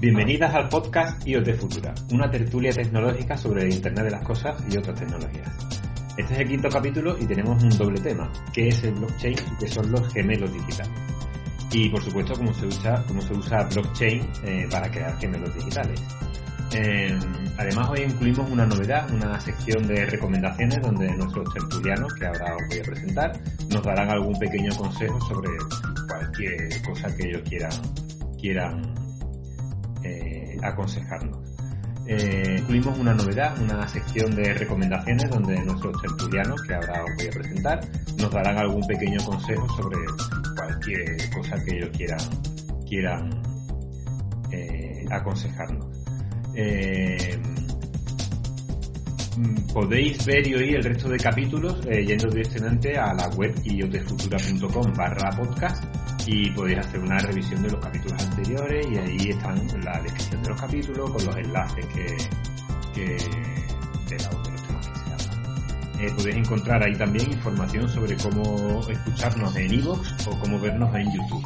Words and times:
Bienvenidas 0.00 0.54
al 0.54 0.66
podcast 0.70 1.28
IoT 1.28 1.56
Futura, 1.56 1.94
una 2.10 2.30
tertulia 2.30 2.72
tecnológica 2.72 3.36
sobre 3.36 3.64
el 3.64 3.74
Internet 3.74 4.04
de 4.06 4.10
las 4.10 4.24
Cosas 4.24 4.56
y 4.70 4.78
otras 4.78 4.98
tecnologías. 4.98 5.46
Este 6.16 6.32
es 6.32 6.40
el 6.40 6.48
quinto 6.48 6.70
capítulo 6.70 7.18
y 7.18 7.26
tenemos 7.26 7.62
un 7.62 7.68
doble 7.68 8.00
tema, 8.00 8.32
que 8.50 8.68
es 8.68 8.82
el 8.82 8.94
blockchain 8.94 9.34
y 9.34 9.58
que 9.58 9.68
son 9.68 9.92
los 9.92 10.10
gemelos 10.14 10.50
digitales. 10.54 10.90
Y 11.70 11.90
por 11.90 12.02
supuesto, 12.02 12.32
cómo 12.34 12.50
se 12.54 12.64
usa, 12.64 13.04
cómo 13.08 13.20
se 13.20 13.34
usa 13.34 13.64
blockchain 13.64 14.26
eh, 14.44 14.68
para 14.70 14.90
crear 14.90 15.18
gemelos 15.18 15.54
digitales. 15.54 16.02
Eh, 16.72 17.18
además, 17.58 17.90
hoy 17.90 18.00
incluimos 18.00 18.50
una 18.50 18.64
novedad, 18.64 19.06
una 19.12 19.38
sección 19.38 19.86
de 19.86 20.06
recomendaciones 20.06 20.80
donde 20.80 21.14
nuestros 21.14 21.52
tertulianos, 21.52 22.14
que 22.14 22.24
ahora 22.24 22.56
os 22.56 22.68
voy 22.70 22.78
a 22.78 22.82
presentar, 22.84 23.38
nos 23.68 23.82
darán 23.82 24.08
algún 24.08 24.38
pequeño 24.38 24.74
consejo 24.76 25.20
sobre 25.28 25.50
cualquier 26.08 26.82
cosa 26.86 27.14
que 27.14 27.28
ellos 27.28 27.42
quieran, 27.46 27.72
quieran 28.40 28.99
eh, 30.04 30.56
aconsejarnos. 30.62 31.38
Eh, 32.06 32.56
incluimos 32.58 32.98
una 32.98 33.14
novedad, 33.14 33.56
una 33.60 33.86
sección 33.86 34.34
de 34.34 34.54
recomendaciones 34.54 35.30
donde 35.30 35.62
nuestros 35.64 36.00
tertulianos, 36.02 36.60
que 36.62 36.74
ahora 36.74 37.04
os 37.04 37.10
voy 37.16 37.26
a 37.26 37.30
presentar, 37.30 37.80
nos 38.18 38.30
darán 38.32 38.58
algún 38.58 38.84
pequeño 38.86 39.24
consejo 39.24 39.68
sobre 39.76 39.98
cualquier 40.56 41.30
cosa 41.30 41.56
que 41.64 41.76
ellos 41.76 41.90
quieran, 41.96 42.18
quieran 42.88 43.42
eh, 44.50 45.04
aconsejarnos. 45.10 45.86
Eh, 46.54 47.38
podéis 49.72 50.24
ver 50.26 50.46
y 50.46 50.54
oír 50.54 50.76
el 50.76 50.84
resto 50.84 51.08
de 51.08 51.18
capítulos 51.18 51.78
eh, 51.86 52.04
yendo 52.04 52.28
directamente 52.28 52.98
a 52.98 53.14
la 53.14 53.28
web 53.28 53.54
iotfutura.com 53.64 54.92
barra 54.94 55.30
podcast 55.30 55.84
y 56.26 56.50
podéis 56.50 56.78
hacer 56.78 57.00
una 57.00 57.18
revisión 57.18 57.62
de 57.62 57.70
los 57.70 57.80
capítulos 57.80 58.24
anteriores 58.24 58.86
y 58.90 58.98
ahí 58.98 59.30
están 59.30 59.66
la 59.84 60.00
descripción 60.02 60.42
de 60.42 60.48
los 60.48 60.60
capítulos 60.60 61.10
con 61.10 61.26
los 61.26 61.36
enlaces 61.36 61.86
que, 61.86 63.00
de, 63.00 64.16
los 64.16 64.42
temas 64.42 64.88
que 64.88 64.96
se 64.96 65.28
hablan. 66.02 66.16
Podéis 66.16 66.36
encontrar 66.36 66.82
ahí 66.82 66.94
también 66.96 67.30
información 67.30 67.88
sobre 67.88 68.16
cómo 68.16 68.80
escucharnos 68.88 69.56
en 69.56 69.74
iVoox 69.74 70.26
o 70.28 70.40
cómo 70.40 70.60
vernos 70.60 70.94
en 70.94 71.06
YouTube. 71.12 71.44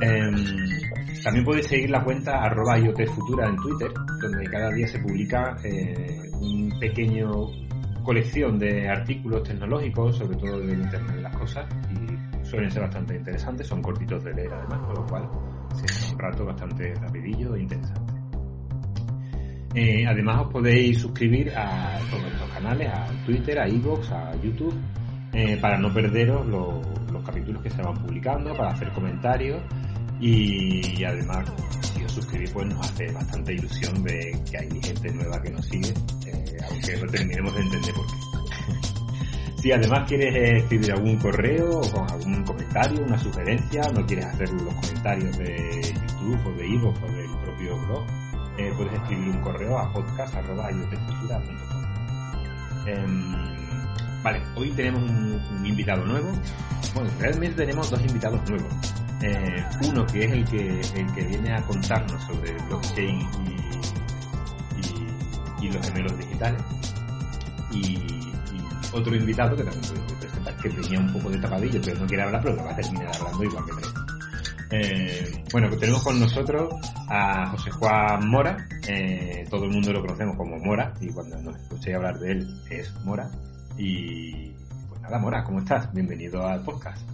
Em, 0.00 1.22
también 1.22 1.44
podéis 1.44 1.66
seguir 1.66 1.90
la 1.90 2.04
cuenta 2.04 2.42
arroba 2.42 2.78
iotfutura 2.78 3.48
en 3.48 3.56
Twitter, 3.56 3.90
donde 4.20 4.44
cada 4.50 4.70
día 4.70 4.86
se 4.86 4.98
publica 4.98 5.56
eh, 5.64 6.30
un 6.34 6.72
pequeño 6.78 7.48
colección 8.04 8.58
de 8.58 8.88
artículos 8.88 9.42
tecnológicos, 9.42 10.18
sobre 10.18 10.36
todo 10.36 10.60
del 10.60 10.80
Internet 10.80 11.16
de 11.16 11.22
las 11.22 11.36
Cosas, 11.36 11.66
suelen 12.54 12.70
ser 12.70 12.82
bastante 12.82 13.16
interesantes, 13.16 13.66
son 13.66 13.82
cortitos 13.82 14.22
de 14.24 14.32
leer 14.34 14.52
además, 14.52 14.80
con 14.86 14.94
lo 14.94 15.06
cual 15.06 15.28
se 15.74 16.12
un 16.12 16.18
rato 16.18 16.44
bastante 16.44 16.94
rapidillo 16.94 17.54
e 17.56 17.62
interesante. 17.62 18.14
Eh, 19.74 20.06
además 20.06 20.42
os 20.46 20.52
podéis 20.52 21.00
suscribir 21.00 21.50
a 21.56 21.98
todos 22.08 22.24
estos 22.26 22.48
canales, 22.50 22.88
a 22.92 23.06
Twitter, 23.26 23.58
a 23.58 23.68
iVoox, 23.68 24.10
a 24.12 24.36
YouTube, 24.40 24.74
eh, 25.32 25.58
para 25.60 25.78
no 25.78 25.92
perderos 25.92 26.46
los 26.46 27.24
capítulos 27.24 27.60
que 27.60 27.70
se 27.70 27.82
van 27.82 27.94
publicando, 27.94 28.56
para 28.56 28.70
hacer 28.70 28.92
comentarios 28.92 29.60
y, 30.20 31.02
además 31.04 31.52
si 31.80 32.04
os 32.04 32.12
suscribís 32.12 32.52
pues 32.52 32.66
nos 32.68 32.88
hace 32.88 33.12
bastante 33.12 33.52
ilusión 33.52 34.02
de 34.04 34.40
que 34.48 34.58
hay 34.58 34.68
gente 34.80 35.12
nueva 35.12 35.42
que 35.42 35.50
nos 35.50 35.66
sigue, 35.66 35.92
eh, 36.26 36.56
aunque 36.70 36.96
no 36.96 37.10
terminemos 37.10 37.54
de 37.54 37.60
entender 37.62 37.94
por 37.94 38.06
qué. 38.06 38.43
Si 39.64 39.72
además 39.72 40.06
quieres 40.06 40.62
escribir 40.62 40.92
algún 40.92 41.16
correo 41.16 41.80
o 41.80 42.04
algún 42.12 42.44
comentario, 42.44 43.02
una 43.02 43.18
sugerencia, 43.18 43.80
no 43.94 44.04
quieres 44.04 44.26
hacer 44.26 44.52
los 44.52 44.74
comentarios 44.74 45.38
de 45.38 45.94
YouTube 46.20 46.46
o 46.48 46.52
de 46.52 46.68
Ivo 46.68 46.92
o 47.02 47.06
del 47.10 47.30
propio 47.42 47.78
blog, 47.78 48.04
eh, 48.58 48.70
puedes 48.76 48.92
escribir 48.92 49.30
un 49.30 49.40
correo 49.40 49.78
a 49.78 49.90
podcast.iotescultura.com. 49.90 51.84
Eh, 52.88 53.06
vale, 54.22 54.42
hoy 54.54 54.70
tenemos 54.72 55.02
un, 55.02 55.64
invitado 55.64 56.04
nuevo. 56.04 56.30
Bueno, 56.94 57.08
realmente 57.18 57.56
tenemos 57.56 57.90
dos 57.90 58.02
invitados 58.02 58.46
nuevos. 58.50 58.74
Eh, 59.22 59.64
uno 59.88 60.04
que 60.04 60.26
es 60.26 60.32
el 60.32 60.44
que, 60.44 60.80
el 60.94 61.14
que 61.14 61.22
viene 61.22 61.54
a 61.54 61.62
contarnos 61.62 62.22
sobre 62.24 62.52
blockchain 62.68 63.18
y, 63.18 63.56
y, 64.78 65.66
y 65.66 65.70
los 65.72 65.86
gemelos 65.86 66.18
digitales. 66.18 66.60
Y, 67.72 68.23
otro 68.94 69.14
invitado 69.14 69.56
que 69.56 69.64
también 69.64 69.82
que 70.62 70.70
tenía 70.70 70.98
un 70.98 71.12
poco 71.12 71.30
de 71.30 71.38
tapadillo, 71.38 71.80
pero 71.84 72.00
no 72.00 72.06
quiere 72.06 72.22
hablar, 72.22 72.40
pero 72.42 72.56
que 72.56 72.62
va 72.62 72.70
a 72.70 72.76
terminar 72.76 73.10
hablando 73.14 73.44
igual 73.44 73.64
que 73.66 73.72
tres. 73.72 73.94
Eh, 74.70 75.44
bueno, 75.52 75.68
pues 75.68 75.80
tenemos 75.80 76.02
con 76.02 76.18
nosotros 76.18 76.74
a 77.08 77.46
José 77.50 77.70
Juan 77.72 78.28
Mora, 78.28 78.68
eh, 78.88 79.46
todo 79.50 79.64
el 79.64 79.70
mundo 79.70 79.92
lo 79.92 80.00
conocemos 80.00 80.36
como 80.36 80.56
Mora, 80.58 80.94
y 81.00 81.08
cuando 81.08 81.38
nos 81.42 81.56
escuchéis 81.56 81.96
hablar 81.96 82.18
de 82.18 82.32
él 82.32 82.60
es 82.70 82.92
Mora. 83.04 83.30
Y 83.76 84.52
pues 84.88 85.00
nada, 85.02 85.18
Mora, 85.18 85.44
¿cómo 85.44 85.58
estás? 85.58 85.92
Bienvenido 85.92 86.46
al 86.46 86.62
podcast. 86.62 87.13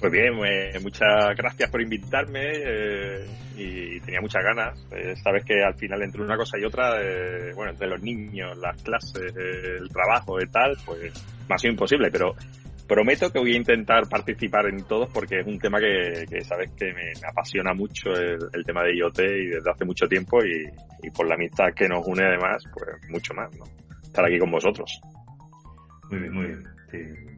Pues 0.00 0.12
bien, 0.12 0.34
eh, 0.44 0.78
muchas 0.82 1.36
gracias 1.36 1.70
por 1.70 1.80
invitarme 1.80 2.42
eh, 2.44 3.26
y 3.56 4.00
tenía 4.00 4.20
muchas 4.20 4.42
ganas. 4.42 4.86
Eh, 4.92 5.14
Sabes 5.22 5.44
que 5.44 5.62
al 5.62 5.74
final 5.74 6.02
entre 6.02 6.22
una 6.22 6.36
cosa 6.36 6.58
y 6.58 6.64
otra, 6.64 7.00
eh, 7.02 7.52
bueno, 7.54 7.72
entre 7.72 7.88
los 7.88 8.02
niños, 8.02 8.56
las 8.58 8.82
clases, 8.82 9.34
el 9.34 9.88
trabajo 9.88 10.40
y 10.40 10.46
tal, 10.48 10.76
pues 10.84 11.12
me 11.48 11.54
ha 11.54 11.58
sido 11.58 11.72
imposible, 11.72 12.10
pero 12.10 12.34
prometo 12.86 13.32
que 13.32 13.38
voy 13.38 13.54
a 13.54 13.56
intentar 13.56 14.08
participar 14.08 14.66
en 14.66 14.84
todos 14.84 15.08
porque 15.12 15.40
es 15.40 15.46
un 15.46 15.58
tema 15.58 15.78
que, 15.80 16.26
sabes 16.44 16.70
que 16.76 16.92
me, 16.92 17.12
apasiona 17.26 17.72
mucho 17.72 18.10
el, 18.10 18.38
el, 18.52 18.64
tema 18.64 18.82
de 18.84 18.96
IoT 18.96 19.18
y 19.20 19.46
desde 19.46 19.70
hace 19.70 19.84
mucho 19.84 20.06
tiempo 20.06 20.44
y, 20.44 20.66
y, 21.02 21.10
por 21.10 21.26
la 21.26 21.34
amistad 21.34 21.72
que 21.74 21.88
nos 21.88 22.06
une 22.06 22.24
además, 22.24 22.62
pues 22.72 22.86
mucho 23.08 23.34
más, 23.34 23.50
¿no? 23.56 23.64
Estar 24.02 24.24
aquí 24.24 24.38
con 24.38 24.50
vosotros. 24.50 25.00
Muy 26.10 26.20
bien, 26.20 26.32
muy 26.32 26.46
bien. 26.46 26.62
Sí 26.90 27.35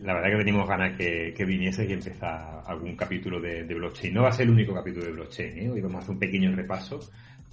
la 0.00 0.14
verdad 0.14 0.30
que 0.30 0.44
tenemos 0.44 0.68
ganas 0.68 0.96
que, 0.96 1.34
que 1.36 1.44
viniese 1.44 1.84
y 1.84 1.92
empezar 1.92 2.62
algún 2.66 2.96
capítulo 2.96 3.40
de, 3.40 3.64
de, 3.64 3.74
blockchain. 3.74 4.14
No 4.14 4.22
va 4.22 4.28
a 4.28 4.32
ser 4.32 4.46
el 4.46 4.52
único 4.52 4.74
capítulo 4.74 5.06
de 5.06 5.12
blockchain, 5.12 5.58
¿eh? 5.58 5.70
hoy 5.70 5.80
vamos 5.80 5.96
a 5.96 5.98
hacer 6.00 6.10
un 6.10 6.18
pequeño 6.18 6.54
repaso 6.54 7.00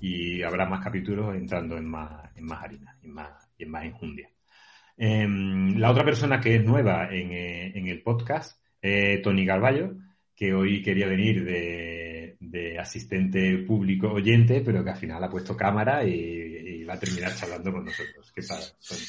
y 0.02 0.42
habrá 0.44 0.66
más 0.66 0.84
capítulos 0.84 1.36
entrando 1.36 1.78
en 1.78 1.86
más, 1.86 2.30
en 2.36 2.46
más 2.46 2.64
harina, 2.64 2.98
en 3.04 3.12
más, 3.12 3.50
en 3.58 3.70
más 3.70 3.86
enjundia. 3.86 4.30
Eh, 4.98 5.28
la 5.78 5.92
otra 5.92 6.04
persona 6.04 6.40
que 6.40 6.56
es 6.56 6.66
nueva 6.66 7.10
en, 7.12 7.32
eh, 7.32 7.92
el 7.92 8.02
podcast 8.02 8.62
es 8.82 9.22
Tony 9.22 9.46
Carballo, 9.46 9.96
que 10.36 10.54
hoy 10.54 10.82
quería 10.82 11.08
venir 11.08 11.44
de, 11.44 12.38
de, 12.40 12.80
asistente 12.80 13.58
público 13.60 14.12
oyente, 14.12 14.62
pero 14.62 14.84
que 14.84 14.92
al 14.92 14.98
final 14.98 15.24
ha 15.24 15.30
puesto 15.30 15.56
cámara 15.56 16.04
y, 16.06 16.14
y 16.14 16.84
va 16.86 16.94
a 16.94 17.00
terminar 17.00 17.36
charlando 17.36 17.72
con 17.72 17.86
nosotros. 17.86 18.32
¿Qué 18.34 18.42
tal, 18.42 18.64
Tony? 18.88 19.00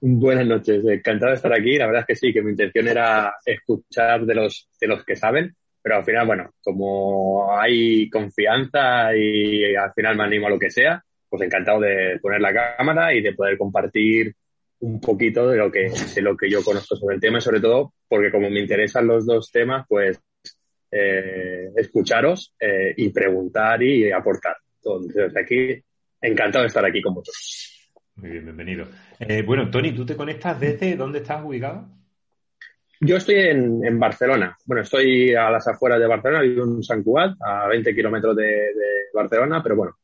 Buenas 0.00 0.46
noches, 0.46 0.84
encantado 0.84 1.30
de 1.30 1.36
estar 1.36 1.52
aquí. 1.52 1.76
La 1.76 1.86
verdad 1.86 2.02
es 2.02 2.06
que 2.06 2.14
sí, 2.14 2.32
que 2.32 2.40
mi 2.40 2.52
intención 2.52 2.86
era 2.86 3.34
escuchar 3.44 4.24
de 4.24 4.34
los, 4.34 4.68
de 4.80 4.86
los 4.86 5.04
que 5.04 5.16
saben, 5.16 5.56
pero 5.82 5.96
al 5.96 6.04
final, 6.04 6.24
bueno, 6.24 6.50
como 6.62 7.58
hay 7.58 8.08
confianza 8.08 9.16
y 9.16 9.74
al 9.74 9.92
final 9.92 10.16
me 10.16 10.22
animo 10.22 10.46
a 10.46 10.50
lo 10.50 10.58
que 10.58 10.70
sea, 10.70 11.02
pues 11.28 11.42
encantado 11.42 11.80
de 11.80 12.18
poner 12.22 12.40
la 12.40 12.76
cámara 12.76 13.12
y 13.12 13.22
de 13.22 13.32
poder 13.32 13.58
compartir 13.58 14.34
un 14.80 15.00
poquito 15.00 15.48
de 15.48 15.56
lo 15.56 15.72
que, 15.72 15.90
de 16.14 16.22
lo 16.22 16.36
que 16.36 16.48
yo 16.48 16.62
conozco 16.62 16.94
sobre 16.94 17.16
el 17.16 17.20
tema 17.20 17.38
y 17.38 17.40
sobre 17.42 17.60
todo 17.60 17.92
porque 18.06 18.30
como 18.30 18.48
me 18.50 18.60
interesan 18.60 19.08
los 19.08 19.26
dos 19.26 19.50
temas, 19.50 19.84
pues 19.88 20.20
eh, 20.92 21.70
escucharos 21.76 22.54
eh, 22.60 22.94
y 22.96 23.08
preguntar 23.08 23.82
y 23.82 24.12
aportar. 24.12 24.56
Entonces 24.76 25.36
aquí, 25.36 25.82
encantado 26.22 26.62
de 26.62 26.68
estar 26.68 26.84
aquí 26.84 27.02
con 27.02 27.14
vosotros. 27.14 27.77
Muy 28.18 28.30
bien, 28.30 28.44
bienvenido. 28.44 28.86
Eh, 29.20 29.42
bueno, 29.42 29.70
Tony, 29.70 29.92
¿tú 29.92 30.04
te 30.04 30.16
conectas 30.16 30.58
desde 30.58 30.96
dónde 30.96 31.20
estás 31.20 31.44
ubicado? 31.44 31.86
Yo 33.00 33.16
estoy 33.16 33.36
en, 33.36 33.84
en, 33.84 33.98
Barcelona. 34.00 34.58
Bueno, 34.64 34.82
estoy 34.82 35.34
a 35.36 35.48
las 35.50 35.68
afueras 35.68 36.00
de 36.00 36.08
Barcelona, 36.08 36.42
vivo 36.42 36.64
en 36.64 36.82
Sant 36.82 37.04
Cugat, 37.04 37.36
a 37.40 37.68
20 37.68 37.94
kilómetros 37.94 38.34
de, 38.34 38.44
de, 38.44 39.08
Barcelona, 39.14 39.62
pero 39.62 39.76
bueno, 39.76 39.96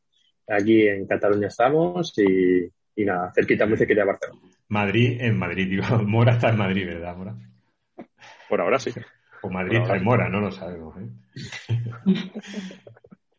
aquí 0.48 0.86
en 0.86 1.06
Cataluña 1.08 1.48
estamos 1.48 2.16
y, 2.16 2.70
y, 2.94 3.04
nada, 3.04 3.32
cerquita, 3.34 3.66
muy 3.66 3.76
cerquita 3.76 4.02
de 4.02 4.06
Barcelona. 4.06 4.40
Madrid, 4.68 5.16
en 5.20 5.36
Madrid, 5.36 5.68
digo, 5.68 5.84
Mora 6.06 6.34
está 6.34 6.50
en 6.50 6.58
Madrid, 6.58 6.86
¿verdad, 6.86 7.16
Mora? 7.16 7.34
Por 8.48 8.60
ahora 8.60 8.78
sí. 8.78 8.92
O 9.42 9.50
Madrid 9.50 9.78
está 9.78 9.96
en 9.96 10.04
Mora, 10.04 10.28
no 10.28 10.40
lo 10.40 10.52
sabemos. 10.52 10.94
¿eh? 10.98 11.08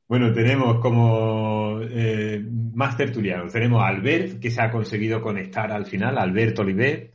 Bueno, 0.08 0.32
tenemos 0.34 0.80
como 0.80 1.80
eh, 1.82 2.44
más 2.74 2.96
tertulianos. 2.96 3.52
Tenemos 3.52 3.82
a 3.82 3.88
Albert, 3.88 4.40
que 4.40 4.52
se 4.52 4.62
ha 4.62 4.70
conseguido 4.70 5.22
conectar 5.22 5.72
al 5.72 5.86
final. 5.86 6.18
Albert 6.18 6.60
Oliver. 6.60 7.12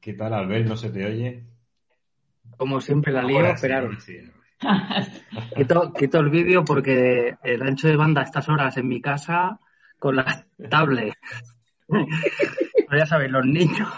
¿Qué 0.00 0.14
tal, 0.14 0.32
Albert? 0.32 0.66
¿No 0.66 0.76
se 0.76 0.90
te 0.90 1.04
oye? 1.04 1.44
Como 2.56 2.80
siempre, 2.80 3.12
la 3.12 3.22
lío, 3.22 3.54
pero... 3.60 3.90
quito, 5.56 5.92
quito 5.92 6.18
el 6.18 6.30
vídeo 6.30 6.64
porque 6.64 7.36
el 7.44 7.62
ancho 7.62 7.86
de 7.86 7.96
banda 7.96 8.22
a 8.22 8.24
estas 8.24 8.48
horas 8.48 8.76
en 8.76 8.88
mi 8.88 9.00
casa 9.00 9.60
con 9.98 10.16
la 10.16 10.46
tablet. 10.70 11.14
Pero 11.88 13.00
ya 13.00 13.06
sabéis, 13.06 13.30
los 13.30 13.44
niños. 13.44 13.88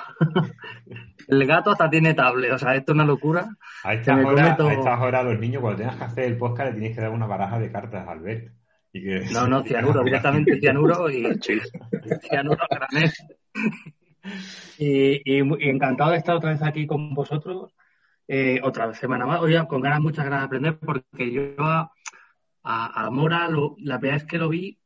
El 1.30 1.46
gato 1.46 1.70
hasta 1.70 1.88
tiene 1.88 2.14
tablet, 2.14 2.52
o 2.52 2.58
sea, 2.58 2.74
esto 2.74 2.92
es 2.92 2.94
una 2.94 3.04
locura. 3.04 3.48
A 3.84 3.94
estas, 3.94 4.24
horas, 4.24 5.20
a 5.20 5.22
los 5.22 5.38
niños, 5.38 5.60
cuando 5.62 5.78
tengas 5.78 5.96
que 5.96 6.04
hacer 6.04 6.24
el 6.24 6.36
podcast, 6.36 6.70
le 6.70 6.78
tienes 6.78 6.96
que 6.96 7.02
dar 7.02 7.10
una 7.10 7.26
baraja 7.26 7.58
de 7.58 7.70
cartas 7.70 8.06
a 8.06 8.12
Albert. 8.12 8.52
Y 8.92 9.02
que... 9.02 9.20
No, 9.32 9.46
no, 9.46 9.62
cianuro, 9.64 10.02
directamente 10.02 10.58
cianuro 10.58 11.08
y 11.10 11.24
cianuro 12.28 12.64
granés. 12.68 13.26
Y, 14.78 15.22
y, 15.24 15.68
encantado 15.68 16.10
de 16.10 16.18
estar 16.18 16.34
otra 16.34 16.50
vez 16.50 16.62
aquí 16.62 16.86
con 16.86 17.14
vosotros, 17.14 17.72
eh, 18.26 18.60
otra 18.62 18.92
semana 18.94 19.26
más. 19.26 19.40
Oye, 19.40 19.64
con 19.66 19.80
ganas, 19.80 20.00
muchas 20.00 20.24
ganas 20.24 20.40
de 20.40 20.46
aprender, 20.46 20.78
porque 20.78 21.32
yo 21.32 21.42
a, 21.58 21.92
a, 22.62 23.10
Mora 23.10 23.48
la 23.78 23.98
primera 23.98 24.18
vez 24.18 24.24
que 24.24 24.38
lo 24.38 24.48
vi 24.48 24.78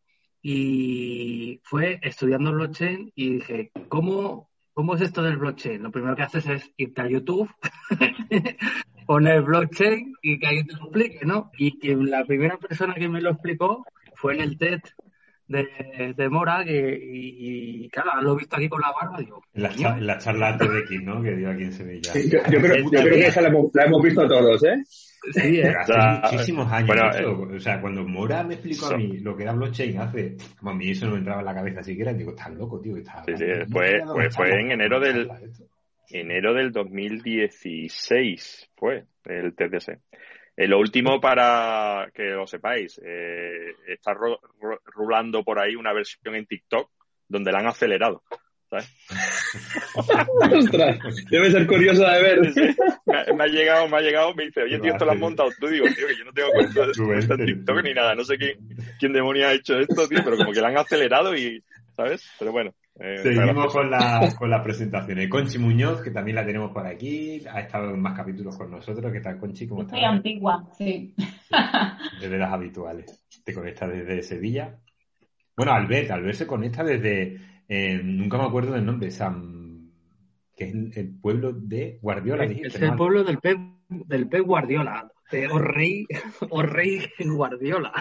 y 0.42 1.60
fue 1.64 1.98
estudiando 2.02 2.52
blockchain 2.52 3.12
y 3.14 3.30
dije, 3.36 3.72
¿cómo, 3.88 4.50
¿cómo 4.74 4.96
es 4.96 5.00
esto 5.00 5.22
del 5.22 5.38
blockchain? 5.38 5.82
Lo 5.82 5.90
primero 5.90 6.14
que 6.14 6.22
haces 6.22 6.46
es 6.46 6.70
irte 6.76 7.00
a 7.00 7.08
YouTube, 7.08 7.48
poner 9.06 9.42
blockchain 9.42 10.14
y 10.20 10.38
que 10.38 10.46
alguien 10.46 10.66
te 10.66 10.76
lo 10.76 10.82
explique, 10.84 11.24
¿no? 11.24 11.50
Y 11.56 11.78
que 11.78 11.96
la 11.96 12.24
primera 12.24 12.58
persona 12.58 12.94
que 12.94 13.08
me 13.08 13.22
lo 13.22 13.30
explicó 13.30 13.86
fue 14.16 14.34
en 14.34 14.40
el 14.40 14.58
TED 14.58 14.80
de, 15.46 16.14
de 16.16 16.28
Mora 16.28 16.64
que, 16.64 16.98
y, 17.00 17.88
claro, 17.90 18.20
lo 18.22 18.32
he 18.34 18.38
visto 18.38 18.56
aquí 18.56 18.68
con 18.68 18.80
la 18.80 18.92
barba. 18.92 19.18
Digo, 19.18 19.42
en 19.54 19.62
la, 19.62 19.74
charla, 19.74 20.14
la 20.14 20.18
charla 20.18 20.58
TEDx, 20.58 21.02
¿no? 21.02 21.22
Que 21.22 21.36
dio 21.36 21.50
aquí 21.50 21.64
en 21.64 21.72
Sevilla. 21.72 22.12
yo, 22.14 22.60
creo, 22.60 22.76
yo 22.76 22.90
creo 22.90 23.14
que 23.14 23.26
esa 23.26 23.40
la 23.40 23.48
hemos, 23.48 23.66
la 23.72 23.84
hemos 23.84 24.02
visto 24.02 24.26
todos, 24.26 24.64
¿eh? 24.64 24.82
Sí, 25.32 25.60
¿eh? 25.60 25.74
hace 25.78 25.92
muchísimos 26.32 26.70
años. 26.70 26.96
o 27.26 27.60
sea, 27.60 27.80
cuando 27.80 28.04
Mora 28.04 28.42
me 28.44 28.54
explicó 28.54 28.86
a 28.86 28.96
mí 28.96 29.18
lo 29.18 29.36
que 29.36 29.42
era 29.44 29.52
blockchain 29.52 29.98
hace, 29.98 30.36
como 30.58 30.72
a 30.72 30.74
mí 30.74 30.90
eso 30.90 31.06
no 31.06 31.12
me 31.12 31.18
entraba 31.18 31.40
en 31.40 31.46
la 31.46 31.54
cabeza 31.54 31.82
siquiera, 31.82 32.12
digo, 32.12 32.30
estás 32.30 32.52
loco, 32.54 32.80
tío. 32.80 32.96
Estás, 32.96 33.24
sí, 33.26 33.36
sí, 33.36 33.44
fue, 33.70 34.02
fue, 34.06 34.30
fue 34.30 34.60
en 34.60 34.72
enero 34.72 35.00
del, 35.00 35.30
enero 36.10 36.54
del 36.54 36.72
2016, 36.72 38.70
fue 38.76 39.04
el 39.24 39.54
TDC. 39.54 39.98
Eh, 40.56 40.68
lo 40.68 40.78
último 40.78 41.20
para 41.20 42.10
que 42.14 42.22
lo 42.30 42.46
sepáis, 42.46 43.00
eh, 43.04 43.74
está 43.88 44.14
rulando 44.94 45.42
por 45.42 45.58
ahí 45.58 45.74
una 45.74 45.92
versión 45.92 46.36
en 46.36 46.46
TikTok 46.46 46.90
donde 47.28 47.50
la 47.50 47.58
han 47.58 47.66
acelerado. 47.66 48.22
¿Sabes? 48.74 48.92
Ostras, 50.52 50.98
debe 51.30 51.50
ser 51.50 51.66
curioso 51.66 52.04
de 52.04 52.22
ver. 52.22 52.40
Me, 53.06 53.44
ha 53.44 53.46
llegado, 53.46 53.88
me 53.88 53.96
ha 53.96 54.00
llegado, 54.00 54.34
me 54.34 54.46
dice, 54.46 54.62
oye 54.62 54.78
tío, 54.78 54.92
esto 54.92 55.04
lo 55.04 55.12
has 55.12 55.18
montado 55.18 55.50
tú, 55.60 55.68
digo, 55.68 55.86
tío, 55.86 56.06
que 56.06 56.16
yo 56.16 56.24
no 56.24 56.32
tengo 56.32 56.50
cuenta, 56.52 57.34
en 57.34 57.46
TikTok 57.46 57.82
ni 57.84 57.94
nada, 57.94 58.14
no 58.14 58.24
sé 58.24 58.36
quién, 58.36 58.58
quién 58.98 59.12
demonio 59.12 59.46
ha 59.46 59.52
hecho 59.52 59.78
esto, 59.78 60.08
tío, 60.08 60.20
pero 60.24 60.36
como 60.36 60.52
que 60.52 60.60
la 60.60 60.68
han 60.68 60.78
acelerado 60.78 61.36
y, 61.36 61.62
¿sabes? 61.96 62.28
Pero 62.38 62.52
bueno, 62.52 62.74
eh, 62.96 63.18
Seguimos 63.22 63.72
con, 63.72 63.90
la, 63.90 64.32
con 64.38 64.50
las 64.50 64.62
presentaciones. 64.62 65.28
Conchi 65.28 65.58
Muñoz, 65.58 66.00
que 66.00 66.12
también 66.12 66.36
la 66.36 66.46
tenemos 66.46 66.70
por 66.70 66.86
aquí, 66.86 67.42
ha 67.50 67.60
estado 67.60 67.90
en 67.92 68.00
más 68.00 68.16
capítulos 68.16 68.56
con 68.56 68.70
nosotros. 68.70 69.12
¿Qué 69.12 69.20
tal, 69.20 69.36
Conchi? 69.38 69.66
¿Cómo 69.66 69.82
estás? 69.82 70.00
antigua, 70.00 70.64
sí. 70.78 71.12
Desde 72.20 72.38
las 72.38 72.52
habituales. 72.52 73.26
Te 73.44 73.52
conectas 73.52 73.90
desde 73.90 74.22
Sevilla. 74.22 74.78
Bueno, 75.56 75.72
Albert, 75.72 76.10
Albert 76.10 76.36
se 76.36 76.46
conecta 76.46 76.84
desde, 76.84 77.38
eh, 77.68 78.00
nunca 78.02 78.38
me 78.38 78.44
acuerdo 78.44 78.72
del 78.72 78.86
nombre, 78.86 79.10
San, 79.10 79.90
que 80.56 80.64
es 80.64 80.96
el 80.96 81.14
pueblo 81.20 81.52
de 81.52 81.98
Guardiola. 82.02 82.44
Es, 82.44 82.74
el 82.76 82.96
pueblo 82.96 83.24
del 83.24 83.38
Pep, 83.38 83.58
del 83.88 84.28
Pep 84.28 84.42
Guardiola 84.42 85.10
o 85.50 85.58
rey, 85.58 86.06
o 86.50 86.62
rey 86.62 87.00
Guardiola. 87.24 87.92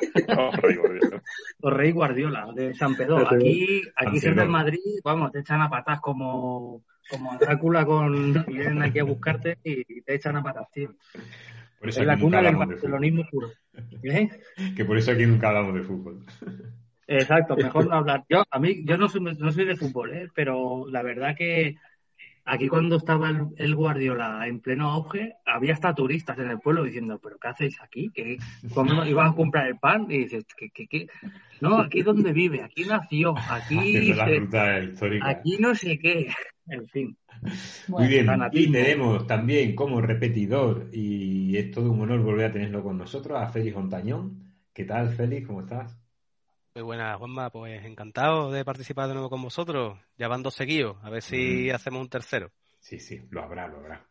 o 1.62 1.70
rey 1.70 1.92
Guardiola, 1.92 2.52
de 2.54 2.74
San 2.74 2.96
Pedro. 2.96 3.28
Aquí, 3.30 3.82
aquí 3.96 4.20
cerca 4.20 4.44
en 4.44 4.52
Madrid, 4.52 4.80
vamos, 5.04 5.32
te 5.32 5.40
echan 5.40 5.62
a 5.62 5.70
patas 5.70 6.00
como, 6.02 6.84
como 7.10 7.38
Drácula 7.38 7.86
con 7.86 8.34
vienen 8.48 8.82
aquí 8.82 9.00
a 9.00 9.04
buscarte 9.04 9.58
y 9.64 10.02
te 10.02 10.16
echan 10.16 10.36
a 10.38 10.44
patas, 10.44 10.68
tío. 10.72 10.96
Por 11.80 11.90
eso 11.90 12.02
es 12.02 12.08
la 12.08 12.18
cuna 12.18 12.42
del 12.42 12.56
barcelonismo 12.56 13.24
puro. 13.30 13.52
¿Eh? 14.04 14.30
Que 14.76 14.86
por 14.86 14.98
eso 14.98 15.12
aquí 15.12 15.26
nunca 15.26 15.50
hablamos 15.50 15.74
de 15.74 15.82
fútbol. 15.82 16.26
Exacto, 17.08 17.56
mejor 17.58 17.88
no 17.88 17.96
hablar. 17.96 18.24
Yo, 18.30 18.44
a 18.50 18.60
mí, 18.60 18.84
yo 18.86 18.98
no 18.98 19.08
soy, 19.08 19.22
no 19.22 19.52
soy 19.52 19.66
de 19.66 19.76
fútbol, 19.76 20.14
¿eh? 20.14 20.30
pero 20.34 20.86
la 20.90 21.02
verdad 21.02 21.36
que 21.36 21.78
Aquí 22.46 22.68
cuando 22.68 22.98
estaba 22.98 23.32
el, 23.56 23.76
Guardiola 23.76 24.46
en 24.48 24.60
pleno 24.60 24.90
auge, 24.92 25.36
había 25.46 25.74
hasta 25.74 25.96
turistas 25.96 26.38
en 26.40 26.50
el 26.50 26.60
pueblo 26.60 26.84
diciendo, 26.84 27.18
pero 27.24 27.38
¿qué 27.40 27.48
hacéis 27.48 27.82
aquí? 27.82 28.12
¿Qué, 28.14 28.38
¿Cómo 28.74 29.06
ibas 29.06 29.32
a 29.32 29.36
comprar 29.36 29.68
el 29.68 29.78
pan? 29.78 30.08
Y 30.10 30.20
dices, 30.20 30.46
¿qué, 30.58 30.70
qué, 30.70 30.88
qué? 30.88 31.08
No, 31.62 31.80
aquí 31.80 32.00
es 32.00 32.06
donde 32.06 32.34
vive, 32.34 32.62
aquí 32.62 32.84
nació, 32.84 33.34
aquí... 33.38 34.12
aquí 35.22 35.58
no 35.58 35.74
sé 35.74 35.98
qué, 35.98 36.28
en 36.68 36.86
fin. 36.88 37.18
Muy 37.88 38.08
bien, 38.08 38.28
y 38.52 38.72
tenemos 38.72 39.26
también 39.26 39.74
como 39.74 40.02
repetidor, 40.02 40.90
y 40.92 41.56
es 41.56 41.72
todo 41.72 41.92
un 41.92 42.02
honor 42.02 42.22
volver 42.22 42.48
a 42.48 42.54
tenerlo 42.54 42.84
con 42.84 42.98
nosotros, 42.98 43.42
a 43.42 43.48
Félix 43.48 43.76
Montañón. 43.76 44.44
¿Qué 44.74 44.84
tal, 44.84 45.10
Félix? 45.10 45.48
¿Cómo 45.48 45.62
estás? 45.62 46.03
Muy 46.76 46.84
buenas, 46.84 47.18
Juanma. 47.20 47.52
Pues 47.52 47.86
encantado 47.86 48.52
de 48.52 48.66
participar 48.66 49.08
de 49.08 49.14
nuevo 49.14 49.30
con 49.30 49.44
vosotros. 49.44 50.00
Ya 50.18 50.28
van 50.28 50.42
dos 50.42 50.56
seguidos. 50.56 50.98
A 51.04 51.10
ver 51.12 51.22
si 51.22 51.70
mm. 51.70 51.76
hacemos 51.76 52.02
un 52.02 52.10
tercero. 52.10 52.52
Sí, 52.80 52.98
sí, 53.00 53.22
lo 53.30 53.44
habrá, 53.44 53.68
lo 53.68 53.78
habrá. 53.78 54.04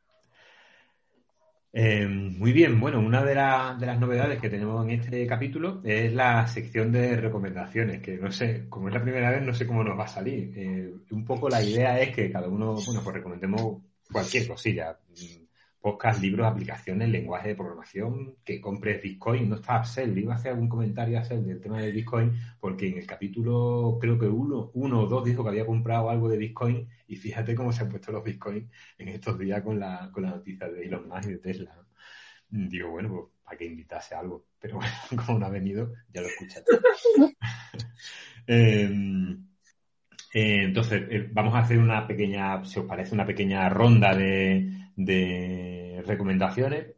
Eh, 1.75 2.07
muy 2.07 2.53
bien, 2.53 2.79
bueno, 2.79 3.01
una 3.01 3.25
de, 3.25 3.31
de, 3.31 3.87
las 3.87 3.99
novedades 3.99 4.39
que 4.41 4.51
tenemos 4.51 4.85
en 4.85 5.01
este 5.01 5.27
capítulo 5.27 5.81
es 5.85 6.13
la 6.13 6.47
sección 6.47 6.93
de 6.93 7.17
recomendaciones, 7.17 8.03
que 8.03 8.19
no 8.19 8.31
sé, 8.31 8.67
como 8.69 8.89
es 8.89 8.95
la 8.95 9.03
primera 9.03 9.31
vez, 9.31 9.43
no 9.43 9.55
sé 9.55 9.67
cómo 9.67 9.83
nos 9.83 9.99
va 9.99 10.05
a 10.05 10.09
salir. 10.09 10.53
Eh, 10.55 10.95
un 11.11 11.25
poco 11.25 11.49
la 11.49 11.63
idea 11.63 11.99
es 11.99 12.15
que 12.15 12.31
cada 12.31 12.47
uno, 12.47 12.75
bueno, 12.75 13.01
pues 13.03 13.17
recomendemos 13.17 13.83
cualquier 14.13 14.47
cosilla, 14.47 14.99
podcast, 15.83 16.23
libros, 16.23 16.47
aplicaciones, 16.47 17.09
lenguaje 17.09 17.49
de 17.49 17.57
programación, 17.57 18.37
que 18.45 18.61
compres 18.61 19.03
Bitcoin, 19.03 19.49
no 19.51 19.57
está 19.57 19.77
Axel, 19.77 20.17
iba 20.17 20.33
a 20.33 20.37
hacer 20.37 20.53
algún 20.53 20.69
comentario 20.69 21.19
Axel 21.19 21.45
del 21.45 21.61
tema 21.61 21.83
de 21.83 21.91
Bitcoin, 21.91 22.33
porque 22.61 22.89
en 22.89 22.99
el 22.99 23.07
capítulo 23.07 23.99
creo 24.01 24.17
que 24.17 24.27
uno, 24.27 24.71
uno 24.75 25.01
o 25.01 25.07
dos 25.07 25.25
dijo 25.25 25.43
que 25.43 25.51
había 25.51 25.67
comprado 25.67 26.09
algo 26.09 26.29
de 26.29 26.39
Bitcoin 26.39 26.89
y 27.09 27.17
fíjate 27.17 27.57
cómo 27.57 27.73
se 27.73 27.83
han 27.83 27.91
puesto 27.91 28.13
los 28.13 28.23
Bitcoin 28.23 28.71
en 28.97 29.09
estos 29.09 29.37
días 29.39 29.61
con 29.63 29.81
la, 29.81 30.09
con 30.13 30.23
la 30.23 30.31
noticia 30.31 30.69
de 30.69 30.85
Elon 30.85 31.09
Musk 31.09 31.27
y 31.27 31.33
de 31.33 31.39
Tesla. 31.39 31.77
Digo, 32.49 32.91
bueno, 32.91 33.09
pues 33.09 33.25
para 33.43 33.59
que 33.59 33.65
invitase 33.65 34.15
algo, 34.15 34.47
pero 34.61 34.77
bueno, 34.77 34.93
como 35.27 35.41
no 35.41 35.47
ha 35.47 35.51
venido, 35.51 35.93
ya 36.13 36.21
lo 36.21 36.29
escuchaste. 36.29 36.71
Em, 38.45 39.47
eh, 40.35 40.65
entonces, 40.65 41.03
eh, 41.11 41.29
vamos 41.33 41.55
a 41.55 41.61
hacer 41.61 41.79
una 41.79 42.07
pequeña, 42.07 42.65
si 42.65 42.81
os 42.81 42.87
parece, 42.87 43.15
una 43.15 43.25
pequeña 43.25 43.69
ronda 43.69 44.15
de, 44.17 44.82
de 44.97 46.03
recomendaciones. 46.07 46.95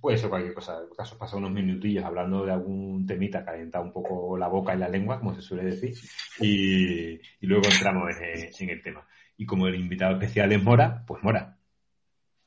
Puede 0.00 0.18
ser 0.18 0.28
cualquier 0.28 0.54
cosa. 0.54 0.78
En 0.88 0.94
caso, 0.94 1.18
pasa 1.18 1.36
unos 1.36 1.50
minutillos 1.50 2.04
hablando 2.04 2.44
de 2.44 2.52
algún 2.52 3.06
temita, 3.06 3.44
calentar 3.44 3.82
un 3.82 3.92
poco 3.92 4.36
la 4.38 4.48
boca 4.48 4.74
y 4.74 4.78
la 4.78 4.88
lengua, 4.88 5.18
como 5.18 5.34
se 5.34 5.42
suele 5.42 5.64
decir, 5.64 5.94
y, 6.40 7.18
luego 7.46 7.64
entramos 7.66 8.10
en, 8.20 8.70
el 8.70 8.82
tema. 8.82 9.06
Y 9.36 9.46
como 9.46 9.66
el 9.66 9.74
invitado 9.74 10.14
especial 10.14 10.52
es 10.52 10.62
Mora, 10.62 11.02
pues 11.06 11.22
Mora, 11.22 11.56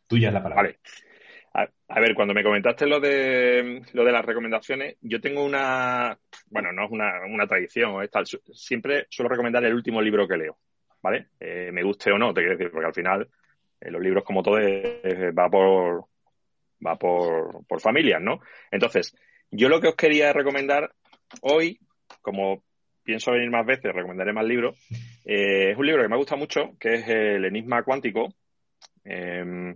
tuya 0.08 0.30
es 0.30 0.34
la 0.34 0.44
palabra. 0.44 0.64
Vale. 0.64 0.80
A, 1.88 2.00
ver, 2.00 2.14
cuando 2.14 2.34
me 2.34 2.44
comentaste 2.44 2.86
lo 2.86 3.00
de 3.00 3.82
lo 3.94 4.06
de 4.06 4.12
las 4.12 4.24
recomendaciones, 4.24 4.98
yo 5.02 5.20
tengo 5.20 5.44
una, 5.44 6.18
bueno, 6.52 6.72
no 6.72 6.86
es 6.86 6.92
una, 6.92 7.26
una 7.26 7.48
tradición, 7.48 8.02
es 8.04 8.12
tal, 8.12 8.26
siempre 8.54 9.08
suelo 9.10 9.30
recomendar 9.30 9.66
el 9.66 9.74
último 9.74 10.00
libro 10.00 10.28
que 10.28 10.38
leo, 10.38 10.60
¿vale? 11.02 11.30
Eh, 11.40 11.72
me 11.74 11.84
guste 11.84 12.12
o 12.12 12.18
no, 12.20 12.34
te 12.34 12.42
quiero 12.42 12.56
decir, 12.56 12.72
porque 12.72 12.88
al 12.88 12.94
final 12.94 13.28
eh, 13.82 13.92
los 13.92 14.02
libros, 14.02 14.24
como 14.24 14.44
todo, 14.44 14.58
va 14.58 15.50
por 15.50 16.06
va 16.86 16.98
por, 16.98 17.66
por 17.68 17.82
familias, 17.82 18.22
¿no? 18.22 18.40
Entonces, 18.72 19.16
yo 19.52 19.70
lo 19.70 19.82
que 19.82 19.90
os 19.90 19.96
quería 19.96 20.34
recomendar 20.34 20.92
hoy, 21.42 21.80
como 22.22 22.64
pienso 23.04 23.32
venir 23.32 23.50
más 23.50 23.66
veces, 23.66 23.94
recomendaré 23.94 24.34
más 24.34 24.46
libros, 24.46 24.78
eh, 25.26 25.72
es 25.72 25.78
un 25.78 25.86
libro 25.86 26.04
que 26.04 26.10
me 26.10 26.18
gusta 26.18 26.36
mucho, 26.36 26.78
que 26.80 26.96
es 26.96 27.08
El 27.08 27.46
Enigma 27.46 27.84
Cuántico, 27.84 28.34
em, 29.04 29.76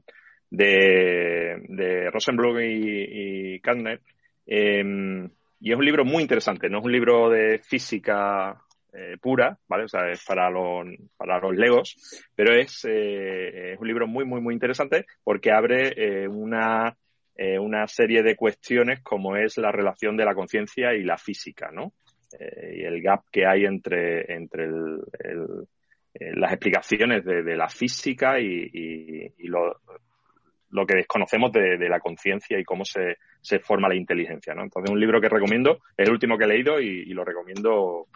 de, 0.49 1.57
de 1.67 2.11
Rosenblum 2.11 2.59
y, 2.59 3.55
y 3.55 3.61
em, 4.45 5.29
y 5.59 5.71
es 5.71 5.77
un 5.77 5.85
libro 5.85 6.05
muy 6.05 6.21
interesante, 6.21 6.69
no 6.69 6.79
es 6.79 6.85
un 6.85 6.91
libro 6.91 7.29
de 7.29 7.57
física 7.59 8.61
eh, 8.95 9.17
pura, 9.19 9.57
¿vale? 9.67 9.85
O 9.85 9.87
sea, 9.87 10.07
es 10.11 10.23
para 10.23 10.51
los, 10.51 10.85
para 11.17 11.39
los 11.39 11.55
legos, 11.55 11.95
pero 12.35 12.53
es, 12.53 12.85
eh, 12.85 13.73
es 13.73 13.79
un 13.79 13.87
libro 13.87 14.05
muy, 14.05 14.23
muy, 14.23 14.39
muy 14.39 14.53
interesante 14.53 15.05
porque 15.23 15.51
abre 15.51 15.93
eh, 15.97 16.27
una, 16.27 16.95
una 17.59 17.87
serie 17.87 18.21
de 18.21 18.35
cuestiones 18.35 19.01
como 19.01 19.35
es 19.35 19.57
la 19.57 19.71
relación 19.71 20.15
de 20.15 20.25
la 20.25 20.35
conciencia 20.35 20.93
y 20.93 21.03
la 21.03 21.17
física, 21.17 21.71
¿no? 21.71 21.93
y 22.31 22.83
el 22.83 23.01
gap 23.01 23.25
que 23.31 23.45
hay 23.45 23.65
entre, 23.65 24.31
entre 24.33 24.67
las 26.35 26.51
explicaciones 26.51 27.23
de, 27.23 27.55
la 27.55 27.69
física 27.69 28.39
y, 28.39 29.33
lo, 29.47 29.75
lo, 30.69 30.85
que 30.85 30.95
desconocemos 30.95 31.51
de, 31.51 31.89
la 31.89 31.99
conciencia 31.99 32.59
y 32.59 32.63
cómo 32.63 32.85
se, 32.85 33.17
se, 33.41 33.59
forma 33.59 33.87
la 33.87 33.95
inteligencia, 33.95 34.55
¿no? 34.55 34.63
Entonces, 34.63 34.91
un 34.91 34.99
libro 34.99 35.21
que 35.21 35.29
recomiendo, 35.29 35.79
es 35.95 36.07
el 36.07 36.11
último 36.11 36.37
que 36.37 36.45
he 36.45 36.47
leído 36.47 36.79
y 36.79 37.05
lo 37.13 37.23
recomiendo 37.23 38.07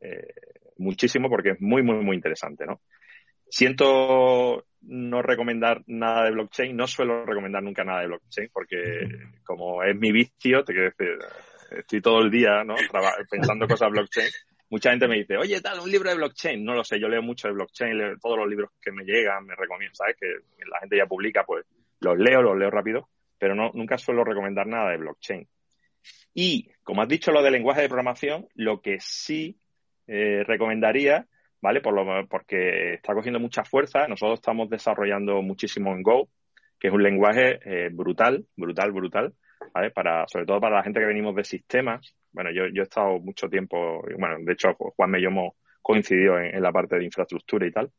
eh, 0.00 0.32
muchísimo 0.78 1.28
porque 1.28 1.50
es 1.50 1.60
muy, 1.60 1.82
muy, 1.82 1.96
muy 1.96 2.16
interesante, 2.16 2.66
¿no? 2.66 2.80
Siento 3.50 4.66
no 4.82 5.22
recomendar 5.22 5.82
nada 5.86 6.24
de 6.24 6.32
blockchain. 6.32 6.76
No 6.76 6.86
suelo 6.86 7.24
recomendar 7.24 7.62
nunca 7.62 7.84
nada 7.84 8.00
de 8.00 8.08
blockchain 8.08 8.50
porque 8.52 8.78
como 9.44 9.82
es 9.82 9.96
mi 9.96 10.12
vicio, 10.12 10.64
te 10.64 10.72
quiero 10.72 10.90
decir, 10.90 11.18
estoy 11.70 12.00
todo 12.00 12.20
el 12.20 12.30
día 12.30 12.64
¿no? 12.64 12.74
pensando 13.30 13.66
cosas 13.66 13.90
blockchain. 13.90 14.28
Mucha 14.70 14.90
gente 14.90 15.08
me 15.08 15.16
dice, 15.16 15.36
oye, 15.38 15.60
tal, 15.62 15.80
un 15.80 15.90
libro 15.90 16.10
de 16.10 16.16
blockchain. 16.16 16.62
No 16.62 16.74
lo 16.74 16.84
sé, 16.84 17.00
yo 17.00 17.08
leo 17.08 17.22
mucho 17.22 17.48
de 17.48 17.54
blockchain, 17.54 17.96
leo 17.96 18.18
todos 18.20 18.38
los 18.38 18.48
libros 18.48 18.70
que 18.80 18.92
me 18.92 19.04
llegan, 19.04 19.46
me 19.46 19.54
recomiendo, 19.56 19.94
¿sabes? 19.94 20.16
Que 20.20 20.26
la 20.66 20.80
gente 20.80 20.98
ya 20.98 21.06
publica, 21.06 21.44
pues 21.44 21.64
los 22.00 22.18
leo, 22.18 22.42
los 22.42 22.56
leo 22.56 22.70
rápido, 22.70 23.08
pero 23.38 23.54
no, 23.54 23.70
nunca 23.72 23.96
suelo 23.96 24.24
recomendar 24.24 24.66
nada 24.66 24.90
de 24.90 24.98
blockchain. 24.98 25.48
Y, 26.34 26.70
como 26.82 27.02
has 27.02 27.08
dicho 27.08 27.32
lo 27.32 27.42
del 27.42 27.54
lenguaje 27.54 27.80
de 27.80 27.88
programación, 27.88 28.46
lo 28.54 28.82
que 28.82 28.98
sí 29.00 29.58
eh, 30.08 30.42
recomendaría, 30.44 31.26
¿vale? 31.60 31.80
Por 31.80 31.94
lo, 31.94 32.26
porque 32.26 32.94
está 32.94 33.14
cogiendo 33.14 33.38
mucha 33.38 33.62
fuerza. 33.62 34.08
Nosotros 34.08 34.38
estamos 34.38 34.70
desarrollando 34.70 35.42
muchísimo 35.42 35.92
en 35.92 36.02
Go, 36.02 36.30
que 36.80 36.88
es 36.88 36.94
un 36.94 37.02
lenguaje 37.02 37.60
eh, 37.64 37.90
brutal, 37.92 38.46
brutal, 38.56 38.92
brutal, 38.92 39.34
¿vale? 39.74 39.90
Para, 39.90 40.26
sobre 40.26 40.46
todo 40.46 40.60
para 40.60 40.76
la 40.76 40.82
gente 40.82 41.00
que 41.00 41.06
venimos 41.06 41.36
de 41.36 41.44
sistemas. 41.44 42.14
Bueno, 42.32 42.50
yo, 42.50 42.66
yo 42.72 42.82
he 42.82 42.84
estado 42.84 43.18
mucho 43.20 43.48
tiempo, 43.48 44.02
bueno, 44.18 44.36
de 44.40 44.52
hecho, 44.52 44.74
Juan 44.74 45.14
y 45.16 45.22
yo 45.22 45.28
hemos 45.28 45.54
coincidido 45.82 46.38
en, 46.38 46.62
la 46.62 46.72
parte 46.72 46.98
de 46.98 47.04
infraestructura 47.04 47.66
y 47.66 47.72
tal. 47.72 47.90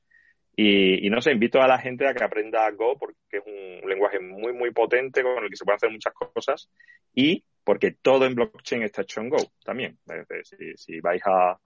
Y, 0.55 1.05
y, 1.05 1.09
no 1.09 1.21
sé, 1.21 1.31
invito 1.31 1.61
a 1.61 1.67
la 1.67 1.77
gente 1.77 2.07
a 2.07 2.13
que 2.13 2.23
aprenda 2.23 2.69
Go 2.71 2.97
porque 2.97 3.15
es 3.31 3.43
un 3.45 3.87
lenguaje 3.87 4.19
muy, 4.19 4.51
muy 4.51 4.71
potente 4.71 5.23
con 5.23 5.43
el 5.43 5.49
que 5.49 5.55
se 5.55 5.63
pueden 5.63 5.77
hacer 5.77 5.91
muchas 5.91 6.13
cosas 6.13 6.69
y 7.13 7.43
porque 7.63 7.91
todo 8.01 8.25
en 8.25 8.35
blockchain 8.35 8.83
está 8.83 9.03
hecho 9.03 9.21
en 9.21 9.29
Go 9.29 9.37
también. 9.63 9.99
Si, 10.43 10.75
si 10.75 10.99
vais 10.99 11.21
a, 11.25 11.57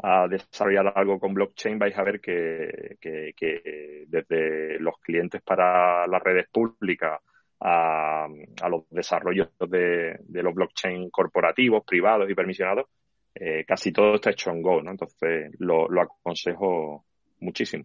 a 0.00 0.28
desarrollar 0.28 0.92
algo 0.94 1.18
con 1.18 1.34
blockchain, 1.34 1.78
vais 1.78 1.96
a 1.96 2.04
ver 2.04 2.20
que, 2.20 2.96
que, 3.00 4.04
desde 4.06 4.78
los 4.78 4.98
clientes 5.00 5.42
para 5.42 6.06
las 6.06 6.22
redes 6.22 6.46
públicas 6.52 7.20
a, 7.60 8.24
a 8.24 8.68
los 8.68 8.88
desarrollos 8.90 9.48
de, 9.68 10.16
de, 10.20 10.42
los 10.42 10.54
blockchain 10.54 11.10
corporativos, 11.10 11.84
privados 11.84 12.30
y 12.30 12.34
permisionados, 12.34 12.86
eh, 13.34 13.64
casi 13.66 13.92
todo 13.92 14.14
está 14.14 14.30
hecho 14.30 14.50
en 14.50 14.62
Go, 14.62 14.82
¿no? 14.82 14.92
Entonces 14.92 15.52
lo, 15.58 15.88
lo 15.88 16.02
aconsejo 16.02 17.04
muchísimo. 17.40 17.84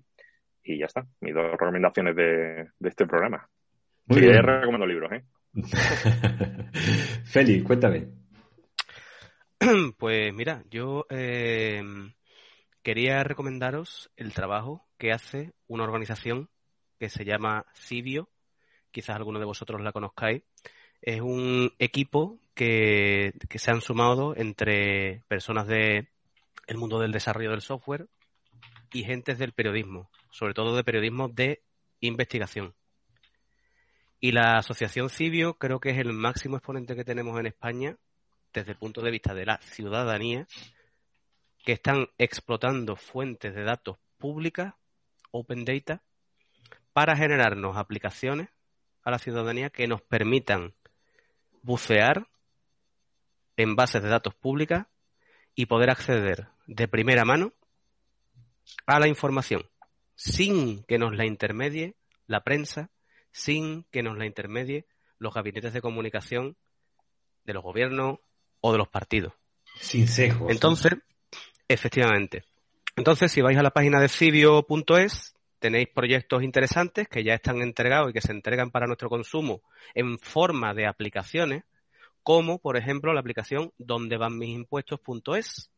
Y 0.64 0.80
ya 0.80 0.86
está, 0.86 1.06
mis 1.22 1.34
dos 1.34 1.52
recomendaciones 1.52 2.16
de, 2.16 2.68
de 2.80 2.90
este 2.90 3.06
programa. 3.06 3.50
Muy 4.06 4.20
sí, 4.20 4.28
bien. 4.28 4.44
recomiendo 4.44 4.86
libros, 4.86 5.12
¿eh? 5.12 5.24
Félix, 7.26 7.64
cuéntame. 7.64 8.23
Pues 9.98 10.34
mira, 10.34 10.64
yo 10.70 11.06
eh, 11.10 11.82
quería 12.82 13.24
recomendaros 13.24 14.12
el 14.18 14.34
trabajo 14.34 14.86
que 14.98 15.12
hace 15.12 15.54
una 15.68 15.84
organización 15.84 16.50
que 17.00 17.10
se 17.10 17.24
llama 17.24 17.66
Cibio. 17.74 18.30
Quizás 18.92 19.16
alguno 19.16 19.40
de 19.40 19.46
vosotros 19.46 19.82
la 19.82 19.92
conozcáis. 19.92 20.44
Es 21.02 21.22
un 21.22 21.74
equipo 21.80 22.40
que, 22.54 23.34
que 23.50 23.60
se 23.60 23.72
han 23.72 23.82
sumado 23.82 24.36
entre 24.36 25.24
personas 25.28 25.68
del 25.68 26.10
el 26.68 26.78
mundo 26.78 27.00
del 27.00 27.12
desarrollo 27.12 27.52
del 27.52 27.62
software 27.62 28.08
y 28.92 29.04
gentes 29.04 29.38
del 29.38 29.54
periodismo, 29.54 30.10
sobre 30.30 30.54
todo 30.54 30.76
de 30.76 30.84
periodismo 30.84 31.30
de 31.30 31.64
investigación. 32.00 32.76
Y 34.20 34.32
la 34.32 34.58
asociación 34.58 35.10
Cibio 35.10 35.56
creo 35.56 35.80
que 35.80 35.90
es 35.90 35.98
el 35.98 36.14
máximo 36.14 36.58
exponente 36.58 36.96
que 36.96 37.04
tenemos 37.04 37.38
en 37.40 37.48
España 37.48 37.98
desde 38.54 38.72
el 38.72 38.78
punto 38.78 39.02
de 39.02 39.12
vista 39.12 39.34
de 39.34 39.46
la 39.46 39.58
ciudadanía, 39.62 40.48
que 41.64 41.74
están 41.74 42.10
explotando 42.18 42.96
fuentes 42.96 43.56
de 43.56 43.64
datos 43.64 43.98
públicas, 44.18 44.74
open 45.32 45.66
data, 45.66 46.02
para 46.94 47.16
generarnos 47.16 47.78
aplicaciones 47.78 48.50
a 49.04 49.12
la 49.12 49.20
ciudadanía 49.20 49.70
que 49.70 49.88
nos 49.88 50.02
permitan 50.02 50.74
bucear 51.62 52.28
en 53.58 53.76
bases 53.76 54.04
de 54.04 54.10
datos 54.10 54.36
públicas 54.36 54.88
y 55.56 55.66
poder 55.66 55.90
acceder 55.90 56.48
de 56.68 56.88
primera 56.88 57.26
mano 57.26 57.54
a 58.86 59.00
la 59.00 59.08
información 59.08 59.64
sin 60.16 60.84
que 60.84 60.98
nos 60.98 61.16
la 61.16 61.26
intermedie 61.26 61.96
la 62.28 62.44
prensa, 62.44 62.90
sin 63.32 63.84
que 63.92 64.04
nos 64.04 64.18
la 64.18 64.26
intermedie 64.26 64.86
los 65.18 65.34
gabinetes 65.34 65.74
de 65.74 65.82
comunicación 65.82 66.58
de 67.44 67.54
los 67.54 67.64
gobiernos 67.64 68.20
o 68.66 68.72
de 68.72 68.78
los 68.78 68.88
partidos. 68.88 69.34
Sin 69.76 70.08
sesgos. 70.08 70.50
Entonces, 70.50 70.94
efectivamente. 71.68 72.44
Entonces, 72.96 73.32
si 73.32 73.42
vais 73.42 73.58
a 73.58 73.64
la 73.64 73.72
página 73.72 74.00
de 74.00 74.08
cibio.es, 74.08 75.36
tenéis 75.60 75.90
proyectos 75.94 76.44
interesantes 76.44 77.10
que 77.10 77.24
ya 77.24 77.34
están 77.34 77.62
entregados 77.62 78.10
y 78.10 78.14
que 78.14 78.22
se 78.22 78.32
entregan 78.32 78.72
para 78.72 78.88
nuestro 78.88 79.10
consumo 79.10 79.62
en 79.94 80.18
forma 80.18 80.74
de 80.74 80.88
aplicaciones, 80.88 81.64
como 82.24 82.60
por 82.60 82.78
ejemplo 82.78 83.14
la 83.14 83.20
aplicación 83.20 83.74
donde 83.78 84.18
van 84.18 84.38
mis 84.38 84.50
impuestos.es. 84.50 85.70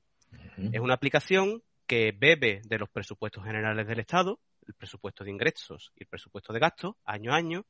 Es 0.71 0.79
una 0.79 0.93
aplicación 0.93 1.63
que 1.87 2.13
bebe 2.15 2.61
de 2.65 2.77
los 2.77 2.89
presupuestos 2.89 3.43
generales 3.43 3.87
del 3.87 3.99
Estado, 3.99 4.39
el 4.67 4.73
presupuesto 4.73 5.23
de 5.23 5.31
ingresos 5.31 5.91
y 5.95 6.03
el 6.03 6.07
presupuesto 6.07 6.53
de 6.53 6.59
gastos, 6.59 6.95
año 7.05 7.33
a 7.33 7.37
año, 7.37 7.65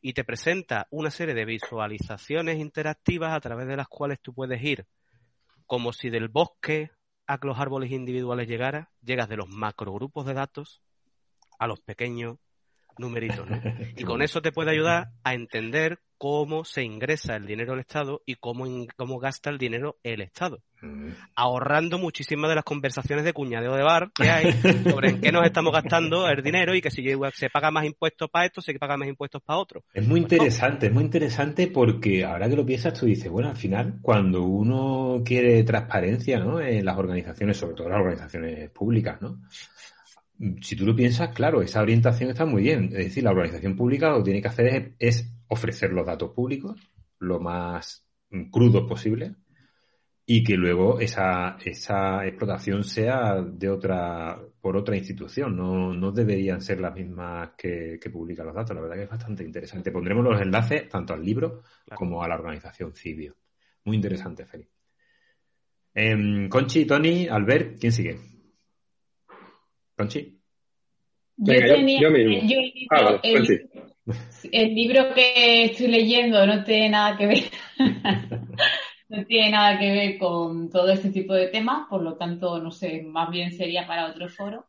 y 0.00 0.12
te 0.12 0.24
presenta 0.24 0.86
una 0.90 1.10
serie 1.10 1.34
de 1.34 1.44
visualizaciones 1.44 2.58
interactivas 2.58 3.34
a 3.34 3.40
través 3.40 3.66
de 3.66 3.76
las 3.76 3.88
cuales 3.88 4.20
tú 4.20 4.34
puedes 4.34 4.62
ir 4.62 4.86
como 5.66 5.92
si 5.92 6.10
del 6.10 6.28
bosque 6.28 6.90
a 7.26 7.38
los 7.42 7.58
árboles 7.58 7.90
individuales 7.90 8.48
llegara, 8.48 8.90
llegas 9.02 9.28
de 9.28 9.36
los 9.36 9.48
macrogrupos 9.48 10.24
de 10.26 10.34
datos 10.34 10.80
a 11.58 11.66
los 11.66 11.80
pequeños 11.80 12.38
numeritos. 12.98 13.48
¿no? 13.48 13.60
Y 13.96 14.04
con 14.04 14.22
eso 14.22 14.42
te 14.42 14.52
puede 14.52 14.70
ayudar 14.70 15.08
a 15.24 15.34
entender 15.34 16.00
cómo 16.18 16.64
se 16.64 16.82
ingresa 16.82 17.36
el 17.36 17.46
dinero 17.46 17.72
del 17.72 17.80
Estado 17.80 18.22
y 18.24 18.36
cómo, 18.36 18.66
cómo 18.96 19.18
gasta 19.18 19.50
el 19.50 19.58
dinero 19.58 19.98
el 20.02 20.22
Estado. 20.22 20.62
Mm. 20.80 21.08
Ahorrando 21.34 21.98
muchísimas 21.98 22.48
de 22.48 22.54
las 22.54 22.64
conversaciones 22.64 23.24
de 23.24 23.32
cuñadeo 23.32 23.74
de 23.74 23.82
bar 23.82 24.10
que 24.14 24.28
hay 24.28 24.52
sobre 24.90 25.10
en 25.10 25.20
qué 25.20 25.32
nos 25.32 25.44
estamos 25.44 25.72
gastando 25.72 26.28
el 26.28 26.42
dinero 26.42 26.74
y 26.74 26.80
que 26.80 26.90
si 26.90 27.02
se 27.34 27.50
paga 27.50 27.70
más 27.70 27.84
impuestos 27.84 28.30
para 28.30 28.46
esto, 28.46 28.60
se 28.60 28.74
paga 28.74 28.96
más 28.96 29.08
impuestos 29.08 29.42
para 29.42 29.58
otro. 29.58 29.84
Es 29.92 30.06
muy 30.06 30.20
interesante, 30.20 30.86
es 30.86 30.92
muy 30.92 31.04
interesante 31.04 31.68
porque 31.68 32.24
ahora 32.24 32.48
que 32.48 32.56
lo 32.56 32.66
piensas 32.66 32.98
tú 32.98 33.06
dices, 33.06 33.30
bueno, 33.30 33.50
al 33.50 33.56
final, 33.56 33.98
cuando 34.00 34.42
uno 34.42 35.22
quiere 35.24 35.64
transparencia 35.64 36.38
¿no? 36.38 36.60
en 36.60 36.84
las 36.84 36.98
organizaciones, 36.98 37.56
sobre 37.56 37.74
todo 37.74 37.88
las 37.88 38.00
organizaciones 38.00 38.70
públicas, 38.70 39.20
¿no? 39.20 39.40
Si 40.60 40.76
tú 40.76 40.84
lo 40.84 40.94
piensas, 40.94 41.30
claro, 41.34 41.62
esa 41.62 41.80
orientación 41.80 42.30
está 42.30 42.44
muy 42.44 42.62
bien. 42.62 42.86
Es 42.86 43.06
decir, 43.06 43.24
la 43.24 43.30
organización 43.30 43.76
pública 43.76 44.10
lo 44.10 44.18
que 44.18 44.24
tiene 44.24 44.42
que 44.42 44.48
hacer 44.48 44.94
es, 44.98 45.32
ofrecer 45.48 45.92
los 45.92 46.04
datos 46.04 46.32
públicos 46.32 46.76
lo 47.20 47.38
más 47.38 48.04
crudos 48.50 48.88
posible 48.88 49.36
y 50.26 50.42
que 50.42 50.56
luego 50.56 50.98
esa, 50.98 51.56
esa 51.64 52.26
explotación 52.26 52.82
sea 52.82 53.40
de 53.40 53.70
otra, 53.70 54.40
por 54.60 54.76
otra 54.76 54.96
institución. 54.96 55.56
No, 55.56 55.94
no 55.94 56.10
deberían 56.10 56.60
ser 56.60 56.80
las 56.80 56.94
mismas 56.94 57.50
que, 57.56 57.98
que 58.00 58.10
publican 58.10 58.46
los 58.46 58.54
datos. 58.54 58.74
La 58.74 58.82
verdad 58.82 58.96
que 58.96 59.04
es 59.04 59.10
bastante 59.10 59.44
interesante. 59.44 59.92
Pondremos 59.92 60.24
los 60.24 60.40
enlaces 60.40 60.88
tanto 60.88 61.14
al 61.14 61.24
libro 61.24 61.62
como 61.94 62.22
a 62.22 62.28
la 62.28 62.34
organización 62.34 62.92
Cibio. 62.92 63.36
Muy 63.84 63.96
interesante, 63.96 64.44
Félix. 64.44 64.70
Eh, 65.94 66.48
Conchi, 66.50 66.84
Tony, 66.84 67.28
Albert, 67.28 67.78
¿quién 67.78 67.92
sigue? 67.92 68.35
Conchi. 69.96 70.38
Yo, 71.38 71.54
tenía, 71.54 72.00
yo, 72.00 72.08
ah, 72.90 73.20
el, 73.22 74.74
libro, 74.74 75.12
que 75.14 75.64
estoy 75.64 75.88
leyendo 75.88 76.46
no 76.46 76.64
tiene 76.64 76.88
nada 76.88 77.16
que 77.16 77.26
ver. 77.26 77.42
no 79.08 79.24
tiene 79.26 79.50
nada 79.50 79.78
que 79.78 79.90
ver 79.90 80.18
con 80.18 80.70
todo 80.70 80.88
este 80.88 81.10
tipo 81.10 81.34
de 81.34 81.48
temas, 81.48 81.88
por 81.88 82.02
lo 82.02 82.16
tanto, 82.16 82.58
no 82.58 82.70
sé, 82.70 83.02
más 83.02 83.30
bien 83.30 83.52
sería 83.52 83.86
para 83.86 84.06
otro 84.06 84.28
foro. 84.30 84.66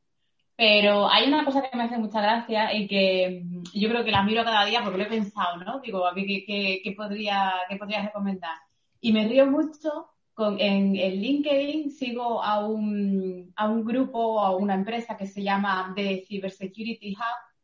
Pero 0.57 1.07
hay 1.09 1.27
una 1.27 1.45
cosa 1.45 1.61
que 1.61 1.77
me 1.77 1.83
hace 1.83 1.99
mucha 1.99 2.19
gracia 2.19 2.73
y 2.73 2.87
que 2.87 3.43
yo 3.73 3.89
creo 3.89 4.03
que 4.03 4.11
la 4.11 4.23
miro 4.23 4.43
cada 4.43 4.65
día 4.65 4.81
porque 4.83 4.97
lo 4.97 5.03
he 5.03 5.07
pensado, 5.09 5.57
¿no? 5.57 5.79
Digo, 5.79 6.05
a 6.05 6.13
mí, 6.13 6.25
¿qué, 6.45 6.93
podría, 6.97 7.53
qué 7.69 7.77
podría 7.77 8.01
recomendar? 8.01 8.57
Y 8.99 9.13
me 9.13 9.27
río 9.27 9.45
mucho 9.45 10.09
en, 10.37 10.93
LinkedIn 10.93 11.91
sigo 11.91 12.43
a 12.43 12.65
un, 12.65 13.51
a 13.55 13.67
un 13.67 13.83
grupo, 13.83 14.39
a 14.39 14.55
una 14.55 14.75
empresa 14.75 15.17
que 15.17 15.25
se 15.25 15.41
llama 15.41 15.93
The 15.95 16.23
Cybersecurity 16.27 17.13
Hub, 17.13 17.55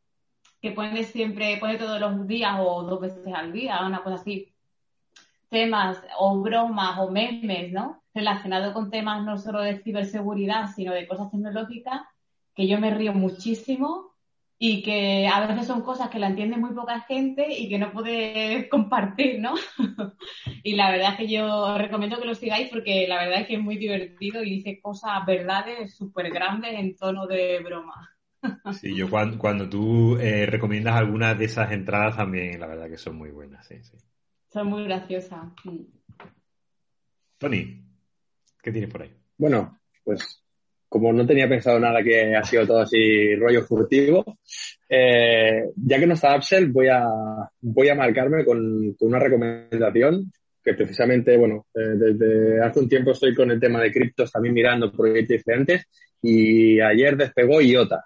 que 0.60 0.72
pone 0.72 1.04
siempre, 1.04 1.58
pone 1.58 1.76
todos 1.76 2.00
los 2.00 2.26
días 2.26 2.56
o 2.58 2.82
dos 2.82 3.00
veces 3.00 3.32
al 3.32 3.52
día, 3.52 3.86
una 3.86 4.02
cosa 4.02 4.16
así, 4.16 4.52
temas 5.48 6.02
o 6.18 6.40
bromas 6.40 6.98
o 6.98 7.10
memes, 7.10 7.70
¿no? 7.72 8.02
Relacionados 8.12 8.72
con 8.72 8.90
temas 8.90 9.24
no 9.24 9.38
solo 9.38 9.60
de 9.60 9.78
ciberseguridad, 9.78 10.72
sino 10.74 10.92
de 10.92 11.06
cosas 11.06 11.30
tecnológicas, 11.30 12.02
que 12.54 12.66
yo 12.66 12.78
me 12.80 12.90
río 12.90 13.12
muchísimo 13.12 14.13
y 14.58 14.82
que 14.82 15.26
a 15.26 15.46
veces 15.46 15.66
son 15.66 15.82
cosas 15.82 16.08
que 16.10 16.18
la 16.18 16.28
entiende 16.28 16.56
muy 16.56 16.72
poca 16.72 17.00
gente 17.00 17.46
y 17.50 17.68
que 17.68 17.78
no 17.78 17.92
puede 17.92 18.68
compartir, 18.70 19.40
¿no? 19.40 19.54
y 20.62 20.76
la 20.76 20.90
verdad 20.90 21.12
es 21.12 21.18
que 21.18 21.28
yo 21.28 21.76
recomiendo 21.76 22.18
que 22.18 22.26
lo 22.26 22.34
sigáis 22.34 22.68
porque 22.70 23.06
la 23.08 23.18
verdad 23.18 23.40
es 23.40 23.46
que 23.46 23.54
es 23.54 23.60
muy 23.60 23.76
divertido 23.76 24.42
y 24.42 24.50
dice 24.50 24.80
cosas, 24.80 25.24
verdades 25.26 25.94
súper 25.96 26.30
grandes 26.30 26.78
en 26.78 26.96
tono 26.96 27.26
de 27.26 27.60
broma. 27.60 28.10
Sí, 28.78 28.94
yo 28.94 29.08
cuando, 29.08 29.38
cuando 29.38 29.70
tú 29.70 30.18
eh, 30.18 30.44
recomiendas 30.44 30.96
algunas 30.96 31.38
de 31.38 31.46
esas 31.46 31.72
entradas 31.72 32.16
también, 32.16 32.60
la 32.60 32.66
verdad 32.66 32.90
que 32.90 32.98
son 32.98 33.16
muy 33.16 33.30
buenas, 33.30 33.66
sí, 33.66 33.82
sí. 33.82 33.96
Son 34.52 34.66
muy 34.66 34.84
graciosas. 34.84 35.40
Tony, 37.38 37.82
¿qué 38.62 38.70
tienes 38.70 38.90
por 38.90 39.00
ahí? 39.00 39.16
Bueno, 39.38 39.80
pues 40.04 40.43
como 40.94 41.12
no 41.12 41.26
tenía 41.26 41.48
pensado 41.48 41.80
nada 41.80 42.04
que 42.04 42.36
ha 42.36 42.44
sido 42.44 42.68
todo 42.68 42.82
así 42.82 43.34
rollo 43.34 43.64
furtivo, 43.64 44.38
eh, 44.88 45.64
ya 45.74 45.98
que 45.98 46.06
no 46.06 46.14
está 46.14 46.36
Upsell, 46.36 46.70
voy 46.70 46.86
a, 46.86 47.04
voy 47.60 47.88
a 47.88 47.96
marcarme 47.96 48.44
con, 48.44 48.94
una 49.00 49.18
recomendación 49.18 50.30
que 50.62 50.74
precisamente, 50.74 51.36
bueno, 51.36 51.66
eh, 51.74 51.96
desde 51.96 52.62
hace 52.62 52.78
un 52.78 52.88
tiempo 52.88 53.10
estoy 53.10 53.34
con 53.34 53.50
el 53.50 53.58
tema 53.58 53.82
de 53.82 53.90
criptos 53.90 54.30
también 54.30 54.54
mirando 54.54 54.92
proyectos 54.92 55.38
diferentes 55.38 55.82
y 56.22 56.80
ayer 56.80 57.16
despegó 57.16 57.60
IOTA, 57.60 58.04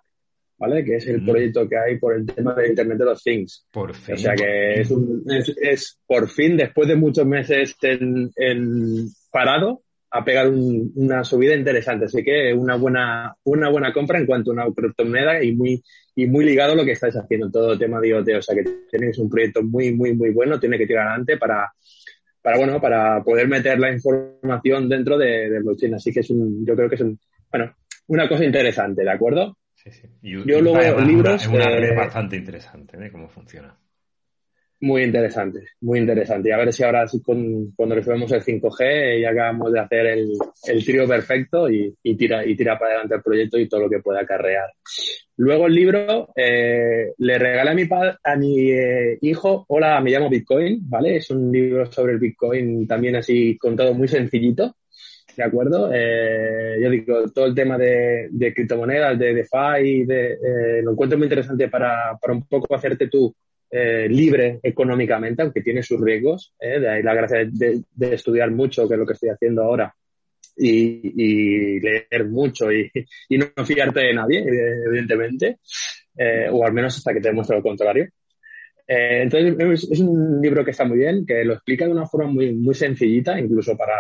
¿vale? 0.57 0.83
Que 0.83 0.97
es 0.97 1.07
el 1.09 1.21
mm. 1.21 1.27
proyecto 1.27 1.69
que 1.69 1.77
hay 1.77 1.99
por 1.99 2.17
el 2.17 2.25
tema 2.25 2.55
del 2.55 2.71
Internet 2.71 2.97
de 2.97 3.05
los 3.05 3.23
Things. 3.23 3.67
Por 3.71 3.95
fin. 3.95 4.15
O 4.15 4.17
sea 4.17 4.35
que 4.35 4.81
es, 4.81 4.91
un, 4.91 5.25
es, 5.61 5.99
por 6.07 6.27
fin, 6.31 6.57
después 6.57 6.89
de 6.89 6.97
muchos 6.97 7.27
meses 7.27 7.77
en, 7.83 8.31
en 8.35 9.09
parado, 9.31 9.83
a 10.11 10.25
pegar 10.25 10.49
una 10.49 11.25
subida 11.25 11.55
interesante. 11.55 12.07
Así 12.07 12.23
que 12.23 12.53
una 12.55 12.77
buena, 12.77 13.35
una 13.45 13.71
buena 13.71 13.93
compra 13.93 14.19
en 14.19 14.27
cuanto 14.27 14.51
a 14.51 14.55
una 14.55 14.75
criptomoneda 14.75 15.43
y 15.43 15.55
muy, 15.55 15.83
y 16.15 16.27
muy 16.27 16.45
ligado 16.45 16.73
a 16.73 16.77
lo 16.77 16.85
que 16.85 16.93
estáis 16.93 17.17
haciendo, 17.17 17.51
todo 17.51 17.73
el 17.73 17.79
tema 17.79 18.01
de 18.01 18.09
IoT. 18.09 18.29
O 18.39 18.43
sea 18.43 18.55
que 18.55 18.65
tenéis 18.91 19.19
un 19.19 19.29
proyecto 19.29 19.63
muy, 19.63 19.95
muy, 19.95 20.15
muy 20.15 20.31
bueno, 20.31 20.59
tiene 20.59 20.79
que 20.79 20.87
tirar 20.87 21.09
adelante 21.09 21.37
para, 21.37 21.73
para 22.43 22.57
bueno, 22.57 22.81
para 22.81 23.23
poder 23.23 23.49
meter 23.49 23.79
la 23.79 23.93
información 23.93 24.89
dentro 24.89 25.19
de, 25.19 25.51
de 25.51 25.61
blockchain. 25.61 25.95
Así 25.95 26.13
que 26.13 26.21
es 26.21 26.31
un, 26.31 26.65
yo 26.67 26.75
creo 26.75 26.89
que 26.89 26.95
es 26.95 27.01
un, 27.03 27.19
bueno, 27.51 27.75
una 28.09 28.29
cosa 28.29 28.45
interesante, 28.45 29.03
¿de 29.03 29.11
acuerdo? 29.11 29.57
Sí, 29.75 29.93
sí. 29.93 30.09
yo 30.23 30.61
luego 30.61 31.01
libros. 31.01 31.43
Es 31.43 31.49
una, 31.49 31.67
red 31.67 31.97
bastante 31.97 32.37
interesante, 32.37 32.97
¿eh? 33.01 33.11
Cómo 33.13 33.29
funciona. 33.29 33.77
Muy 34.81 35.03
interesante, 35.03 35.71
muy 35.81 35.99
interesante. 35.99 36.49
Y 36.49 36.53
a 36.53 36.57
ver 36.57 36.73
si 36.73 36.85
ahora 36.85 37.05
con, 37.25 37.73
cuando 37.73 37.97
recibamos 37.97 38.31
el 38.31 38.43
5G 38.45 39.23
ya 39.23 39.31
acabamos 39.31 39.73
de 39.73 39.81
hacer 39.81 40.07
el, 40.07 40.33
el 40.69 40.85
trío 40.85 41.09
perfecto 41.09 41.69
y, 41.69 41.93
y, 42.01 42.17
tira, 42.17 42.47
y 42.47 42.55
tira 42.57 42.79
para 42.79 42.93
adelante 42.93 43.17
el 43.17 43.23
proyecto 43.23 43.59
y 43.59 43.69
todo 43.69 43.81
lo 43.81 43.91
que 43.91 43.99
pueda 43.99 44.21
acarrear. 44.21 44.71
Luego 45.37 45.67
el 45.67 45.75
libro 45.75 46.29
eh, 46.37 47.13
le 47.19 47.39
regalé 47.39 47.71
a 47.71 47.75
mi, 47.75 47.89
a 48.23 48.37
mi 48.37 48.71
eh, 48.71 49.19
hijo, 49.21 49.65
hola, 49.69 50.01
me 50.01 50.13
llamo 50.13 50.31
Bitcoin, 50.31 50.79
¿vale? 50.89 51.17
Es 51.17 51.31
un 51.31 51.51
libro 51.51 51.91
sobre 51.91 52.13
el 52.13 52.21
Bitcoin 52.21 52.87
también 52.87 53.17
así 53.17 53.59
contado 53.59 53.95
muy 53.95 54.07
sencillito, 54.07 54.77
¿de 55.37 55.43
acuerdo? 55.43 55.91
Eh, 55.93 56.79
yo 56.81 56.91
digo, 56.91 57.29
todo 57.33 57.47
el 57.47 57.55
tema 57.55 57.77
de, 57.77 58.29
de 58.31 58.55
criptomonedas, 58.55 59.19
de 59.19 59.35
DeFi, 59.35 60.05
de, 60.05 60.33
eh, 60.35 60.83
lo 60.85 60.93
encuentro 60.93 61.19
muy 61.19 61.27
interesante 61.27 61.69
para, 61.69 62.17
para 62.21 62.33
un 62.33 62.47
poco 62.47 62.75
hacerte 62.77 63.09
tú 63.09 63.35
eh, 63.71 64.09
libre 64.09 64.61
económicamente, 64.63 65.43
aunque 65.43 65.61
tiene 65.61 65.83
sus 65.83 66.01
riesgos. 66.01 66.55
Eh, 66.59 66.81
de 66.81 66.89
ahí 66.89 67.03
la 67.03 67.15
gracia 67.15 67.45
de, 67.45 67.83
estudiar 68.15 68.51
mucho, 68.51 68.89
que 68.89 68.95
es 68.95 69.01
lo 69.01 69.07
que 69.07 69.13
estoy 69.13 69.29
haciendo 69.29 69.63
ahora, 69.63 69.95
y, 70.57 71.79
leer 71.79 72.27
mucho 72.29 72.73
y, 72.73 72.91
no 73.31 73.65
fiarte 73.67 74.01
de 74.01 74.15
nadie, 74.15 74.43
evidentemente, 74.87 75.59
eh, 76.17 76.49
o 76.51 76.65
al 76.65 76.73
menos 76.73 76.97
hasta 76.97 77.13
que 77.13 77.21
te 77.21 77.29
demuestre 77.29 77.57
lo 77.57 77.63
contrario. 77.63 78.09
entonces, 78.87 79.91
es, 79.91 80.01
un 80.01 80.41
libro 80.41 80.65
que 80.65 80.71
está 80.71 80.85
muy 80.85 80.99
bien, 80.99 81.27
que 81.27 81.45
lo 81.45 81.53
explica 81.53 81.85
de 81.85 81.93
una 81.93 82.07
forma 82.07 82.31
muy, 82.31 82.55
muy 82.55 82.75
sencillita, 82.75 83.39
incluso 83.39 83.77
para 83.77 83.95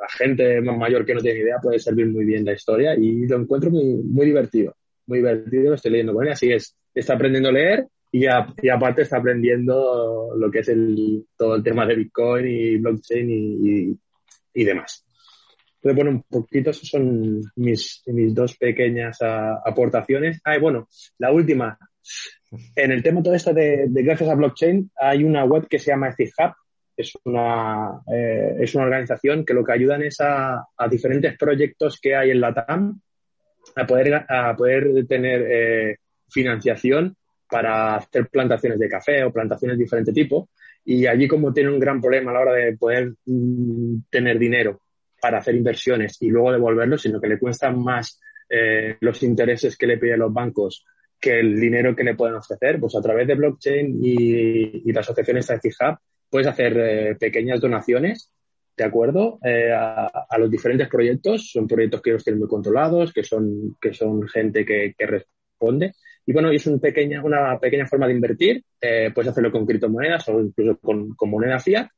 la 0.00 0.08
gente 0.08 0.62
más 0.62 0.78
mayor 0.78 1.04
que 1.04 1.14
no 1.14 1.20
tiene 1.20 1.40
idea, 1.40 1.58
puede 1.62 1.78
servir 1.78 2.06
muy 2.06 2.24
bien 2.24 2.44
la 2.44 2.54
historia 2.54 2.94
y 2.94 3.26
lo 3.26 3.36
encuentro 3.36 3.70
muy, 3.70 3.96
muy 4.02 4.26
divertido. 4.26 4.74
Muy 5.06 5.18
divertido, 5.18 5.70
lo 5.70 5.74
estoy 5.74 5.90
leyendo 5.90 6.14
con 6.14 6.26
él, 6.26 6.32
así 6.32 6.50
es. 6.50 6.74
Está 6.94 7.14
aprendiendo 7.14 7.50
a 7.50 7.52
leer 7.52 7.86
y, 8.12 8.26
aparte 8.26 9.02
está 9.02 9.18
aprendiendo 9.18 10.34
lo 10.36 10.50
que 10.50 10.60
es 10.60 10.68
el, 10.68 11.26
todo 11.36 11.56
el 11.56 11.62
tema 11.62 11.86
de 11.86 11.94
Bitcoin 11.94 12.46
y 12.48 12.76
blockchain 12.76 13.30
y, 13.30 13.98
y, 14.54 14.64
demás. 14.64 15.06
Entonces, 15.76 15.96
bueno, 15.96 16.10
un 16.10 16.22
poquito 16.22 16.70
esos 16.70 16.88
son 16.88 17.40
mis, 17.56 18.02
mis 18.06 18.34
dos 18.34 18.56
pequeñas 18.56 19.18
aportaciones. 19.22 20.40
Ah, 20.44 20.56
y 20.56 20.60
bueno, 20.60 20.88
la 21.18 21.32
última. 21.32 21.78
En 22.74 22.90
el 22.90 23.02
tema 23.02 23.22
todo 23.22 23.34
esto 23.34 23.54
de, 23.54 23.86
gracias 23.88 24.28
a 24.28 24.34
blockchain, 24.34 24.90
hay 24.96 25.22
una 25.22 25.44
web 25.44 25.68
que 25.68 25.78
se 25.78 25.92
llama 25.92 26.08
EthicHub. 26.08 26.52
Es 26.96 27.12
una, 27.24 28.02
eh, 28.12 28.56
es 28.60 28.74
una 28.74 28.84
organización 28.84 29.44
que 29.44 29.54
lo 29.54 29.64
que 29.64 29.72
ayudan 29.72 30.02
es 30.02 30.20
a, 30.20 30.66
a 30.76 30.88
diferentes 30.88 31.38
proyectos 31.38 31.98
que 32.00 32.14
hay 32.14 32.30
en 32.30 32.40
la 32.40 32.52
TAM 32.52 33.00
a 33.76 33.86
poder, 33.86 34.26
a 34.28 34.54
poder 34.56 35.06
tener 35.06 35.46
eh, 35.48 35.96
financiación 36.28 37.16
para 37.50 37.96
hacer 37.96 38.28
plantaciones 38.28 38.78
de 38.78 38.88
café 38.88 39.24
o 39.24 39.32
plantaciones 39.32 39.76
de 39.76 39.84
diferente 39.84 40.12
tipo. 40.12 40.50
Y 40.84 41.06
allí 41.06 41.28
como 41.28 41.52
tiene 41.52 41.70
un 41.70 41.78
gran 41.78 42.00
problema 42.00 42.30
a 42.30 42.34
la 42.34 42.40
hora 42.40 42.52
de 42.54 42.76
poder 42.76 43.14
mm, 43.26 44.02
tener 44.10 44.38
dinero 44.38 44.80
para 45.20 45.38
hacer 45.38 45.54
inversiones 45.54 46.16
y 46.22 46.28
luego 46.28 46.52
devolverlo, 46.52 46.96
sino 46.96 47.20
que 47.20 47.28
le 47.28 47.38
cuestan 47.38 47.82
más 47.82 48.20
eh, 48.48 48.96
los 49.00 49.22
intereses 49.22 49.76
que 49.76 49.86
le 49.86 49.98
piden 49.98 50.20
los 50.20 50.32
bancos 50.32 50.84
que 51.20 51.38
el 51.38 51.60
dinero 51.60 51.94
que 51.94 52.02
le 52.02 52.14
pueden 52.14 52.36
ofrecer, 52.36 52.80
pues 52.80 52.96
a 52.96 53.02
través 53.02 53.28
de 53.28 53.34
blockchain 53.34 53.98
y, 54.02 54.88
y 54.88 54.92
la 54.92 55.00
asociación 55.00 55.38
de 55.38 55.68
Hub 55.68 55.98
puedes 56.30 56.46
hacer 56.46 56.78
eh, 56.78 57.16
pequeñas 57.16 57.60
donaciones, 57.60 58.32
¿de 58.74 58.84
acuerdo? 58.84 59.38
Eh, 59.44 59.70
a, 59.70 60.06
a, 60.06 60.38
los 60.38 60.50
diferentes 60.50 60.88
proyectos. 60.88 61.50
Son 61.52 61.68
proyectos 61.68 62.00
que 62.00 62.12
los 62.12 62.24
tienen 62.24 62.40
muy 62.40 62.48
controlados, 62.48 63.12
que 63.12 63.22
son, 63.22 63.76
que 63.78 63.92
son 63.92 64.26
gente 64.28 64.64
que, 64.64 64.94
que 64.96 65.06
responde 65.06 65.92
y 66.26 66.32
bueno, 66.32 66.50
es 66.50 66.66
un 66.66 66.80
pequeña, 66.80 67.22
una 67.22 67.58
pequeña 67.58 67.86
forma 67.86 68.06
de 68.06 68.14
invertir. 68.14 68.62
Eh, 68.80 69.10
puedes 69.14 69.30
hacerlo 69.30 69.50
con 69.50 69.66
criptomonedas 69.66 70.28
o 70.28 70.40
incluso 70.40 70.78
con, 70.78 71.14
con 71.14 71.30
moneda 71.30 71.58
fiat. 71.58 71.88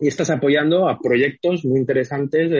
Y 0.00 0.08
estás 0.08 0.30
apoyando 0.30 0.88
a 0.88 0.98
proyectos 0.98 1.64
muy 1.64 1.80
interesantes 1.80 2.50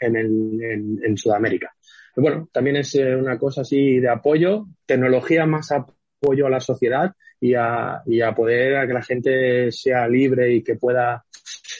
en, 0.00 0.16
en, 0.16 1.00
en, 1.02 1.16
Sudamérica. 1.16 1.74
bueno, 2.14 2.48
también 2.52 2.76
es 2.76 2.94
eh, 2.94 3.16
una 3.16 3.38
cosa 3.38 3.62
así 3.62 3.98
de 3.98 4.08
apoyo, 4.08 4.66
tecnología 4.86 5.46
más 5.46 5.72
apoyo 5.72 6.46
a 6.46 6.50
la 6.50 6.60
sociedad 6.60 7.10
y 7.40 7.54
a, 7.54 8.02
y 8.06 8.20
a 8.20 8.32
poder 8.32 8.76
a 8.76 8.86
que 8.86 8.92
la 8.92 9.02
gente 9.02 9.72
sea 9.72 10.06
libre 10.06 10.54
y 10.54 10.62
que 10.62 10.76
pueda 10.76 11.24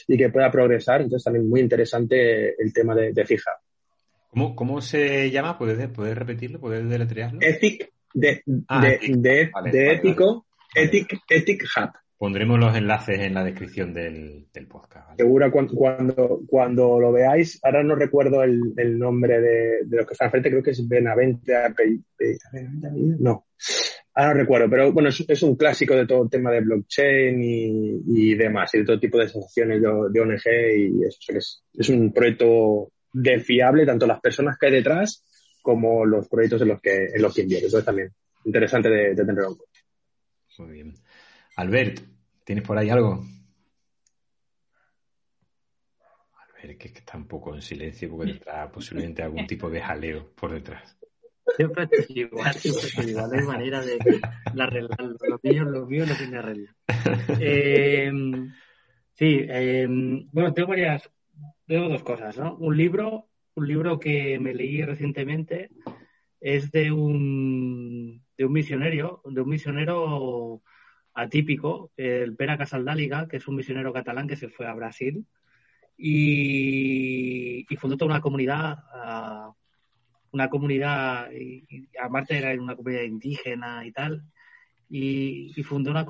y 0.09 0.17
que 0.17 0.29
pueda 0.29 0.51
progresar. 0.51 1.01
Entonces 1.01 1.23
también 1.23 1.49
muy 1.49 1.61
interesante 1.61 2.61
el 2.61 2.73
tema 2.73 2.93
de, 2.93 3.13
de 3.13 3.25
fija. 3.25 3.51
¿Cómo, 4.29 4.55
¿Cómo 4.55 4.81
se 4.81 5.31
llama? 5.31 5.57
¿Puedes, 5.57 5.87
¿Puedes 5.89 6.17
repetirlo? 6.17 6.59
¿Puedes 6.59 6.87
deletrearlo? 6.87 7.39
Ethic 7.41 7.91
de, 8.17 8.41
ah, 8.67 8.81
de, 8.81 8.99
de, 9.15 9.51
de 9.71 9.91
ético, 9.93 10.47
Ethic, 10.73 11.19
Ethic 11.29 11.63
Hub. 11.63 11.91
Pondremos 12.17 12.59
los 12.59 12.75
enlaces 12.75 13.19
en 13.19 13.35
la 13.35 13.43
descripción 13.43 13.93
del, 13.93 14.47
del 14.51 14.67
podcast. 14.67 15.15
Seguro 15.17 15.51
cuando, 15.51 15.75
cuando, 15.75 16.41
cuando, 16.47 16.99
lo 16.99 17.11
veáis, 17.11 17.59
ahora 17.63 17.83
no 17.83 17.93
recuerdo 17.93 18.41
el, 18.41 18.73
el 18.75 18.97
nombre 18.97 19.39
de, 19.39 19.85
de, 19.85 19.97
los 19.97 20.07
que 20.07 20.13
están 20.13 20.31
frente, 20.31 20.49
creo 20.49 20.63
que 20.63 20.71
es 20.71 20.87
Benavente, 20.87 21.53
no, 23.19 23.45
ahora 24.15 24.33
no 24.33 24.39
recuerdo, 24.39 24.67
pero 24.67 24.91
bueno, 24.91 25.09
es, 25.09 25.23
es, 25.27 25.43
un 25.43 25.55
clásico 25.55 25.95
de 25.95 26.07
todo 26.07 26.23
el 26.23 26.29
tema 26.31 26.49
de 26.49 26.61
blockchain 26.61 27.39
y, 27.39 28.01
y 28.07 28.33
demás, 28.33 28.73
y 28.73 28.79
de 28.79 28.85
todo 28.85 28.99
tipo 28.99 29.19
de 29.19 29.25
asociaciones 29.25 29.79
de, 29.79 29.87
de 30.09 30.19
ONG 30.19 30.47
y 30.75 31.03
eso, 31.03 31.19
es, 31.37 31.63
es 31.71 31.89
un 31.89 32.11
proyecto 32.11 32.93
de 33.13 33.39
fiable, 33.39 33.85
tanto 33.85 34.07
las 34.07 34.21
personas 34.21 34.57
que 34.57 34.65
hay 34.65 34.73
detrás 34.73 35.23
como 35.67 36.05
los 36.05 36.29
proyectos 36.29 36.61
en 36.61 36.69
los 36.69 36.79
que, 36.79 37.07
en 37.13 37.21
los 37.21 37.35
que 37.35 37.41
invierte. 37.41 37.67
Eso 37.67 37.79
es 37.79 37.83
también 37.83 38.09
interesante 38.45 38.89
de, 38.89 39.09
de 39.09 39.15
tenerlo 39.15 39.49
en 39.49 39.55
cuenta. 39.55 39.79
Muy 40.59 40.71
bien. 40.71 40.93
Albert, 41.57 41.99
¿tienes 42.45 42.65
por 42.65 42.77
ahí 42.77 42.89
algo? 42.89 43.21
Albert, 46.37 46.79
que, 46.79 46.87
está 46.87 47.17
un 47.17 47.27
poco 47.27 47.53
en 47.53 47.61
silencio 47.61 48.09
porque 48.09 48.31
tendrá 48.31 48.71
posiblemente 48.71 49.23
algún 49.23 49.45
tipo 49.45 49.69
de 49.69 49.81
jaleo 49.81 50.33
por 50.35 50.53
detrás. 50.53 50.97
Siempre 51.57 51.83
estoy 51.91 52.21
igual, 52.21 52.53
siempre 52.53 52.83
estoy 52.87 53.09
igual. 53.09 53.29
No 53.29 53.37
hay 53.37 53.45
manera 53.45 53.81
de, 53.81 53.97
arreglarlo. 54.57 55.17
Lo 55.27 55.39
mío, 55.43 55.65
lo 55.65 55.85
mío 55.85 56.05
no 56.05 56.15
tiene 56.15 56.37
arreglo. 56.37 56.71
Eh, 57.41 58.09
sí, 59.15 59.45
eh, 59.49 59.85
bueno, 60.31 60.53
tengo 60.53 60.69
varias, 60.69 61.11
tengo 61.65 61.89
dos 61.89 62.03
cosas, 62.03 62.37
¿no? 62.37 62.55
Un 62.55 62.77
libro 62.77 63.27
un 63.57 63.67
libro 63.67 63.99
que 63.99 64.39
me 64.39 64.53
leí 64.53 64.83
recientemente. 64.83 65.69
Es 66.39 66.71
de 66.71 66.91
un, 66.91 68.23
de 68.37 68.45
un 68.45 68.53
misionero, 68.53 69.21
de 69.25 69.41
un 69.41 69.49
misionero 69.49 70.61
atípico, 71.15 71.91
el 71.97 72.35
Pera 72.35 72.57
Casaldáliga, 72.57 73.27
que 73.27 73.37
es 73.37 73.47
un 73.47 73.55
misionero 73.55 73.91
catalán 73.91 74.27
que 74.27 74.35
se 74.35 74.49
fue 74.49 74.67
a 74.67 74.75
Brasil 74.75 75.25
y, 75.97 77.65
fundó 77.77 77.97
toda 77.97 78.11
una 78.11 78.21
comunidad, 78.21 78.77
ah, 78.93 79.51
una 80.31 80.49
comunidad, 80.49 81.31
y, 81.31 81.65
aparte 81.99 82.37
era 82.37 82.61
una 82.61 82.75
comunidad 82.75 83.01
indígena 83.01 83.83
y 83.83 83.91
tal, 83.91 84.23
y, 84.87 85.51
fundó, 85.63 85.89
una, 85.89 86.05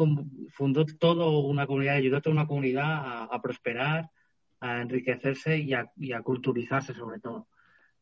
fundó 0.50 0.86
todo 0.86 1.40
una 1.40 1.66
comunidad, 1.66 1.96
ayudó 1.96 2.18
a 2.18 2.22
toda 2.22 2.36
una 2.36 2.48
comunidad 2.48 3.30
a 3.32 3.42
prosperar 3.42 4.10
a 4.60 4.82
enriquecerse 4.82 5.58
y 5.58 5.74
a, 5.74 6.22
culturizarse 6.24 6.94
sobre 6.94 7.20
todo. 7.20 7.48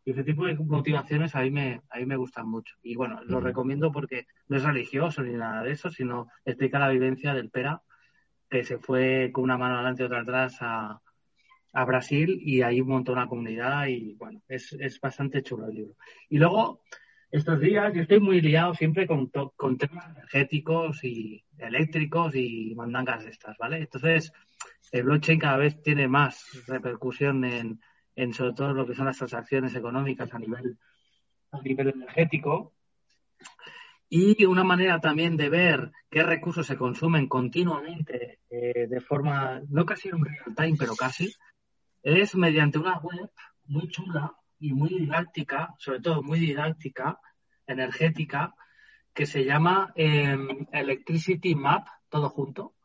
Y 0.03 0.11
ese 0.11 0.23
tipo 0.23 0.45
de 0.45 0.55
motivaciones 0.55 1.35
a 1.35 1.41
mí 1.41 1.49
me, 1.49 1.81
a 1.89 1.97
mí 1.97 2.05
me 2.05 2.15
gustan 2.15 2.47
mucho. 2.47 2.75
Y 2.83 2.95
bueno, 2.95 3.23
lo 3.23 3.39
recomiendo 3.39 3.91
porque 3.91 4.27
no 4.47 4.57
es 4.57 4.63
religioso 4.63 5.23
ni 5.23 5.33
nada 5.33 5.63
de 5.63 5.71
eso, 5.71 5.89
sino 5.89 6.27
explica 6.45 6.79
la 6.79 6.89
vivencia 6.89 7.33
del 7.33 7.49
Pera, 7.49 7.81
que 8.49 8.63
se 8.63 8.77
fue 8.77 9.31
con 9.33 9.43
una 9.43 9.57
mano 9.57 9.75
adelante 9.75 10.03
y 10.03 10.05
otra 10.05 10.21
atrás 10.21 10.57
a, 10.61 11.01
a 11.75 11.85
Brasil 11.85 12.39
y 12.41 12.61
ahí 12.61 12.81
montó 12.81 13.11
una 13.11 13.27
comunidad 13.27 13.87
y 13.87 14.13
bueno, 14.15 14.41
es, 14.47 14.73
es 14.73 14.99
bastante 14.99 15.43
chulo 15.43 15.67
el 15.67 15.75
libro. 15.75 15.95
Y 16.29 16.37
luego, 16.37 16.81
estos 17.31 17.59
días 17.59 17.93
yo 17.93 18.01
estoy 18.01 18.21
muy 18.21 18.39
liado 18.39 18.73
siempre 18.73 19.05
con, 19.05 19.29
con 19.55 19.77
temas 19.77 20.07
energéticos 20.09 21.03
y 21.03 21.43
eléctricos 21.57 22.33
y 22.33 22.73
mandangas 22.75 23.25
estas, 23.25 23.57
¿vale? 23.57 23.79
Entonces, 23.79 24.31
el 24.91 25.03
blockchain 25.03 25.39
cada 25.39 25.57
vez 25.57 25.81
tiene 25.81 26.07
más 26.07 26.45
repercusión 26.67 27.43
en, 27.43 27.81
en 28.15 28.33
sobre 28.33 28.53
todo 28.53 28.73
lo 28.73 28.85
que 28.85 28.95
son 28.95 29.05
las 29.05 29.17
transacciones 29.17 29.75
económicas 29.75 30.33
a 30.33 30.39
nivel, 30.39 30.77
a 31.51 31.61
nivel 31.61 31.89
energético. 31.89 32.73
Y 34.07 34.45
una 34.45 34.63
manera 34.63 34.99
también 34.99 35.35
de 35.35 35.49
ver 35.49 35.91
qué 36.09 36.23
recursos 36.23 36.67
se 36.67 36.77
consumen 36.77 37.27
continuamente 37.27 38.39
eh, 38.49 38.87
de 38.87 39.01
forma, 39.01 39.61
no 39.67 39.85
casi 39.85 40.09
en 40.09 40.23
real 40.23 40.55
time, 40.55 40.75
pero 40.77 40.95
casi, 40.95 41.33
es 42.03 42.35
mediante 42.35 42.77
una 42.77 42.99
web 42.99 43.31
muy 43.65 43.89
chula 43.89 44.35
y 44.59 44.73
muy 44.73 44.89
didáctica, 44.89 45.73
sobre 45.79 45.99
todo 45.99 46.21
muy 46.21 46.39
didáctica, 46.39 47.19
energética, 47.67 48.53
que 49.13 49.25
se 49.25 49.43
llama 49.43 49.91
em, 49.95 50.67
Electricity 50.71 51.55
Map, 51.55 51.87
todo 52.09 52.29
junto, 52.29 52.75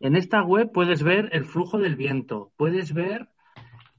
En 0.00 0.14
esta 0.14 0.42
web 0.42 0.70
puedes 0.72 1.02
ver 1.02 1.28
el 1.32 1.44
flujo 1.44 1.78
del 1.78 1.96
viento, 1.96 2.52
puedes 2.56 2.92
ver 2.92 3.28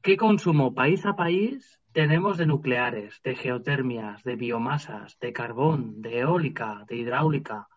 qué 0.02 0.15
consumo 0.15 0.74
país 0.74 1.06
a 1.06 1.15
país 1.15 1.80
tenemos 1.91 2.38
de 2.38 2.46
nucleares, 2.46 3.20
de 3.24 3.36
geotermias, 3.36 4.24
de 4.24 4.36
biomasas, 4.36 5.17
de 5.20 5.34
carbón, 5.34 6.02
de 6.02 6.20
eólica, 6.20 6.86
de 6.88 6.96
hidráulica, 6.96 7.67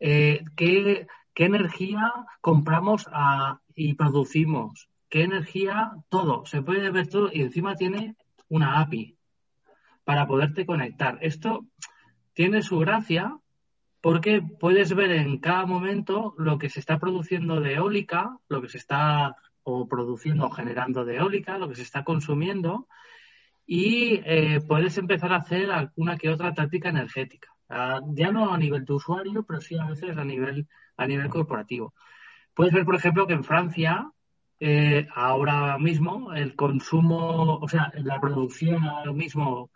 eh, 0.00 0.42
qué, 0.56 1.06
energía 1.36 2.12
compramos 2.40 3.06
y 3.74 3.94
producimos, 3.94 4.88
qué 5.08 5.22
energía, 5.22 5.92
todo, 6.08 6.44
se 6.46 6.62
puede 6.62 6.90
ver 6.90 7.06
todo 7.06 7.30
y 7.32 7.42
encima 7.42 7.76
tiene 7.76 8.16
una 8.48 8.80
API 8.80 9.16
para 10.02 10.26
poderte 10.26 10.66
conectar. 10.66 11.18
Esto 11.20 11.66
tiene 12.32 12.62
su 12.62 12.78
gracia 12.78 13.38
porque 14.02 14.42
puedes 14.60 14.94
ver 14.94 15.12
en 15.12 15.38
cada 15.38 15.64
momento 15.64 16.34
lo 16.36 16.58
que 16.58 16.68
se 16.68 16.80
está 16.80 16.98
produciendo 16.98 17.60
de 17.60 17.74
eólica, 17.74 18.36
lo 18.48 18.60
que 18.60 18.68
se 18.68 18.78
está 18.78 19.36
o 19.62 19.88
produciendo 19.88 20.46
o 20.46 20.50
generando 20.50 21.04
de 21.04 21.16
eólica, 21.16 21.56
lo 21.56 21.68
que 21.68 21.76
se 21.76 21.82
está 21.82 22.02
consumiendo 22.02 22.88
y 23.64 24.20
eh, 24.24 24.60
puedes 24.66 24.98
empezar 24.98 25.32
a 25.32 25.36
hacer 25.36 25.70
alguna 25.70 26.18
que 26.18 26.28
otra 26.28 26.52
táctica 26.52 26.88
energética. 26.88 27.48
Ah, 27.68 28.00
ya 28.08 28.32
no 28.32 28.52
a 28.52 28.58
nivel 28.58 28.84
de 28.84 28.92
usuario, 28.92 29.44
pero 29.44 29.60
sí 29.60 29.78
a 29.78 29.86
veces 29.86 30.18
a 30.18 30.24
nivel, 30.24 30.66
a 30.96 31.06
nivel 31.06 31.28
corporativo. 31.30 31.94
Puedes 32.54 32.74
ver, 32.74 32.84
por 32.84 32.96
ejemplo, 32.96 33.26
que 33.26 33.34
en 33.34 33.44
Francia 33.44 34.10
eh, 34.58 35.06
ahora 35.14 35.78
mismo 35.78 36.32
el 36.34 36.56
consumo, 36.56 37.58
o 37.58 37.68
sea, 37.68 37.92
la 37.96 38.20
producción 38.20 38.84
ahora 38.84 39.12
mismo 39.12 39.70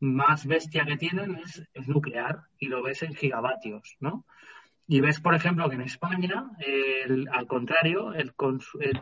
más 0.00 0.46
bestia 0.46 0.84
que 0.84 0.96
tienen 0.96 1.36
es, 1.36 1.62
nuclear 1.86 2.42
y 2.58 2.68
lo 2.68 2.82
ves 2.82 3.02
en 3.02 3.14
gigavatios, 3.14 3.96
¿no? 4.00 4.24
Y 4.86 5.00
ves, 5.00 5.20
por 5.20 5.34
ejemplo, 5.34 5.68
que 5.68 5.76
en 5.76 5.82
España, 5.82 6.50
al 7.32 7.46
contrario, 7.46 8.12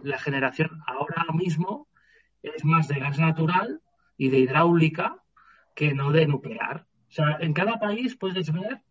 la 0.03 0.19
generación 0.19 0.83
ahora 0.87 1.25
mismo 1.33 1.89
es 2.43 2.63
más 2.65 2.89
de 2.89 2.99
gas 2.99 3.19
natural 3.19 3.81
y 4.19 4.29
de 4.29 4.41
hidráulica 4.41 5.23
que 5.75 5.95
no 5.95 6.13
de 6.13 6.27
nuclear. 6.27 6.87
O 7.09 7.13
sea, 7.13 7.39
en 7.41 7.55
cada 7.55 7.79
país 7.79 8.17
puedes 8.17 8.53
ver, 8.53 8.83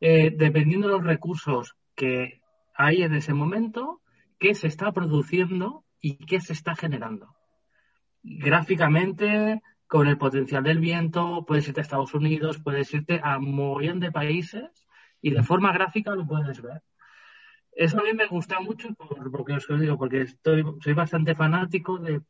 eh, 0.00 0.30
dependiendo 0.36 0.88
de 0.88 0.94
los 0.94 1.04
recursos 1.04 1.74
que 1.94 2.42
hay 2.74 3.02
en 3.02 3.14
ese 3.14 3.32
momento, 3.32 4.02
qué 4.38 4.54
se 4.54 4.66
está 4.66 4.92
produciendo 4.92 5.84
y 6.00 6.16
qué 6.26 6.40
se 6.40 6.52
está 6.52 6.74
generando. 6.74 7.34
Gráficamente, 8.22 9.62
con 9.86 10.08
el 10.08 10.18
potencial 10.18 10.64
del 10.64 10.80
viento, 10.80 11.44
puedes 11.46 11.68
irte 11.68 11.80
a 11.80 11.82
Estados 11.82 12.14
Unidos, 12.14 12.58
puedes 12.62 12.92
irte 12.92 13.20
a 13.22 13.38
un 13.38 13.54
montón 13.54 14.00
de 14.00 14.12
países 14.12 14.86
y 15.20 15.30
de 15.30 15.42
forma 15.42 15.72
gráfica 15.72 16.14
lo 16.14 16.26
puedes 16.26 16.60
ver. 16.60 16.82
Eso 17.72 18.00
a 18.00 18.02
mí 18.02 18.12
me 18.14 18.26
gusta 18.26 18.60
mucho 18.60 18.88
porque 19.30 19.52
os 19.52 19.80
digo, 19.80 19.98
porque 19.98 20.22
estoy, 20.22 20.64
soy 20.82 20.94
bastante 20.94 21.34
fanático 21.34 21.98
de, 21.98 22.22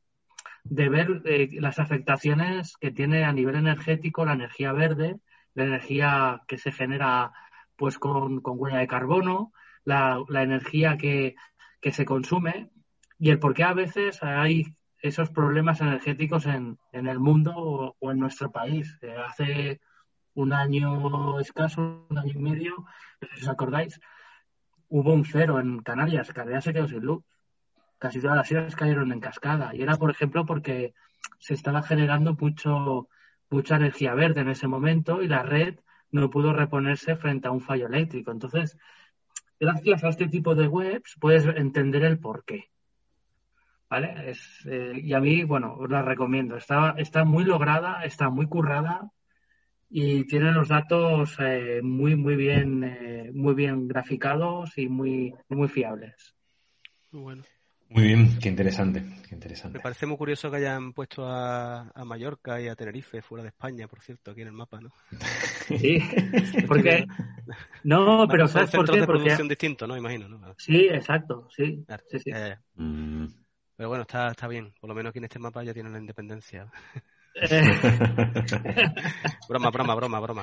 ver 0.65 1.23
eh, 1.25 1.49
las 1.61 1.79
afectaciones 1.79 2.77
que 2.79 2.91
tiene 2.91 3.25
a 3.25 3.33
nivel 3.33 3.55
energético 3.55 4.25
la 4.25 4.33
energía 4.33 4.73
verde, 4.73 5.17
la 5.55 5.65
energía 5.65 6.43
que 6.49 6.59
se 6.59 6.73
genera 6.73 7.33
pues 7.77 7.99
con, 7.99 8.41
huella 8.43 8.79
de 8.79 8.87
carbono, 8.89 9.53
la, 9.85 10.25
energía 10.31 10.97
que, 10.97 11.37
que 11.81 11.93
se 11.93 12.05
consume 12.05 12.71
y 13.19 13.31
el 13.31 13.39
por 13.39 13.55
qué 13.55 13.63
a 13.63 13.73
veces 13.73 14.23
hay 14.23 14.65
esos 15.03 15.31
problemas 15.31 15.81
energéticos 15.81 16.47
en, 16.47 16.79
en 16.93 17.07
el 17.07 17.19
mundo 17.19 17.53
o, 17.99 18.11
en 18.11 18.19
nuestro 18.19 18.51
país. 18.51 18.99
Eh, 19.03 19.15
hace 19.17 19.81
un 20.35 20.53
año 20.53 21.41
escaso, 21.41 22.07
un 22.09 22.19
año 22.19 22.33
y 22.35 22.39
medio, 22.39 22.87
si 23.35 23.43
os 23.43 23.49
acordáis, 23.49 24.01
hubo 24.89 25.13
un 25.13 25.25
cero 25.25 25.61
en 25.61 25.81
Canarias, 25.81 26.33
Canarias 26.33 26.65
se 26.65 26.73
quedó 26.73 26.89
sin 26.89 27.01
luz. 27.01 27.25
Casi 27.99 28.21
todas 28.21 28.37
las 28.37 28.51
islas 28.51 28.77
cayeron 28.77 29.13
en 29.13 29.21
cascada. 29.21 29.75
Y 29.75 29.83
era, 29.83 29.97
por 29.97 30.11
ejemplo, 30.11 30.45
porque 30.45 30.93
se 31.39 31.55
estaba 31.55 31.83
generando 31.83 32.37
mucho, 32.39 33.09
mucha 33.49 33.77
energía 33.77 34.15
verde 34.15 34.43
en 34.43 34.51
ese 34.51 34.69
momento 34.69 35.23
y 35.23 35.29
la 35.29 35.43
red 35.43 35.81
no 36.11 36.31
pudo 36.31 36.53
reponerse 36.53 37.17
frente 37.17 37.49
a 37.49 37.53
un 37.53 37.63
fallo 37.63 37.87
eléctrico. 37.87 38.31
Entonces, 38.31 38.77
gracias 39.59 40.05
a 40.05 40.09
este 40.09 40.29
tipo 40.29 40.55
de 40.55 40.69
webs 40.69 41.17
puedes 41.19 41.47
entender 41.47 42.05
el 42.05 42.19
porqué. 42.19 42.71
¿Vale? 43.89 44.31
Es, 44.31 44.67
eh, 44.67 44.93
y 45.03 45.13
a 45.13 45.21
mí, 45.21 45.45
bueno, 45.45 45.75
os 45.79 45.91
la 45.91 46.03
recomiendo. 46.03 46.57
Está, 46.57 46.95
está 46.99 47.25
muy 47.25 47.45
lograda, 47.45 48.05
está 48.05 48.31
muy 48.31 48.47
currada 48.47 49.11
y 49.89 50.25
tiene 50.25 50.53
los 50.53 50.69
datos 50.69 51.37
eh, 51.39 51.81
muy, 51.83 52.17
muy 52.17 52.37
bien, 52.37 52.85
eh, 52.85 53.31
muy 53.33 53.55
bien 53.55 53.87
graficados 53.89 54.77
y 54.79 54.89
muy, 54.89 55.35
muy 55.49 55.69
fiables. 55.69 56.35
Muy 57.13 57.23
bueno. 57.23 57.45
Muy 57.89 58.03
bien, 58.03 58.37
qué 58.41 58.49
interesante, 58.49 59.05
qué 59.29 59.37
interesante. 59.37 59.79
Me 59.79 59.83
parece 59.83 60.07
muy 60.07 60.17
curioso 60.17 60.51
que 60.51 60.57
hayan 60.57 60.93
puesto 60.93 61.25
a, 61.25 61.89
a, 61.95 62.05
Mallorca 62.05 62.61
y 62.61 62.67
a 62.67 62.75
Tenerife 62.75 63.23
fuera 63.23 63.45
de 63.45 63.51
España, 63.51 63.87
por 63.87 64.01
cierto, 64.03 64.33
aquí 64.33 64.41
en 64.41 64.49
el 64.49 64.55
mapa, 64.55 64.81
¿no? 64.81 64.91
Sí, 65.79 66.01
porque 66.67 67.07
no, 67.85 68.27
pero 68.29 68.49
¿sabes 68.49 68.71
por 68.71 68.91
qué? 68.91 69.01
de 69.01 69.07
producción 69.07 69.47
distintos, 69.47 69.89
¿no? 69.89 69.97
Imagino, 69.97 70.29
¿no? 70.29 70.55
Sí, 70.59 70.89
exacto, 70.91 71.49
sí. 71.55 71.85
sí, 72.11 72.19
sí. 72.19 72.31
Mm. 72.75 73.27
Pero 73.77 73.91
bueno, 73.91 74.03
está, 74.03 74.29
está 74.29 74.49
bien. 74.49 74.73
Por 74.81 74.89
lo 74.89 74.95
menos 74.95 75.11
aquí 75.11 75.19
en 75.19 75.25
este 75.25 75.39
mapa 75.39 75.63
ya 75.63 75.75
tienen 75.75 75.93
la 75.93 75.99
independencia. 75.99 76.67
broma, 79.49 79.71
broma, 79.71 79.95
broma, 79.95 80.21
broma. 80.21 80.43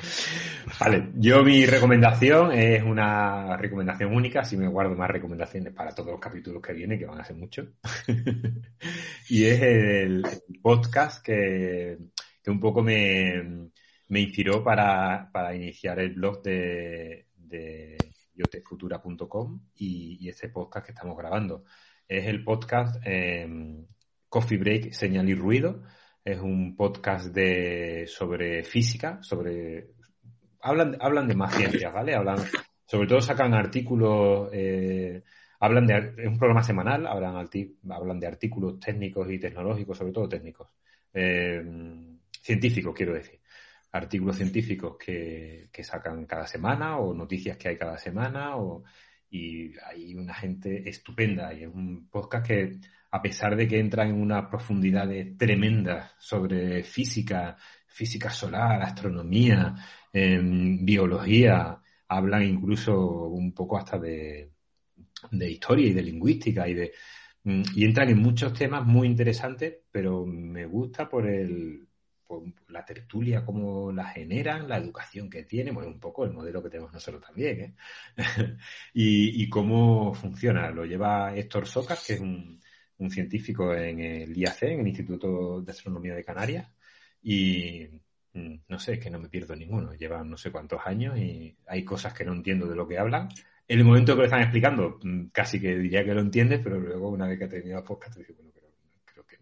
Vale, 0.80 1.10
yo 1.16 1.44
mi 1.44 1.66
recomendación 1.66 2.52
es 2.52 2.84
una 2.84 3.58
recomendación 3.58 4.16
única, 4.16 4.46
si 4.46 4.56
me 4.56 4.68
guardo 4.68 4.96
más 4.96 5.10
recomendaciones 5.10 5.74
para 5.74 5.96
todos 5.96 6.12
los 6.12 6.20
capítulos 6.20 6.62
que 6.62 6.74
vienen, 6.74 7.00
que 7.00 7.08
van 7.08 7.20
a 7.20 7.26
ser 7.26 7.36
muchos. 7.36 7.70
y 9.30 9.46
es 9.46 9.62
el, 9.62 10.24
podcast 10.62 11.26
que, 11.26 11.98
un 12.46 12.60
poco 12.60 12.84
me, 12.84 13.72
inspiró 14.10 14.64
para, 14.64 15.32
iniciar 15.56 15.98
el 15.98 16.14
blog 16.14 16.44
de, 16.44 17.26
de 17.36 17.98
yotefutura.com 18.36 19.60
y, 19.74 20.24
y 20.24 20.30
este 20.30 20.50
podcast 20.50 20.86
que 20.86 20.92
estamos 20.92 21.18
grabando 21.18 21.64
es 22.08 22.28
el 22.28 22.44
podcast 22.44 22.96
em, 23.06 23.86
Coffee 24.30 24.58
Break, 24.58 24.92
Señal 24.92 25.30
y 25.30 25.36
Ruido. 25.36 25.84
Es 26.24 26.40
un 26.40 26.76
podcast 26.76 27.34
de, 27.34 28.06
sobre 28.08 28.64
física, 28.64 29.20
sobre... 29.22 29.90
Hablan, 30.62 30.98
hablan 31.02 31.28
de 31.28 31.36
más 31.36 31.56
ciencias, 31.56 31.94
¿vale? 31.94 32.16
Hablan, 32.16 32.38
sobre 32.86 33.08
todo 33.08 33.22
sacan 33.22 33.54
artículos, 33.54 34.50
eh, 34.54 35.24
hablan 35.60 35.86
de... 35.86 36.14
Es 36.18 36.28
un 36.28 36.38
programa 36.38 36.64
semanal, 36.64 37.06
hablan, 37.08 37.48
hablan 37.90 38.20
de 38.20 38.28
artículos 38.28 38.80
técnicos 38.80 39.30
y 39.30 39.40
tecnológicos, 39.40 39.98
sobre 39.98 40.14
todo 40.14 40.30
técnicos. 40.30 40.70
Em, 41.14 42.20
científicos, 42.42 42.94
quiero 42.96 43.14
decir 43.14 43.40
artículos 43.92 44.38
científicos 44.38 44.98
que, 44.98 45.70
que, 45.72 45.84
sacan 45.84 46.26
cada 46.26 46.48
semana 46.48 46.98
o 46.98 47.14
noticias 47.14 47.58
que 47.58 47.70
hay 47.70 47.78
cada 47.78 47.96
semana 47.96 48.58
o, 48.58 48.84
y 49.34 49.72
hay 49.86 50.16
una 50.16 50.34
gente 50.34 50.88
estupenda 50.88 51.54
y 51.54 51.64
es 51.64 51.70
un 51.74 52.08
podcast 52.10 52.48
que 52.48 52.80
a 53.12 53.22
pesar 53.22 53.56
de 53.56 53.68
que 53.68 53.80
entra 53.80 54.06
en 54.06 54.22
una 54.22 54.50
profundidad 54.50 55.10
tremenda 55.38 56.14
sobre 56.20 56.84
física, 56.84 57.58
física 57.88 58.30
solar, 58.30 58.82
astronomía, 58.82 59.76
em, 60.12 60.86
biología, 60.86 61.80
hablan 62.08 62.44
incluso 62.44 63.26
un 63.28 63.54
poco 63.54 63.78
hasta 63.78 63.98
de, 64.00 64.52
de, 65.32 65.52
historia 65.52 65.88
y 65.88 65.94
de 65.94 66.02
lingüística 66.02 66.68
y 66.68 66.74
de 66.76 66.92
Mm, 67.44 67.64
y 67.76 67.86
entran 67.86 68.10
en 68.10 68.20
muchos 68.20 68.54
temas 68.54 68.86
muy 68.86 69.08
interesantes, 69.08 69.76
pero 69.92 70.26
me 70.26 70.66
gusta 70.66 71.10
por 71.10 71.28
el 71.28 71.88
por 72.26 72.44
la 72.70 72.86
tertulia, 72.86 73.46
cómo 73.46 73.92
la 73.92 74.06
generan, 74.08 74.68
la 74.68 74.78
educación 74.78 75.30
que 75.30 75.44
tiene, 75.44 75.72
bueno, 75.72 75.90
un 75.90 76.00
poco 76.00 76.26
el 76.26 76.34
modelo 76.34 76.64
que 76.64 76.70
tenemos 76.70 76.94
nosotros 76.94 77.24
también, 77.26 77.60
¿eh? 77.62 77.76
y, 78.94 79.50
cómo 79.50 80.14
funciona. 80.14 80.72
Lo 80.72 80.86
lleva 80.86 81.36
Héctor 81.36 81.68
Socas, 81.68 82.06
que 82.06 82.14
es 82.14 82.20
un, 82.20 82.60
un 82.98 83.12
científico 83.12 83.74
en 83.74 84.00
el 84.00 84.38
IAC, 84.38 84.64
en 84.64 84.80
el 84.82 84.88
Instituto 84.88 85.62
de 85.62 85.72
Astronomía 85.72 86.16
de 86.16 86.24
Canarias, 86.24 86.68
y 87.22 87.88
mm, 88.34 88.56
no 88.68 88.80
sé, 88.80 88.94
es 88.94 89.00
que 89.00 89.10
no 89.10 89.20
me 89.20 89.30
pierdo 89.30 89.56
ninguno. 89.56 89.94
Llevan 89.94 90.30
no 90.30 90.38
sé 90.38 90.52
cuántos 90.52 90.82
años 90.86 91.18
y 91.18 91.56
hay 91.68 91.84
cosas 91.86 92.14
que 92.14 92.26
no 92.26 92.34
entiendo 92.34 92.68
de 92.68 92.76
lo 92.76 92.88
que 92.88 92.98
hablan 92.98 93.30
en 93.68 93.80
el 93.80 93.86
momento 93.86 94.14
que 94.14 94.20
lo 94.20 94.26
están 94.26 94.42
explicando, 94.42 95.00
mm, 95.02 95.28
casi 95.28 95.60
que 95.60 95.78
diría 95.78 96.04
que 96.04 96.14
lo 96.14 96.22
entiendes, 96.22 96.60
pero 96.64 96.80
luego 96.80 97.10
una 97.10 97.28
vez 97.28 97.40
que 97.40 97.46
ha 97.46 97.50
terminado 97.50 97.82
el 97.82 97.88
podcast, 97.88 98.16
te 98.16 98.24
digo, 98.24 98.36
bueno, 98.36 98.53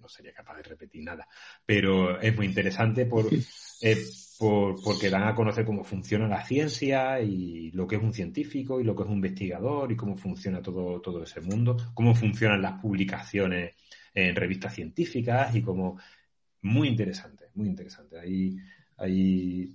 no 0.01 0.09
sería 0.09 0.33
capaz 0.33 0.57
de 0.57 0.63
repetir 0.63 1.03
nada. 1.03 1.27
Pero 1.65 2.19
es 2.19 2.35
muy 2.35 2.47
interesante 2.47 3.05
por, 3.05 3.27
eh, 3.81 4.05
por, 4.39 4.81
porque 4.83 5.09
dan 5.09 5.23
a 5.23 5.35
conocer 5.35 5.65
cómo 5.65 5.83
funciona 5.83 6.27
la 6.27 6.43
ciencia 6.43 7.21
y 7.21 7.71
lo 7.71 7.87
que 7.87 7.95
es 7.95 8.01
un 8.01 8.13
científico 8.13 8.81
y 8.81 8.83
lo 8.83 8.95
que 8.95 9.03
es 9.03 9.09
un 9.09 9.15
investigador 9.15 9.91
y 9.91 9.95
cómo 9.95 10.17
funciona 10.17 10.61
todo, 10.61 10.99
todo 11.01 11.23
ese 11.23 11.41
mundo, 11.41 11.77
cómo 11.93 12.15
funcionan 12.15 12.61
las 12.61 12.81
publicaciones 12.81 13.75
en 14.13 14.35
revistas 14.35 14.73
científicas 14.73 15.55
y 15.55 15.61
cómo... 15.61 15.99
Muy 16.63 16.89
interesante, 16.89 17.45
muy 17.55 17.67
interesante. 17.67 18.19
Hay, 18.19 18.55
hay 18.97 19.73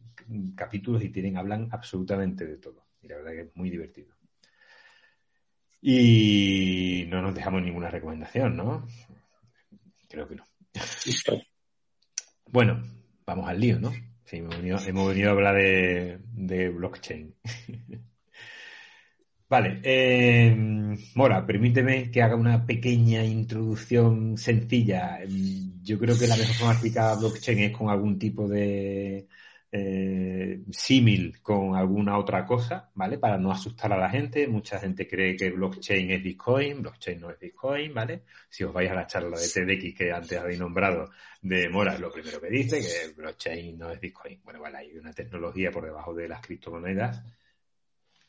capítulos 0.54 1.02
y 1.02 1.08
tienen, 1.08 1.36
hablan 1.36 1.68
absolutamente 1.72 2.46
de 2.46 2.58
todo. 2.58 2.86
Y 3.02 3.08
la 3.08 3.16
verdad 3.16 3.32
que 3.32 3.40
es 3.40 3.56
muy 3.56 3.70
divertido. 3.70 4.16
Y 5.88 7.06
no 7.08 7.22
nos 7.22 7.34
dejamos 7.34 7.62
ninguna 7.62 7.90
recomendación, 7.90 8.56
¿no? 8.56 8.86
Creo 10.08 10.28
que 10.28 10.36
no. 10.36 10.44
bueno, 12.46 12.82
vamos 13.24 13.48
al 13.48 13.60
lío, 13.60 13.80
¿no? 13.80 13.92
Sí, 14.24 14.38
hemos 14.38 14.56
venido, 14.56 15.28
a 15.28 15.32
hablar 15.32 15.56
de, 15.56 16.70
blockchain. 16.70 17.34
vale, 19.48 19.80
eh, 19.84 20.54
Mora, 21.14 21.46
permíteme 21.46 22.10
que 22.10 22.22
haga 22.22 22.36
una 22.36 22.66
pequeña 22.66 23.24
introducción 23.24 24.36
sencilla. 24.36 25.20
Yo 25.82 25.98
creo 25.98 26.18
que 26.18 26.26
la 26.26 26.36
mejor 26.36 26.54
forma 26.54 26.72
de 26.72 26.74
explicar 26.74 27.18
blockchain 27.18 27.58
es 27.60 27.76
con 27.76 27.88
algún 27.88 28.18
tipo 28.18 28.48
de, 28.48 29.28
eh, 29.78 30.64
símil 30.70 31.42
con 31.42 31.76
alguna 31.76 32.16
otra 32.18 32.46
cosa, 32.46 32.90
¿vale? 32.94 33.18
Para 33.18 33.36
no 33.36 33.52
asustar 33.52 33.92
a 33.92 33.98
la 33.98 34.08
gente. 34.08 34.48
Mucha 34.48 34.78
gente 34.78 35.06
cree 35.06 35.36
que 35.36 35.50
blockchain 35.50 36.10
es 36.12 36.22
Bitcoin, 36.22 36.80
blockchain 36.80 37.20
no 37.20 37.30
es 37.30 37.38
Bitcoin, 37.38 37.92
¿vale? 37.92 38.22
Si 38.48 38.64
os 38.64 38.72
vais 38.72 38.90
a 38.90 38.94
la 38.94 39.06
charla 39.06 39.38
de 39.38 39.46
TDX 39.46 39.94
que 39.94 40.12
antes 40.12 40.38
habéis 40.38 40.58
nombrado 40.58 41.10
de 41.42 41.68
Mora, 41.68 41.98
lo 41.98 42.10
primero 42.10 42.40
que 42.40 42.48
dice 42.48 42.80
que 42.80 43.12
blockchain 43.14 43.78
no 43.78 43.90
es 43.90 44.00
Bitcoin. 44.00 44.40
Bueno, 44.42 44.60
vale, 44.60 44.78
hay 44.78 44.96
una 44.96 45.12
tecnología 45.12 45.70
por 45.70 45.84
debajo 45.84 46.14
de 46.14 46.28
las 46.28 46.40
criptomonedas 46.40 47.22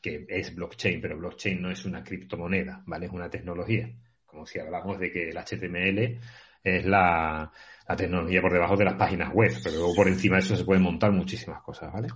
que 0.02 0.26
es 0.28 0.54
blockchain, 0.54 1.00
pero 1.00 1.16
blockchain 1.16 1.62
no 1.62 1.70
es 1.70 1.84
una 1.86 2.04
criptomoneda, 2.04 2.82
¿vale? 2.86 3.06
Es 3.06 3.12
una 3.12 3.30
tecnología. 3.30 3.90
Como 4.26 4.44
si 4.44 4.58
hablamos 4.58 4.98
de 4.98 5.10
que 5.10 5.30
el 5.30 5.38
HTML 5.38 6.20
es 6.62 6.84
la, 6.84 7.50
la 7.88 7.96
tecnología 7.96 8.42
por 8.42 8.52
debajo 8.52 8.76
de 8.76 8.84
las 8.84 8.94
páginas 8.94 9.32
web, 9.32 9.52
pero 9.64 9.76
luego 9.76 9.94
por 9.94 10.08
encima 10.08 10.36
de 10.36 10.40
eso 10.40 10.56
se 10.56 10.64
pueden 10.64 10.82
montar 10.82 11.10
muchísimas 11.10 11.62
cosas, 11.62 11.92
¿vale? 11.92 12.08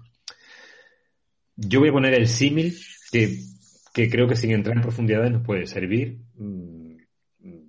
Yo 1.57 1.81
voy 1.81 1.89
a 1.89 1.93
poner 1.93 2.15
el 2.15 2.29
símil 2.29 2.75
que, 3.11 4.11
creo 4.11 4.29
que 4.29 4.37
sin 4.37 4.53
entrar 4.53 4.77
en 4.77 4.83
profundidades 4.83 5.33
nos 5.33 5.43
puede 5.43 5.67
servir 5.67 6.19
mm, 6.35 6.97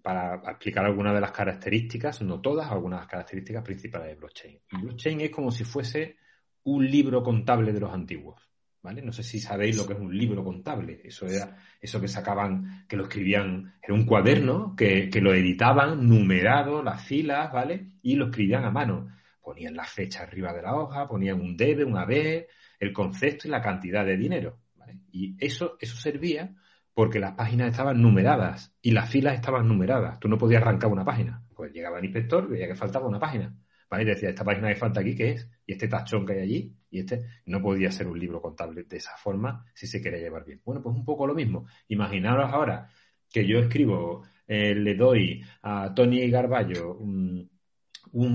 para 0.01 0.35
explicar 0.51 0.85
algunas 0.85 1.13
de 1.13 1.21
las 1.21 1.31
características, 1.31 2.21
no 2.21 2.41
todas, 2.41 2.69
algunas 2.69 3.07
características 3.07 3.63
principales 3.63 4.09
de 4.09 4.15
blockchain. 4.15 4.59
blockchain 4.81 5.21
es 5.21 5.31
como 5.31 5.49
si 5.51 5.63
fuese 5.63 6.17
un 6.63 6.89
libro 6.89 7.23
contable 7.23 7.71
de 7.71 7.79
los 7.79 7.93
antiguos. 7.93 8.41
¿Vale? 8.83 9.01
No 9.01 9.13
sé 9.13 9.23
si 9.23 9.39
sabéis 9.39 9.77
lo 9.77 9.87
que 9.87 9.93
es 9.93 9.99
un 9.99 10.15
libro 10.15 10.43
contable. 10.43 11.01
Eso 11.03 11.25
era 11.25 11.57
eso 11.81 12.01
que 12.01 12.09
sacaban, 12.09 12.85
que 12.87 12.97
lo 12.97 13.03
escribían, 13.03 13.73
era 13.81 13.93
un 13.93 14.05
cuaderno 14.05 14.75
que, 14.75 15.09
lo 15.21 15.33
editaban 15.33 16.07
numerado, 16.07 16.83
las 16.83 17.03
filas, 17.03 17.51
¿vale? 17.51 17.87
Y 18.01 18.15
lo 18.15 18.25
escribían 18.25 18.65
a 18.65 18.71
mano. 18.71 19.07
Ponían 19.41 19.75
la 19.75 19.85
fecha 19.85 20.23
arriba 20.23 20.53
de 20.53 20.61
la 20.61 20.75
hoja, 20.75 21.07
ponían 21.07 21.39
un 21.39 21.55
debe, 21.55 21.85
un 21.85 21.97
AB, 21.97 22.45
el 22.79 22.93
concepto 22.93 23.47
y 23.47 23.51
la 23.51 23.61
cantidad 23.61 24.05
de 24.05 24.17
dinero, 24.17 24.59
¿vale? 24.75 24.99
Y 25.11 25.35
eso, 25.43 25.77
eso 25.79 25.95
servía 25.97 26.53
porque 26.93 27.19
las 27.19 27.33
páginas 27.33 27.71
estaban 27.71 28.01
numeradas 28.01 28.75
y 28.81 28.91
las 28.91 29.09
filas 29.09 29.35
estaban 29.35 29.67
numeradas. 29.67 30.19
Tú 30.19 30.27
no 30.27 30.37
podías 30.37 30.61
arrancar 30.61 30.91
una 30.91 31.05
página. 31.05 31.41
Pues 31.55 31.71
llegaba 31.71 31.99
el 31.99 32.05
inspector, 32.05 32.47
veía 32.47 32.67
que 32.67 32.75
faltaba 32.75 33.07
una 33.07 33.19
página. 33.19 33.55
¿vale? 33.89 34.03
Y 34.03 34.07
decía, 34.07 34.29
esta 34.29 34.43
página 34.43 34.67
que 34.69 34.75
falta 34.75 34.99
aquí, 34.99 35.15
¿qué 35.15 35.31
es? 35.31 35.49
Y 35.65 35.73
este 35.73 35.87
tachón 35.87 36.25
que 36.25 36.33
hay 36.33 36.39
allí, 36.39 36.75
y 36.93 36.99
este 36.99 37.25
no 37.47 37.59
podía 37.59 37.91
ser 37.91 38.07
un 38.07 38.19
libro 38.19 38.39
contable 38.39 38.83
de 38.83 38.97
esa 38.97 39.17
forma 39.17 39.65
si 39.73 39.87
se 39.87 39.99
quería 39.99 40.19
llevar 40.19 40.45
bien. 40.45 40.61
Bueno, 40.63 40.81
pues 40.83 40.95
un 40.95 41.03
poco 41.03 41.25
lo 41.25 41.33
mismo. 41.33 41.65
Imaginaros 41.87 42.53
ahora 42.53 42.87
que 43.31 43.47
yo 43.47 43.57
escribo, 43.57 44.23
eh, 44.47 44.75
le 44.75 44.93
doy 44.93 45.43
a 45.63 45.91
Tony 45.93 46.29
Garballo 46.29 46.95
un, 46.95 47.49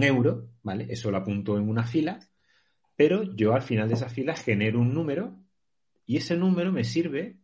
euro, 0.02 0.48
¿vale? 0.64 0.86
Eso 0.90 1.10
lo 1.12 1.18
apunto 1.18 1.56
en 1.56 1.68
una 1.68 1.84
fila, 1.84 2.18
pero 2.96 3.22
yo 3.36 3.54
al 3.54 3.62
final 3.62 3.86
de 3.86 3.94
esa 3.94 4.08
fila 4.08 4.34
genero 4.34 4.80
un 4.80 4.92
número 4.92 5.38
y 6.04 6.16
ese 6.16 6.36
número 6.36 6.72
me 6.72 6.82
sirve 6.82 7.38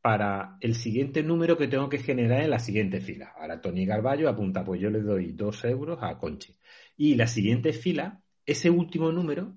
para 0.00 0.56
el 0.60 0.74
siguiente 0.74 1.22
número 1.22 1.58
que 1.58 1.68
tengo 1.68 1.90
que 1.90 1.98
generar 1.98 2.42
en 2.42 2.50
la 2.50 2.60
siguiente 2.60 3.00
fila. 3.02 3.34
Ahora 3.38 3.60
Tony 3.60 3.84
Garballo 3.84 4.30
apunta, 4.30 4.64
pues 4.64 4.80
yo 4.80 4.88
le 4.88 5.02
doy 5.02 5.32
dos 5.32 5.62
euros 5.66 5.98
a 6.00 6.16
Conchi. 6.16 6.56
Y 6.96 7.16
la 7.16 7.26
siguiente 7.26 7.74
fila, 7.74 8.22
ese 8.46 8.70
último 8.70 9.12
número 9.12 9.54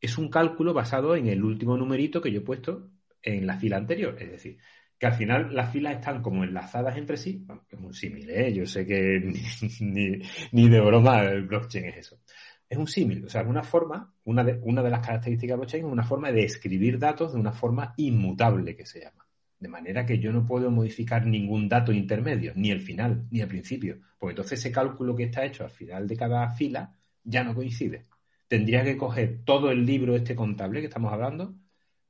es 0.00 0.18
un 0.18 0.28
cálculo 0.28 0.74
basado 0.74 1.16
en 1.16 1.28
el 1.28 1.44
último 1.44 1.76
numerito 1.76 2.20
que 2.20 2.32
yo 2.32 2.40
he 2.40 2.44
puesto 2.44 2.90
en 3.22 3.46
la 3.46 3.56
fila 3.56 3.76
anterior. 3.76 4.16
Es 4.20 4.30
decir, 4.30 4.58
que 4.98 5.06
al 5.06 5.14
final 5.14 5.54
las 5.54 5.72
filas 5.72 5.94
están 5.96 6.22
como 6.22 6.44
enlazadas 6.44 6.96
entre 6.96 7.16
sí. 7.16 7.46
es 7.68 7.78
un 7.78 7.92
símil, 7.92 8.30
¿eh? 8.30 8.52
Yo 8.52 8.66
sé 8.66 8.86
que 8.86 9.20
ni, 10.52 10.68
de 10.68 10.80
broma 10.80 11.22
el 11.24 11.42
blockchain 11.42 11.86
es 11.86 11.96
eso. 11.98 12.20
Es 12.68 12.78
un 12.78 12.88
símil, 12.88 13.24
o 13.24 13.28
sea, 13.28 13.42
una 13.42 13.62
forma, 13.62 14.12
una 14.24 14.42
de, 14.42 14.58
una 14.62 14.82
de 14.82 14.90
las 14.90 15.06
características 15.06 15.54
de 15.54 15.56
blockchain 15.56 15.86
es 15.86 15.92
una 15.92 16.02
forma 16.02 16.32
de 16.32 16.44
escribir 16.44 16.98
datos 16.98 17.32
de 17.32 17.38
una 17.38 17.52
forma 17.52 17.94
inmutable 17.96 18.74
que 18.74 18.86
se 18.86 19.00
llama. 19.00 19.26
De 19.58 19.68
manera 19.68 20.04
que 20.04 20.18
yo 20.18 20.32
no 20.32 20.44
puedo 20.44 20.70
modificar 20.70 21.26
ningún 21.26 21.68
dato 21.68 21.92
intermedio, 21.92 22.52
ni 22.56 22.70
el 22.70 22.80
final, 22.80 23.26
ni 23.30 23.40
el 23.40 23.48
principio. 23.48 24.00
Porque 24.18 24.32
entonces 24.32 24.58
ese 24.58 24.72
cálculo 24.72 25.14
que 25.14 25.24
está 25.24 25.44
hecho 25.44 25.64
al 25.64 25.70
final 25.70 26.06
de 26.08 26.16
cada 26.16 26.50
fila 26.50 26.94
ya 27.22 27.44
no 27.44 27.54
coincide 27.54 28.04
tendría 28.48 28.84
que 28.84 28.96
coger 28.96 29.44
todo 29.44 29.70
el 29.70 29.84
libro 29.84 30.16
este 30.16 30.36
contable 30.36 30.80
que 30.80 30.86
estamos 30.86 31.12
hablando, 31.12 31.54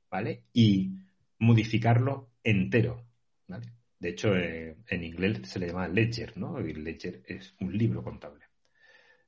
¿vale? 0.09 0.43
Y 0.53 0.97
modificarlo 1.39 2.31
entero, 2.43 3.05
¿vale? 3.47 3.73
De 3.99 4.09
hecho, 4.09 4.35
eh, 4.35 4.77
en 4.87 5.03
inglés 5.03 5.47
se 5.49 5.59
le 5.59 5.67
llama 5.67 5.87
ledger, 5.87 6.37
¿no? 6.37 6.59
El 6.59 6.83
ledger 6.83 7.23
es 7.25 7.55
un 7.59 7.75
libro 7.75 8.03
contable. 8.03 8.45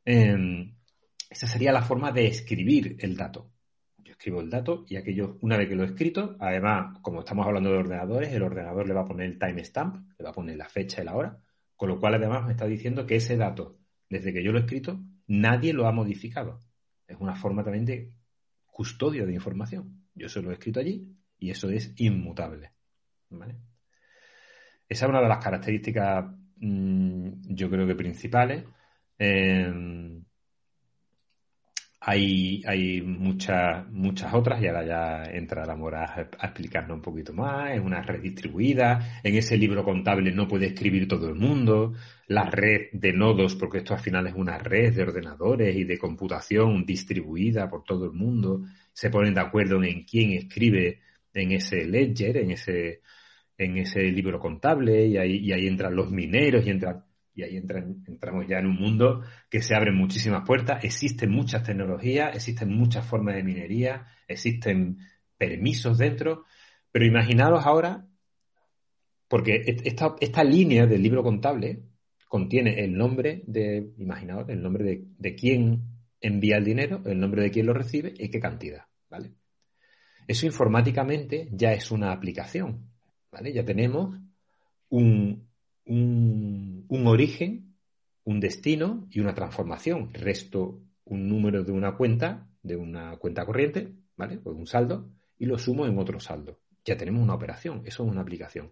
Em, 0.05 0.75
esa 1.29 1.47
sería 1.47 1.71
la 1.71 1.81
forma 1.81 2.11
de 2.11 2.27
escribir 2.27 2.97
el 2.99 3.17
dato. 3.17 3.51
Yo 3.97 4.13
escribo 4.13 4.41
el 4.41 4.49
dato 4.49 4.85
y 4.87 4.95
aquello, 4.95 5.37
una 5.41 5.57
vez 5.57 5.67
que 5.69 5.75
lo 5.75 5.83
he 5.83 5.87
escrito, 5.87 6.35
además, 6.39 6.99
como 7.01 7.19
estamos 7.19 7.45
hablando 7.45 7.71
de 7.71 7.77
ordenadores, 7.77 8.31
el 8.31 8.43
ordenador 8.43 8.87
le 8.87 8.93
va 8.93 9.01
a 9.01 9.05
poner 9.05 9.27
el 9.27 9.39
timestamp, 9.39 10.07
le 10.17 10.23
va 10.23 10.31
a 10.31 10.33
poner 10.33 10.57
la 10.57 10.69
fecha 10.69 11.01
y 11.01 11.05
la 11.05 11.15
hora, 11.15 11.39
con 11.75 11.89
lo 11.89 11.99
cual 11.99 12.15
además 12.15 12.45
me 12.45 12.51
está 12.51 12.65
diciendo 12.65 13.05
que 13.05 13.15
ese 13.15 13.37
dato, 13.37 13.77
desde 14.09 14.33
que 14.33 14.43
yo 14.43 14.51
lo 14.51 14.59
he 14.59 14.61
escrito, 14.61 14.99
nadie 15.27 15.73
lo 15.73 15.87
ha 15.87 15.91
modificado 15.91 16.59
es 17.09 17.17
una 17.19 17.35
forma 17.35 17.63
también 17.63 17.85
de 17.85 18.13
custodio 18.65 19.25
de 19.25 19.33
información. 19.33 20.05
Yo 20.13 20.29
se 20.29 20.41
lo 20.41 20.51
he 20.51 20.53
escrito 20.53 20.79
allí 20.79 21.11
y 21.39 21.49
eso 21.49 21.69
es 21.69 21.93
inmutable. 21.97 22.71
Esa 24.87 25.05
es 25.05 25.09
una 25.09 25.21
de 25.21 25.27
las 25.27 25.43
características, 25.43 26.25
mm, 26.57 27.53
yo 27.55 27.69
creo 27.69 27.87
que 27.87 27.95
principales. 27.95 28.63
Eh, 29.17 30.18
hay, 32.09 32.63
hay 32.65 33.03
muchas, 33.03 33.87
muchas 33.91 34.33
otras 34.33 34.59
y 34.63 34.65
ahora 34.65 34.83
ya 34.83 35.23
entra 35.31 35.63
la 35.63 35.75
Mora 35.75 36.05
a, 36.05 36.45
explicarnos 36.47 36.95
un 36.95 37.03
poquito 37.03 37.33
más. 37.33 37.71
Es 37.71 37.81
una 37.81 38.01
red 38.01 38.19
distribuida. 38.19 39.19
En 39.23 39.35
ese 39.35 39.57
libro 39.57 39.83
contable 39.83 40.31
no 40.31 40.47
puede 40.47 40.65
escribir 40.65 41.07
todo 41.07 41.29
el 41.29 41.35
mundo. 41.35 41.93
La 42.25 42.49
red 42.49 42.87
de 42.93 43.13
nodos, 43.13 43.55
porque 43.55 43.79
esto 43.79 43.93
al 43.93 43.99
final 43.99 44.25
es 44.25 44.33
una 44.33 44.57
red 44.57 44.95
de 44.95 45.03
ordenadores 45.03 45.75
y 45.75 45.83
de 45.83 45.99
computación 45.99 46.83
distribuida 46.83 47.69
por 47.69 47.83
todo 47.83 48.05
el 48.05 48.13
mundo. 48.13 48.63
Se 48.91 49.11
ponen 49.11 49.35
de 49.35 49.41
acuerdo 49.41 49.83
en 49.83 50.03
quién 50.03 50.31
escribe 50.31 51.01
en 51.31 51.51
ese 51.51 51.85
ledger, 51.85 52.37
en 52.37 52.49
ese, 52.49 53.01
en 53.55 53.77
ese 53.77 54.01
libro 54.11 54.39
contable 54.39 55.05
y 55.05 55.17
ahí, 55.17 55.37
y 55.37 55.51
ahí 55.51 55.67
entran 55.67 55.95
los 55.95 56.09
mineros 56.09 56.65
y 56.65 56.71
entran 56.71 57.03
y 57.39 57.43
ahí 57.43 57.57
entramos 57.57 58.47
ya 58.47 58.59
en 58.59 58.65
un 58.65 58.75
mundo 58.75 59.23
que 59.49 59.61
se 59.61 59.75
abren 59.75 59.95
muchísimas 59.95 60.45
puertas, 60.45 60.83
existen 60.83 61.31
muchas 61.31 61.63
tecnologías, 61.63 62.35
existen 62.35 62.69
muchas 62.73 63.05
formas 63.05 63.35
de 63.35 63.43
minería, 63.43 64.07
existen 64.27 64.99
permisos 65.37 65.97
dentro, 65.97 66.43
pero 66.91 67.05
imaginaros 67.05 67.65
ahora, 67.65 68.05
porque 69.29 69.63
esta, 69.65 70.43
línea 70.43 70.85
del 70.85 71.01
libro 71.01 71.23
contable 71.23 71.83
contiene 72.27 72.83
el 72.83 72.97
nombre 72.97 73.43
de, 73.47 73.93
imaginaos, 73.97 74.49
el 74.49 74.61
nombre 74.61 74.83
de, 74.83 75.05
de 75.17 75.35
quién 75.35 75.81
envía 76.19 76.57
el 76.57 76.65
dinero, 76.65 77.01
el 77.05 77.19
nombre 77.19 77.43
de 77.43 77.51
quién 77.51 77.65
lo 77.65 77.73
recibe 77.73 78.13
y 78.17 78.29
qué 78.29 78.39
cantidad, 78.39 78.85
¿vale? 79.09 79.31
Eso 80.27 80.45
informáticamente 80.45 81.47
ya 81.53 81.71
es 81.71 81.89
una 81.89 82.11
aplicación, 82.11 82.91
¿vale? 83.31 83.53
Ya 83.53 83.63
tenemos 83.63 84.19
un, 84.89 85.48
un, 85.89 86.85
un 86.87 87.07
origen, 87.07 87.75
un 88.23 88.39
destino 88.39 89.07
y 89.11 89.19
una 89.19 89.33
transformación. 89.33 90.13
Resto 90.13 90.81
un 91.05 91.27
número 91.27 91.63
de 91.63 91.71
una 91.71 91.97
cuenta, 91.97 92.47
de 92.61 92.75
una 92.75 93.17
cuenta 93.17 93.45
corriente, 93.45 93.95
¿vale? 94.15 94.37
Pues 94.37 94.55
un 94.55 94.67
saldo, 94.67 95.09
y 95.37 95.45
lo 95.45 95.57
sumo 95.57 95.87
en 95.87 95.97
otro 95.97 96.19
saldo. 96.19 96.59
Ya 96.85 96.95
tenemos 96.95 97.23
una 97.23 97.33
operación, 97.33 97.81
eso 97.85 98.03
es 98.03 98.09
una 98.11 98.21
aplicación. 98.21 98.71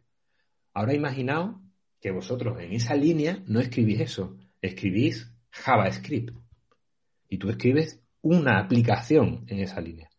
Ahora 0.73 0.93
imaginaos 0.93 1.55
que 1.99 2.11
vosotros 2.11 2.59
en 2.59 2.73
esa 2.73 2.95
línea 2.95 3.43
no 3.47 3.59
escribís 3.59 3.99
eso, 4.01 4.37
escribís 4.61 5.33
JavaScript. 5.49 6.35
Y 7.29 7.39
tú 7.39 7.49
escribes 7.49 7.99
una 8.21 8.59
aplicación 8.59 9.43
en 9.47 9.59
esa 9.59 9.81
línea. 9.81 10.09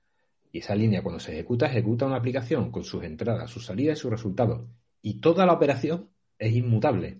Y 0.51 0.59
esa 0.59 0.75
línea 0.75 1.03
cuando 1.03 1.21
se 1.21 1.33
ejecuta, 1.33 1.67
ejecuta 1.67 2.07
una 2.07 2.17
aplicación 2.17 2.73
con 2.73 2.83
sus 2.83 3.05
entradas, 3.05 3.51
sus 3.51 3.67
salidas 3.67 3.99
y 3.99 4.01
sus 4.01 4.11
resultados. 4.11 4.67
Y 5.01 5.21
toda 5.21 5.47
la 5.47 5.53
operación 5.53 6.09
es 6.39 6.53
inmutable. 6.53 7.19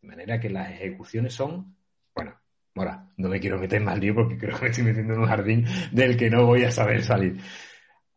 De 0.00 0.08
manera 0.08 0.40
que 0.40 0.50
las 0.50 0.70
ejecuciones 0.70 1.34
son, 1.34 1.76
bueno, 2.14 2.34
ahora 2.74 3.08
no 3.16 3.28
me 3.28 3.40
quiero 3.40 3.58
meter 3.58 3.80
más 3.82 3.98
lío 3.98 4.14
porque 4.14 4.38
creo 4.38 4.56
que 4.56 4.64
me 4.64 4.70
estoy 4.70 4.84
metiendo 4.84 5.14
en 5.14 5.20
un 5.20 5.26
jardín 5.26 5.64
del 5.92 6.16
que 6.16 6.30
no 6.30 6.46
voy 6.46 6.64
a 6.64 6.70
saber 6.70 7.02
salir. 7.02 7.36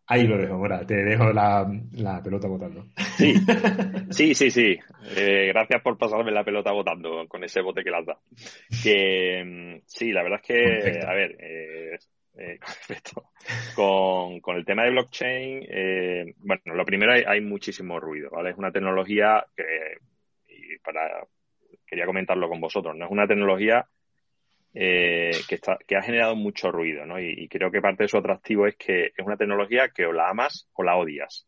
Ahí 0.06 0.28
lo 0.28 0.38
dejo, 0.38 0.58
Mora, 0.58 0.86
te 0.86 0.96
dejo 0.96 1.32
la, 1.32 1.66
pelota 2.24 2.48
votando. 2.48 2.88
Sí, 3.18 3.34
sí, 4.10 4.36
sí, 4.36 4.52
sí. 4.52 4.78
Eh, 5.16 5.48
gracias 5.48 5.82
por 5.82 5.98
pasarme 5.98 6.32
la 6.32 6.44
pelota 6.44 6.72
votando 6.72 7.26
con 7.28 7.44
ese 7.44 7.62
bote 7.62 7.84
que 7.84 7.90
la 7.90 8.04
da. 8.04 8.20
Que 8.84 9.44
mm, 9.46 9.84
sí, 9.86 10.12
la 10.12 10.24
verdad 10.24 10.42
es 10.44 10.48
que, 10.48 11.00
a 11.06 11.14
ver, 11.14 11.38
eh, 11.40 11.98
eh, 12.38 12.60
con, 13.76 14.42
con, 14.42 14.58
el 14.58 14.66
tema 14.66 14.84
de 14.84 14.92
blockchain, 14.92 15.66
eh, 15.70 16.34
bueno, 16.38 16.62
lo 16.76 16.86
primero 16.86 17.14
hay, 17.14 17.24
hay, 17.26 17.42
muchísimo 17.42 18.00
ruido, 18.00 18.30
¿vale? 18.32 18.52
Es 18.52 18.58
una 18.58 18.72
tecnología 18.72 19.46
que, 19.56 19.64
quería 21.86 22.06
comentarlo 22.06 22.50
con 22.50 22.60
vosotros, 22.60 22.96
¿no? 22.96 23.06
Es 23.06 23.12
una 23.12 23.28
tecnología 23.28 23.88
eh, 24.76 25.32
que, 25.48 25.96
ha 25.96 26.02
generado 26.02 26.36
mucho 26.36 26.72
ruido, 26.72 27.06
¿no? 27.06 27.20
Y, 27.20 27.48
creo 27.48 27.70
que 27.70 27.82
parte 27.82 28.04
de 28.04 28.10
su 28.10 28.18
atractivo 28.18 28.66
es 28.66 28.76
que 28.76 29.12
es 29.16 29.26
una 29.26 29.38
tecnología 29.38 29.90
que 29.90 30.06
o 30.06 30.12
la 30.12 30.30
amas 30.30 30.68
o 30.74 30.84
la 30.84 30.96
odias. 30.96 31.48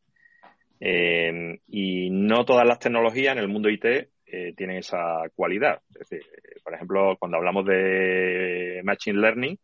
Eh, 0.79 1.59
y 1.67 2.09
no 2.11 2.45
todas 2.45 2.67
las 2.67 2.79
tecnologías 2.79 3.35
en 3.35 3.39
el 3.39 3.47
mundo 3.47 3.69
IT 3.69 3.85
eh, 3.85 4.53
tienen 4.55 4.77
esa 4.77 5.23
cualidad. 5.33 5.81
Por 6.63 6.73
ejemplo, 6.75 7.17
cuando 7.17 7.38
hablamos 7.38 7.65
de 7.65 8.81
Machine 8.83 9.19
Learning, 9.19 9.57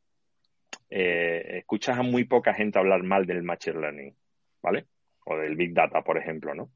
escuchas 0.90 2.00
a 2.00 2.04
muy 2.04 2.26
poca 2.26 2.54
gente 2.54 2.80
hablar 2.80 3.04
mal 3.04 3.26
del 3.28 3.44
Machine 3.44 3.80
Learning, 3.80 4.16
¿vale? 4.64 4.86
O 5.26 5.38
del 5.38 5.56
Big 5.56 5.74
Data, 5.74 6.02
por 6.02 6.18
ejemplo, 6.18 6.56
¿no? 6.56 6.72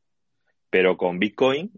Pero 0.69 0.97
con 0.97 1.17
Bitcoin, 1.17 1.71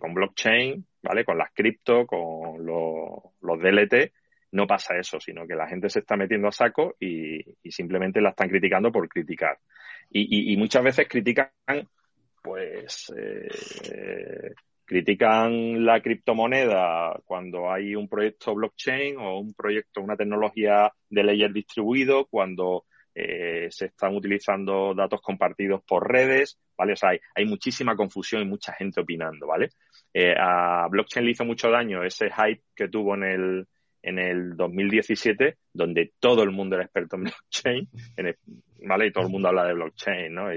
con 0.00 0.14
blockchain, 0.14 0.86
¿vale? 1.02 1.24
Con 1.24 1.38
las 1.38 1.52
cripto, 1.52 2.06
con 2.06 2.64
los 2.64 3.60
DLT, 3.60 4.12
no 4.52 4.66
pasa 4.66 4.96
eso, 4.96 5.20
sino 5.20 5.46
que 5.46 5.54
la 5.54 5.68
gente 5.68 5.90
se 5.90 6.00
está 6.00 6.16
metiendo 6.16 6.48
a 6.48 6.52
saco 6.52 6.96
y, 6.98 7.40
simplemente 7.70 8.20
la 8.20 8.30
están 8.30 8.48
criticando 8.48 8.90
por 8.90 9.08
criticar. 9.08 9.58
Y, 10.10 10.56
muchas 10.56 10.82
veces 10.82 11.08
critican, 11.08 11.50
pues, 12.42 13.12
eh, 13.16 14.54
critican 14.84 15.84
la 15.84 16.00
criptomoneda 16.00 17.20
cuando 17.24 17.70
hay 17.70 17.94
un 17.94 18.08
proyecto 18.08 18.54
blockchain 18.54 19.18
o 19.18 19.40
un 19.40 19.52
proyecto, 19.52 20.00
una 20.00 20.16
tecnología 20.16 20.92
de 21.10 21.24
layer 21.24 21.52
distribuido, 21.52 22.26
cuando 22.26 22.84
eh, 23.18 23.68
se 23.70 23.86
están 23.86 24.14
utilizando 24.14 24.92
datos 24.94 25.22
compartidos 25.22 25.82
por 25.88 26.06
redes, 26.06 26.58
¿vale? 26.76 26.92
O 26.92 26.96
sea, 26.96 27.12
hay, 27.34 27.46
muchísima 27.46 27.96
confusión 27.96 28.42
y 28.42 28.44
mucha 28.44 28.74
gente 28.74 29.00
opinando, 29.00 29.46
¿vale? 29.46 29.70
Eh, 30.12 30.34
a 30.38 30.86
blockchain 30.90 31.24
le 31.24 31.30
hizo 31.30 31.46
mucho 31.46 31.70
daño 31.70 32.04
ese 32.04 32.28
hype 32.30 32.60
que 32.74 32.88
tuvo 32.88 33.14
en 33.14 33.24
el, 33.24 33.66
en 34.02 34.18
el 34.18 34.54
2017, 34.54 35.56
donde 35.72 36.12
todo 36.20 36.42
el 36.42 36.50
mundo 36.50 36.76
era 36.76 36.84
experto 36.84 37.16
en 37.16 37.22
blockchain, 37.24 37.88
¿vale? 38.86 39.06
Y 39.06 39.12
todo 39.12 39.24
el 39.24 39.32
mundo 39.32 39.48
habla 39.48 39.64
de 39.64 39.72
blockchain, 39.72 40.34
¿no? 40.34 40.50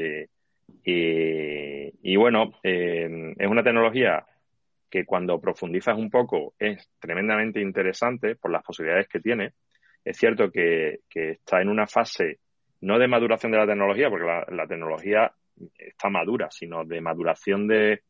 Y, 0.84 2.16
bueno, 2.18 2.60
eh, 2.62 3.36
es 3.38 3.48
una 3.48 3.64
tecnología 3.64 4.26
que 4.90 5.06
cuando 5.06 5.40
profundizas 5.40 5.98
un 5.98 6.10
poco 6.10 6.56
es 6.60 6.90
tremendamente 7.00 7.62
interesante 7.62 8.36
por 8.36 8.52
las 8.52 8.64
posibilidades 8.64 9.08
que 9.08 9.22
tiene. 9.22 9.54
Es 10.04 10.18
cierto 10.18 10.52
que 10.52 11.00
está 11.14 11.62
en 11.62 11.70
una 11.70 11.88
fase 11.88 12.40
no 12.82 12.98
de 13.00 13.08
maduración 13.08 13.52
de 13.52 13.58
la 13.58 13.68
tecnología, 13.68 14.10
porque 14.10 14.26
la, 14.56 14.68
tecnología 14.68 15.32
está 15.78 16.10
madura, 16.10 16.50
sino 16.52 16.86
de 16.86 17.02
maduración 17.02 17.68
de, 17.68 18.02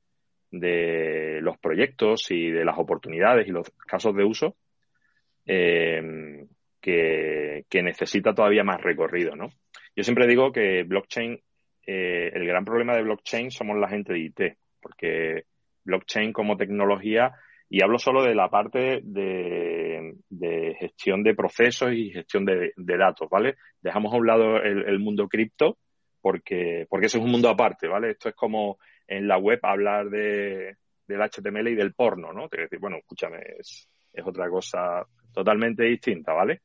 de, 0.51 1.39
los 1.41 1.57
proyectos 1.57 2.29
y 2.31 2.51
de 2.51 2.65
las 2.65 2.77
oportunidades 2.77 3.47
y 3.47 3.51
los 3.51 3.69
casos 3.87 4.15
de 4.15 4.23
uso 4.23 4.55
eh, 5.45 6.45
que, 6.79 7.65
necesita 7.81 8.33
todavía 8.33 8.63
más 8.63 8.81
recorrido, 8.81 9.35
¿no? 9.35 9.49
Yo 9.95 10.03
siempre 10.03 10.27
digo 10.27 10.51
que 10.51 10.83
blockchain, 10.83 11.39
eh, 11.87 12.31
el 12.33 12.45
gran 12.45 12.65
problema 12.65 12.95
de 12.95 13.03
blockchain 13.03 13.51
somos 13.51 13.77
la 13.77 13.89
gente 13.89 14.13
de 14.13 14.19
IT, 14.19 14.41
porque 14.81 15.45
blockchain 15.85 16.31
como 16.33 16.57
tecnología 16.57 17.33
y 17.69 17.83
hablo 17.83 17.99
solo 17.99 18.23
de 18.23 18.33
la 18.33 18.49
parte 18.49 19.01
de, 19.03 20.75
gestión 20.79 21.23
de 21.23 21.35
procesos 21.35 21.93
y 21.93 22.09
gestión 22.11 22.43
de, 22.45 22.73
datos, 22.75 23.29
¿vale? 23.29 23.55
Dejamos 23.81 24.13
a 24.13 24.17
un 24.17 24.25
lado 24.25 24.57
el, 24.57 24.99
mundo 24.99 25.27
cripto 25.27 25.77
porque, 26.19 26.87
porque 26.89 27.05
eso 27.05 27.19
es 27.19 27.23
un 27.23 27.31
mundo 27.31 27.47
aparte, 27.47 27.87
¿vale? 27.87 28.11
Esto 28.11 28.29
es 28.29 28.35
como 28.35 28.79
en 29.07 29.27
la 29.27 29.37
web 29.37 29.59
hablar 29.61 30.09
de, 30.09 30.77
del 31.07 31.21
HTML 31.21 31.67
y 31.69 31.75
del 31.75 31.93
porno, 31.93 32.33
¿no? 32.33 32.49
Te 32.49 32.61
decir, 32.61 32.79
bueno, 32.79 32.97
escúchame, 32.97 33.39
es, 33.59 33.87
otra 34.25 34.49
cosa 34.49 35.05
totalmente 35.31 35.83
distinta, 35.83 36.33
¿vale? 36.33 36.61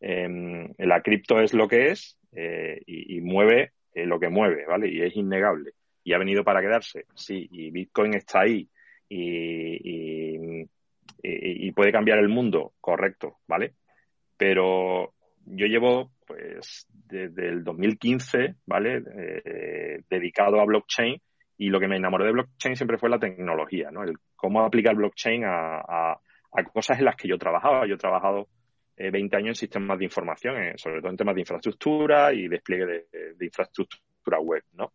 Eh, 0.00 0.74
la 0.78 1.02
cripto 1.02 1.38
es 1.38 1.52
lo 1.52 1.68
que 1.68 1.88
es 1.88 2.18
eh, 2.32 2.80
y, 2.86 3.20
mueve 3.20 3.72
eh, 3.92 4.06
lo 4.06 4.18
que 4.18 4.30
mueve, 4.30 4.64
¿vale? 4.66 4.88
Y 4.88 5.02
es 5.02 5.14
innegable. 5.14 5.72
Y 6.02 6.14
ha 6.14 6.18
venido 6.18 6.44
para 6.44 6.60
quedarse, 6.60 7.04
sí, 7.14 7.46
y 7.50 7.70
Bitcoin 7.70 8.14
está 8.14 8.40
ahí 8.40 8.68
y, 9.08 10.66
y, 11.22 11.72
puede 11.72 11.92
cambiar 11.92 12.18
el 12.18 12.28
mundo, 12.28 12.72
correcto, 12.80 13.38
¿vale? 13.46 13.74
Pero 14.36 15.14
yo 15.44 15.66
llevo, 15.66 16.12
pues, 16.26 16.86
desde 16.88 17.48
el 17.48 17.64
2015, 17.64 18.56
¿vale? 18.66 19.02
Eh, 19.16 20.00
dedicado 20.08 20.60
a 20.60 20.64
blockchain 20.64 21.20
y 21.58 21.68
lo 21.68 21.80
que 21.80 21.88
me 21.88 21.96
enamoró 21.96 22.24
de 22.24 22.32
blockchain 22.32 22.76
siempre 22.76 22.98
fue 22.98 23.10
la 23.10 23.18
tecnología, 23.18 23.90
¿no? 23.90 24.02
El 24.02 24.16
cómo 24.34 24.62
aplicar 24.62 24.94
blockchain 24.94 25.44
a, 25.44 25.80
a, 25.80 26.20
cosas 26.72 26.98
en 26.98 27.04
las 27.04 27.16
que 27.16 27.28
yo 27.28 27.38
trabajaba. 27.38 27.86
Yo 27.86 27.94
he 27.94 27.98
trabajado 27.98 28.48
20 28.96 29.18
eh, 29.18 29.38
años 29.38 29.48
en 29.50 29.54
sistemas 29.54 29.98
de 29.98 30.04
información, 30.04 30.56
eh, 30.56 30.74
sobre 30.76 31.00
todo 31.00 31.10
en 31.10 31.16
temas 31.16 31.34
de 31.34 31.42
infraestructura 31.42 32.32
y 32.32 32.48
despliegue 32.48 32.86
de, 32.86 33.34
de 33.34 33.44
infraestructura 33.44 34.38
web, 34.40 34.62
¿no? 34.72 34.92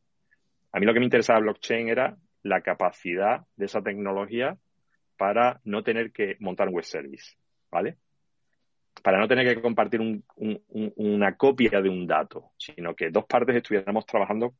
A 0.74 0.80
mí 0.80 0.86
lo 0.86 0.94
que 0.94 1.00
me 1.00 1.06
interesaba 1.06 1.40
blockchain 1.40 1.90
era 1.90 2.16
la 2.44 2.62
capacidad 2.62 3.46
de 3.56 3.66
esa 3.66 3.82
tecnología 3.82 4.58
para 5.18 5.62
no 5.64 5.84
tener 5.84 6.12
que 6.12 6.36
montar 6.40 6.68
un 6.68 6.76
web 6.76 6.86
service, 6.86 7.36
¿vale? 7.70 7.98
Para 9.04 9.20
no 9.20 9.28
tener 9.28 9.48
que 9.48 9.62
compartir 9.62 10.02
una 10.36 11.38
copia 11.38 11.82
de 11.82 11.90
un 11.90 12.08
dato, 12.08 12.52
sino 12.58 12.96
que 12.96 13.10
dos 13.10 13.26
partes 13.26 13.56
estuviéramos 13.56 14.06
trabajando 14.06 14.56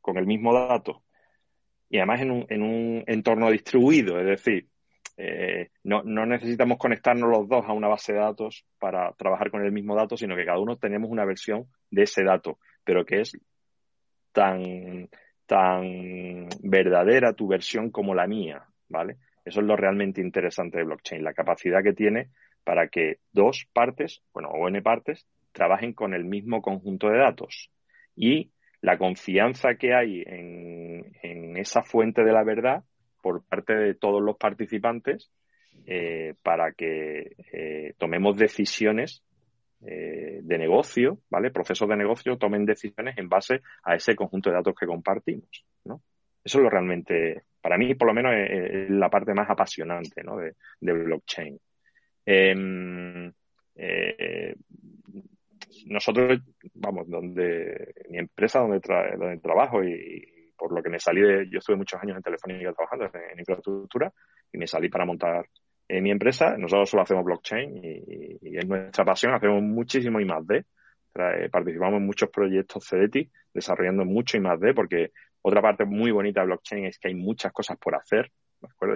con 0.00 0.16
el 0.16 0.26
mismo 0.26 0.54
dato 0.54 1.04
y 1.90 1.98
además 1.98 2.20
en 2.20 2.62
un, 2.62 3.04
entorno 3.06 3.50
distribuido, 3.50 4.18
es 4.20 4.26
decir, 4.26 4.68
eh, 5.16 5.70
no, 5.82 6.02
no, 6.04 6.24
necesitamos 6.24 6.78
conectarnos 6.78 7.28
los 7.28 7.48
dos 7.48 7.66
a 7.66 7.72
una 7.72 7.88
base 7.88 8.12
de 8.12 8.20
datos 8.20 8.64
para 8.78 9.12
trabajar 9.14 9.50
con 9.50 9.64
el 9.64 9.72
mismo 9.72 9.96
dato, 9.96 10.16
sino 10.16 10.36
que 10.36 10.46
cada 10.46 10.60
uno 10.60 10.76
tenemos 10.76 11.10
una 11.10 11.24
versión 11.24 11.66
de 11.90 12.04
ese 12.04 12.22
dato, 12.22 12.58
pero 12.84 13.04
que 13.04 13.22
es 13.22 13.36
tan 14.32 15.10
tan 15.50 16.46
verdadera 16.62 17.32
tu 17.32 17.48
versión 17.48 17.90
como 17.90 18.14
la 18.14 18.28
mía, 18.28 18.62
¿vale? 18.88 19.16
Eso 19.44 19.60
es 19.60 19.66
lo 19.66 19.74
realmente 19.74 20.20
interesante 20.20 20.78
de 20.78 20.84
blockchain, 20.84 21.24
la 21.24 21.34
capacidad 21.34 21.82
que 21.82 21.92
tiene 21.92 22.28
para 22.62 22.86
que 22.86 23.16
dos 23.32 23.66
partes, 23.72 24.22
bueno, 24.32 24.50
o 24.50 24.68
n 24.68 24.80
partes, 24.80 25.26
trabajen 25.50 25.92
con 25.92 26.14
el 26.14 26.24
mismo 26.24 26.62
conjunto 26.62 27.08
de 27.08 27.18
datos. 27.18 27.68
Y 28.14 28.52
la 28.80 28.96
confianza 28.96 29.74
que 29.74 29.92
hay 29.92 30.22
en, 30.24 31.56
esa 31.56 31.82
fuente 31.82 32.22
de 32.22 32.32
la 32.32 32.44
verdad 32.44 32.84
por 33.20 33.44
parte 33.44 33.74
de 33.74 33.94
todos 33.94 34.22
los 34.22 34.36
participantes 34.36 35.32
eh, 35.84 36.34
para 36.44 36.72
que 36.74 37.34
eh, 37.52 37.94
tomemos 37.98 38.36
decisiones 38.36 39.24
eh, 39.86 40.40
de 40.42 40.58
negocio, 40.58 41.18
¿vale? 41.30 41.50
Procesos 41.50 41.88
de 41.88 41.96
negocio 41.96 42.36
tomen 42.36 42.66
decisiones 42.66 43.16
en 43.18 43.28
base 43.28 43.62
a 43.84 43.94
ese 43.94 44.14
conjunto 44.14 44.50
de 44.50 44.56
datos 44.56 44.74
que 44.78 44.86
compartimos, 44.86 45.64
¿no? 45.84 46.02
Eso 46.42 46.58
es 46.58 46.64
lo 46.64 46.70
realmente, 46.70 47.42
para 47.60 47.76
mí 47.76 47.94
por 47.94 48.08
lo 48.08 48.14
menos 48.14 48.32
es, 48.34 48.90
la 48.90 49.10
parte 49.10 49.34
más 49.34 49.48
apasionante 49.50 50.22
¿no? 50.22 50.38
de, 50.38 50.54
blockchain. 50.80 51.58
Em, 52.24 53.30
eh, 53.74 54.54
nosotros, 55.86 56.40
vamos, 56.74 57.08
donde 57.08 57.94
mi 58.08 58.18
empresa, 58.18 58.60
donde, 58.60 58.80
donde 59.18 59.38
trabajo 59.38 59.84
y, 59.84 60.40
por 60.60 60.72
lo 60.72 60.82
que 60.82 60.90
me 60.90 61.00
salí 61.00 61.22
de, 61.22 61.48
yo 61.48 61.58
estuve 61.58 61.76
muchos 61.76 61.98
años 62.02 62.18
en 62.18 62.22
Telefónica 62.22 62.74
trabajando 62.74 63.06
en, 63.06 63.38
infraestructura 63.38 64.12
y 64.52 64.58
me 64.58 64.66
salí 64.66 64.90
para 64.90 65.06
montar 65.06 65.46
eh, 65.90 66.00
mi 66.00 66.12
empresa. 66.12 66.56
Nosotros 66.56 66.88
solo 66.88 67.02
hacemos 67.02 67.24
blockchain 67.24 67.80
y, 67.82 68.56
es 68.56 68.66
nuestra 68.66 69.04
pasión, 69.04 69.34
hacemos 69.34 69.60
muchísimo 69.62 70.20
y 70.20 70.24
más 70.24 70.46
de. 70.46 70.64
Participamos 71.50 71.98
en 71.98 72.06
muchos 72.06 72.30
proyectos 72.30 72.86
CDT, 72.88 73.28
desarrollando 73.52 74.04
mucho 74.04 74.36
y 74.36 74.40
más 74.40 74.60
de, 74.60 74.72
porque 74.72 75.10
otra 75.42 75.60
parte 75.60 75.84
muy 75.84 76.12
bonita 76.12 76.40
de 76.40 76.46
blockchain 76.46 76.84
es 76.86 76.98
que 76.98 77.08
hay 77.08 77.14
muchas 77.14 77.52
cosas 77.52 77.76
por 77.78 77.96
hacer. 77.96 78.30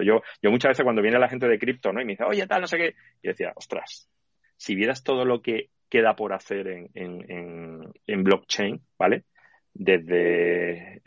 Yo, 0.05 0.21
yo 0.41 0.51
muchas 0.51 0.69
veces 0.69 0.83
cuando 0.83 1.01
viene 1.01 1.19
la 1.19 1.27
gente 1.27 1.47
de 1.47 1.59
cripto, 1.59 1.91
¿no? 1.91 1.99
Y 1.99 2.05
me 2.05 2.13
dice, 2.13 2.23
oye, 2.23 2.47
tal, 2.47 2.61
no 2.61 2.67
sé 2.67 2.77
qué. 2.77 2.95
Y 3.21 3.27
decía, 3.27 3.51
ostras, 3.55 4.09
si 4.55 4.75
vieras 4.75 5.03
todo 5.03 5.25
lo 5.25 5.41
que 5.41 5.71
queda 5.89 6.15
por 6.15 6.31
hacer 6.31 6.67
en, 6.67 6.89
en, 6.93 7.91
en, 8.07 8.23
blockchain, 8.23 8.81
¿vale? 8.97 9.25
Desde, 9.73 11.01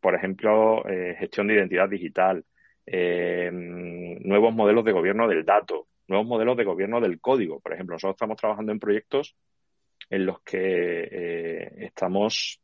por 0.00 0.14
ejemplo, 0.14 0.88
eh, 0.88 1.16
gestión 1.18 1.48
de 1.48 1.54
identidad 1.54 1.88
digital, 1.88 2.44
eh, 2.86 3.50
nuevos 3.52 4.54
modelos 4.54 4.84
de 4.84 4.92
gobierno 4.92 5.28
del 5.28 5.44
dato, 5.44 5.88
nuevos 6.08 6.26
modelos 6.26 6.56
de 6.56 6.64
gobierno 6.64 7.00
del 7.00 7.20
código. 7.20 7.60
Por 7.60 7.72
ejemplo, 7.72 7.94
nosotros 7.94 8.14
estamos 8.14 8.36
trabajando 8.36 8.72
en 8.72 8.80
proyectos 8.80 9.36
en 10.10 10.26
los 10.26 10.40
que 10.42 10.58
eh, 10.58 11.72
estamos 11.84 12.58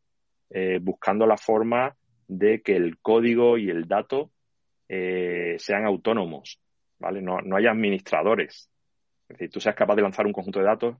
buscando 0.80 1.26
la 1.26 1.36
forma 1.36 1.94
de 2.26 2.62
que 2.62 2.74
el 2.74 2.98
código 3.00 3.58
y 3.58 3.68
el 3.68 3.86
dato 3.86 4.30
sean 4.88 5.84
autónomos, 5.84 6.58
¿vale? 6.98 7.20
No, 7.20 7.42
no 7.42 7.56
haya 7.56 7.70
administradores. 7.70 8.70
Es 9.28 9.36
decir, 9.36 9.50
tú 9.50 9.60
seas 9.60 9.74
capaz 9.74 9.94
de 9.96 10.02
lanzar 10.02 10.26
un 10.26 10.32
conjunto 10.32 10.58
de 10.58 10.64
datos 10.64 10.96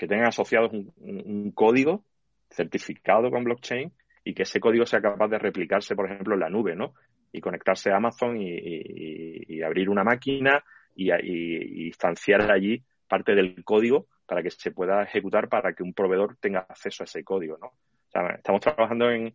que 0.00 0.08
tengan 0.08 0.28
asociados 0.28 0.72
un, 0.72 1.52
código 1.52 2.04
certificado 2.48 3.30
con 3.30 3.44
blockchain 3.44 3.92
y 4.24 4.32
que 4.32 4.44
ese 4.44 4.58
código 4.58 4.86
sea 4.86 5.02
capaz 5.02 5.28
de 5.28 5.38
replicarse, 5.38 5.94
por 5.94 6.10
ejemplo, 6.10 6.34
en 6.34 6.40
la 6.40 6.48
nube, 6.48 6.74
¿no? 6.74 6.94
Y 7.32 7.40
conectarse 7.40 7.90
a 7.90 7.96
Amazon 7.96 8.36
y, 8.40 9.62
abrir 9.62 9.88
una 9.88 10.04
máquina 10.04 10.62
y, 10.94 11.86
instanciar 11.86 12.50
allí 12.50 12.82
parte 13.08 13.34
del 13.34 13.62
código 13.64 14.06
para 14.26 14.42
que 14.42 14.50
se 14.50 14.70
pueda 14.70 15.02
ejecutar 15.02 15.48
para 15.48 15.72
que 15.72 15.82
un 15.82 15.92
proveedor 15.92 16.36
tenga 16.40 16.60
acceso 16.60 17.02
a 17.02 17.04
ese 17.04 17.24
código, 17.24 17.58
¿no? 17.58 17.66
O 17.66 18.10
sea, 18.10 18.22
estamos 18.36 18.60
trabajando 18.60 19.10
en, 19.10 19.34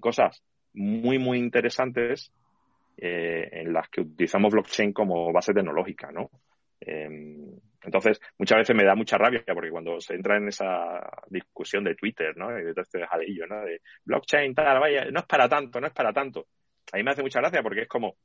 cosas 0.00 0.42
muy, 0.72 1.18
muy 1.18 1.38
interesantes 1.38 2.32
eh, 2.96 3.48
en 3.52 3.72
las 3.72 3.88
que 3.88 4.00
utilizamos 4.00 4.52
blockchain 4.52 4.92
como 4.92 5.32
base 5.32 5.52
tecnológica, 5.52 6.10
¿no? 6.12 6.30
Em, 6.80 7.58
entonces, 7.82 8.20
muchas 8.38 8.58
veces 8.58 8.76
me 8.76 8.84
da 8.84 8.94
mucha 8.94 9.16
rabia 9.16 9.44
porque 9.54 9.70
cuando 9.70 10.00
se 10.00 10.14
entra 10.14 10.36
en 10.36 10.48
esa 10.48 11.08
discusión 11.28 11.84
de 11.84 11.94
Twitter, 11.94 12.36
¿no? 12.36 12.50
Y 12.58 12.64
de 12.64 12.72
todo 12.72 12.82
este 12.82 13.06
jalillo, 13.06 13.46
¿no? 13.46 13.60
De 13.62 13.80
blockchain, 14.04 14.54
tal, 14.54 14.80
vaya, 14.80 15.04
no 15.10 15.20
es 15.20 15.26
para 15.26 15.48
tanto, 15.48 15.80
no 15.80 15.86
es 15.86 15.92
para 15.92 16.12
tanto. 16.12 16.46
A 16.92 16.96
mí 16.96 17.02
me 17.02 17.10
hace 17.10 17.22
mucha 17.22 17.40
gracia 17.40 17.62
porque 17.62 17.82
es 17.82 17.88
como, 17.88 18.16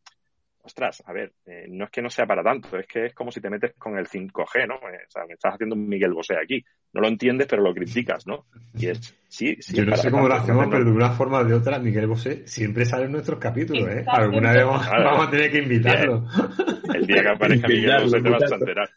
ostras, 0.64 1.04
a 1.06 1.14
ver, 1.14 1.34
eh, 1.46 1.66
no 1.70 1.86
es 1.86 1.92
que 1.92 2.02
no 2.02 2.10
sea 2.10 2.26
para 2.26 2.44
tanto, 2.44 2.78
es 2.78 2.88
que 2.88 3.08
es 3.08 3.14
como 3.14 3.32
si 3.32 3.42
te 3.42 3.50
metes 3.50 3.74
con 3.78 3.98
el 3.98 4.08
5G, 4.08 4.68
¿no? 4.68 4.76
Eh, 4.76 5.02
o 5.08 5.12
sea, 5.12 5.26
me 5.26 5.34
estás 5.34 5.56
haciendo 5.56 5.76
un 5.76 5.88
Miguel 5.88 6.14
Bosé 6.14 6.36
aquí. 6.42 6.64
No 6.94 7.02
lo 7.02 7.08
entiendes, 7.08 7.48
pero 7.48 7.64
lo 7.64 7.74
criticas, 7.74 8.28
¿no? 8.28 8.46
Y 8.74 8.88
es, 8.88 9.16
sí, 9.28 9.56
sí. 9.60 9.76
Yo 9.76 9.86
no 9.86 9.96
sé 9.96 10.12
cómo 10.12 10.28
lo 10.28 10.36
hacemos, 10.36 10.68
pero 10.70 10.84
de 10.84 10.92
una 10.92 11.12
forma 11.12 11.40
o 11.40 11.46
de 11.46 11.54
otra, 11.54 11.80
Miguel 11.80 12.08
Bosé 12.08 12.46
siempre 12.48 12.86
sale 12.86 13.06
en 13.06 13.14
nuestros 13.14 13.40
capítulos, 13.40 13.88
¿eh? 13.90 14.04
Alguna 14.08 14.52
vez 14.52 14.66
vamos, 14.66 14.88
a 14.88 15.32
tener 15.32 15.52
que 15.52 15.60
invitarlo. 15.60 16.26
El 16.94 17.08
día 17.08 17.22
que 17.22 17.30
aparezca 17.30 17.68
Miguel 17.68 18.04
Bosé 18.04 18.22
te 18.22 18.30
vas 18.30 18.52
a 18.52 18.56
enterar. 18.56 18.90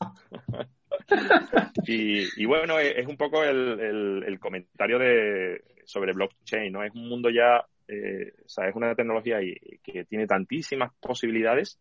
y, 1.87 2.45
bueno, 2.45 2.79
es, 2.79 3.07
un 3.07 3.17
poco 3.17 3.43
el, 3.45 4.39
comentario 4.41 4.99
de 4.99 5.62
sobre 5.85 6.12
blockchain, 6.12 6.73
¿no? 6.73 6.83
Es 6.83 6.93
un 6.95 7.09
mundo 7.09 7.31
ya 7.31 7.65
eh, 7.89 8.32
o 8.45 8.49
sea, 8.49 8.68
es 8.68 8.74
una 8.74 8.95
tecnología 8.95 9.39
que 9.82 10.05
tiene 10.05 10.26
tantísimas 10.26 10.93
posibilidades 11.01 11.78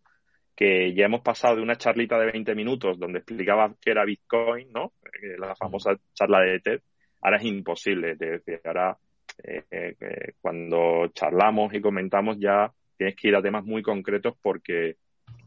que 0.56 0.94
ya 0.94 1.06
hemos 1.06 1.22
pasado 1.22 1.56
de 1.56 1.62
una 1.62 1.78
charlita 1.78 2.20
de 2.20 2.32
20 2.32 2.56
minutos 2.56 3.00
donde 3.00 3.20
explicaba 3.20 3.74
que 3.82 3.92
era 3.92 4.06
Bitcoin, 4.06 4.72
¿no? 4.72 4.94
Eh, 5.22 5.36
la 5.38 5.56
famosa 5.56 5.98
charla 6.14 6.42
de 6.42 6.60
TED. 6.60 6.82
Ahora 7.22 7.38
es 7.38 7.46
imposible. 7.46 8.16
decir, 8.16 8.62
ahora, 8.64 8.98
eh, 9.44 9.64
eh, 9.72 10.34
cuando 10.40 11.08
charlamos 11.14 11.74
y 11.74 11.82
comentamos, 11.82 12.38
ya 12.40 12.72
tienes 12.98 13.16
que 13.16 13.30
ir 13.30 13.36
a 13.36 13.42
temas 13.42 13.64
muy 13.64 13.82
concretos 13.82 14.36
porque, 14.42 14.98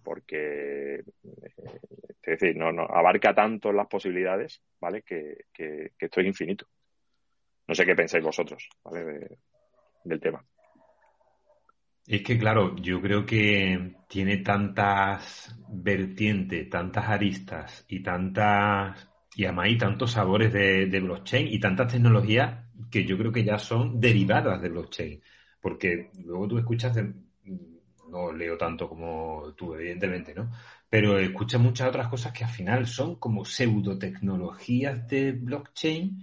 porque 0.03 1.03
es 2.23 2.41
decir, 2.41 2.57
no, 2.57 2.73
no, 2.73 2.83
abarca 2.83 3.35
tanto 3.35 3.73
las 3.73 3.87
posibilidades, 3.87 4.61
¿vale? 4.81 5.03
Que, 5.03 5.45
que, 5.53 5.93
esto 5.99 6.21
es 6.21 6.27
infinito. 6.27 6.67
No 7.69 7.75
sé 7.75 7.85
qué 7.85 7.95
pensáis 7.95 8.25
vosotros, 8.25 8.69
¿vale? 8.83 9.39
Del 10.07 10.21
tema. 10.21 10.45
Es 12.07 12.23
que, 12.23 12.39
claro, 12.39 12.77
yo 12.77 13.01
creo 13.03 13.27
que 13.27 13.97
tiene 14.09 14.39
tantas 14.39 15.57
vertientes, 15.69 16.71
tantas 16.71 17.09
aristas 17.09 17.85
y 17.89 18.01
tantas, 18.01 19.09
y 19.35 19.45
además 19.45 19.67
hay 19.67 19.79
tantos 19.79 20.13
sabores 20.13 20.53
de, 20.53 21.01
blockchain 21.01 21.49
y 21.49 21.59
tantas 21.59 21.93
tecnologías 21.93 22.65
que 22.91 23.05
yo 23.05 23.19
creo 23.19 23.33
que 23.33 23.43
ya 23.43 23.59
son 23.59 24.01
derivadas 24.01 24.63
de 24.63 24.69
blockchain. 24.69 25.23
Porque 25.61 26.11
luego 26.25 26.47
tú 26.47 26.59
escuchas, 26.59 26.97
no 28.09 28.33
leo 28.33 28.57
tanto 28.57 28.89
como 28.89 29.53
tú, 29.57 29.75
evidentemente, 29.75 30.33
¿no? 30.33 30.53
Pero 30.89 31.19
escuchas 31.19 31.61
muchas 31.61 31.89
otras 31.89 32.07
cosas 32.07 32.33
que 32.33 32.45
al 32.45 32.51
final 32.51 32.87
son 32.87 33.17
como 33.17 33.45
pseudotecnologías 33.45 35.09
de 35.09 35.33
blockchain 35.33 36.23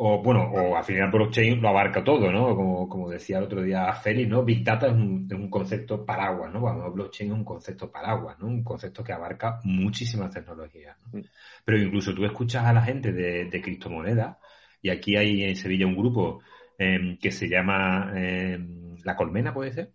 o 0.00 0.22
bueno, 0.22 0.44
o 0.44 0.76
al 0.76 0.84
final 0.84 1.10
blockchain 1.10 1.60
lo 1.60 1.70
abarca 1.70 2.04
todo, 2.04 2.30
¿no? 2.30 2.54
Como, 2.54 2.88
como 2.88 3.10
decía 3.10 3.38
el 3.38 3.44
otro 3.44 3.62
día 3.62 3.92
Félix, 3.94 4.28
¿no? 4.28 4.44
Big 4.44 4.62
Data 4.62 4.86
es 4.86 4.92
un, 4.92 5.26
es 5.28 5.36
un 5.36 5.50
concepto 5.50 6.06
paraguas, 6.06 6.52
¿no? 6.52 6.60
Bueno, 6.60 6.92
blockchain 6.92 7.32
es 7.32 7.36
un 7.36 7.44
concepto 7.44 7.90
paraguas, 7.90 8.38
¿no? 8.38 8.46
Un 8.46 8.62
concepto 8.62 9.02
que 9.02 9.12
abarca 9.12 9.58
muchísimas 9.64 10.32
tecnologías. 10.32 10.96
¿no? 11.12 11.20
Pero 11.64 11.78
incluso 11.78 12.14
tú 12.14 12.24
escuchas 12.24 12.64
a 12.64 12.72
la 12.72 12.82
gente 12.82 13.12
de, 13.12 13.46
de 13.46 13.60
criptomonedas, 13.60 14.36
y 14.80 14.90
aquí 14.90 15.16
hay 15.16 15.42
en 15.42 15.56
Sevilla 15.56 15.86
un 15.86 15.96
grupo 15.96 16.42
em, 16.78 17.18
que 17.18 17.32
se 17.32 17.48
llama 17.48 18.12
em, 18.14 18.94
La 19.02 19.16
Colmena, 19.16 19.52
¿puede 19.52 19.72
ser? 19.72 19.90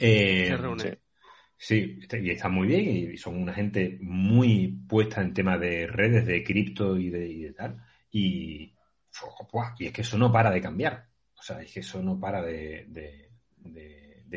Eh, 0.00 0.48
Sí, 1.58 2.00
y 2.12 2.30
está 2.30 2.48
muy 2.48 2.66
bien 2.66 2.84
y 2.84 3.16
son 3.16 3.40
una 3.40 3.54
gente 3.54 3.98
muy 4.02 4.78
puesta 4.86 5.22
en 5.22 5.32
temas 5.32 5.58
de 5.58 5.86
redes, 5.86 6.26
de 6.26 6.44
cripto 6.44 6.98
y 6.98 7.08
de, 7.08 7.28
y 7.28 7.42
de 7.44 7.52
tal. 7.54 7.82
Y, 8.10 8.75
y 9.78 9.86
es 9.86 9.92
que 9.92 10.02
eso 10.02 10.18
no 10.18 10.32
para 10.32 10.50
de 10.50 10.60
cambiar. 10.60 11.08
O 11.38 11.42
sea, 11.42 11.60
es 11.60 11.72
que 11.72 11.80
eso 11.80 12.02
no 12.02 12.18
para 12.18 12.42
de, 12.42 13.30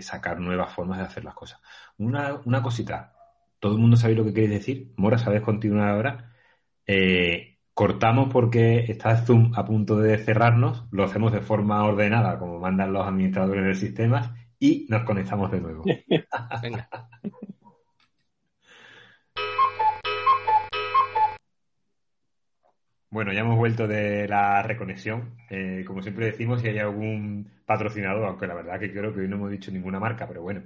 sacar 0.02 0.40
nuevas 0.40 0.72
formas 0.74 1.00
de 1.00 1.06
hacer 1.06 1.24
las 1.26 1.34
cosas. 1.34 1.60
Una, 1.98 2.36
una 2.46 2.62
cosita, 2.62 3.14
todo 3.60 3.74
el 3.74 3.80
mundo 3.80 3.98
sabe 3.98 4.16
lo 4.16 4.24
que 4.24 4.34
queréis 4.34 4.52
decir. 4.52 4.94
Mora, 4.96 5.18
¿sabes 5.18 5.42
continuar 5.42 5.90
ahora? 5.90 6.34
Eh, 6.88 7.58
cortamos 7.74 8.30
porque 8.32 8.86
está 8.88 9.18
Zoom 9.18 9.52
a 9.56 9.66
punto 9.66 9.98
de 10.00 10.18
cerrarnos, 10.18 10.86
lo 10.92 11.04
hacemos 11.04 11.32
de 11.32 11.42
forma 11.42 11.84
ordenada, 11.86 12.38
como 12.40 12.60
mandan 12.60 12.94
los 12.94 13.06
administradores 13.06 13.64
del 13.64 13.76
sistema, 13.76 14.36
y 14.60 14.86
nos 14.90 15.04
conectamos 15.04 15.52
de 15.52 15.62
nuevo. 15.62 15.84
Venga. 16.62 16.90
Bueno, 23.12 23.34
ya 23.34 23.40
hemos 23.40 23.58
vuelto 23.58 23.88
de 23.88 24.28
la 24.28 24.62
reconexión. 24.62 25.36
Eh, 25.50 25.84
como 25.88 26.04
siempre 26.04 26.28
decimos, 26.28 26.62
si 26.62 26.68
hay 26.68 26.78
algún 26.78 27.50
patrocinador, 27.66 28.26
aunque 28.26 28.46
la 28.46 28.54
verdad 28.54 28.80
que 28.80 28.92
creo 28.92 29.14
que 29.14 29.22
hoy 29.22 29.28
no 29.28 29.38
hemos 29.38 29.50
dicho 29.52 29.72
ninguna 29.72 30.00
marca, 30.00 30.28
pero 30.28 30.44
bueno, 30.44 30.62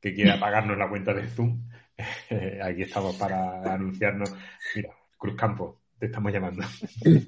que 0.00 0.14
quiera 0.14 0.38
pagarnos 0.40 0.78
la 0.78 0.88
cuenta 0.88 1.12
de 1.12 1.26
Zoom, 1.26 1.68
aquí 2.62 2.82
estamos 2.82 3.16
para 3.16 3.74
anunciarnos. 3.74 4.32
Mira, 4.76 4.90
Cruzcampo, 5.16 5.80
te 5.98 6.06
estamos 6.06 6.32
llamando. 6.32 6.64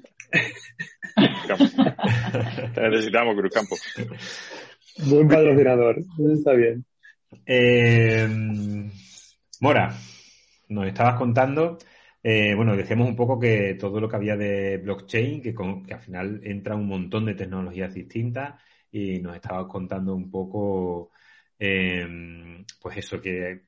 necesitamos 2.77 3.35
Cruzcampo. 3.35 3.75
Buen 5.09 5.27
patrocinador, 5.27 5.97
está 6.33 6.53
bien. 6.53 6.85
Eh, 7.45 8.27
Mora, 9.61 9.93
nos 10.69 10.87
estabas 10.87 11.15
contando 11.15 11.77
eh, 12.23 12.53
bueno, 12.55 12.75
decíamos 12.75 13.07
un 13.07 13.15
poco 13.15 13.39
que 13.39 13.75
todo 13.75 13.99
lo 13.99 14.07
que 14.07 14.15
había 14.15 14.35
de 14.37 14.77
blockchain, 14.77 15.41
que, 15.41 15.55
que 15.55 15.93
al 15.93 15.99
final 16.01 16.41
entra 16.43 16.75
un 16.75 16.87
montón 16.87 17.25
de 17.25 17.35
tecnologías 17.35 17.93
distintas 17.93 18.61
y 18.91 19.19
nos 19.19 19.35
estabas 19.35 19.67
contando 19.67 20.13
un 20.15 20.29
poco, 20.29 21.11
em, 21.57 22.63
pues 22.81 22.97
eso, 22.97 23.21
que, 23.21 23.63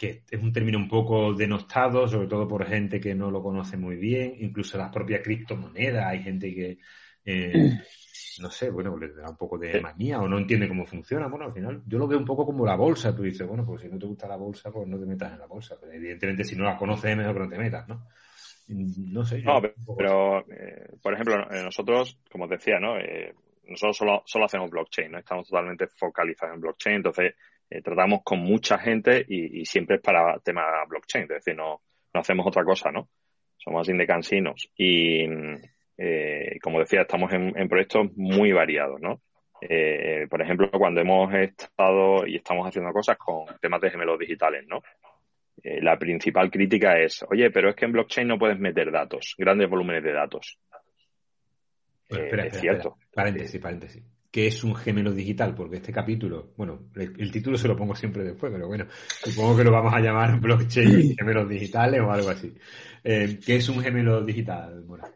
es 0.00 0.42
un 0.42 0.52
término 0.52 0.78
un 0.78 0.88
poco 0.88 1.32
denostado, 1.34 2.06
sobre 2.08 2.28
todo 2.28 2.46
por 2.46 2.66
gente 2.66 3.00
que 3.00 3.14
no 3.14 3.30
lo 3.30 3.42
conoce 3.42 3.76
muy 3.76 3.96
bien, 3.96 4.34
incluso 4.38 4.76
las 4.76 4.92
propias 4.92 5.22
criptomonedas, 5.22 6.06
hay 6.06 6.22
gente 6.22 6.54
que, 6.54 6.78
eh, 7.24 7.52
no 8.40 8.50
sé, 8.50 8.70
bueno, 8.70 8.96
le 8.96 9.12
da 9.12 9.30
un 9.30 9.36
poco 9.36 9.58
de 9.58 9.80
manía 9.80 10.20
o 10.20 10.28
no 10.28 10.38
entiende 10.38 10.68
cómo 10.68 10.86
funciona. 10.86 11.28
Bueno, 11.28 11.46
al 11.46 11.52
final 11.52 11.82
yo 11.86 11.98
lo 11.98 12.06
veo 12.06 12.18
un 12.18 12.24
poco 12.24 12.46
como 12.46 12.66
la 12.66 12.76
bolsa. 12.76 13.14
Tú 13.14 13.22
dices, 13.22 13.46
bueno, 13.46 13.64
pues 13.64 13.82
si 13.82 13.88
no 13.88 13.98
te 13.98 14.06
gusta 14.06 14.28
la 14.28 14.36
bolsa, 14.36 14.70
pues 14.70 14.88
no 14.88 14.98
te 14.98 15.06
metas 15.06 15.32
en 15.32 15.38
la 15.38 15.46
bolsa. 15.46 15.76
Pero 15.80 15.92
evidentemente, 15.92 16.44
si 16.44 16.56
no 16.56 16.64
la 16.64 16.76
conoces, 16.76 17.10
es 17.10 17.16
mejor 17.16 17.34
que 17.34 17.40
no 17.40 17.48
te 17.48 17.58
metas, 17.58 17.88
¿no? 17.88 18.06
No 18.68 19.24
sé. 19.24 19.42
No, 19.42 19.60
pero, 19.96 20.40
eh, 20.50 20.88
por 21.02 21.12
ejemplo, 21.12 21.36
nosotros, 21.62 22.18
como 22.30 22.48
te 22.48 22.54
decía, 22.54 22.78
¿no? 22.78 22.98
Eh, 22.98 23.34
nosotros 23.68 23.96
solo, 23.96 24.22
solo 24.26 24.44
hacemos 24.46 24.70
blockchain, 24.70 25.12
¿no? 25.12 25.18
Estamos 25.18 25.48
totalmente 25.48 25.86
focalizados 25.86 26.54
en 26.54 26.60
blockchain, 26.60 26.96
entonces 26.96 27.34
eh, 27.70 27.82
tratamos 27.82 28.22
con 28.22 28.40
mucha 28.40 28.78
gente 28.78 29.24
y, 29.28 29.64
siempre 29.64 29.96
es 29.96 30.02
para 30.02 30.38
tema 30.40 30.62
blockchain, 30.88 31.24
es 31.24 31.28
decir, 31.28 31.56
no, 31.56 31.82
no 32.12 32.20
hacemos 32.20 32.46
otra 32.46 32.64
cosa, 32.64 32.90
¿no? 32.90 33.08
Somos 33.56 33.88
indecansinos 33.88 34.70
y, 34.76 35.26
eh, 35.96 36.58
como 36.62 36.80
decía, 36.80 37.02
estamos 37.02 37.32
en, 37.32 37.56
en 37.56 37.68
proyectos 37.68 38.08
muy 38.16 38.52
variados, 38.52 39.00
¿no? 39.00 39.20
Eh, 39.60 40.26
por 40.28 40.42
ejemplo, 40.42 40.70
cuando 40.70 41.00
hemos 41.00 41.32
estado 41.34 42.26
y 42.26 42.36
estamos 42.36 42.66
haciendo 42.66 42.92
cosas 42.92 43.16
con 43.16 43.46
temas 43.60 43.80
de 43.80 43.90
gemelos 43.90 44.18
digitales, 44.18 44.64
¿no? 44.68 44.82
Eh, 45.62 45.80
la 45.80 45.98
principal 45.98 46.50
crítica 46.50 46.98
es, 46.98 47.24
oye, 47.30 47.50
pero 47.50 47.70
es 47.70 47.76
que 47.76 47.86
en 47.86 47.92
blockchain 47.92 48.28
no 48.28 48.38
puedes 48.38 48.58
meter 48.58 48.90
datos, 48.90 49.34
grandes 49.38 49.70
volúmenes 49.70 50.02
de 50.02 50.12
datos. 50.12 50.58
espera, 52.08 52.46
es 52.46 52.60
cierto. 52.60 52.98
Paréntesis, 53.14 53.60
paréntesis. 53.60 54.02
¿Qué 54.30 54.48
es 54.48 54.64
un 54.64 54.74
gemelo 54.74 55.12
digital? 55.12 55.54
Porque 55.54 55.76
este 55.76 55.92
capítulo, 55.92 56.52
bueno, 56.56 56.90
el, 56.96 57.30
título 57.30 57.56
se 57.56 57.68
lo 57.68 57.76
pongo 57.76 57.94
siempre 57.94 58.24
después, 58.24 58.52
pero 58.52 58.66
bueno, 58.66 58.86
supongo 58.90 59.56
que 59.56 59.64
lo 59.64 59.70
vamos 59.70 59.94
a 59.94 60.00
llamar 60.00 60.40
blockchain 60.40 61.16
gemelos 61.16 61.48
digitales 61.48 62.00
o 62.00 62.10
algo 62.10 62.30
así. 62.30 62.52
¿Qué 63.02 63.56
es 63.56 63.68
un 63.68 63.80
gemelo 63.80 64.24
digital, 64.24 64.84
Mora? 64.84 65.08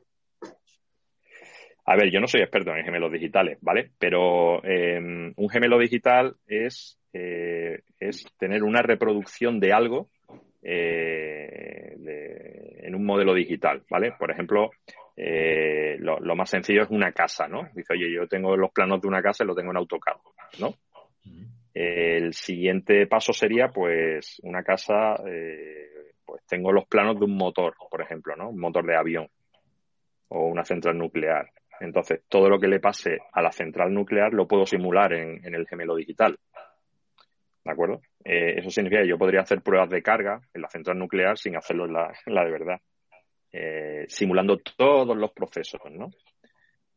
A 1.90 1.96
ver, 1.96 2.10
yo 2.10 2.20
no 2.20 2.26
soy 2.26 2.42
experto 2.42 2.76
en 2.76 2.84
gemelos 2.84 3.10
digitales, 3.10 3.56
¿vale? 3.62 3.92
Pero 3.98 4.62
em, 4.62 5.32
un 5.34 5.48
gemelo 5.48 5.78
digital 5.78 6.36
es, 6.46 7.00
eh, 7.14 7.80
es 7.98 8.26
tener 8.36 8.62
una 8.62 8.82
reproducción 8.82 9.58
de 9.58 9.72
algo 9.72 10.10
eh, 10.62 11.96
en 12.82 12.94
un 12.94 13.06
modelo 13.06 13.32
digital, 13.32 13.84
¿vale? 13.88 14.12
Por 14.18 14.30
ejemplo, 14.30 14.70
eh, 15.16 15.96
lo, 15.98 16.36
más 16.36 16.50
sencillo 16.50 16.82
es 16.82 16.90
una 16.90 17.12
casa, 17.12 17.48
¿no? 17.48 17.70
Dice, 17.74 17.94
oye, 17.94 18.12
yo 18.12 18.28
tengo 18.28 18.54
los 18.54 18.70
planos 18.70 19.00
de 19.00 19.08
una 19.08 19.22
casa 19.22 19.44
y 19.44 19.46
lo 19.46 19.54
tengo 19.54 19.70
en 19.70 19.78
AutoCAD, 19.78 20.16
¿no? 20.60 20.74
El 21.72 22.34
siguiente 22.34 23.06
paso 23.06 23.32
sería, 23.32 23.68
pues, 23.68 24.40
una 24.42 24.62
casa, 24.62 25.16
pues 26.26 26.44
tengo 26.46 26.70
los 26.70 26.86
planos 26.86 27.18
de 27.18 27.24
un 27.24 27.34
motor, 27.34 27.74
por 27.90 28.02
ejemplo, 28.02 28.36
¿no? 28.36 28.50
Un 28.50 28.60
motor 28.60 28.84
de 28.84 28.94
avión 28.94 29.26
o 30.28 30.48
una 30.48 30.66
central 30.66 30.98
nuclear. 30.98 31.48
Entonces, 31.80 32.22
todo 32.28 32.48
lo 32.48 32.58
que 32.58 32.68
le 32.68 32.80
pase 32.80 33.18
a 33.32 33.42
la 33.42 33.52
central 33.52 33.92
nuclear 33.92 34.32
lo 34.32 34.48
puedo 34.48 34.66
simular 34.66 35.12
en, 35.12 35.54
el 35.54 35.66
gemelo 35.66 35.94
digital. 35.96 36.38
¿De 37.64 37.72
acuerdo? 37.72 38.00
Eh, 38.24 38.54
eso 38.58 38.70
significa 38.70 39.02
que 39.02 39.08
yo 39.08 39.18
podría 39.18 39.42
hacer 39.42 39.62
pruebas 39.62 39.90
de 39.90 40.02
carga 40.02 40.40
en 40.54 40.62
la 40.62 40.68
central 40.68 40.98
nuclear 40.98 41.38
sin 41.38 41.56
hacerlo 41.56 41.86
en 41.86 41.92
la, 41.92 42.44
de 42.44 42.50
verdad. 42.50 42.80
Eh, 43.52 44.04
simulando 44.08 44.58
todos 44.58 45.16
los 45.16 45.32
procesos, 45.32 45.80
¿no? 45.90 46.10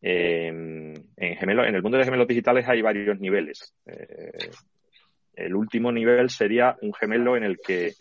Eh, 0.02 0.48
en, 0.48 1.36
gemelo, 1.38 1.66
en 1.66 1.76
el 1.76 1.84
mundo 1.84 1.98
de 1.98 2.06
gemelos 2.06 2.28
digitales 2.28 2.68
hay 2.68 2.82
varios 2.82 3.20
niveles. 3.20 3.76
el 5.34 5.56
último 5.56 5.92
nivel 5.92 6.30
sería 6.30 6.76
un 6.82 6.94
gemelo 6.94 7.38
en 7.38 7.44
el 7.44 7.58
que 7.60 7.94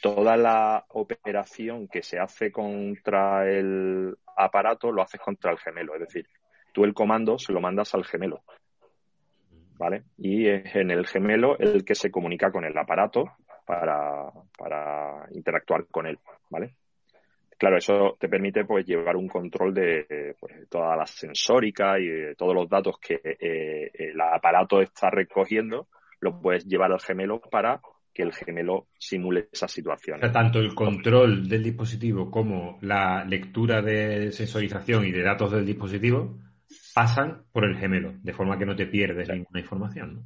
toda 0.00 0.36
la 0.36 0.84
operación 0.90 1.88
que 1.88 2.02
se 2.02 2.18
hace 2.18 2.50
contra 2.50 3.48
el 3.48 4.16
aparato 4.36 4.92
lo 4.92 5.02
haces 5.02 5.20
contra 5.20 5.50
el 5.50 5.58
gemelo. 5.58 5.94
Es 5.94 6.00
decir, 6.00 6.26
tú 6.72 6.84
el 6.84 6.94
comando 6.94 7.38
se 7.38 7.52
lo 7.52 7.60
mandas 7.60 7.94
al 7.94 8.04
gemelo. 8.04 8.42
¿Vale? 9.76 10.04
Y 10.18 10.48
es 10.48 10.74
en 10.76 10.90
el 10.90 11.06
gemelo 11.06 11.58
el 11.58 11.84
que 11.84 11.94
se 11.94 12.10
comunica 12.10 12.52
con 12.52 12.64
el 12.64 12.76
aparato 12.78 13.32
para, 13.66 14.30
interactuar 15.32 15.86
con 15.86 16.06
él. 16.06 16.18
¿Vale? 16.48 16.76
Claro, 17.58 17.78
eso 17.78 18.16
te 18.18 18.28
permite 18.28 18.64
pues 18.64 18.84
llevar 18.84 19.16
un 19.16 19.28
control 19.28 19.72
de 19.74 20.36
pues, 20.38 20.68
toda 20.68 20.96
la 20.96 21.06
sensórica 21.06 21.98
y 21.98 22.34
todos 22.36 22.54
los 22.54 22.68
datos 22.68 22.98
que 22.98 23.20
eh, 23.24 23.90
el 23.94 24.20
aparato 24.20 24.80
está 24.80 25.08
recogiendo, 25.10 25.88
lo 26.20 26.40
puedes 26.40 26.66
llevar 26.66 26.92
al 26.92 27.00
gemelo 27.00 27.40
para 27.40 27.80
que 28.14 28.22
el 28.22 28.32
gemelo 28.32 28.86
simule 28.96 29.48
esa 29.52 29.66
situación. 29.66 30.20
tanto 30.32 30.60
el 30.60 30.74
control 30.74 31.48
del 31.48 31.62
dispositivo 31.62 32.30
como 32.30 32.78
la 32.80 33.24
lectura 33.24 33.82
de 33.82 34.30
sensorización 34.30 35.04
y 35.04 35.10
de 35.10 35.22
datos 35.22 35.50
del 35.50 35.66
dispositivo 35.66 36.38
pasan 36.94 37.44
por 37.52 37.64
el 37.64 37.76
gemelo, 37.76 38.14
de 38.22 38.32
forma 38.32 38.56
que 38.56 38.66
no 38.66 38.76
te 38.76 38.86
pierdes 38.86 39.28
ninguna 39.28 39.60
información. 39.60 40.14
¿no? 40.14 40.22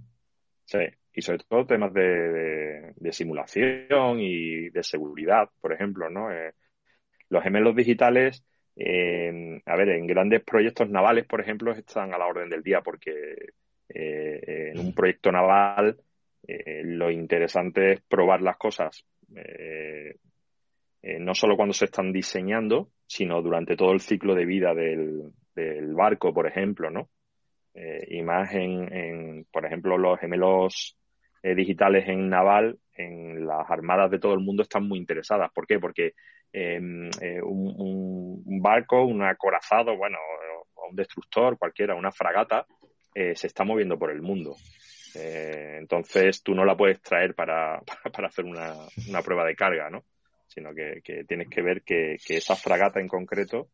Sí, 0.64 0.80
y 1.14 1.22
sobre 1.22 1.38
todo 1.48 1.66
temas 1.66 1.92
de, 1.94 2.92
simulación 3.10 4.20
y 4.20 4.68
de 4.68 4.82
seguridad, 4.82 5.48
por 5.60 5.72
ejemplo, 5.72 6.10
¿no? 6.10 6.30
Eh, 6.30 6.52
los 7.30 7.42
gemelos 7.42 7.74
digitales, 7.74 8.44
eh, 8.76 9.60
a 9.64 9.76
ver, 9.76 9.88
en 9.88 10.06
grandes 10.06 10.44
proyectos 10.44 10.90
navales, 10.90 11.24
por 11.26 11.40
ejemplo, 11.40 11.72
están 11.72 12.12
a 12.12 12.18
la 12.18 12.26
orden 12.26 12.50
del 12.50 12.62
día 12.62 12.82
porque 12.82 13.12
eh, 13.88 14.72
en 14.74 14.78
un 14.78 14.94
proyecto 14.94 15.32
naval 15.32 15.96
eh, 16.48 16.80
lo 16.82 17.10
interesante 17.10 17.92
es 17.92 18.00
probar 18.00 18.40
las 18.40 18.56
cosas 18.56 19.04
eh, 19.36 20.14
eh, 21.02 21.18
no 21.20 21.34
solo 21.34 21.56
cuando 21.56 21.74
se 21.74 21.84
están 21.84 22.10
diseñando, 22.10 22.88
sino 23.06 23.42
durante 23.42 23.76
todo 23.76 23.92
el 23.92 24.00
ciclo 24.00 24.34
de 24.34 24.46
vida 24.46 24.72
del, 24.74 25.30
barco, 25.94 26.32
por 26.32 26.46
ejemplo, 26.46 26.88
¿no? 26.90 27.08
y 27.74 28.22
más 28.22 28.52
en, 28.54 29.44
por 29.52 29.66
ejemplo, 29.66 29.98
los 29.98 30.18
gemelos 30.18 30.96
digitales 31.42 32.08
en 32.08 32.28
naval, 32.28 32.78
en 32.96 33.44
las 33.44 33.68
armadas 33.68 34.10
de 34.10 34.20
todo 34.20 34.34
el 34.34 34.40
mundo 34.40 34.62
están 34.62 34.86
muy 34.86 34.98
interesadas. 34.98 35.50
¿Por 35.52 35.66
qué? 35.66 35.80
Porque 35.80 36.12
em, 36.52 37.10
un, 37.42 38.42
un, 38.46 38.62
barco, 38.62 39.04
un 39.04 39.22
acorazado, 39.22 39.96
bueno, 39.96 40.18
un 40.88 40.94
destructor, 40.96 41.58
cualquiera, 41.58 41.96
una 41.96 42.12
fragata, 42.12 42.64
se 43.14 43.46
está 43.46 43.64
moviendo 43.64 43.98
por 43.98 44.12
el 44.12 44.22
mundo. 44.22 44.54
Eh, 45.18 45.78
entonces 45.78 46.42
tú 46.42 46.54
no 46.54 46.64
la 46.64 46.76
puedes 46.76 47.00
traer 47.00 47.34
para, 47.34 47.80
para 48.12 48.28
hacer 48.28 48.44
una, 48.44 48.74
una, 49.08 49.22
prueba 49.22 49.44
de 49.44 49.56
carga, 49.56 49.90
¿no? 49.90 50.04
Sino 50.46 50.74
que, 50.74 51.24
tienes 51.26 51.48
que 51.48 51.62
ver 51.62 51.82
que, 51.82 52.16
esa 52.28 52.56
fragata 52.56 53.00
en 53.00 53.08
concreto 53.08 53.68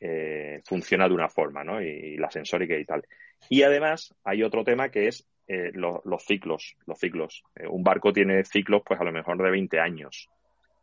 eh, 0.00 0.60
funciona 0.64 1.08
de 1.08 1.14
una 1.14 1.28
forma, 1.28 1.62
¿no? 1.62 1.80
Y, 1.82 2.16
la 2.16 2.30
sensórica 2.30 2.76
y 2.76 2.84
tal. 2.84 3.04
Y 3.48 3.62
además 3.62 4.14
hay 4.24 4.42
otro 4.42 4.64
tema 4.64 4.88
que 4.88 5.08
es 5.08 5.26
eh, 5.46 5.70
los 5.74 6.24
ciclos. 6.24 6.76
Los 6.86 6.98
ciclos. 6.98 7.42
un 7.68 7.82
barco 7.82 8.12
tiene 8.12 8.44
ciclos, 8.44 8.82
pues 8.84 9.00
a 9.00 9.04
lo 9.04 9.12
mejor 9.12 9.38
de 9.42 9.50
20 9.50 9.78
años. 9.78 10.28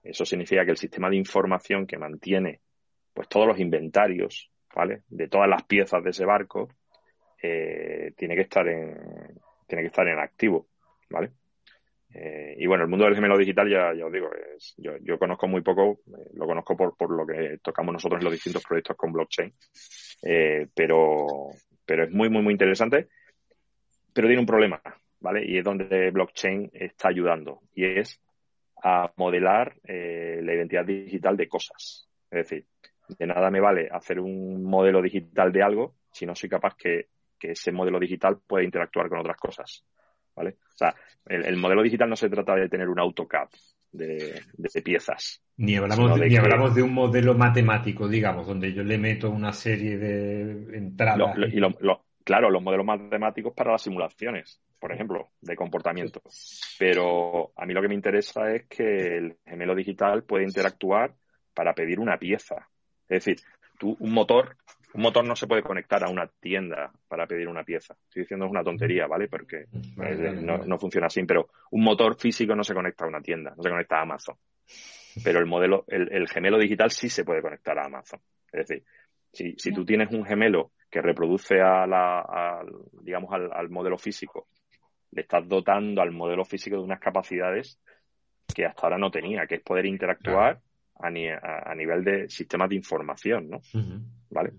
Eso 0.03 0.25
significa 0.25 0.63
que 0.65 0.71
el 0.71 0.77
sistema 0.77 1.09
de 1.09 1.17
información 1.17 1.87
que 1.87 1.97
mantiene, 1.97 2.61
pues 3.13 3.27
todos 3.27 3.47
los 3.47 3.59
inventarios, 3.59 4.49
¿vale? 4.73 5.01
De 5.09 5.27
todas 5.27 5.49
las 5.49 5.63
piezas 5.63 6.03
de 6.03 6.11
ese 6.11 6.25
barco, 6.25 6.69
tiene 7.37 8.33
que 8.33 8.41
estar 8.41 8.67
en, 8.67 8.97
tiene 9.67 9.83
que 9.83 9.87
estar 9.87 10.07
en 10.07 10.19
activo, 10.19 10.67
¿vale? 11.09 11.31
Eh, 12.13 12.55
y 12.59 12.65
bueno, 12.65 12.83
el 12.85 12.89
mundo 12.89 13.05
del 13.05 13.15
gemelo 13.15 13.37
digital, 13.37 13.69
ya, 13.69 13.93
ya 13.93 14.05
os 14.05 14.11
digo, 14.11 14.29
es, 14.33 14.73
yo, 14.77 15.19
conozco 15.19 15.47
muy 15.47 15.61
poco, 15.61 15.99
eh, 16.07 16.29
lo 16.33 16.45
conozco 16.45 16.77
por, 16.77 16.95
por 16.95 17.11
lo 17.11 17.25
que 17.25 17.57
tocamos 17.61 17.91
nosotros 17.91 18.19
en 18.21 18.25
los 18.25 18.33
distintos 18.33 18.63
proyectos 18.63 18.95
con 18.95 19.11
blockchain, 19.11 19.53
eh, 20.23 20.67
pero, 20.73 21.49
pero 21.85 22.05
es 22.05 22.11
muy, 22.11 22.29
muy, 22.29 22.41
muy 22.41 22.53
interesante, 22.53 23.09
pero 24.13 24.27
tiene 24.27 24.39
un 24.39 24.45
problema, 24.45 24.81
¿vale? 25.19 25.45
Y 25.45 25.57
es 25.57 25.63
donde 25.65 26.09
blockchain 26.11 26.71
está 26.73 27.09
ayudando, 27.09 27.59
y 27.73 27.85
es 27.85 28.21
a 28.81 29.11
modelar 29.17 29.75
la 29.83 30.53
identidad 30.53 30.85
digital 30.85 31.35
de 31.35 31.47
cosas. 31.47 32.07
Es 32.29 32.49
decir, 32.49 32.65
de 33.09 33.25
nada 33.25 33.49
me 33.49 33.59
vale 33.59 33.89
hacer 33.91 34.19
un 34.19 34.63
modelo 34.63 35.01
digital 35.01 35.51
de 35.51 35.63
algo 35.63 35.95
si 36.11 36.25
no 36.25 36.35
soy 36.35 36.49
capaz 36.49 36.75
que 36.75 37.07
que 37.39 37.51
ese 37.51 37.71
modelo 37.71 37.99
digital 37.99 38.39
puede 38.45 38.65
interactuar 38.65 39.09
con 39.09 39.19
otras 39.19 39.37
cosas. 39.37 39.83
¿Vale? 40.35 40.57
O 40.73 40.77
sea, 40.77 40.93
el, 41.27 41.55
modelo 41.55 41.81
digital 41.81 42.09
no 42.09 42.15
se 42.17 42.29
trata 42.29 42.55
de 42.55 42.67
tener 42.67 42.89
un 42.89 42.99
AutoCAD 42.99 43.47
de, 43.93 44.41
piezas. 44.83 45.41
Ni 45.57 45.77
hablamos, 45.77 46.19
de, 46.19 46.27
ni 46.27 46.35
hablamos 46.35 46.75
de 46.75 46.83
un 46.83 46.93
modelo 46.93 47.33
matemático, 47.33 48.07
digamos, 48.07 48.45
donde 48.45 48.73
yo 48.73 48.83
le 48.83 48.97
meto 48.97 49.29
una 49.29 49.53
serie 49.53 49.97
de 49.97 50.77
entradas. 50.77 51.37
y 51.51 51.61
claro, 52.23 52.49
los 52.49 52.61
modelos 52.61 52.85
matemáticos 52.85 53.53
para 53.53 53.71
las 53.71 53.81
simulaciones, 53.81 54.59
por 54.79 54.91
ejemplo, 54.91 55.29
de 55.39 55.55
comportamiento. 55.55 56.21
Pero 56.77 57.51
a 57.55 57.65
mí 57.65 57.73
lo 57.73 57.81
que 57.81 57.87
me 57.87 57.95
interesa 57.95 58.51
es 58.51 58.65
que 58.65 59.17
el 59.17 59.37
gemelo 59.45 59.73
digital 59.75 60.23
puede 60.23 60.43
interactuar 60.43 61.13
para 61.53 61.73
pedir 61.73 61.99
una 61.99 62.17
pieza. 62.17 62.67
Es 63.07 63.23
decir, 63.23 63.37
tú, 63.79 63.95
un 63.99 64.11
motor 64.11 64.57
un 64.95 65.01
motor 65.01 65.25
no 65.25 65.35
se 65.35 65.45
puede 65.45 65.61
conectar 65.61 66.05
a 66.05 66.09
una 66.09 66.25
tienda 66.39 66.89
para 67.09 67.27
pedir 67.27 67.49
una 67.49 67.65
pieza. 67.65 67.95
Estoy 68.07 68.21
diciendo 68.21 68.45
es 68.45 68.51
una 68.51 68.63
tontería, 68.63 69.07
¿vale? 69.07 69.27
Porque 69.27 69.65
eh, 70.01 70.39
no, 70.41 70.77
funciona 70.77 71.07
así, 71.07 71.21
pero 71.23 71.49
un 71.71 71.83
motor 71.83 72.17
físico 72.17 72.55
no 72.55 72.63
se 72.63 72.73
conecta 72.73 73.03
a 73.03 73.09
una 73.09 73.19
tienda, 73.19 73.53
no 73.57 73.61
se 73.61 73.69
conecta 73.69 73.97
a 73.97 74.03
Amazon. 74.03 74.37
Pero 75.21 75.39
el 75.39 75.47
modelo, 75.47 75.83
el, 75.87 76.27
gemelo 76.29 76.57
digital 76.57 76.91
sí 76.91 77.09
se 77.09 77.25
puede 77.25 77.41
conectar 77.41 77.77
a 77.77 77.85
Amazon. 77.85 78.21
Es 78.51 78.67
decir, 78.67 78.85
Si, 79.33 79.53
si 79.57 79.73
tú 79.73 79.83
tienes 79.83 80.11
un 80.11 80.25
gemelo 80.25 80.71
que 80.89 81.01
reproduce 81.01 81.59
a 81.59 81.85
la, 81.85 82.63
digamos, 83.01 83.33
al, 83.33 83.69
modelo 83.69 83.97
físico, 83.97 84.47
le 85.11 85.23
estás 85.23 85.45
dotando 85.45 86.01
al 86.01 86.11
modelo 86.11 86.45
físico 86.45 86.77
de 86.77 86.83
unas 86.83 87.01
capacidades 87.01 87.81
que 88.53 88.65
hasta 88.65 88.83
ahora 88.83 88.97
no 88.97 89.11
tenía, 89.11 89.45
que 89.45 89.55
es 89.55 89.61
poder 89.61 89.87
interactuar 89.87 90.61
a, 90.99 91.09
nivel 91.09 92.03
de 92.05 92.29
sistemas 92.29 92.69
de 92.69 92.75
información, 92.75 93.49
¿no? 93.49 93.59
¿Vale? 94.29 94.53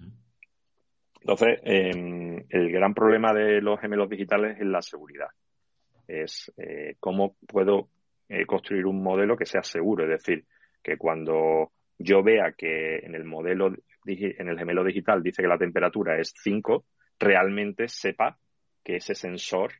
Entonces, 1.28 1.58
em, 1.64 2.44
el 2.50 2.70
gran 2.70 2.94
problema 2.94 3.34
de 3.34 3.60
los 3.60 3.80
gemelos 3.80 4.08
digitales 4.08 4.58
es 4.60 4.66
la 4.66 4.80
seguridad. 4.80 5.26
Es 6.06 6.52
eh, 6.56 6.94
cómo 7.00 7.34
puedo 7.48 7.88
eh, 8.28 8.46
construir 8.46 8.86
un 8.86 9.02
modelo 9.02 9.36
que 9.36 9.44
sea 9.44 9.64
seguro, 9.64 10.04
es 10.04 10.10
decir, 10.10 10.44
que 10.84 10.96
cuando 10.96 11.72
yo 11.98 12.22
vea 12.22 12.52
que 12.56 12.98
en 12.98 13.16
el 13.16 13.24
modelo 13.24 13.74
en 14.04 14.48
el 14.48 14.56
gemelo 14.56 14.84
digital 14.84 15.20
dice 15.20 15.42
que 15.42 15.48
la 15.48 15.58
temperatura 15.58 16.16
es 16.16 16.32
5, 16.44 16.84
realmente 17.18 17.88
sepa 17.88 18.38
que 18.84 18.94
ese 18.94 19.16
sensor 19.16 19.72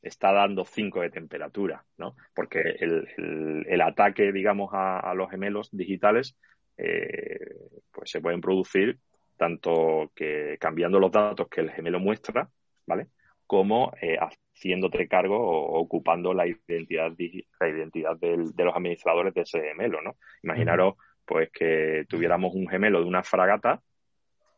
está 0.00 0.32
dando 0.32 0.64
5 0.64 1.00
de 1.00 1.10
temperatura, 1.10 1.84
¿no? 1.98 2.14
Porque 2.36 2.60
el, 2.78 3.80
ataque, 3.80 4.30
digamos, 4.30 4.70
a, 4.72 5.12
los 5.14 5.28
gemelos 5.28 5.70
digitales, 5.72 6.36
eh, 6.78 7.56
pues 7.90 8.12
se 8.12 8.20
pueden 8.20 8.40
producir 8.40 9.00
tanto 9.42 10.12
que 10.14 10.56
cambiando 10.60 11.00
los 11.00 11.10
datos 11.10 11.48
que 11.48 11.62
el 11.62 11.72
gemelo 11.72 11.98
muestra, 11.98 12.48
¿vale? 12.86 13.08
Como 13.44 13.92
eh, 14.00 14.16
haciéndote 14.16 15.08
cargo 15.08 15.36
o 15.36 15.80
ocupando 15.80 16.32
la 16.32 16.46
identidad, 16.46 17.10
la 17.58 17.68
identidad 17.68 18.16
de 18.18 18.36
los 18.36 18.76
administradores 18.76 19.34
de 19.34 19.40
ese 19.40 19.60
gemelo, 19.60 20.00
¿no? 20.00 20.14
Imaginaros 20.44 20.94
pues 21.24 21.50
que 21.50 22.04
tuviéramos 22.08 22.54
un 22.54 22.68
gemelo 22.68 23.00
de 23.00 23.06
una 23.06 23.24
fragata, 23.24 23.82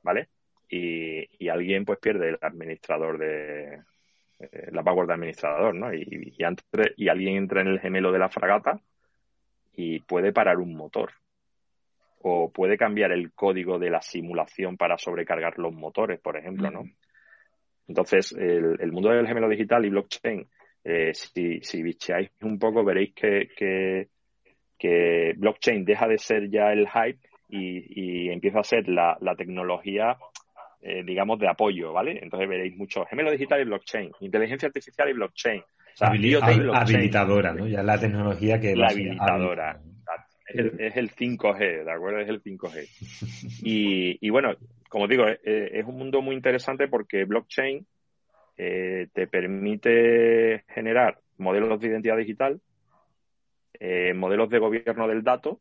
¿vale? 0.03 0.28
Y, 0.68 1.49
alguien 1.49 1.87
pues 1.87 1.99
pierde 1.99 2.30
el 2.30 2.39
administrador 2.43 3.16
de 3.16 3.80
eh, 4.39 4.68
la 4.70 4.82
password 4.82 5.07
de 5.07 5.14
administrador, 5.14 5.74
¿no? 5.74 5.95
Y, 5.95 6.35
y, 6.37 7.09
alguien 7.09 7.37
entra 7.37 7.62
en 7.62 7.68
el 7.68 7.80
gemelo 7.80 8.12
de 8.12 8.18
la 8.18 8.28
fragata 8.28 8.78
y 9.72 10.01
puede 10.01 10.30
parar 10.35 10.59
un 10.59 10.74
motor 10.74 11.11
o 12.27 12.51
puede 12.51 12.79
cambiar 12.79 13.12
el 13.12 13.33
código 13.33 13.79
de 13.79 13.91
la 13.91 14.01
simulación 14.01 14.79
para 14.79 14.97
sobrecargar 14.97 15.59
los 15.59 15.75
motores, 15.75 16.18
por 16.20 16.39
ejemplo, 16.39 16.70
¿no? 16.70 16.85
Entonces, 17.87 18.33
el, 18.33 18.93
mundo 18.93 19.11
del 19.11 19.27
gemelo 19.27 19.47
digital 19.47 19.85
y 19.85 19.91
blockchain, 19.91 20.47
eh, 20.85 21.12
si, 21.12 21.61
si 21.61 21.83
bicheáis 21.83 22.31
un 22.41 22.59
poco, 22.59 22.83
veréis 22.83 23.12
que, 23.14 24.09
que 24.79 25.35
blockchain 25.37 25.85
deja 25.85 26.09
de 26.09 26.16
ser 26.16 26.49
ya 26.49 26.72
el 26.72 26.89
hype 26.89 27.20
y, 27.51 28.31
empieza 28.31 28.61
a 28.61 28.64
ser 28.64 28.89
la, 28.89 29.18
tecnología, 29.37 30.16
eh, 30.81 31.03
digamos, 31.05 31.39
de 31.39 31.49
apoyo, 31.49 31.93
¿vale? 31.93 32.20
Entonces 32.22 32.49
veréis 32.49 32.75
mucho 32.75 33.05
gemelo 33.05 33.33
digital 33.33 33.61
y 33.61 33.64
blockchain, 33.64 34.12
inteligencia 34.20 34.68
artificial 34.68 35.11
y 35.11 35.12
blockchain. 35.12 35.62
habilitadora, 36.01 37.53
¿no? 37.53 37.66
Ya 37.66 37.83
la 37.83 38.01
tecnología 38.01 38.59
que... 38.59 38.75
La 38.75 38.89
habilitadora. 38.89 39.79
Es 40.47 40.97
el, 40.97 41.11
5G, 41.11 41.84
¿de 41.84 41.92
acuerdo? 41.92 42.20
Es 42.20 42.28
el 42.28 42.42
5G. 42.42 42.88
Y, 43.62 44.30
bueno, 44.30 44.55
como 44.88 45.09
digo, 45.09 45.26
eh, 45.26 45.40
eh, 45.42 45.70
es, 45.72 45.86
un 45.86 45.97
mundo 45.97 46.20
muy 46.22 46.34
interesante 46.34 46.88
porque 46.88 47.24
blockchain 47.24 47.86
te 48.57 49.26
permite 49.30 50.64
generar 50.68 51.18
modelos 51.38 51.80
de 51.80 51.88
identidad 51.88 52.16
digital 52.16 52.61
eh, 53.80 54.14
modelos 54.14 54.49
de 54.49 54.59
gobierno 54.59 55.09
del 55.09 55.22
dato 55.22 55.61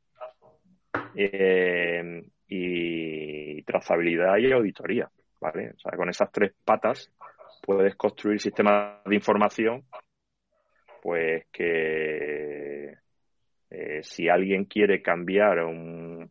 eh, 1.16 2.24
y 2.48 3.62
trazabilidad 3.64 4.38
y 4.38 4.52
auditoría. 4.52 5.10
¿vale? 5.42 5.72
O 5.76 5.80
sea, 5.80 5.98
con 5.98 6.10
esas 6.10 6.32
tres 6.32 6.54
patas 6.64 7.12
puedes 7.62 7.96
construir 7.96 8.40
sistemas 8.40 9.04
de 9.04 9.16
información 9.16 9.84
pues 11.02 11.48
que 11.52 12.73
eh, 13.74 14.04
si 14.04 14.30
alguien 14.30 14.66
quiere 14.66 15.02
cambiar 15.02 15.64
un, 15.64 16.30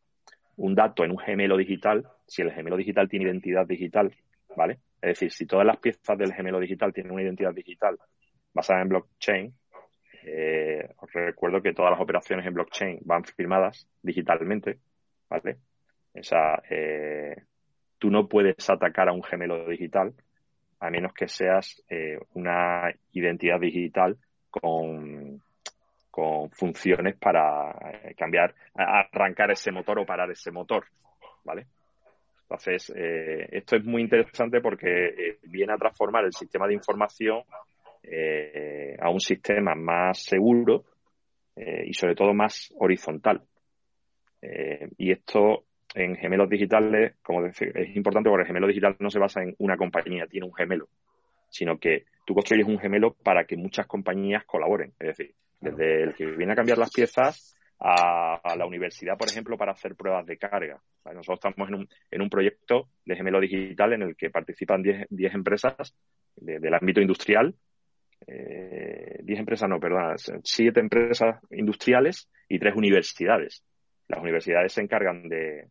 un, 0.57 0.75
dato 0.75 1.05
en 1.05 1.11
un 1.11 1.19
gemelo 1.19 1.57
digital, 1.57 2.07
si 2.27 2.41
el 2.41 2.53
gemelo 2.53 2.77
digital 2.77 3.09
tiene 3.09 3.27
identidad 3.27 3.67
digital, 3.67 4.15
¿vale? 4.57 4.79
Es 5.01 5.19
decir, 5.19 5.33
si 5.33 5.47
todas 5.47 5.67
las 5.67 5.79
piezas 5.79 6.17
del 6.17 6.33
gemelo 6.33 6.61
digital 6.61 6.93
tienen 6.93 7.13
una 7.13 7.23
identidad 7.23 7.53
digital 7.53 7.99
basada 8.55 8.83
en 8.83 8.89
blockchain, 8.89 9.53
eh, 10.25 10.89
os 10.99 11.13
recuerdo 11.13 11.61
que 11.61 11.75
todas 11.75 11.91
las 11.91 12.01
operaciones 12.01 12.47
en 12.47 12.55
blockchain 12.55 13.01
van 13.05 13.25
firmadas 13.25 13.89
digitalmente, 14.03 14.79
¿vale? 15.29 15.57
O 16.15 16.23
sea, 16.23 16.63
eh, 16.71 17.35
tú 17.99 18.09
no 18.09 18.29
puedes 18.29 18.71
atacar 18.71 19.09
a 19.09 19.13
un 19.13 19.25
gemelo 19.25 19.69
digital 19.69 20.15
a 20.79 20.91
menos 20.91 21.13
que 21.13 21.27
seas 21.27 21.83
eh, 21.89 22.19
una 22.35 22.93
identidad 23.13 23.59
digital 23.59 24.17
con, 24.51 25.22
con 26.13 26.49
funciones 26.51 27.17
para 27.17 27.75
cambiar, 28.17 28.55
arrancar 28.75 29.51
ese 29.51 29.73
motor 29.73 29.99
o 29.99 30.07
parar 30.07 30.31
ese 30.31 30.53
motor, 30.53 30.85
¿vale? 31.43 31.67
Entonces, 32.43 32.93
esto 32.95 33.77
es 33.77 33.85
muy 33.85 34.03
interesante 34.03 34.61
porque 34.61 35.39
viene 35.45 35.73
a 35.73 35.79
transformar 35.79 36.25
el 36.27 36.33
sistema 36.33 36.69
de 36.69 36.75
información 36.75 37.43
eh, 38.05 38.97
a 39.01 39.11
un 39.11 39.21
sistema 39.21 39.77
más 39.77 40.25
seguro 40.25 40.85
eh, 41.55 41.85
y 41.87 41.95
sobre 41.95 42.17
todo 42.17 42.35
más 42.35 42.73
horizontal. 42.77 43.43
Eh, 44.41 44.89
y 44.99 45.13
esto 45.13 45.65
en 45.95 46.17
gemelos 46.17 46.49
digitales, 46.49 47.15
como 47.23 47.43
decir, 47.43 47.71
es 47.77 47.95
importante 47.95 48.29
porque 48.29 48.43
el 48.43 48.47
gemelo 48.49 48.67
digital 48.67 48.97
no 48.99 49.09
se 49.09 49.21
basa 49.21 49.43
en 49.43 49.55
una 49.59 49.77
compañía, 49.77 50.27
tiene 50.27 50.47
un 50.47 50.55
gemelo, 50.55 50.89
sino 51.49 51.79
que 51.79 52.07
tú 52.27 52.35
construyes 52.35 52.67
un 52.67 52.79
gemelo 52.79 53.15
para 53.23 53.45
que 53.45 53.57
muchas 53.57 53.87
compañías 53.87 54.45
colaboren. 54.45 54.93
Es 54.99 55.17
decir, 55.17 55.35
desde 55.63 56.03
el 56.03 56.15
que 56.15 56.27
viene 56.27 56.53
a 56.53 56.57
cambiar 56.57 56.79
las 56.79 56.91
piezas 56.91 57.57
a, 57.79 58.41
la 58.57 58.67
universidad, 58.67 59.17
por 59.17 59.29
ejemplo, 59.29 59.57
para 59.57 59.73
hacer 59.73 59.97
pruebas 59.97 60.27
de 60.27 60.37
carga. 60.37 60.81
Nosotros 61.05 61.41
estamos 61.45 61.69
en 61.69 61.75
un, 61.75 61.89
en 62.11 62.23
un 62.23 62.29
proyecto 62.29 62.89
de 63.05 63.17
gemelo 63.17 63.41
digital 63.41 63.95
en 63.95 64.03
el 64.03 64.17
que 64.17 64.31
participan 64.31 64.83
10 64.83 65.35
empresas 65.35 65.95
del 66.37 66.75
ámbito 66.75 67.01
industrial 67.01 67.55
eh, 68.27 69.19
10 69.23 69.41
empresas, 69.41 69.69
no, 69.69 69.81
perdón, 69.81 70.17
7 70.17 70.81
empresas 70.81 71.41
industriales 71.51 72.29
y 72.49 72.59
3 72.59 72.75
universidades. 72.77 73.65
Las 74.09 74.21
universidades 74.21 74.73
se 74.73 74.83
encargan 74.83 75.29
de, 75.29 75.69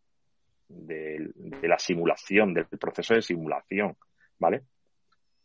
de, 0.68 1.68
la 1.68 1.78
simulación, 1.78 2.54
del 2.54 2.66
proceso 2.66 3.14
de 3.14 3.22
simulación, 3.22 3.96
¿vale? 4.40 4.64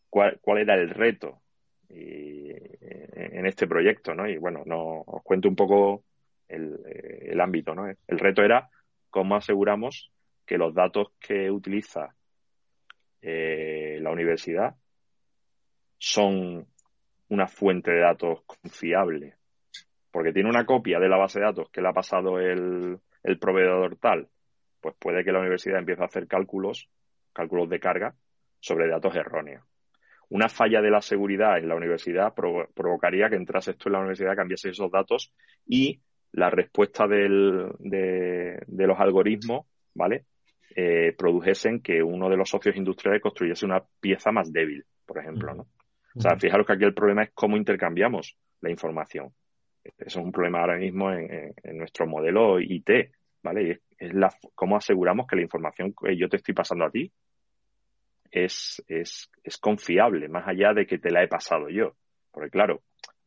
¿Cuál, 0.08 0.38
cuál 0.40 0.58
era 0.58 0.74
el 0.74 0.90
reto 0.90 1.42
en 1.88 3.46
este 3.46 3.66
proyecto, 3.66 4.14
¿no? 4.14 4.28
Y 4.28 4.38
bueno, 4.38 4.62
no, 4.66 5.02
os 5.06 5.22
cuento 5.22 5.48
un 5.48 5.56
poco 5.56 6.04
el, 6.48 6.78
el 7.22 7.40
ámbito, 7.40 7.74
¿no? 7.74 7.86
El 7.88 8.18
reto 8.18 8.42
era 8.42 8.68
cómo 9.10 9.36
aseguramos 9.36 10.10
que 10.44 10.58
los 10.58 10.74
datos 10.74 11.08
que 11.18 11.50
utiliza 11.50 12.14
eh, 13.20 13.98
la 14.00 14.10
universidad 14.10 14.76
son 15.98 16.66
una 17.28 17.48
fuente 17.48 17.90
de 17.90 18.00
datos 18.00 18.42
confiable, 18.46 19.34
porque 20.10 20.32
tiene 20.32 20.48
una 20.48 20.64
copia 20.64 21.00
de 21.00 21.08
la 21.08 21.16
base 21.16 21.40
de 21.40 21.46
datos 21.46 21.70
que 21.70 21.80
le 21.80 21.88
ha 21.88 21.92
pasado 21.92 22.38
el, 22.38 22.98
el 23.22 23.38
proveedor 23.38 23.96
tal, 23.96 24.28
pues 24.80 24.94
puede 24.98 25.24
que 25.24 25.32
la 25.32 25.40
universidad 25.40 25.78
empiece 25.78 26.02
a 26.02 26.06
hacer 26.06 26.28
cálculos, 26.28 26.88
cálculos 27.32 27.68
de 27.68 27.80
carga, 27.80 28.14
sobre 28.60 28.88
datos 28.88 29.14
erróneos. 29.16 29.64
Una 30.28 30.48
falla 30.48 30.80
de 30.80 30.90
la 30.90 31.00
seguridad 31.00 31.58
en 31.58 31.68
la 31.68 31.76
universidad 31.76 32.34
provocaría 32.34 33.28
que 33.28 33.36
entrase 33.36 33.72
esto 33.72 33.88
en 33.88 33.92
la 33.92 34.00
universidad, 34.00 34.34
cambiase 34.34 34.70
esos 34.70 34.90
datos 34.90 35.32
y 35.66 36.00
la 36.32 36.50
respuesta 36.50 37.06
del, 37.06 37.68
de, 37.78 38.60
de, 38.66 38.86
los 38.86 38.98
algoritmos, 38.98 39.66
¿vale? 39.94 40.24
Eh, 40.74 41.14
produjesen 41.16 41.80
que 41.80 42.02
uno 42.02 42.28
de 42.28 42.36
los 42.36 42.50
socios 42.50 42.76
industriales 42.76 43.22
construyese 43.22 43.64
una 43.64 43.82
pieza 44.00 44.32
más 44.32 44.52
débil, 44.52 44.84
por 45.06 45.18
ejemplo, 45.18 45.54
¿no? 45.54 45.66
O 46.14 46.20
sea, 46.20 46.36
fijaros 46.38 46.66
que 46.66 46.72
aquí 46.72 46.84
el 46.84 46.94
problema 46.94 47.22
es 47.22 47.30
cómo 47.34 47.56
intercambiamos 47.56 48.36
la 48.62 48.70
información. 48.70 49.32
Eso 49.84 50.18
es 50.18 50.24
un 50.24 50.32
problema 50.32 50.60
ahora 50.60 50.76
mismo 50.76 51.12
en, 51.12 51.54
nuestro 51.74 52.06
modelo 52.06 52.58
IT, 52.58 52.90
¿vale? 53.42 53.62
Y 53.62 53.70
es, 53.98 54.14
la, 54.14 54.30
cómo 54.54 54.76
aseguramos 54.76 55.26
que 55.26 55.36
la 55.36 55.42
información 55.42 55.94
que 55.94 56.16
yo 56.16 56.28
te 56.28 56.38
estoy 56.38 56.54
pasando 56.54 56.86
a 56.86 56.90
ti 56.90 57.10
es, 58.44 58.84
es, 58.86 59.30
es 59.42 59.56
confiable, 59.56 60.28
más 60.28 60.46
allá 60.46 60.74
de 60.74 60.86
que 60.86 60.98
te 60.98 61.10
la 61.10 61.22
he 61.22 61.28
pasado 61.28 61.70
yo. 61.70 61.96
Porque 62.30 62.50
claro, 62.50 62.82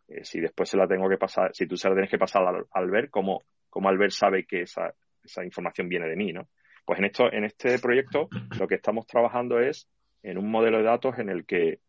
eh, 0.07 0.23
si 0.23 0.39
después 0.39 0.69
se 0.69 0.77
la 0.77 0.87
tengo 0.87 1.09
que 1.09 1.17
pasar, 1.17 1.49
si 1.53 1.65
tú 1.65 1.75
se 1.77 1.89
la 1.89 1.95
tienes 1.95 2.11
que 2.11 2.19
pasar 2.19 2.43
al, 2.45 3.09
¿cómo, 3.09 3.41
cómo 3.69 3.89
Albert 3.89 4.11
sabe 4.11 4.45
que 4.45 4.61
esa, 4.61 4.93
esa 5.23 5.43
información 5.43 5.89
viene 5.89 6.07
de 6.07 6.15
mí, 6.15 6.31
no? 6.31 6.47
Pues 6.85 6.99
en 6.99 7.05
esto, 7.05 7.31
en 7.31 7.43
este 7.43 7.79
proyecto, 7.79 8.29
lo 8.59 8.67
que 8.67 8.75
estamos 8.75 9.07
trabajando 9.07 9.59
es 9.59 9.89
en 10.21 10.37
un 10.37 10.49
modelo 10.49 10.77
de 10.77 10.83
datos 10.83 11.17
en 11.17 11.29
el 11.29 11.45
que 11.45 11.79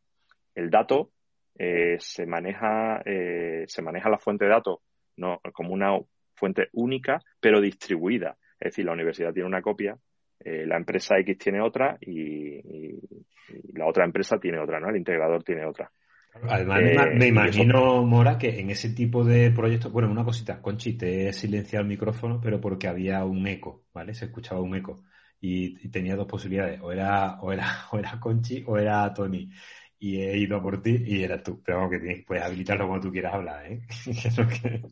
el 0.54 0.70
dato 0.70 1.10
eh, 1.58 1.96
se 1.98 2.26
maneja 2.26 3.02
eh, 3.04 3.64
se 3.66 3.82
maneja 3.82 4.08
la 4.08 4.18
fuente 4.18 4.44
de 4.44 4.52
datos 4.52 4.78
no 5.16 5.40
como 5.52 5.72
una 5.72 5.98
fuente 6.34 6.68
única 6.72 7.20
pero 7.40 7.60
distribuida 7.60 8.36
es 8.60 8.70
decir 8.70 8.84
la 8.84 8.92
universidad 8.92 9.32
tiene 9.32 9.48
una 9.48 9.62
copia 9.62 9.98
eh, 10.42 10.64
la 10.66 10.76
empresa 10.76 11.18
X 11.18 11.38
tiene 11.38 11.60
otra 11.60 11.98
y, 12.00 12.60
la 13.74 13.86
otra 13.86 14.04
empresa 14.04 14.38
tiene 14.38 14.58
otra, 14.58 14.80
¿no? 14.80 14.88
El 14.88 14.96
integrador 14.96 15.42
tiene 15.42 15.64
otra. 15.66 15.90
Además, 16.48 16.80
me, 16.80 17.24
eh, 17.24 17.28
imagino, 17.28 18.04
Mora, 18.04 18.38
que 18.38 18.60
en 18.60 18.70
ese 18.70 18.90
tipo 18.90 19.24
de 19.24 19.50
proyectos, 19.50 19.92
bueno, 19.92 20.10
una 20.10 20.24
cosita, 20.24 20.62
Conchi, 20.62 20.96
te 20.96 21.28
he 21.28 21.32
silenciado 21.32 21.82
el 21.82 21.88
micrófono, 21.88 22.40
pero 22.40 22.60
porque 22.60 22.86
había 22.86 23.24
un 23.24 23.46
eco, 23.48 23.84
¿vale? 23.92 24.14
Se 24.14 24.26
escuchaba 24.26 24.60
un 24.60 24.76
eco 24.76 25.02
y, 25.40 25.88
tenía 25.88 26.16
dos 26.16 26.26
posibilidades, 26.26 26.80
o 26.80 26.92
era, 26.92 27.40
o 27.40 27.52
era, 27.52 27.66
o 27.92 27.98
era 27.98 28.20
Conchi 28.20 28.62
o 28.66 28.78
era 28.78 29.12
Tony. 29.12 29.50
Y 30.02 30.22
he 30.22 30.38
ido 30.38 30.56
a 30.56 30.62
por 30.62 30.80
ti 30.80 30.96
y 31.06 31.22
eras 31.22 31.42
tú. 31.42 31.62
Pero 31.62 31.78
vamos, 31.78 31.92
que 31.92 32.24
puedes 32.26 32.42
habilitarlo 32.42 32.86
como 32.86 33.00
tú 33.00 33.12
quieras 33.12 33.34
hablar, 33.34 33.66
¿eh? 33.70 33.82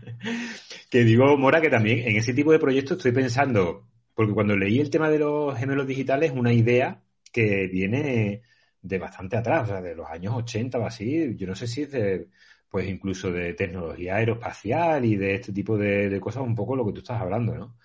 que 0.90 1.04
digo, 1.04 1.36
Mora, 1.38 1.60
que 1.60 1.70
también 1.70 2.00
en 2.00 2.16
ese 2.16 2.34
tipo 2.34 2.50
de 2.50 2.58
proyectos 2.58 2.96
estoy 2.96 3.12
pensando, 3.12 3.89
porque 4.20 4.34
cuando 4.34 4.54
leí 4.54 4.78
el 4.80 4.90
tema 4.90 5.08
de 5.08 5.18
los 5.18 5.56
gemelos 5.58 5.86
digitales, 5.86 6.30
una 6.30 6.52
idea 6.52 7.02
que 7.32 7.68
viene 7.68 8.42
de 8.82 8.98
bastante 8.98 9.38
atrás, 9.38 9.62
o 9.62 9.66
sea, 9.68 9.80
de 9.80 9.94
los 9.94 10.10
años 10.10 10.34
80 10.34 10.78
o 10.78 10.84
así, 10.84 11.34
yo 11.38 11.46
no 11.46 11.54
sé 11.54 11.66
si 11.66 11.84
es 11.84 11.92
de, 11.92 12.28
pues 12.68 12.86
incluso 12.86 13.32
de 13.32 13.54
tecnología 13.54 14.16
aeroespacial 14.16 15.06
y 15.06 15.16
de 15.16 15.36
este 15.36 15.54
tipo 15.54 15.78
de, 15.78 16.20
cosas, 16.20 16.42
un 16.42 16.54
poco 16.54 16.76
lo 16.76 16.84
que 16.84 16.92
tú 16.92 16.98
estás 16.98 17.18
hablando, 17.18 17.54
¿no? 17.54 17.78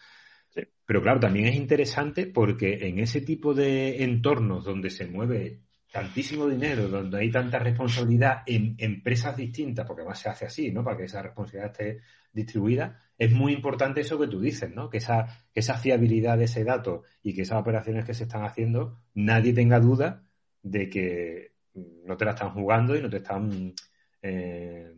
Sí. 0.50 0.64
Pero 0.86 1.02
claro, 1.02 1.22
también 1.22 1.46
es 1.46 1.56
interesante 1.56 2.28
porque 2.28 2.86
en 2.86 3.00
ese 3.00 3.22
tipo 3.22 3.54
de 3.54 4.04
entornos 4.04 4.66
donde 4.66 4.90
se 4.90 5.08
mueve 5.08 5.62
tantísimo 5.96 6.46
dinero, 6.50 6.90
donde 6.90 7.20
hay 7.20 7.32
tanta 7.32 7.58
responsabilidad 7.58 8.44
en 8.46 8.76
empresas 8.80 9.38
distintas, 9.38 9.88
porque 9.88 10.02
además 10.02 10.20
se 10.20 10.28
hace 10.28 10.46
así, 10.46 10.70
¿no? 10.70 10.84
Para 10.84 10.98
que 10.98 11.06
esa 11.06 11.22
responsabilidad 11.22 11.72
esté 11.72 12.02
distribuida, 12.34 13.02
es 13.18 13.32
muy 13.32 13.54
importante 13.54 14.02
eso 14.02 14.20
que 14.20 14.28
tú 14.28 14.42
dices, 14.42 14.70
¿no? 14.76 14.90
Que 14.90 14.98
esa, 14.98 15.26
esa 15.54 15.78
fiabilidad 15.78 16.38
de 16.38 16.44
ese 16.44 16.66
dato 16.66 17.04
y 17.24 17.34
que 17.34 17.44
esas 17.44 17.62
operaciones 17.62 18.04
que 18.04 18.14
se 18.14 18.24
están 18.24 18.44
haciendo, 18.44 19.00
nadie 19.14 19.54
tenga 19.54 19.80
duda 19.80 20.26
de 20.62 20.90
que 20.90 21.54
no 21.74 22.18
te 22.18 22.26
la 22.26 22.32
están 22.32 22.50
jugando 22.50 22.94
y 22.98 23.02
no 23.02 23.10
te 23.10 23.18
están 23.18 23.74
eh, 24.22 24.94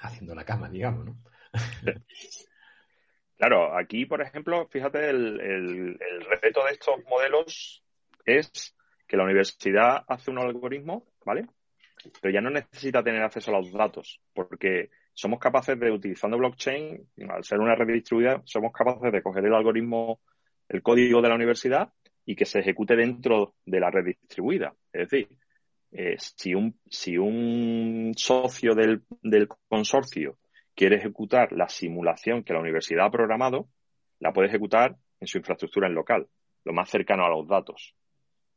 haciendo 0.00 0.34
la 0.34 0.44
cama, 0.44 0.68
digamos, 0.68 1.04
¿no? 1.04 1.22
Claro, 3.36 3.74
aquí, 3.74 4.04
por 4.04 4.20
ejemplo, 4.20 4.68
fíjate, 4.68 5.08
el, 5.08 5.40
el, 5.40 5.98
el 5.98 6.52
de 6.52 6.72
estos 6.72 7.02
modelos 7.08 7.82
es 8.26 8.74
que 9.10 9.16
la 9.16 9.24
universidad 9.24 10.04
hace 10.06 10.30
un 10.30 10.38
algoritmo, 10.38 11.04
¿vale? 11.26 11.48
Pero 12.22 12.32
ya 12.32 12.40
no 12.40 12.48
necesita 12.48 13.02
tener 13.02 13.20
acceso 13.20 13.50
a 13.50 13.58
los 13.58 13.72
datos, 13.72 14.20
porque 14.32 14.90
somos 15.12 15.40
capaces 15.40 15.78
de, 15.80 15.90
utilizando 15.90 16.38
blockchain, 16.38 17.08
al 17.28 17.42
ser 17.42 17.58
una 17.58 17.74
red 17.74 17.92
distribuida, 17.92 18.40
somos 18.44 18.72
capaces 18.72 19.10
de 19.10 19.20
coger 19.20 19.44
el 19.44 19.54
algoritmo, 19.54 20.20
el 20.68 20.80
código 20.80 21.20
de 21.20 21.28
la 21.28 21.34
universidad 21.34 21.92
y 22.24 22.36
que 22.36 22.44
se 22.44 22.60
ejecute 22.60 22.94
dentro 22.94 23.56
de 23.66 23.80
la 23.80 23.90
red 23.90 24.04
distribuida. 24.04 24.76
Es 24.92 25.10
decir, 25.10 25.28
eh, 25.90 26.14
si, 26.16 26.54
un, 26.54 28.12
socio 28.16 28.76
del, 28.76 29.02
del 29.22 29.48
consorcio 29.68 30.38
quiere 30.72 30.98
ejecutar 30.98 31.50
la 31.50 31.68
simulación 31.68 32.44
que 32.44 32.52
la 32.52 32.60
universidad 32.60 33.06
ha 33.06 33.10
programado, 33.10 33.66
la 34.20 34.32
puede 34.32 34.46
ejecutar 34.46 34.94
en 35.18 35.26
su 35.26 35.38
infraestructura 35.38 35.88
en 35.88 35.94
local, 35.94 36.28
lo 36.64 36.72
más 36.72 36.88
cercano 36.88 37.24
a 37.24 37.28
los 37.28 37.48
datos. 37.48 37.96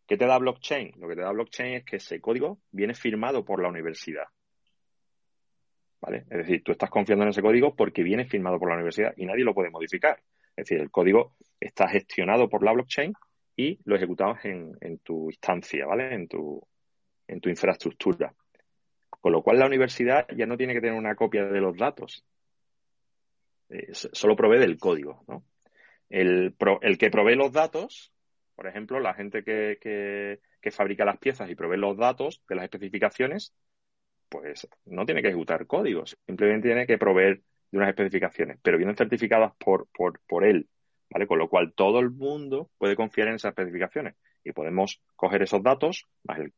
¿Qué 0.08 0.18
te 0.18 0.26
da 0.26 0.38
blockchain? 0.38 0.94
Lo 0.98 1.08
que 1.08 1.16
te 1.16 1.22
da 1.22 1.32
blockchain 1.32 1.76
es 1.76 1.86
que 1.86 1.96
ese 1.98 2.20
código 2.20 2.60
viene 2.72 2.94
firmado 2.94 3.46
por 3.46 3.62
la 3.62 3.70
universidad. 3.70 4.26
¿Vale? 6.02 6.26
Es 6.30 6.38
decir, 6.40 6.64
tú 6.64 6.74
estás 6.74 6.90
confiando 6.90 7.24
en 7.24 7.30
ese 7.30 7.42
código 7.42 7.76
porque 7.76 8.04
viene 8.04 8.26
firmado 8.26 8.60
por 8.60 8.70
la 8.70 8.76
universidad 8.76 9.14
y 9.16 9.26
nadie 9.26 9.46
lo 9.46 9.54
puede 9.54 9.70
modificar. 9.70 10.22
Es 10.56 10.68
decir, 10.68 10.80
el 10.80 10.92
código 10.92 11.36
está 11.60 11.88
gestionado 11.88 12.50
por 12.50 12.64
la 12.64 12.74
blockchain 12.74 13.14
y 13.56 13.80
lo 13.86 13.96
ejecutamos 13.96 14.40
en, 14.44 15.00
tu 15.00 15.30
instancia, 15.30 15.86
¿vale? 15.86 16.14
En 16.14 16.28
tu, 16.28 16.62
en 17.28 17.40
tu 17.40 17.50
infraestructura. 17.50 18.34
Con 19.10 19.32
lo 19.32 19.42
cual 19.42 19.60
la 19.60 19.66
universidad 19.68 20.28
ya 20.36 20.46
no 20.46 20.58
tiene 20.58 20.74
que 20.74 20.82
tener 20.82 20.98
una 20.98 21.16
copia 21.16 21.46
de 21.46 21.62
los 21.62 21.78
datos. 21.78 22.26
Eh, 23.70 23.88
solo 23.94 24.36
provee 24.36 24.60
del 24.60 24.78
código, 24.78 25.24
¿no? 25.28 25.46
El, 26.10 26.56
el 26.82 26.98
que 26.98 27.10
provee 27.10 27.36
los 27.36 27.52
datos, 27.52 28.13
por 28.56 28.68
ejemplo, 28.68 29.00
la 29.00 29.14
gente 29.14 29.44
que, 29.44 29.78
que, 30.62 30.72
fabrica 30.72 31.06
las 31.06 31.18
piezas 31.18 31.50
y 31.50 31.56
provee 31.56 31.78
los 31.78 31.98
datos 31.98 32.42
de 32.48 32.56
las 32.56 32.64
especificaciones, 32.64 33.54
pues 34.30 34.68
no 34.86 35.06
tiene 35.06 35.22
que 35.22 35.28
ejecutar 35.30 35.68
códigos, 35.68 36.18
simplemente 36.26 36.70
tiene 36.70 36.88
que 36.88 36.98
proveer 36.98 37.42
de 37.72 37.78
unas 37.78 37.90
especificaciones, 37.90 38.60
pero 38.62 38.78
vienen 38.78 38.96
certificadas 38.96 39.54
por, 39.58 39.88
por, 39.94 40.20
por 40.28 40.46
él, 40.46 40.68
¿vale? 41.10 41.28
Con 41.28 41.40
lo 41.40 41.50
cual 41.50 41.74
todo 41.74 42.00
el 42.00 42.12
mundo 42.12 42.70
puede 42.78 42.96
confiar 42.96 43.28
en 43.28 43.36
esas 43.36 43.50
especificaciones 43.50 44.16
y 44.44 44.52
podemos 44.52 45.02
coger 45.16 45.44
esos 45.44 45.64
datos, 45.64 46.06
más 46.24 46.40
el, 46.40 46.54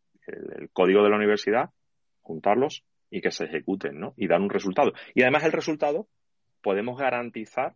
código 0.73 1.03
de 1.03 1.09
la 1.09 1.17
universidad, 1.17 1.69
juntarlos 2.21 2.83
y 3.09 3.21
que 3.21 3.31
se 3.31 3.45
ejecuten, 3.45 3.99
¿no? 3.99 4.13
Y 4.17 4.27
dar 4.27 4.41
un 4.41 4.49
resultado. 4.49 4.93
Y 5.13 5.21
además 5.21 5.43
el 5.43 5.51
resultado 5.51 6.07
podemos 6.61 6.97
garantizar 6.97 7.75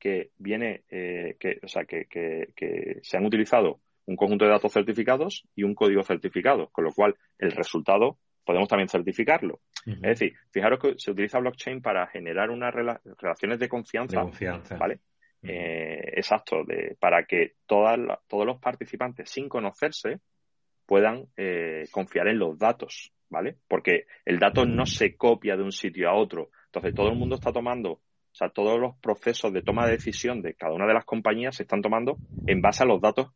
que 0.00 0.30
viene, 0.38 0.82
eh, 0.88 1.36
que, 1.38 1.60
o 1.62 1.68
sea, 1.68 1.84
que, 1.84 2.06
que, 2.06 2.48
que 2.56 2.98
se 3.02 3.16
han 3.16 3.26
utilizado 3.26 3.80
un 4.06 4.16
conjunto 4.16 4.44
de 4.44 4.50
datos 4.50 4.72
certificados 4.72 5.44
y 5.54 5.62
un 5.62 5.74
código 5.74 6.02
certificado, 6.02 6.68
con 6.70 6.84
lo 6.84 6.92
cual 6.92 7.14
el 7.38 7.52
resultado 7.52 8.18
podemos 8.44 8.68
también 8.68 8.88
certificarlo. 8.88 9.60
Es 9.86 10.00
decir, 10.00 10.34
fijaros 10.50 10.80
que 10.80 10.94
se 10.96 11.10
utiliza 11.10 11.38
blockchain 11.38 11.80
para 11.80 12.06
generar 12.08 12.50
unas 12.50 12.74
relaciones 12.74 13.58
de 13.58 13.68
confianza, 13.68 14.24
¿vale? 14.76 15.00
Eh, 15.42 16.12
exacto, 16.16 16.64
de, 16.66 16.96
para 16.98 17.24
que 17.24 17.54
todas 17.66 17.98
todos 18.26 18.44
los 18.44 18.58
participantes, 18.58 19.30
sin 19.30 19.48
conocerse, 19.48 20.20
puedan 20.84 21.26
eh, 21.36 21.84
confiar 21.92 22.28
en 22.28 22.38
los 22.38 22.58
datos, 22.58 23.12
¿vale? 23.28 23.56
Porque 23.68 24.06
el 24.24 24.38
dato 24.38 24.66
no 24.66 24.84
se 24.84 25.16
copia 25.16 25.56
de 25.56 25.62
un 25.62 25.72
sitio 25.72 26.10
a 26.10 26.14
otro. 26.14 26.50
Entonces, 26.66 26.94
todo 26.94 27.08
el 27.08 27.16
mundo 27.16 27.36
está 27.36 27.52
tomando, 27.52 28.00
o 28.32 28.34
sea, 28.34 28.48
todos 28.50 28.78
los 28.78 28.96
procesos 28.96 29.52
de 29.52 29.62
toma 29.62 29.86
de 29.86 29.92
decisión 29.92 30.40
de 30.42 30.54
cada 30.54 30.72
una 30.72 30.86
de 30.86 30.94
las 30.94 31.04
compañías 31.04 31.56
se 31.56 31.64
están 31.64 31.82
tomando 31.82 32.16
en 32.46 32.62
base 32.62 32.84
a 32.84 32.86
los 32.86 33.00
datos 33.00 33.32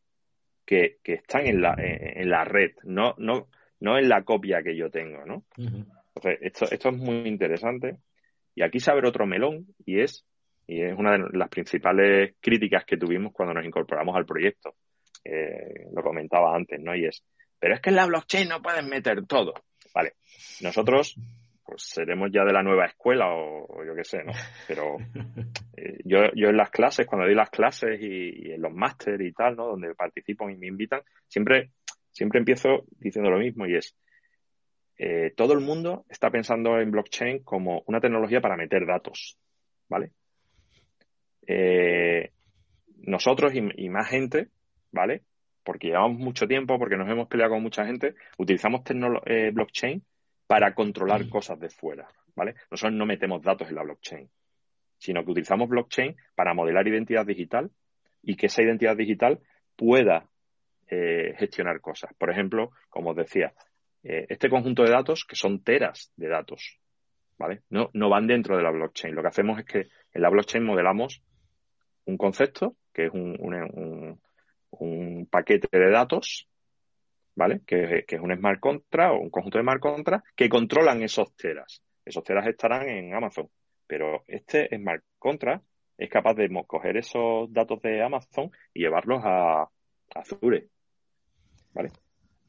que, 0.65 0.99
que 1.03 1.15
están 1.15 1.47
en 1.47 1.61
la, 1.61 1.75
en 1.79 2.31
la 2.31 2.45
red. 2.45 2.73
No, 2.85 3.15
no, 3.19 3.49
no 3.81 3.99
es 3.99 4.07
la 4.07 4.23
copia 4.23 4.63
que 4.63 4.77
yo 4.77 4.91
tengo, 4.91 5.25
¿no? 5.27 5.45
Entonces, 5.57 6.39
esto, 6.41 6.67
esto 6.71 6.89
es 6.91 6.97
muy 6.97 7.29
interesante. 7.29 7.99
Y 8.55 8.63
aquí 8.63 8.79
se 8.79 8.91
abre 8.91 9.09
otro 9.09 9.27
melón 9.27 9.67
y 9.85 10.01
es, 10.01 10.25
y 10.67 10.81
es 10.81 10.97
una 10.97 11.13
de 11.13 11.25
las 11.33 11.49
principales 11.49 12.37
críticas 12.41 12.85
que 12.85 12.97
tuvimos 12.97 13.33
cuando 13.33 13.55
nos 13.55 13.67
incorporamos 13.67 14.17
al 14.17 14.25
proyecto. 14.25 14.75
Eh, 15.25 15.89
lo 15.93 16.03
comentaba 16.03 16.55
antes, 16.55 16.81
¿no? 16.81 16.95
Y 16.95 17.07
es, 17.07 17.25
pero 17.59 17.75
es 17.75 17.81
que 17.81 17.91
en 17.91 17.97
la 17.97 18.07
blockchain 18.07 18.49
no 18.49 18.63
pueden 18.63 18.89
meter 18.89 19.27
todo. 19.27 19.55
Vale, 19.95 20.15
nosotros 20.61 21.17
pues 21.65 21.83
seremos 21.83 22.31
ya 22.33 22.45
de 22.45 22.53
la 22.53 22.63
nueva 22.63 22.87
escuela 22.87 23.27
o, 23.31 23.85
yo 23.85 23.95
qué 23.95 24.05
sé, 24.05 24.23
¿no? 24.25 24.33
Pero 24.69 24.97
eh, 25.77 25.99
yo, 26.05 26.19
yo 26.35 26.49
en 26.49 26.57
las 26.57 26.71
clases, 26.71 27.07
cuando 27.07 27.27
doy 27.27 27.35
las 27.35 27.51
clases 27.51 28.01
y, 28.01 28.49
y 28.49 28.53
en 28.53 28.63
los 28.63 28.73
máster 28.73 29.21
y 29.23 29.33
tal, 29.33 29.57
¿no? 29.57 29.69
Donde 29.69 29.95
participo 29.95 30.49
y 30.51 30.57
me 30.57 30.67
invitan, 30.67 31.01
siempre 31.27 31.71
siempre 32.15 32.39
empiezo 32.39 32.85
diciendo 32.99 33.31
lo 33.31 33.39
mismo 33.39 33.67
y 33.67 33.77
es, 33.77 33.95
eh, 34.97 35.33
todo 35.37 35.53
el 35.53 35.61
mundo 35.61 36.05
está 36.09 36.31
pensando 36.31 36.79
en 36.81 36.91
blockchain 36.91 37.43
como 37.43 37.83
una 37.87 38.01
tecnología 38.01 38.41
para 38.41 38.57
meter 38.57 38.87
datos, 38.87 39.37
¿vale? 39.89 40.13
Eh, 41.47 42.31
nosotros 42.99 43.53
y, 43.55 43.89
más 43.89 44.09
gente, 44.09 44.49
¿vale? 44.93 45.23
Porque 45.65 45.89
llevamos 45.89 46.19
mucho 46.19 46.47
tiempo, 46.47 46.79
porque 46.79 46.97
nos 46.97 47.11
hemos 47.11 47.29
peleado 47.29 47.55
con 47.55 47.63
mucha 47.63 47.85
gente, 47.85 48.15
utilizamos 48.39 48.83
eh, 49.27 49.51
blockchain 49.53 50.03
para 50.47 50.75
controlar 50.75 51.25
mm. 51.25 51.31
cosas 51.31 51.59
de 51.59 51.71
fuera, 51.71 52.09
¿vale? 52.35 52.55
Nosotros 52.71 52.97
no 52.97 53.07
metemos 53.07 53.43
datos 53.43 53.69
en 53.69 53.77
la 53.77 53.83
blockchain, 53.83 54.29
sino 54.99 55.25
que 55.25 55.31
utilizamos 55.31 55.69
blockchain 55.69 56.17
para 56.35 56.55
modelar 56.55 56.87
identidad 56.87 57.27
digital 57.27 57.71
y 58.23 58.37
que 58.37 58.47
esa 58.47 58.63
identidad 58.63 58.97
digital 58.97 59.41
pueda 59.77 60.29
eh, 60.89 61.35
gestionar 61.39 61.81
cosas. 61.81 62.13
Por 62.19 62.31
ejemplo, 62.31 62.71
como 62.89 63.11
os 63.11 63.17
decía, 63.17 63.55
eh, 64.03 64.27
este 64.29 64.51
conjunto 64.51 64.83
de 64.83 64.91
datos, 64.91 65.25
que 65.25 65.37
son 65.37 65.63
teras 65.63 66.13
de 66.17 66.29
datos, 66.29 66.79
¿vale? 67.39 67.63
No, 67.71 67.91
no 67.95 68.09
van 68.11 68.27
dentro 68.27 68.57
de 68.57 68.63
la 68.63 68.71
blockchain. 68.71 69.15
Lo 69.15 69.23
que 69.23 69.29
hacemos 69.29 69.59
es 69.59 69.65
que 69.65 69.79
en 70.13 70.23
la 70.23 70.29
blockchain 70.29 70.65
modelamos 70.65 71.23
un 72.05 72.17
concepto, 72.17 72.77
que 72.93 73.07
es 73.07 73.13
un, 73.13 74.19
un, 74.71 75.27
paquete 75.27 75.69
de 75.73 75.91
datos, 75.91 76.49
¿vale? 77.35 77.63
Que, 77.67 78.05
que, 78.07 78.17
es 78.17 78.23
un 78.23 78.35
smart 78.35 78.61
contract 78.61 79.15
o 79.15 79.19
un 79.19 79.31
conjunto 79.31 79.59
de 79.59 79.63
smart 79.65 79.81
contracts 79.81 80.31
que 80.35 80.49
controlan 80.49 81.03
esos 81.03 81.35
teras. 81.37 81.83
Esos 82.05 82.23
teras 82.23 82.47
estarán 82.47 82.89
en 82.89 83.15
Amazon, 83.15 83.49
pero 83.87 84.25
este 84.27 84.69
smart 84.77 85.03
contract 85.19 85.65
es 85.97 86.11
capaz 86.11 86.35
de 86.35 86.49
coger 86.67 86.97
esos 86.97 87.53
datos 87.53 87.81
de 87.83 88.03
Amazon 88.03 88.51
y 88.73 88.81
llevarlos 88.81 89.23
a, 89.25 89.63
a 89.63 89.71
Azure 90.15 90.69
¿Vale? 91.73 91.91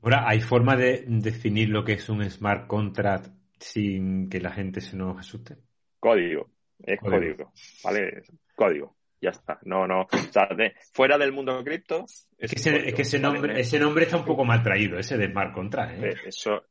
Ahora, 0.02 0.28
¿hay 0.28 0.40
forma 0.40 0.76
de 0.76 1.04
definir 1.08 1.70
lo 1.70 1.84
que 1.84 1.94
es 1.94 2.10
un 2.10 2.24
smart 2.30 2.68
contract 2.68 3.28
sin 3.60 4.30
que 4.30 4.40
la 4.40 4.52
gente 4.52 4.82
se 4.82 4.96
nos 4.96 5.18
asuste? 5.18 5.58
Código, 6.00 6.52
es 6.84 7.00
código, 7.00 7.52
¿vale? 7.84 8.22
Código. 8.56 8.96
Ya 9.22 9.30
está. 9.30 9.60
No, 9.64 9.88
no. 9.88 10.02
O 10.02 10.32
sea, 10.32 10.48
fuera 10.94 11.18
del 11.18 11.32
mundo 11.32 11.64
cripto. 11.64 12.06
Es 12.38 12.52
que, 12.52 13.02
ese, 13.02 13.20
nombre, 13.20 13.60
ese 13.60 13.80
nombre 13.80 14.06
está 14.06 14.18
un 14.18 14.26
poco 14.26 14.44
mal 14.44 14.62
traído, 14.62 15.00
ese 15.00 15.18
de 15.18 15.32
smart 15.32 15.54
contract. 15.54 16.04
¿eh? 16.04 16.10
Eh, 16.10 16.16
eso, 16.26 16.66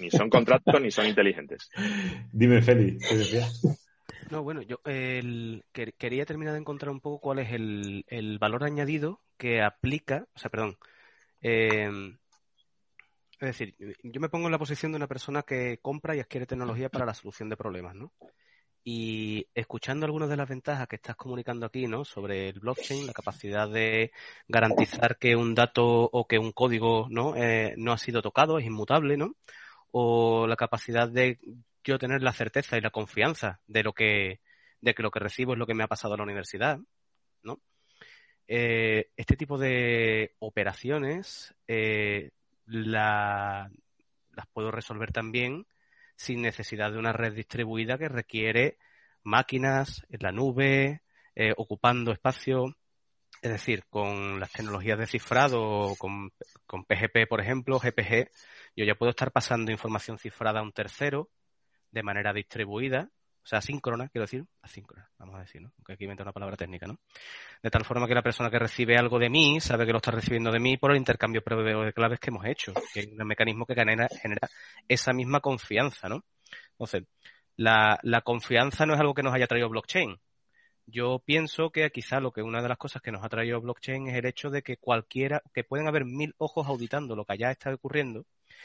ni 0.00 0.10
son 0.10 0.28
contratos 0.28 0.80
ni 0.80 0.90
son 0.90 1.06
inteligentes. 1.06 1.70
Dime, 2.32 2.62
Félix, 2.62 3.08
¿qué 3.08 3.16
decías? 3.16 3.62
No, 4.30 4.42
bueno, 4.42 4.62
yo 4.62 4.80
quería 4.82 6.24
terminar 6.26 6.54
de 6.54 6.60
encontrar 6.60 6.90
un 6.90 7.00
poco 7.00 7.20
cuál 7.20 7.38
es 7.38 7.52
el, 7.52 8.04
el 8.08 8.38
valor 8.38 8.64
añadido 8.64 9.20
que 9.36 9.62
aplica, 9.62 10.26
o 10.34 10.38
sea, 10.38 10.50
perdón, 10.50 10.76
eh, 11.42 11.90
es 13.40 13.58
decir, 13.58 13.74
yo 14.02 14.20
me 14.20 14.28
pongo 14.28 14.46
en 14.46 14.52
la 14.52 14.58
posición 14.58 14.92
de 14.92 14.96
una 14.96 15.06
persona 15.06 15.42
que 15.42 15.78
compra 15.82 16.16
y 16.16 16.20
adquiere 16.20 16.46
tecnología 16.46 16.88
para 16.88 17.04
la 17.04 17.14
solución 17.14 17.48
de 17.48 17.56
problemas, 17.56 17.94
¿no? 17.94 18.12
Y 18.86 19.46
escuchando 19.54 20.04
algunas 20.04 20.28
de 20.28 20.36
las 20.36 20.48
ventajas 20.48 20.86
que 20.86 20.96
estás 20.96 21.16
comunicando 21.16 21.64
aquí, 21.64 21.86
¿no? 21.86 22.04
Sobre 22.04 22.50
el 22.50 22.60
blockchain, 22.60 23.06
la 23.06 23.14
capacidad 23.14 23.68
de 23.68 24.12
garantizar 24.46 25.16
que 25.16 25.34
un 25.36 25.54
dato 25.54 25.84
o 25.86 26.26
que 26.26 26.38
un 26.38 26.52
código, 26.52 27.06
¿no? 27.08 27.34
Eh, 27.34 27.74
no 27.78 27.92
ha 27.92 27.98
sido 27.98 28.20
tocado, 28.20 28.58
es 28.58 28.66
inmutable, 28.66 29.16
¿no? 29.16 29.36
O 29.90 30.46
la 30.46 30.56
capacidad 30.56 31.08
de 31.08 31.38
yo 31.82 31.98
tener 31.98 32.22
la 32.22 32.32
certeza 32.32 32.76
y 32.76 32.82
la 32.82 32.90
confianza 32.90 33.60
de 33.66 33.82
lo 33.82 33.94
que, 33.94 34.40
de 34.80 34.94
que 34.94 35.02
lo 35.02 35.10
que 35.10 35.20
recibo 35.20 35.54
es 35.54 35.58
lo 35.58 35.66
que 35.66 35.74
me 35.74 35.84
ha 35.84 35.88
pasado 35.88 36.14
a 36.14 36.16
la 36.18 36.22
universidad, 36.24 36.78
¿no? 37.42 37.60
Eh, 38.46 39.10
este 39.16 39.36
tipo 39.36 39.56
de 39.56 40.34
operaciones 40.40 41.54
eh, 41.66 42.30
las 42.66 43.70
puedo 44.52 44.70
resolver 44.70 45.12
también 45.12 45.66
sin 46.16 46.42
necesidad 46.42 46.92
de 46.92 46.98
una 46.98 47.12
red 47.12 47.34
distribuida 47.34 47.98
que 47.98 48.08
requiere 48.08 48.78
máquinas 49.22 50.06
en 50.10 50.20
la 50.22 50.32
nube, 50.32 51.02
eh, 51.34 51.52
ocupando 51.56 52.12
espacio. 52.12 52.76
Es 53.42 53.50
decir, 53.50 53.84
con 53.90 54.40
las 54.40 54.52
tecnologías 54.52 54.98
de 54.98 55.06
cifrado, 55.06 55.94
con, 55.98 56.32
con 56.66 56.84
PGP, 56.84 57.28
por 57.28 57.40
ejemplo, 57.40 57.78
GPG, 57.78 58.30
yo 58.76 58.84
ya 58.84 58.94
puedo 58.94 59.10
estar 59.10 59.32
pasando 59.32 59.70
información 59.70 60.18
cifrada 60.18 60.60
a 60.60 60.62
un 60.62 60.72
tercero 60.72 61.30
de 61.90 62.02
manera 62.02 62.32
distribuida 62.32 63.10
o 63.44 63.46
sea, 63.46 63.58
asíncrona, 63.58 64.08
quiero 64.08 64.24
decir, 64.24 64.46
asíncrona, 64.62 65.10
vamos 65.18 65.36
a 65.36 65.40
decir, 65.40 65.60
¿no? 65.60 65.70
Aunque 65.76 65.92
aquí 65.92 66.04
inventa 66.04 66.22
una 66.22 66.32
palabra 66.32 66.56
técnica, 66.56 66.86
¿no? 66.86 66.98
De 67.62 67.70
tal 67.70 67.84
forma 67.84 68.08
que 68.08 68.14
la 68.14 68.22
persona 68.22 68.50
que 68.50 68.58
recibe 68.58 68.96
algo 68.96 69.18
de 69.18 69.28
mí 69.28 69.60
sabe 69.60 69.84
que 69.84 69.92
lo 69.92 69.98
está 69.98 70.12
recibiendo 70.12 70.50
de 70.50 70.60
mí 70.60 70.78
por 70.78 70.92
el 70.92 70.96
intercambio 70.96 71.42
previo 71.42 71.82
de 71.82 71.92
claves 71.92 72.18
que 72.20 72.30
hemos 72.30 72.46
hecho, 72.46 72.72
que 72.94 73.00
es 73.00 73.08
un 73.08 73.26
mecanismo 73.26 73.66
que 73.66 73.74
genera, 73.74 74.08
genera 74.08 74.48
esa 74.88 75.12
misma 75.12 75.40
confianza, 75.40 76.08
¿no? 76.08 76.24
Entonces, 76.70 77.04
la, 77.56 77.98
la 78.02 78.22
confianza 78.22 78.86
no 78.86 78.94
es 78.94 79.00
algo 79.00 79.12
que 79.12 79.22
nos 79.22 79.34
haya 79.34 79.46
traído 79.46 79.68
blockchain. 79.68 80.18
Yo 80.86 81.18
pienso 81.18 81.70
que 81.70 81.90
quizá 81.90 82.20
lo 82.20 82.32
que 82.32 82.40
una 82.40 82.62
de 82.62 82.68
las 82.68 82.78
cosas 82.78 83.02
que 83.02 83.12
nos 83.12 83.22
ha 83.24 83.28
traído 83.28 83.60
blockchain 83.60 84.08
es 84.08 84.16
el 84.16 84.24
hecho 84.24 84.48
de 84.48 84.62
que 84.62 84.78
cualquiera, 84.78 85.42
que 85.52 85.64
pueden 85.64 85.86
haber 85.86 86.06
mil 86.06 86.34
ojos 86.38 86.66
auditando 86.66 87.14
lo 87.14 87.26
que 87.26 87.34
allá 87.34 87.50
está 87.50 87.74
ocurriendo, 87.74 88.24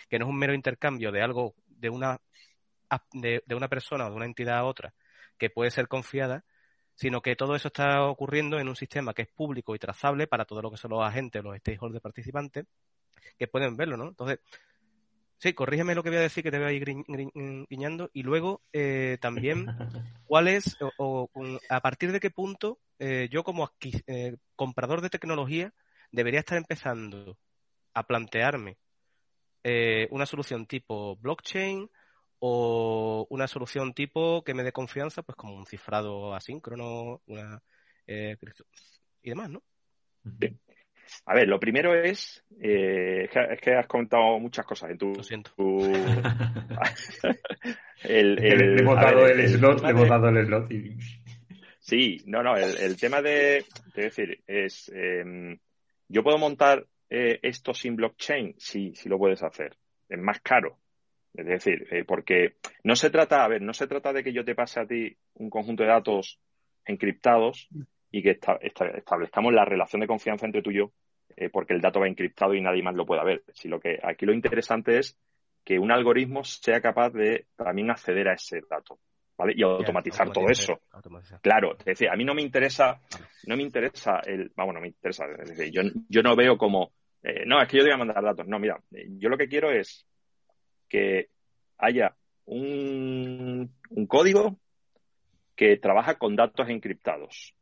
que 0.09 0.19
no 0.19 0.25
es 0.25 0.29
un 0.29 0.37
mero 0.37 0.53
intercambio 0.53 1.11
de 1.11 1.21
algo, 1.21 1.53
de 1.67 1.89
una 1.89 2.21
de, 3.13 3.43
una 3.55 3.67
persona 3.67 4.07
o 4.07 4.09
de 4.09 4.15
una 4.15 4.25
entidad 4.25 4.57
a 4.57 4.65
otra 4.65 4.93
que 5.37 5.49
puede 5.49 5.71
ser 5.71 5.87
confiada, 5.87 6.43
sino 6.95 7.21
que 7.21 7.35
todo 7.35 7.55
eso 7.55 7.69
está 7.69 8.03
ocurriendo 8.03 8.59
en 8.59 8.67
un 8.67 8.75
sistema 8.75 9.13
que 9.13 9.21
es 9.23 9.29
público 9.29 9.73
y 9.73 9.79
trazable 9.79 10.27
para 10.27 10.45
todo 10.45 10.61
lo 10.61 10.71
que 10.71 10.77
son 10.77 10.91
los 10.91 11.03
agentes, 11.03 11.43
los 11.43 11.57
stakeholders 11.57 12.01
participantes, 12.01 12.65
que 13.37 13.47
pueden 13.47 13.77
verlo, 13.77 13.95
¿no? 13.95 14.09
Entonces, 14.09 14.39
sí, 15.37 15.53
corrígeme 15.53 15.95
lo 15.95 16.03
que 16.03 16.09
voy 16.09 16.19
a 16.19 16.23
decir, 16.23 16.43
que 16.43 16.51
te 16.51 16.59
voy 16.59 16.67
a 16.67 16.71
ir 16.73 16.85
guiñando, 17.69 18.09
y 18.13 18.23
luego 18.23 18.61
eh, 18.73 19.17
también, 19.21 19.65
¿cuál 20.25 20.47
es, 20.49 20.77
o, 20.97 21.29
a 21.69 21.81
partir 21.81 22.11
de 22.11 22.19
qué 22.19 22.29
punto 22.29 22.79
eh, 22.99 23.29
yo 23.31 23.43
como 23.43 23.71
eh, 24.07 24.35
comprador 24.55 25.01
de 25.01 25.09
tecnología 25.09 25.73
debería 26.11 26.41
estar 26.41 26.57
empezando 26.57 27.37
a 27.93 28.03
plantearme 28.03 28.77
una 30.09 30.25
solución 30.25 30.65
tipo 30.65 31.15
blockchain 31.17 31.89
o 32.39 33.27
una 33.29 33.47
solución 33.47 33.93
tipo 33.93 34.43
que 34.43 34.53
me 34.53 34.63
dé 34.63 34.71
confianza, 34.71 35.23
pues 35.23 35.35
como 35.35 35.55
un 35.55 35.65
cifrado 35.65 36.33
asíncrono, 36.33 37.21
una 37.27 37.61
eh, 38.07 38.37
y 39.21 39.29
demás, 39.29 39.49
¿no? 39.49 39.63
A 41.25 41.33
ver, 41.33 41.47
lo 41.47 41.59
primero 41.59 41.93
es, 41.93 42.43
eh, 42.61 43.29
es, 43.31 43.61
que, 43.61 43.73
has 43.73 43.87
contado 43.87 44.39
muchas 44.39 44.65
cosas 44.65 44.91
en 44.91 44.97
tu... 44.97 45.13
Lo 45.13 45.23
siento. 45.23 45.51
el, 48.03 48.35
le 48.35 48.81
hemos 48.81 48.95
dado 48.95 49.27
el, 49.27 49.49
slot, 49.49 49.83
le 49.83 49.89
hemos 49.89 50.07
dado 50.07 50.29
el 50.29 50.45
slot 50.45 50.69
Sí, 51.79 52.21
no, 52.25 52.43
no, 52.43 52.55
el, 52.55 52.97
tema 52.97 53.21
de, 53.21 53.65
de 53.95 54.03
decir, 54.03 54.43
es, 54.45 54.91
em, 54.93 55.57
yo 56.07 56.23
puedo 56.23 56.37
montar 56.37 56.85
eh, 57.09 57.39
esto 57.41 57.73
sin 57.73 57.95
blockchain, 57.95 58.53
sí, 58.57 58.93
sí 58.95 59.09
lo 59.09 59.17
puedes 59.17 59.41
hacer. 59.41 59.75
Es 60.07 60.19
más 60.19 60.39
caro, 60.41 60.77
es 61.39 61.45
decir, 61.45 61.87
eh, 61.91 62.03
porque 62.05 62.55
no 62.83 62.95
se 62.95 63.09
trata, 63.09 63.43
a 63.43 63.47
ver, 63.47 63.61
no 63.61 63.73
se 63.73 63.87
trata 63.87 64.13
de 64.13 64.23
que 64.23 64.33
yo 64.33 64.43
te 64.43 64.55
pase 64.55 64.79
a 64.79 64.85
ti 64.85 65.15
un 65.35 65.49
conjunto 65.49 65.83
de 65.83 65.89
datos 65.89 66.39
encriptados 66.85 67.69
y 68.11 68.23
que 68.23 68.39
establezcamos 68.61 69.53
la 69.53 69.65
relación 69.65 70.01
de 70.01 70.07
confianza 70.07 70.45
entre 70.45 70.61
tú 70.61 70.71
y 70.71 70.77
yo, 70.77 70.91
eh, 71.35 71.49
porque 71.49 71.73
el 71.73 71.81
dato 71.81 71.99
va 71.99 72.07
encriptado 72.07 72.53
y 72.53 72.61
nadie 72.61 72.83
más 72.83 72.95
lo 72.95 73.05
pueda 73.05 73.23
ver. 73.23 73.43
Si 73.53 73.67
lo 73.67 73.79
que 73.79 73.99
aquí 74.01 74.25
lo 74.25 74.33
interesante 74.33 74.97
es 74.97 75.17
que 75.63 75.79
un 75.79 75.91
algoritmo 75.91 76.43
sea 76.43 76.81
capaz 76.81 77.11
de 77.11 77.45
también 77.55 77.91
acceder 77.91 78.27
a 78.29 78.33
ese 78.33 78.61
dato. 78.69 78.99
¿Vale? 79.37 79.53
Y 79.55 79.63
automatizar 79.63 80.33
todo 80.33 80.49
eso. 80.49 80.81
Claro, 81.41 81.77
es 81.79 81.85
decir, 81.85 82.09
a 82.09 82.15
mí 82.17 82.25
no 82.25 82.33
me 82.33 82.41
interesa, 82.41 82.99
no 83.47 83.55
me 83.55 83.63
interesa 83.63 84.19
el, 84.25 84.51
vamos, 84.53 84.75
no 84.75 84.81
me 84.81 84.87
interesa, 84.87 85.23
es 85.41 85.55
decir, 85.55 85.71
yo, 85.71 85.81
yo 86.09 86.21
no 86.21 86.35
veo 86.35 86.57
como, 86.57 86.91
eh, 87.23 87.45
no, 87.45 87.61
es 87.61 87.69
que 87.69 87.77
yo 87.77 87.83
te 87.83 87.89
voy 87.89 87.95
a 87.95 88.05
mandar 88.05 88.21
datos. 88.21 88.45
No, 88.49 88.59
mira, 88.59 88.77
yo 88.91 89.29
lo 89.29 89.37
que 89.37 89.47
quiero 89.47 89.71
es 89.71 90.05
que 90.89 91.29
haya 91.77 92.15
un, 92.45 93.71
código 94.07 94.59
que 95.55 95.77
trabaja 95.77 96.15
con 96.17 96.35
datos 96.35 96.69
encriptados 96.69 97.55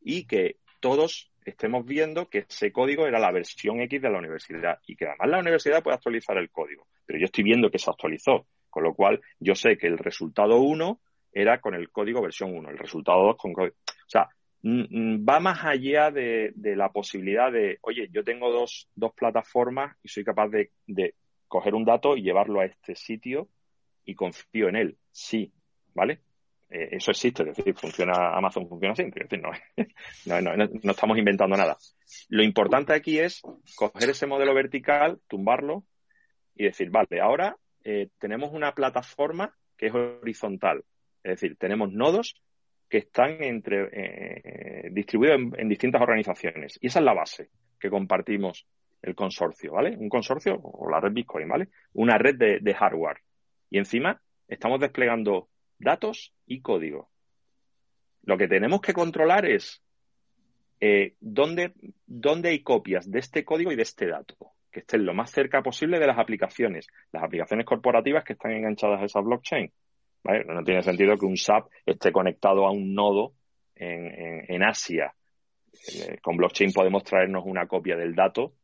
y 0.00 0.26
que 0.26 0.56
todos 0.80 1.30
estemos 1.44 1.84
viendo 1.84 2.28
que 2.28 2.44
ese 2.48 2.72
código 2.72 3.06
era 3.06 3.18
la 3.18 3.32
versión 3.32 3.80
X 3.80 4.02
de 4.02 4.10
la 4.10 4.18
universidad 4.18 4.80
y 4.86 4.96
que 4.96 5.06
además 5.06 5.28
la 5.30 5.38
universidad 5.38 5.82
puede 5.82 5.96
actualizar 5.96 6.36
el 6.38 6.50
código. 6.50 6.86
Pero 7.06 7.18
yo 7.18 7.26
estoy 7.26 7.44
viendo 7.44 7.70
que 7.70 7.78
se 7.78 7.90
actualizó, 7.90 8.46
con 8.68 8.82
lo 8.82 8.94
cual 8.94 9.20
yo 9.38 9.54
sé 9.54 9.78
que 9.78 9.86
el 9.86 9.98
resultado 9.98 10.58
1 10.58 11.00
era 11.32 11.60
con 11.60 11.74
el 11.74 11.90
código 11.90 12.22
versión 12.22 12.54
1, 12.54 12.70
el 12.70 12.78
resultado 12.78 13.22
2 13.22 13.36
con 13.36 13.52
código. 13.52 13.76
O 13.86 14.08
sea, 14.08 14.28
va 14.64 15.40
más 15.40 15.64
allá 15.64 16.10
de, 16.10 16.52
la 16.56 16.90
posibilidad 16.90 17.52
de, 17.52 17.78
oye, 17.82 18.08
yo 18.10 18.24
tengo 18.24 18.50
dos, 18.50 18.88
dos 18.94 19.12
plataformas 19.14 19.96
y 20.02 20.08
soy 20.08 20.24
capaz 20.24 20.48
de, 20.48 20.70
coger 21.48 21.74
un 21.74 21.84
dato 21.84 22.16
y 22.16 22.22
llevarlo 22.22 22.60
a 22.60 22.66
este 22.66 22.94
sitio 22.94 23.48
y 24.04 24.14
confío 24.14 24.68
en 24.68 24.76
él. 24.76 24.98
Sí, 25.10 25.52
¿vale? 25.94 26.20
Eh, 26.68 26.88
eso 26.92 27.12
existe, 27.12 27.48
es 27.48 27.56
decir, 27.56 27.74
funciona 27.76 28.36
Amazon 28.36 28.68
funciona 28.68 28.94
siempre, 28.94 29.24
es 29.24 29.30
decir, 29.30 29.44
no, 30.26 30.40
no, 30.40 30.90
estamos 30.90 31.16
inventando 31.16 31.56
nada. 31.56 31.76
Lo 32.28 32.42
importante 32.42 32.92
aquí 32.92 33.18
es 33.18 33.40
coger 33.76 34.10
ese 34.10 34.26
modelo 34.26 34.52
vertical, 34.52 35.20
tumbarlo 35.28 35.84
y 36.56 36.64
decir, 36.64 36.90
vale, 36.90 37.20
ahora 37.20 37.56
eh, 37.84 38.08
tenemos 38.18 38.52
una 38.52 38.72
plataforma 38.72 39.54
que 39.76 39.86
es 39.86 39.94
horizontal, 39.94 40.84
es 41.22 41.40
decir, 41.40 41.56
tenemos 41.56 41.92
nodos 41.92 42.34
que 42.88 42.98
están 42.98 43.42
entre 43.42 43.88
eh, 43.92 44.88
distribuidos 44.90 45.38
en 45.56 45.68
distintas 45.68 46.02
organizaciones 46.02 46.78
y 46.80 46.88
esa 46.88 46.98
es 46.98 47.04
la 47.04 47.14
base 47.14 47.50
que 47.78 47.90
compartimos 47.90 48.66
el 49.02 49.14
consorcio, 49.14 49.72
¿vale? 49.72 49.96
Un 49.96 50.08
consorcio 50.08 50.58
o 50.60 50.90
la 50.90 51.00
red 51.00 51.12
Bitcoin, 51.12 51.48
¿vale? 51.48 51.68
Una 51.94 52.18
red 52.18 52.36
de, 52.36 52.74
hardware. 52.74 53.20
Y 53.70 53.78
encima 53.78 54.20
estamos 54.48 54.80
desplegando 54.80 55.48
datos 55.78 56.34
y 56.46 56.60
código. 56.60 57.08
Lo 58.22 58.36
que 58.36 58.48
tenemos 58.48 58.80
que 58.80 58.92
controlar 58.92 59.46
es 59.46 59.82
eh, 60.80 61.14
dónde, 61.20 61.72
dónde 62.06 62.50
hay 62.50 62.62
copias 62.62 63.10
de 63.10 63.20
este 63.20 63.44
código 63.44 63.70
y 63.70 63.76
de 63.76 63.82
este 63.82 64.06
dato, 64.06 64.36
que 64.70 64.80
estén 64.80 65.06
lo 65.06 65.14
más 65.14 65.30
cerca 65.30 65.62
posible 65.62 65.98
de 65.98 66.06
las 66.06 66.18
aplicaciones, 66.18 66.88
las 67.12 67.22
aplicaciones 67.22 67.64
corporativas 67.64 68.24
que 68.24 68.32
están 68.32 68.52
enganchadas 68.52 69.00
a 69.00 69.04
esa 69.04 69.20
blockchain. 69.20 69.72
No 70.24 70.64
tiene 70.64 70.82
sentido 70.82 71.16
que 71.16 71.26
un 71.26 71.36
SAP 71.36 71.68
esté 71.84 72.10
conectado 72.10 72.66
a 72.66 72.72
un 72.72 72.92
nodo 72.94 73.34
en, 73.76 74.62
Asia. 74.64 75.14
Eh, 75.94 76.18
con 76.20 76.36
blockchain 76.36 76.72
podemos 76.72 77.04
traernos 77.04 77.44
una 77.46 77.68
copia 77.68 77.94
del 77.94 78.14
dato 78.14 78.54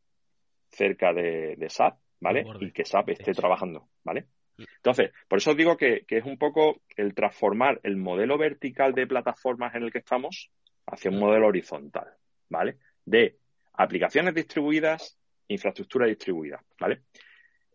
cerca 0.73 1.13
de, 1.13 1.57
SAP, 1.69 1.97
¿vale? 2.19 2.45
Y 2.59 2.71
que 2.71 2.85
SAP 2.85 3.09
esté 3.09 3.33
trabajando, 3.33 3.87
¿vale? 4.03 4.25
Entonces, 4.57 5.11
por 5.27 5.39
eso 5.39 5.51
os 5.51 5.57
digo 5.57 5.77
que, 5.77 6.05
es 6.07 6.25
un 6.25 6.37
poco 6.37 6.81
el 6.95 7.13
transformar 7.13 7.79
el 7.83 7.97
modelo 7.97 8.37
vertical 8.37 8.93
de 8.93 9.07
plataformas 9.07 9.73
en 9.75 9.83
el 9.83 9.91
que 9.91 9.99
estamos 9.99 10.51
hacia 10.85 11.11
un 11.11 11.19
modelo 11.19 11.47
horizontal, 11.47 12.07
¿vale? 12.49 12.77
De 13.05 13.37
aplicaciones 13.73 14.33
distribuidas, 14.35 15.17
infraestructura 15.47 16.07
distribuida, 16.07 16.63
¿vale? 16.79 17.01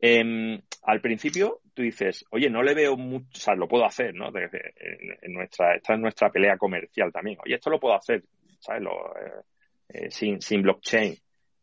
Em, 0.01 0.61
al 0.85 1.01
principio 1.01 1.61
tú 1.75 1.83
dices, 1.83 2.25
oye, 2.31 2.49
no 2.49 2.63
le 2.63 2.75
veo 2.75 2.97
mucho, 2.97 3.27
o 3.35 3.41
sea, 3.41 3.55
lo 3.55 3.67
puedo 3.67 3.85
hacer, 3.85 4.15
¿no? 4.15 4.29
en, 4.29 5.33
nuestra, 5.33 5.75
esta 5.75 5.95
es 5.95 6.01
nuestra 6.01 6.31
pelea 6.31 6.57
comercial 6.57 7.13
también. 7.13 7.39
Oye, 7.45 7.57
esto 7.57 7.71
lo 7.71 7.81
puedo 7.81 7.95
hacer. 7.95 8.23
¿sabes? 8.61 8.83
sin, 10.11 10.41
sin 10.41 10.63
blockchain. 10.63 11.17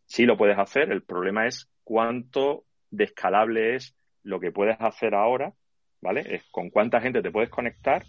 Sí 0.06 0.26
lo 0.26 0.38
puedes 0.38 0.58
hacer, 0.58 0.92
el 0.92 1.04
problema 1.04 1.48
es 1.48 1.70
cuánto 1.84 2.66
descalable 2.92 3.76
es 3.76 3.96
lo 4.24 4.40
que 4.40 4.52
puedes 4.52 4.78
hacer 4.80 5.16
ahora, 5.16 5.54
¿vale? 6.02 6.22
Es 6.28 6.44
con 6.52 6.70
cuánta 6.70 7.02
gente 7.02 7.22
te 7.22 7.32
puedes 7.32 7.50
conectar 7.50 8.04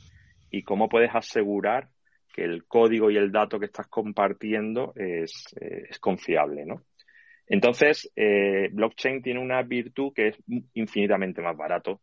y 0.50 0.62
cómo 0.62 0.88
puedes 0.88 1.14
asegurar 1.14 1.88
que 2.32 2.44
el 2.44 2.66
código 2.66 3.10
y 3.10 3.16
el 3.16 3.32
dato 3.32 3.58
que 3.58 3.66
estás 3.66 3.86
compartiendo 3.88 4.92
es, 4.94 5.54
confiable, 6.00 6.66
¿no? 6.66 6.82
Entonces, 7.48 8.10
eh, 8.16 8.68
blockchain 8.72 9.22
tiene 9.22 9.40
una 9.40 9.62
virtud 9.62 10.12
que 10.12 10.28
es 10.28 10.36
infinitamente 10.74 11.40
más 11.40 11.56
barato 11.56 12.00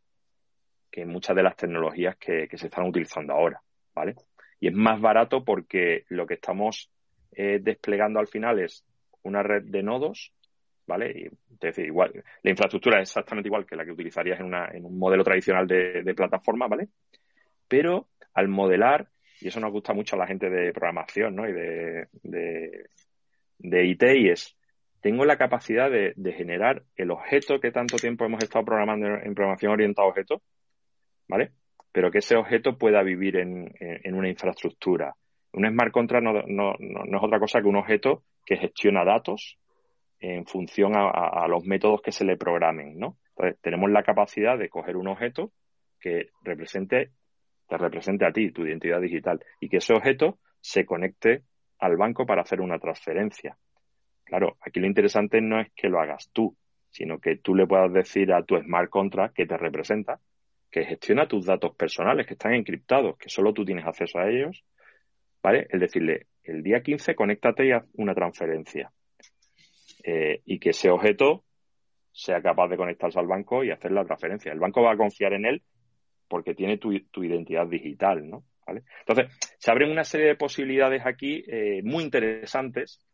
que 0.89 1.06
muchas 1.06 1.36
de 1.36 1.44
las 1.44 1.56
tecnologías 1.56 2.16
que, 2.18 2.48
se 2.54 2.68
están 2.68 2.88
utilizando 2.88 3.34
ahora, 3.34 3.62
¿vale? 3.94 4.16
Y 4.60 4.68
es 4.68 4.74
más 4.74 5.02
barato 5.02 5.44
porque 5.44 6.06
lo 6.10 6.26
que 6.26 6.36
estamos 6.36 6.89
eh, 7.32 7.60
desplegando 7.62 8.20
al 8.20 8.28
final 8.28 8.60
es 8.60 8.86
una 9.24 9.43
red 9.43 9.63
de 9.63 9.84
nodos 9.84 10.34
¿vale? 10.86 11.11
Y, 11.15 11.26
es 11.26 11.59
decir, 11.59 11.86
igual, 11.86 12.11
la 12.41 12.49
infraestructura 12.49 13.01
es 13.01 13.09
exactamente 13.09 13.47
igual 13.47 13.65
que 13.65 13.76
la 13.76 13.86
que 13.86 13.91
utilizarías 13.91 14.39
en, 14.39 14.47
una, 14.47 14.67
en 14.71 14.86
un 14.86 14.97
modelo 14.97 15.24
tradicional 15.24 15.67
de, 15.67 16.13
plataforma, 16.15 16.67
¿vale? 16.67 16.89
Pero 17.67 18.09
al 18.34 18.47
modelar, 18.47 19.07
y 19.39 19.47
eso 19.47 19.59
nos 19.59 19.71
gusta 19.71 19.93
mucho 19.93 20.15
a 20.15 20.19
la 20.19 20.28
gente 20.28 20.49
de 20.49 20.74
programación, 20.74 21.36
¿no? 21.36 21.47
Y 21.47 21.53
de, 21.53 22.07
de, 23.59 23.86
IT, 23.86 24.03
y 24.03 24.30
es, 24.30 24.57
tengo 25.01 25.26
la 25.26 25.38
capacidad 25.38 25.89
de, 25.89 26.34
generar 26.34 26.84
el 26.95 27.11
objeto 27.11 27.59
que 27.59 27.71
tanto 27.71 27.97
tiempo 27.97 28.26
hemos 28.26 28.43
estado 28.43 28.65
programando 28.65 29.07
en, 29.07 29.34
programación 29.34 29.71
orientada 29.71 30.05
a 30.05 30.09
objetos, 30.09 30.41
¿vale? 31.28 31.51
Pero 31.91 32.11
que 32.11 32.19
ese 32.19 32.36
objeto 32.36 32.78
pueda 32.78 33.03
vivir 33.03 33.38
en, 33.38 33.71
en 33.80 34.15
una 34.15 34.30
infraestructura. 34.30 35.15
Un 35.53 35.69
smart 35.69 35.91
contract 35.91 36.24
no, 36.24 36.34
no, 36.47 36.74
no, 36.80 37.17
es 37.17 37.24
otra 37.24 37.39
cosa 37.39 37.61
que 37.61 37.67
un 37.67 37.76
objeto 37.76 38.24
que 38.46 38.58
gestiona 38.58 39.06
datos 39.06 39.58
en 40.20 40.46
función 40.46 40.94
a, 40.96 41.48
los 41.48 41.66
métodos 41.66 42.02
que 42.02 42.14
se 42.14 42.24
le 42.24 42.38
programen, 42.38 42.98
¿no? 42.98 43.18
Entonces, 43.36 43.60
tenemos 43.62 43.89
la 43.91 44.04
capacidad 44.04 44.58
de 44.58 44.70
coger 44.70 44.96
un 44.96 45.10
objeto 45.10 45.52
que 46.00 46.30
represente, 46.44 47.12
te 47.68 47.78
represente 47.78 48.26
a 48.26 48.32
ti, 48.32 48.52
tu 48.52 48.66
identidad 48.66 49.02
digital, 49.02 49.44
y 49.60 49.68
que 49.68 49.78
ese 49.78 49.94
objeto 49.94 50.39
se 50.62 50.86
conecte 50.86 51.44
al 51.80 51.98
banco 51.98 52.26
para 52.26 52.41
hacer 52.41 52.62
una 52.62 52.80
transferencia. 52.80 53.58
Claro, 54.24 54.56
aquí 54.62 54.80
lo 54.80 54.88
interesante 54.88 55.41
no 55.41 55.60
es 55.60 55.72
que 55.76 55.89
lo 55.89 56.00
hagas 56.00 56.30
tú, 56.32 56.56
sino 56.89 57.20
que 57.20 57.36
tú 57.38 57.54
le 57.54 57.68
puedas 57.68 57.91
decir 57.91 58.32
a 58.32 58.44
tu 58.44 58.56
smart 58.58 58.89
contract 58.89 59.36
que 59.36 59.46
te 59.46 59.58
representa, 59.58 60.20
que 60.72 60.86
gestiona 60.86 61.28
tus 61.28 61.46
datos 61.46 61.76
personales 61.76 62.26
que 62.26 62.34
están 62.34 62.54
encriptados, 62.54 63.18
que 63.18 63.30
solo 63.30 63.54
tú 63.54 63.66
tienes 63.66 63.86
acceso 63.86 64.20
a 64.20 64.30
ellos, 64.30 64.64
¿vale? 65.41 65.68
El 65.70 65.82
decirle, 65.82 66.28
el 66.44 66.64
día 66.64 66.82
15 66.82 67.16
conéctate 67.16 67.68
y 67.68 67.72
haz 67.72 67.86
una 67.94 68.14
transferencia. 68.14 68.91
Eh, 70.04 70.41
y 70.46 70.60
que 70.60 70.72
ese 70.72 70.89
objeto 70.89 71.46
sea 72.12 72.41
capaz 72.41 72.68
de 72.68 72.78
conectarse 72.78 73.20
al 73.20 73.28
banco 73.28 73.64
y 73.64 73.72
hacer 73.72 73.91
la 73.91 74.06
transferencia. 74.06 74.52
El 74.52 74.60
banco 74.60 74.84
va 74.84 74.94
a 74.94 74.98
confiar 74.98 75.34
en 75.34 75.46
él 75.46 75.64
porque 76.28 76.54
tiene 76.54 76.78
tu, 76.78 76.91
identidad 76.91 77.68
digital, 77.68 78.28
¿no? 78.30 78.44
Entonces, 78.66 79.30
se 79.58 79.72
abren 79.72 79.91
una 79.91 80.04
serie 80.04 80.28
de 80.28 80.36
posibilidades 80.36 81.06
aquí 81.06 81.44
eh, 81.48 81.82
muy 81.84 82.04
interesantes, 82.04 83.06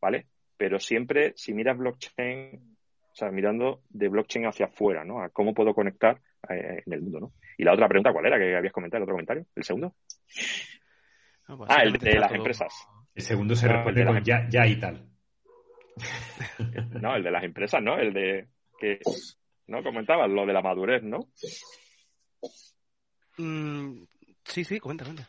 ¿vale? 0.00 0.26
Pero 0.56 0.78
siempre, 0.78 1.32
si 1.34 1.54
miras 1.54 1.76
blockchain, 1.76 2.76
o 3.10 3.14
sea, 3.14 3.30
mirando 3.30 3.82
de 3.90 4.08
blockchain 4.08 4.46
hacia 4.46 4.66
afuera, 4.66 5.04
¿no? 5.04 5.22
A 5.22 5.28
cómo 5.28 5.54
puedo 5.54 5.74
conectar 5.74 6.20
eh, 6.48 6.82
en 6.86 6.92
el 6.92 7.02
mundo, 7.02 7.20
¿no? 7.20 7.32
Y 7.58 7.64
la 7.64 7.72
otra 7.72 7.88
pregunta, 7.88 8.12
¿cuál 8.12 8.26
era? 8.26 8.38
Que 8.38 8.56
habías 8.56 8.72
comentado, 8.72 8.98
el 8.98 9.02
otro 9.02 9.14
comentario, 9.14 9.46
el 9.54 9.64
segundo. 9.64 9.94
Pues 11.56 11.70
ah, 11.70 11.82
el 11.82 11.92
de 11.92 12.18
las 12.18 12.32
empresas. 12.32 12.88
El 13.14 13.22
segundo 13.22 13.54
se 13.54 13.68
responde 13.68 14.06
con 14.06 14.22
ya, 14.24 14.48
ya 14.48 14.66
y 14.66 14.78
tal. 14.78 15.06
no, 17.00 17.16
el 17.16 17.22
de 17.22 17.30
las 17.30 17.44
empresas, 17.44 17.82
¿no? 17.82 17.98
El 17.98 18.12
de 18.12 18.48
que, 18.78 18.98
¿no? 19.66 19.82
Comentabas 19.82 20.30
lo 20.30 20.46
de 20.46 20.52
la 20.52 20.62
madurez, 20.62 21.02
¿no? 21.02 21.28
Mm, 23.38 24.04
sí, 24.44 24.64
sí, 24.64 24.78
comenta, 24.80 25.04
comenta. 25.04 25.28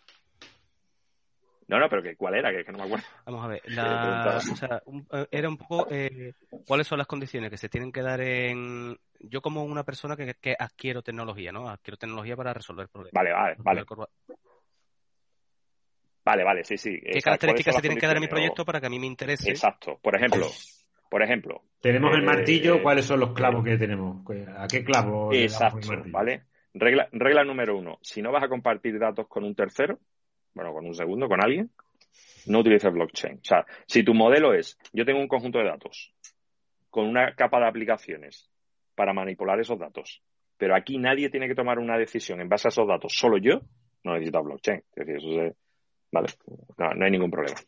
No, 1.67 1.79
no, 1.79 1.89
pero 1.89 2.03
que, 2.03 2.15
¿cuál 2.15 2.35
era? 2.35 2.51
Que, 2.51 2.71
no 2.71 2.77
me 2.77 2.83
acuerdo. 2.83 3.05
Vamos 3.25 3.45
a 3.45 3.47
ver. 3.47 3.61
La, 3.67 4.37
o 4.37 4.55
sea, 4.55 4.83
eh, 5.11 5.27
era 5.31 5.49
un 5.49 5.57
poco 5.57 5.87
eh, 5.89 6.33
cuáles 6.65 6.87
son 6.87 6.97
las 6.97 7.07
condiciones 7.07 7.49
que 7.49 7.57
se 7.57 7.69
tienen 7.69 7.91
que 7.91 8.01
dar 8.01 8.21
en. 8.21 8.97
Yo, 9.19 9.41
como 9.41 9.63
una 9.63 9.83
persona 9.83 10.15
que, 10.15 10.35
que 10.35 10.55
adquiero 10.57 11.01
tecnología, 11.01 11.51
¿no? 11.51 11.69
Adquiero 11.69 11.97
tecnología 11.97 12.35
para 12.35 12.53
resolver 12.53 12.89
problemas. 12.89 13.13
Vale, 13.13 13.31
vale, 13.31 13.55
vale. 13.59 13.85
Vale, 16.25 16.43
vale, 16.43 16.63
sí, 16.63 16.77
sí. 16.77 16.99
¿Qué 17.01 17.21
características 17.21 17.75
se 17.75 17.81
tienen 17.81 17.99
que 17.99 18.07
dar 18.07 18.15
en 18.15 18.21
mi 18.21 18.27
proyecto 18.27 18.63
para 18.63 18.79
que 18.79 18.87
a 18.87 18.89
mí 18.89 18.99
me 18.99 19.07
interese? 19.07 19.49
Exacto. 19.49 19.99
Por 20.01 20.15
ejemplo, 20.15 20.47
por 21.09 21.21
ejemplo. 21.21 21.61
Tenemos 21.81 22.15
el 22.15 22.23
eh, 22.23 22.25
martillo, 22.25 22.81
¿cuáles 22.81 23.05
son 23.05 23.19
los 23.19 23.33
clavos 23.33 23.63
que 23.63 23.77
tenemos? 23.77 24.25
¿A 24.57 24.67
qué 24.67 24.83
clavo? 24.83 25.33
Exacto, 25.33 25.87
¿vale? 26.07 26.43
Regla, 26.73 27.07
regla 27.11 27.43
número 27.43 27.77
uno. 27.77 27.99
Si 28.01 28.21
no 28.21 28.31
vas 28.31 28.43
a 28.43 28.47
compartir 28.47 28.97
datos 28.97 29.27
con 29.27 29.43
un 29.43 29.53
tercero, 29.53 29.99
bueno, 30.53 30.73
con 30.73 30.85
un 30.85 30.95
segundo, 30.95 31.27
con 31.27 31.43
alguien, 31.43 31.69
no 32.47 32.59
utilices 32.59 32.91
blockchain. 32.91 33.35
O 33.35 33.45
sea, 33.45 33.65
si 33.85 34.03
tu 34.03 34.13
modelo 34.13 34.53
es, 34.53 34.77
yo 34.91 35.05
tengo 35.05 35.19
un 35.19 35.27
conjunto 35.27 35.59
de 35.59 35.65
datos 35.65 36.13
con 36.89 37.05
una 37.05 37.35
capa 37.35 37.59
de 37.59 37.67
aplicaciones 37.67 38.49
para 38.95 39.13
manipular 39.13 39.59
esos 39.59 39.79
datos, 39.79 40.21
pero 40.57 40.75
aquí 40.75 40.97
nadie 40.97 41.29
tiene 41.29 41.47
que 41.47 41.55
tomar 41.55 41.79
una 41.79 41.97
decisión 41.97 42.39
en 42.39 42.49
base 42.49 42.67
a 42.67 42.69
esos 42.69 42.87
datos, 42.87 43.13
solo 43.13 43.37
yo, 43.37 43.61
no 44.03 44.13
necesitas 44.13 44.43
blockchain. 44.43 44.83
Es 44.95 45.07
decir, 45.07 45.15
eso 45.17 45.27
se, 45.29 45.55
Vale, 46.13 46.27
no, 46.77 47.05
hay 47.05 47.11
ningún 47.11 47.31
problema. 47.31 47.59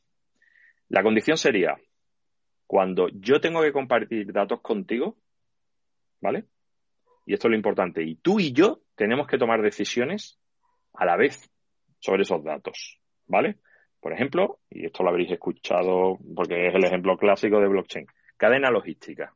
La 0.90 1.02
condición 1.02 1.36
sería, 1.36 1.76
cuando 2.68 3.08
yo 3.10 3.42
tengo 3.42 3.64
que 3.64 3.72
compartir 3.72 4.32
datos 4.32 4.62
contigo, 4.62 5.18
¿vale? 6.22 6.46
Y 7.26 7.34
esto 7.34 7.48
es 7.48 7.50
lo 7.50 7.58
importante, 7.58 8.04
y 8.04 8.18
tú 8.18 8.40
y 8.40 8.54
yo 8.54 8.82
tenemos 8.94 9.26
que 9.26 9.40
tomar 9.40 9.64
decisiones 9.64 10.40
a 10.94 11.06
la 11.06 11.18
vez 11.18 11.50
sobre 11.98 12.22
esos 12.22 12.44
datos, 12.44 13.00
¿vale? 13.26 13.58
Por 14.00 14.14
ejemplo, 14.14 14.60
y 14.70 14.86
esto 14.86 15.02
lo 15.02 15.10
habréis 15.10 15.32
escuchado 15.32 16.20
porque 16.36 16.68
es 16.68 16.76
el 16.76 16.86
ejemplo 16.86 17.18
clásico 17.18 17.60
de 17.60 17.68
blockchain, 17.68 18.06
cadena 18.38 18.70
logística. 18.70 19.34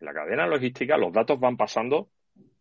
En 0.00 0.06
la 0.06 0.14
cadena 0.14 0.46
logística 0.46 0.96
los 0.96 1.12
datos 1.12 1.38
van 1.38 1.58
pasando 1.58 2.08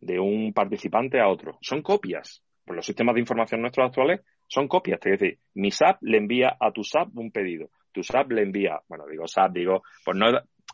de 0.01 0.19
un 0.19 0.51
participante 0.51 1.21
a 1.21 1.29
otro. 1.29 1.57
Son 1.61 1.81
copias. 1.81 2.43
Por 2.65 2.75
los 2.75 2.85
sistemas 2.85 3.15
de 3.15 3.21
información 3.21 3.61
nuestros 3.61 3.87
actuales 3.87 4.19
son 4.51 4.67
copias, 4.67 4.99
es 5.05 5.17
decir, 5.17 5.39
mi 5.53 5.71
SAP 5.71 5.99
le 6.01 6.17
envía 6.17 6.57
a 6.59 6.71
tu 6.73 6.83
SAP 6.83 7.15
un 7.15 7.31
pedido, 7.31 7.69
tu 7.93 8.03
SAP 8.03 8.31
le 8.31 8.41
envía, 8.41 8.81
bueno, 8.89 9.05
digo 9.09 9.25
SAP, 9.25 9.53
digo, 9.53 9.81
pues 10.03 10.17
no, 10.17 10.25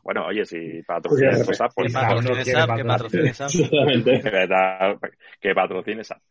bueno, 0.03 0.25
oye, 0.25 0.45
si 0.45 0.81
patrocina 0.81 1.45
tu 1.45 1.53
SAP, 1.53 1.71
pues 1.75 1.93
patrocine 1.93 2.43
SAP, 2.43 2.75
que 2.75 2.83
patrocine 2.83 3.33
SAP. 3.33 3.51
que 5.39 5.53
patrocine 5.53 6.03
SAP. 6.03 6.21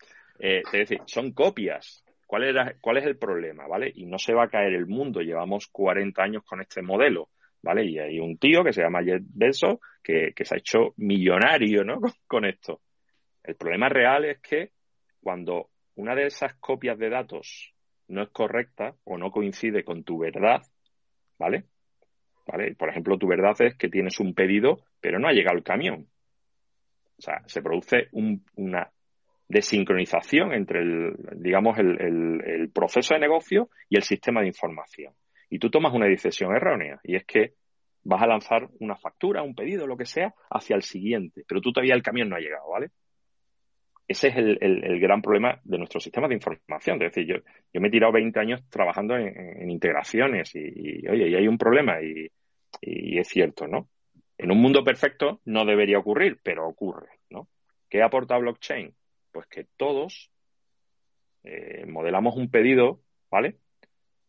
Eh, 0.41 0.63
es 0.65 0.73
decir, 0.73 0.99
son 1.07 1.33
copias. 1.33 2.05
¿Cuál, 2.27 2.45
era, 2.49 2.75
¿Cuál 2.81 2.97
es 2.97 3.07
el 3.07 3.17
problema? 3.17 3.69
¿Vale? 3.69 3.93
Y 3.95 4.07
no 4.07 4.19
se 4.19 4.35
va 4.35 4.47
a 4.47 4.49
caer 4.49 4.73
el 4.75 4.87
mundo. 4.87 5.21
Llevamos 5.21 5.69
40 5.69 6.21
años 6.21 6.43
con 6.45 6.61
este 6.61 6.83
modelo. 6.83 7.29
¿Vale? 7.63 7.85
Y 7.85 7.99
hay 7.99 8.19
un 8.19 8.39
tío 8.39 8.65
que 8.65 8.73
se 8.73 8.83
llama 8.83 9.05
Jeff 9.05 9.23
Bezos 9.23 9.79
que, 10.03 10.33
que 10.35 10.45
se 10.45 10.57
ha 10.57 10.59
hecho 10.59 10.95
millonario, 10.97 11.85
¿no? 11.85 12.01
con 12.27 12.45
esto. 12.45 12.81
El 13.45 13.55
problema 13.55 13.89
real 13.89 14.25
es 14.25 14.41
que 14.41 14.71
cuando 15.21 15.71
una 15.97 16.15
de 16.15 16.27
esas 16.27 16.55
copias 16.55 16.99
de 16.99 17.11
datos 17.11 17.75
no 18.09 18.23
es 18.23 18.29
correcta 18.31 18.95
o 19.05 19.19
no 19.19 19.31
coincide 19.31 19.85
con 19.85 20.05
tu 20.05 20.19
verdad, 20.19 20.63
¿vale? 21.39 21.65
¿Vale? 22.47 22.77
Por 22.77 22.89
ejemplo, 22.89 23.19
tu 23.19 23.27
verdad 23.27 23.61
es 23.61 23.75
que 23.77 23.89
tienes 23.89 24.21
un 24.21 24.35
pedido, 24.35 24.79
pero 25.01 25.19
no 25.19 25.27
ha 25.27 25.33
llegado 25.33 25.57
el 25.57 25.65
camión. 25.65 26.07
O 27.19 27.21
sea, 27.21 27.43
se 27.47 27.61
produce 27.61 28.09
una 28.13 28.91
desincronización 29.49 30.53
entre 30.53 30.81
el, 30.81 31.17
digamos, 31.37 31.79
el, 31.79 32.71
proceso 32.73 33.15
de 33.15 33.21
negocio 33.21 33.71
y 33.89 33.97
el 33.97 34.03
sistema 34.03 34.43
de 34.43 34.49
información. 34.49 35.15
Y 35.49 35.59
tú 35.59 35.71
tomas 35.71 35.95
una 35.95 36.07
decisión 36.07 36.55
errónea, 36.55 37.01
y 37.03 37.17
es 37.17 37.25
que 37.25 37.55
vas 38.03 38.23
a 38.23 38.27
lanzar 38.27 38.69
una 38.81 38.97
factura, 38.97 39.43
un 39.43 39.55
pedido, 39.55 39.87
lo 39.87 39.97
que 39.97 40.05
sea, 40.05 40.35
hacia 40.51 40.77
el 40.77 40.83
siguiente, 40.83 41.45
pero 41.49 41.61
tú 41.61 41.73
todavía 41.73 41.95
el 41.95 42.03
camión 42.03 42.29
no 42.29 42.37
ha 42.37 42.41
llegado, 42.41 42.69
¿vale? 42.71 42.91
Ese 44.09 44.29
es 44.29 44.37
el, 44.37 45.01
gran 45.01 45.21
problema 45.21 45.61
de 45.65 45.79
nuestro 45.79 46.01
sistema 46.01 46.29
de 46.29 46.35
información. 46.35 47.03
Es 47.03 47.13
decir, 47.13 47.27
yo, 47.27 47.37
yo 47.73 47.81
me 47.81 47.89
he 47.89 47.91
tirado 47.91 48.13
20 48.13 48.39
años 48.39 48.63
trabajando 48.69 49.17
en, 49.17 49.69
integraciones 49.69 50.55
y, 50.55 51.07
oye, 51.09 51.29
y 51.29 51.35
hay 51.35 51.49
un 51.49 51.59
problema 51.59 52.01
y, 52.01 52.31
es 52.81 53.29
cierto, 53.29 53.67
¿no? 53.67 53.89
En 54.39 54.51
un 54.51 54.61
mundo 54.61 54.85
perfecto 54.85 55.41
no 55.47 55.65
debería 55.65 55.99
ocurrir, 55.99 56.39
pero 56.43 56.69
ocurre, 56.69 57.09
¿no? 57.31 57.49
¿Qué 57.89 58.03
aporta 58.03 58.37
blockchain? 58.37 58.95
Pues 59.33 59.47
que 59.47 59.67
todos 59.77 60.31
eh, 61.43 61.85
modelamos 61.87 62.37
un 62.37 62.51
pedido, 62.51 63.01
¿vale? 63.31 63.57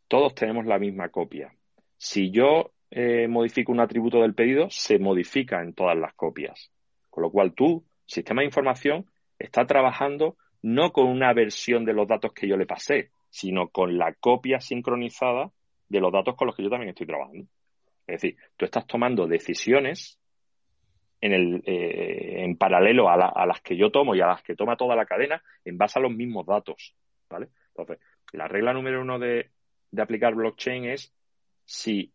Todos 0.07 0.33
tenemos 0.33 0.65
la 0.65 0.79
misma 0.79 1.09
copia. 1.09 1.53
Si 1.97 2.31
yo 2.31 2.71
eh, 2.89 3.27
modifico 3.27 3.71
un 3.71 3.81
atributo 3.81 4.21
del 4.21 4.33
pedido, 4.33 4.69
se 4.69 4.97
modifica 4.97 5.61
en 5.61 5.73
todas 5.73 5.97
las 5.97 6.13
copias. 6.13 6.71
Con 7.09 7.23
lo 7.23 7.31
cual 7.31 7.53
tú, 7.53 7.85
sistema 8.05 8.41
de 8.41 8.45
información, 8.45 9.05
está 9.39 9.65
trabajando 9.65 10.37
no 10.61 10.91
con 10.91 11.07
una 11.07 11.33
versión 11.33 11.85
de 11.85 11.93
los 11.93 12.07
datos 12.07 12.33
que 12.33 12.47
yo 12.47 12.57
le 12.57 12.65
pasé, 12.65 13.11
sino 13.29 13.69
con 13.69 13.97
la 13.97 14.13
copia 14.13 14.59
sincronizada 14.59 15.51
de 15.89 15.99
los 15.99 16.11
datos 16.11 16.35
con 16.35 16.47
los 16.47 16.55
que 16.55 16.63
yo 16.63 16.69
también 16.69 16.89
estoy 16.89 17.07
trabajando. 17.07 17.45
Es 18.07 18.21
decir, 18.21 18.37
tú 18.55 18.65
estás 18.65 18.87
tomando 18.87 19.27
decisiones 19.27 20.19
en, 21.21 21.33
el, 21.33 21.63
eh, 21.65 22.43
en 22.43 22.57
paralelo 22.57 23.09
a, 23.09 23.45
las 23.45 23.61
que 23.61 23.75
yo 23.75 23.91
tomo 23.91 24.15
y 24.15 24.21
a 24.21 24.27
las 24.27 24.43
que 24.43 24.55
toma 24.55 24.77
toda 24.77 24.95
la 24.95 25.05
cadena 25.05 25.41
en 25.65 25.77
base 25.77 25.99
a 25.99 26.01
los 26.01 26.11
mismos 26.11 26.45
datos. 26.45 26.95
¿vale? 27.29 27.49
Entonces, 27.69 27.99
la 28.33 28.47
regla 28.47 28.73
número 28.73 29.01
uno 29.01 29.19
de, 29.19 29.49
aplicar 29.97 30.35
blockchain 30.35 30.85
es 30.85 31.13
si, 31.65 32.11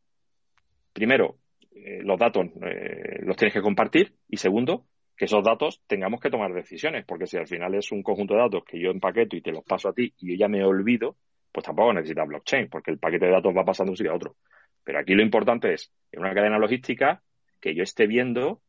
primero, 0.93 1.37
eh, 1.73 2.01
los 2.03 2.19
datos 2.19 2.47
eh, 2.63 3.21
los 3.23 3.37
tienes 3.37 3.53
que 3.53 3.63
compartir 3.63 4.15
y 4.29 4.37
segundo, 4.37 4.87
que 5.17 5.27
esos 5.27 5.45
datos 5.45 5.81
tengamos 5.87 6.21
que 6.21 6.31
tomar 6.31 6.53
decisiones, 6.53 7.05
porque 7.05 7.27
si 7.27 7.37
al 7.37 7.47
final 7.47 7.75
es 7.75 7.93
un 7.93 8.03
conjunto 8.03 8.35
de 8.35 8.41
datos 8.41 8.65
que 8.65 8.81
yo 8.81 8.91
empaqueto 8.91 9.37
y 9.37 9.43
te 9.43 9.53
los 9.53 9.65
paso 9.65 9.89
a 9.89 9.93
ti 9.93 10.13
y 10.19 10.31
yo 10.31 10.37
ya 10.37 10.49
me 10.49 10.65
olvido, 10.65 11.17
pues 11.53 11.67
tampoco 11.67 11.93
necesitas 11.93 12.27
blockchain, 12.27 12.69
porque 12.69 12.91
el 12.91 12.99
paquete 12.99 13.27
de 13.27 13.33
datos 13.33 13.55
va 13.57 13.65
pasando 13.65 13.91
de 13.91 13.93
un 13.93 13.97
sitio 13.97 14.13
a 14.13 14.17
otro. 14.17 14.37
Pero 14.85 14.99
aquí 14.99 15.15
lo 15.15 15.23
importante 15.23 15.75
es, 15.75 15.93
en 16.11 16.21
una 16.21 16.35
cadena 16.35 16.59
logística, 16.59 17.23
que 17.61 17.75
yo 17.75 17.83
esté 17.83 18.07
viendo 18.07 18.61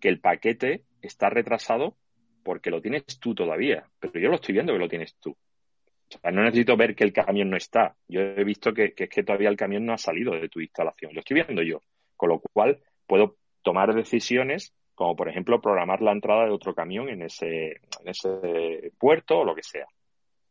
que 0.00 0.08
el 0.08 0.20
paquete 0.20 0.84
está 1.02 1.30
retrasado 1.30 1.96
porque 2.42 2.70
lo 2.70 2.80
tienes 2.80 3.04
tú 3.20 3.34
todavía, 3.34 3.88
pero 4.00 4.18
yo 4.18 4.28
lo 4.28 4.36
estoy 4.36 4.54
viendo 4.54 4.72
que 4.72 4.78
lo 4.78 4.88
tienes 4.88 5.14
tú. 5.20 5.30
O 5.32 6.18
sea, 6.18 6.32
no 6.32 6.42
necesito 6.42 6.76
ver 6.76 6.96
que 6.96 7.04
el 7.04 7.12
camión 7.12 7.50
no 7.50 7.56
está. 7.56 7.94
Yo 8.08 8.20
he 8.20 8.42
visto 8.42 8.74
que, 8.74 8.94
es 8.96 9.08
que 9.08 9.22
todavía 9.22 9.48
el 9.48 9.56
camión 9.56 9.86
no 9.86 9.92
ha 9.92 9.98
salido 9.98 10.32
de 10.32 10.48
tu 10.48 10.60
instalación. 10.60 11.14
Lo 11.14 11.20
estoy 11.20 11.36
viendo 11.36 11.62
yo. 11.62 11.82
Con 12.16 12.30
lo 12.30 12.40
cual, 12.40 12.82
puedo 13.06 13.36
tomar 13.62 13.94
decisiones 13.94 14.74
como, 15.00 15.16
por 15.16 15.30
ejemplo, 15.30 15.62
programar 15.62 16.02
la 16.02 16.12
entrada 16.12 16.44
de 16.44 16.50
otro 16.50 16.74
camión 16.74 17.08
en 17.08 17.22
ese, 17.22 17.68
en 17.68 18.08
ese 18.08 18.92
puerto 18.98 19.38
o 19.38 19.44
lo 19.46 19.54
que 19.54 19.62
sea. 19.62 19.86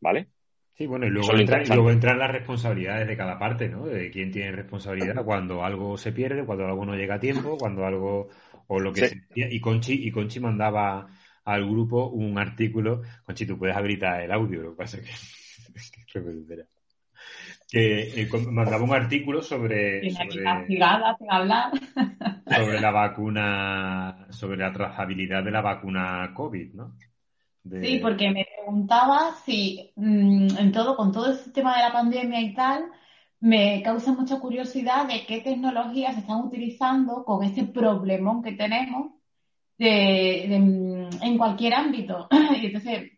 ¿Vale? 0.01 0.25
Sí, 0.73 0.87
bueno, 0.87 1.05
y 1.05 1.11
luego, 1.11 1.35
entran 1.37 2.17
las 2.17 2.31
responsabilidades 2.31 3.07
de 3.07 3.15
cada 3.15 3.37
parte, 3.37 3.69
¿no? 3.69 3.85
De 3.85 4.09
quién 4.09 4.31
tiene 4.31 4.51
responsabilidad 4.51 5.23
cuando 5.23 5.63
algo 5.63 5.99
se 5.99 6.13
pierde, 6.13 6.47
cuando 6.47 6.65
algo 6.65 6.83
no 6.83 6.95
llega 6.95 7.13
a 7.13 7.19
tiempo, 7.19 7.59
cuando 7.59 7.85
algo 7.85 8.29
o 8.65 8.79
lo 8.79 8.91
que 8.91 9.05
sea. 9.05 9.19
Y 9.35 9.61
Conchi, 9.61 10.07
y 10.07 10.09
Conchi 10.09 10.39
mandaba 10.39 11.05
al 11.45 11.69
grupo 11.69 12.07
un 12.07 12.39
artículo. 12.39 13.03
Conchi, 13.25 13.45
tú 13.45 13.55
puedes 13.55 13.77
habilitar 13.77 14.19
el 14.19 14.31
audio, 14.31 14.63
lo 14.63 14.71
que 14.71 14.77
pasa 14.77 14.97
es 14.97 15.03
que, 15.03 16.05
que 16.11 16.65
eh, 17.72 18.28
mandaba 18.49 18.84
un 18.84 18.93
artículo 18.93 19.41
sobre 19.41 20.09
sobre, 20.09 20.43
sobre 22.55 22.82
la 22.82 22.91
vacuna, 22.91 24.28
sobre 24.30 24.57
la 24.57 24.74
trazabilidad 24.74 25.43
de 25.43 25.51
la 25.51 25.61
vacuna 25.61 26.32
COVID, 26.34 26.74
¿no? 26.74 26.95
Sí, 27.82 27.99
porque 28.01 28.32
me 28.32 28.47
preguntaba 28.55 29.36
si 29.45 29.91
mm, 29.95 30.57
en 30.57 30.72
todo, 30.72 30.95
con 30.95 31.11
todo 31.11 31.32
este 31.32 31.51
tema 31.51 31.76
de 31.76 31.84
la 31.84 31.93
pandemia 31.93 32.41
y 32.41 32.53
tal, 32.53 32.86
me 33.41 33.82
causa 33.84 34.13
mucha 34.13 34.39
curiosidad 34.39 35.07
de 35.07 35.26
qué 35.28 35.41
tecnologías 35.41 36.15
se 36.15 36.22
están 36.22 36.41
utilizando 36.41 37.24
con 37.24 37.43
este 37.43 37.65
problemón 37.65 38.41
que 38.41 38.53
tenemos 38.53 39.11
mm, 39.78 41.22
en 41.22 41.38
cualquier 41.38 41.74
ámbito. 41.74 42.28
Y 42.61 42.65
entonces, 42.67 43.11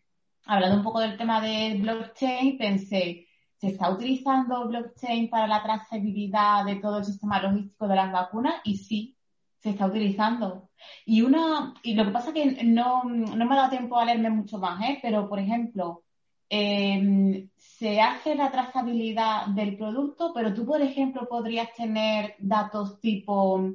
hablando 0.46 0.78
un 0.78 0.84
poco 0.84 1.00
del 1.00 1.18
tema 1.18 1.40
de 1.42 1.78
blockchain, 1.80 2.58
pensé, 2.58 3.28
¿se 3.62 3.68
está 3.70 3.92
utilizando 3.92 4.68
blockchain 4.68 5.30
para 5.30 5.48
la 5.48 5.64
trazabilidad 5.64 6.66
de 6.66 6.76
todo 6.78 6.98
el 6.98 7.06
sistema 7.06 7.42
logístico 7.42 7.88
de 7.88 7.96
las 7.96 8.12
vacunas? 8.12 8.56
Y 8.66 8.78
sí, 8.78 9.16
se 9.60 9.70
está 9.70 9.86
utilizando. 9.86 10.70
Y 11.06 11.22
una, 11.22 11.74
y 11.84 11.94
lo 11.94 12.06
que 12.06 12.12
pasa 12.12 12.30
es 12.30 12.34
que 12.34 12.64
no, 12.66 13.04
no 13.04 13.46
me 13.46 13.54
ha 13.54 13.58
dado 13.58 13.70
tiempo 13.70 13.98
a 13.98 14.06
leerme 14.06 14.32
mucho 14.32 14.58
más, 14.58 14.82
¿eh? 14.84 15.00
pero 15.02 15.30
por 15.30 15.40
ejemplo, 15.40 16.04
Em, 16.54 17.50
se 17.56 18.02
hace 18.02 18.36
la 18.36 18.52
trazabilidad 18.52 19.48
del 19.48 19.78
producto, 19.78 20.34
pero 20.34 20.54
tú, 20.54 20.66
por 20.66 20.82
ejemplo, 20.82 21.26
podrías 21.30 21.74
tener 21.74 22.36
datos 22.40 23.00
tipo 23.00 23.72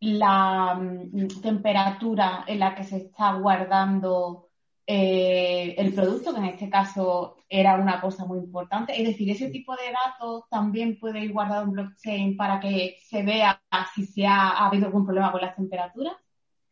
la 0.00 0.74
mm, 0.74 1.40
temperatura 1.40 2.44
en 2.46 2.58
la 2.58 2.74
que 2.74 2.84
se 2.84 2.98
está 2.98 3.32
guardando 3.36 4.50
eh, 4.86 5.74
el 5.78 5.92
producto, 5.92 6.32
que 6.32 6.40
en 6.40 6.46
este 6.46 6.68
caso 6.68 7.36
era 7.48 7.76
una 7.76 8.00
cosa 8.00 8.24
muy 8.24 8.38
importante. 8.38 9.00
Es 9.00 9.06
decir, 9.06 9.30
ese 9.30 9.50
tipo 9.50 9.74
de 9.76 9.92
datos 9.92 10.44
también 10.50 10.98
puede 10.98 11.20
ir 11.20 11.32
guardado 11.32 11.64
en 11.64 11.72
blockchain 11.72 12.36
para 12.36 12.60
que 12.60 12.96
se 13.04 13.22
vea 13.22 13.62
si 13.94 14.06
se 14.06 14.26
ha, 14.26 14.50
ha 14.50 14.66
habido 14.66 14.86
algún 14.86 15.04
problema 15.04 15.30
con 15.30 15.40
las 15.40 15.54
temperaturas. 15.56 16.14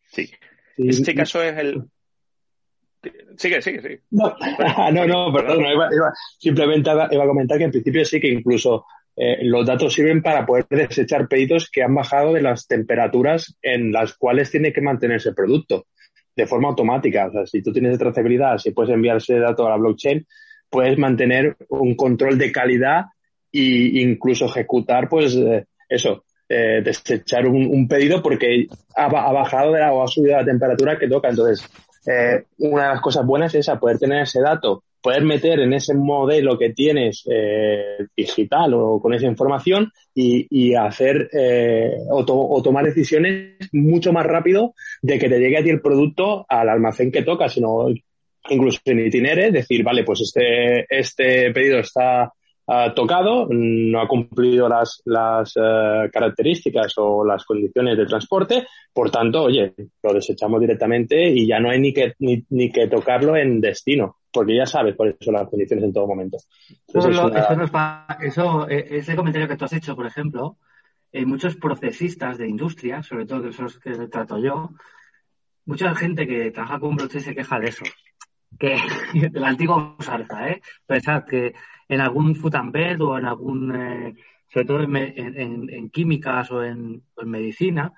Sí. 0.07 0.31
En 0.77 0.91
este 0.91 1.15
caso 1.15 1.43
es 1.43 1.57
el, 1.59 1.85
Sigue, 3.37 3.63
sigue, 3.63 3.81
sigue. 3.81 4.01
No, 4.11 4.37
no, 5.07 5.33
perdón, 5.33 5.65
simplemente 6.39 6.91
iba 6.91 7.25
a 7.25 7.27
comentar 7.27 7.59
que 7.59 7.65
en 7.65 7.71
principio 7.71 8.05
sí 8.05 8.21
que 8.21 8.29
incluso 8.29 8.85
eh, 9.17 9.39
los 9.43 9.67
datos 9.67 9.95
sirven 9.95 10.23
para 10.23 10.45
poder 10.45 10.67
desechar 10.69 11.29
pedidos 11.29 11.71
que 11.71 11.83
han 11.83 11.95
bajado 11.95 12.35
de 12.35 12.43
las 12.43 12.67
temperaturas 12.67 13.57
en 13.63 13.93
las 13.93 14.15
cuales 14.15 14.51
tiene 14.51 14.73
que 14.73 14.83
mantenerse 14.83 15.31
el 15.31 15.35
producto 15.35 15.87
de 16.37 16.47
forma 16.47 16.69
automática. 16.69 17.27
O 17.27 17.33
sea, 17.33 17.47
si 17.47 17.63
tú 17.63 17.73
tienes 17.73 17.99
trazabilidad, 17.99 18.59
si 18.59 18.71
puedes 18.71 18.93
enviar 18.93 19.17
ese 19.17 19.39
dato 19.39 19.67
a 19.67 19.71
la 19.71 19.77
blockchain, 19.77 20.27
puedes 20.69 20.97
mantener 20.99 21.57
un 21.69 21.95
control 21.95 22.39
de 22.39 22.53
calidad 22.53 23.07
e 23.53 24.01
incluso 24.01 24.47
ejecutar, 24.47 25.09
pues, 25.09 25.35
eh, 25.35 25.67
eso, 25.89 26.25
eh, 26.49 26.83
desechar 26.85 27.47
un, 27.47 27.89
pedido 27.89 28.23
porque 28.23 28.67
ha, 28.97 29.09
bajado 29.09 29.73
de 29.73 29.81
la, 29.81 29.93
o 29.93 30.03
ha 30.03 30.09
subido 30.09 30.37
la 30.37 30.45
temperatura 30.45 30.99
que 30.99 31.09
toca. 31.09 31.29
Entonces, 31.29 31.69
eh, 32.07 32.45
una 32.59 32.85
de 32.85 32.89
las 32.91 33.01
cosas 33.01 33.27
buenas 33.27 33.55
es 33.55 33.69
poder 33.81 33.99
tener 33.99 34.23
ese 34.23 34.41
dato, 34.41 34.85
poder 35.01 35.23
meter 35.23 35.61
en 35.61 35.73
ese 35.73 35.95
modelo 35.95 36.59
que 36.59 36.71
tienes 36.71 37.25
eh, 37.31 38.07
digital 38.17 38.75
o 38.75 39.01
con 39.01 39.15
esa 39.15 39.27
información 39.27 39.93
y, 40.15 40.75
hacer 40.75 41.31
eh, 41.33 41.93
o, 42.11 42.63
tomar 42.63 42.85
decisiones 42.85 43.57
mucho 43.73 44.13
más 44.13 44.27
rápido 44.27 44.75
de 45.03 45.19
que 45.19 45.29
te 45.29 45.39
llegue 45.39 45.59
a 45.59 45.63
ti 45.63 45.71
el 45.71 45.81
producto 45.81 46.45
al 46.49 46.69
almacén 46.69 47.11
que 47.11 47.23
toca, 47.23 47.49
sino 47.49 47.87
incluso 48.49 48.81
en 48.85 49.07
itinere, 49.07 49.51
decir, 49.51 49.83
vale, 49.83 50.05
pues 50.05 50.21
este, 50.23 50.87
este 50.89 51.53
pedido 51.53 51.79
está 51.79 52.33
ha 52.73 52.95
tocado, 52.95 53.49
no 53.51 54.01
ha 54.01 54.07
cumplido 54.07 54.69
las, 54.69 55.03
las 55.05 55.53
eh, 55.57 56.09
características 56.13 56.95
o 56.99 57.25
las 57.25 57.45
condiciones 57.45 57.99
de 57.99 58.07
transporte, 58.07 58.65
por 58.93 59.11
tanto, 59.11 59.43
oye, 59.43 59.75
lo 60.01 60.15
desechamos 60.15 60.61
directamente 60.61 61.29
y 61.31 61.49
ya 61.49 61.59
no 61.59 61.71
hay 61.71 61.81
ni 61.81 61.93
que, 61.93 62.15
ni, 62.21 62.71
que 62.71 62.87
tocarlo 62.87 63.37
en 63.37 63.61
destino, 63.61 64.19
porque 64.33 64.57
ya 64.57 64.67
sabes 64.67 64.95
cuáles 64.95 65.17
son 65.21 65.35
las 65.35 65.49
condiciones 65.49 65.85
en 65.85 65.93
todo 65.93 66.07
momento. 66.07 66.39
eso, 68.21 68.69
eh, 68.69 68.87
ese 68.91 69.17
comentario 69.17 69.49
que 69.49 69.57
tú 69.57 69.65
has 69.65 69.73
hecho, 69.73 69.97
por 69.97 70.07
ejemplo, 70.07 70.57
hay 71.13 71.27
muchos 71.27 71.57
procesistas 71.57 72.39
de 72.39 72.49
industria, 72.49 73.03
sobre 73.03 73.27
todo 73.27 73.43
que 73.43 73.53
son 73.53 73.65
los 73.65 73.81
que 73.81 73.91
trato 74.07 74.39
yo, 74.39 74.71
mucha 75.65 75.93
gente 75.97 76.25
que 76.25 76.53
trabaja 76.53 76.79
con 76.79 76.95
blockchain 76.95 77.25
se 77.25 77.35
queja 77.35 77.59
de 77.59 77.69
eso. 77.69 77.85
Que 78.59 78.77
el 79.35 79.45
antiguo 79.45 79.97
salsa, 80.01 80.51
¿eh? 80.51 80.61
Pensad 80.87 81.25
que 81.25 81.55
en 81.89 82.01
algún 82.01 82.37
food 82.37 82.55
and 82.55 82.73
bed 82.73 83.01
o 83.01 83.19
en 83.19 83.25
algún, 83.25 83.75
eh, 83.75 84.15
sobre 84.53 84.67
todo 84.67 84.83
en, 84.83 85.91
químicas 85.91 86.51
o 86.51 86.63
en, 86.63 87.03
medicina, 87.25 87.93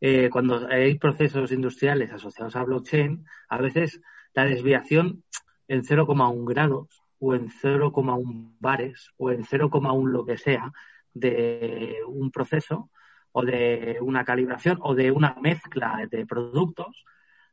eh, 0.00 0.28
cuando 0.30 0.66
hay 0.68 0.98
procesos 0.98 1.52
industriales 1.52 2.12
asociados 2.12 2.56
a 2.56 2.64
blockchain, 2.64 3.24
a 3.48 3.58
veces 3.58 4.00
la 4.34 4.44
desviación 4.44 5.24
en 5.68 5.82
0,1 5.82 6.44
grados 6.44 7.02
o 7.18 7.34
en 7.34 7.48
0,1 7.48 8.56
bares 8.58 9.10
o 9.16 9.30
en 9.30 9.44
0,1 9.44 10.08
lo 10.08 10.24
que 10.24 10.38
sea 10.38 10.72
de 11.14 11.96
un 12.06 12.30
proceso 12.30 12.90
o 13.32 13.42
de 13.42 13.98
una 14.00 14.24
calibración 14.24 14.78
o 14.82 14.94
de 14.94 15.10
una 15.10 15.36
mezcla 15.40 16.06
de 16.10 16.26
productos 16.26 17.04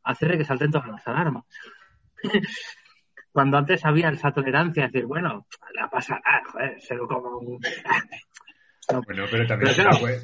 hace 0.03 0.37
que 0.37 0.45
salten 0.45 0.71
todas 0.71 0.87
las 0.87 1.07
alarmas. 1.07 1.45
cuando 3.31 3.57
antes 3.57 3.85
había 3.85 4.09
esa 4.09 4.31
tolerancia, 4.31 4.87
decir, 4.87 5.05
bueno, 5.05 5.45
la 5.73 5.89
pasa, 5.89 6.19
ah, 6.25 6.41
joder, 6.51 6.81
se 6.81 6.95
lo 6.95 7.07
como 7.07 7.37
un... 7.37 7.59
No, 8.91 9.03
bueno, 9.05 9.25
pero 9.29 9.45
también 9.45 9.71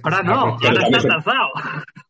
ahora 0.01 0.23
no, 0.23 0.34
ahora 0.34 0.88
está 0.88 0.99
trazado. 0.99 1.49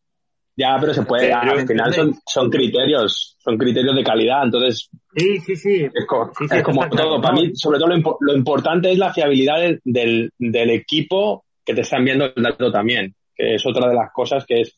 Ya, 0.58 0.78
pero 0.80 0.94
se 0.94 1.04
puede, 1.04 1.34
al 1.34 1.68
final 1.68 1.94
son, 1.94 2.14
son 2.26 2.50
criterios, 2.50 3.36
son 3.40 3.58
criterios 3.58 3.94
de 3.94 4.04
calidad, 4.06 4.46
entonces. 4.46 4.90
Sí, 5.14 5.38
sí, 5.40 5.56
sí. 5.58 5.90
Es, 5.94 6.64
como 6.64 6.88
todo. 6.88 7.20
Para 7.20 7.34
mí, 7.34 7.52
sobre 7.56 7.78
todo 7.78 7.90
lo, 7.90 8.34
importante 8.34 8.90
es 8.90 8.98
la 8.98 9.14
fiabilidad 9.14 9.58
del, 9.84 10.32
del, 10.38 10.70
equipo 10.70 11.44
que 11.66 11.74
te 11.74 11.82
está 11.82 11.98
enviando 11.98 12.32
el 12.34 12.42
dato 12.42 12.72
también, 12.72 13.14
que 13.36 13.56
es 13.56 13.66
otra 13.66 13.90
de 13.90 13.96
las 13.96 14.14
cosas 14.14 14.46
que 14.46 14.62
es 14.62 14.78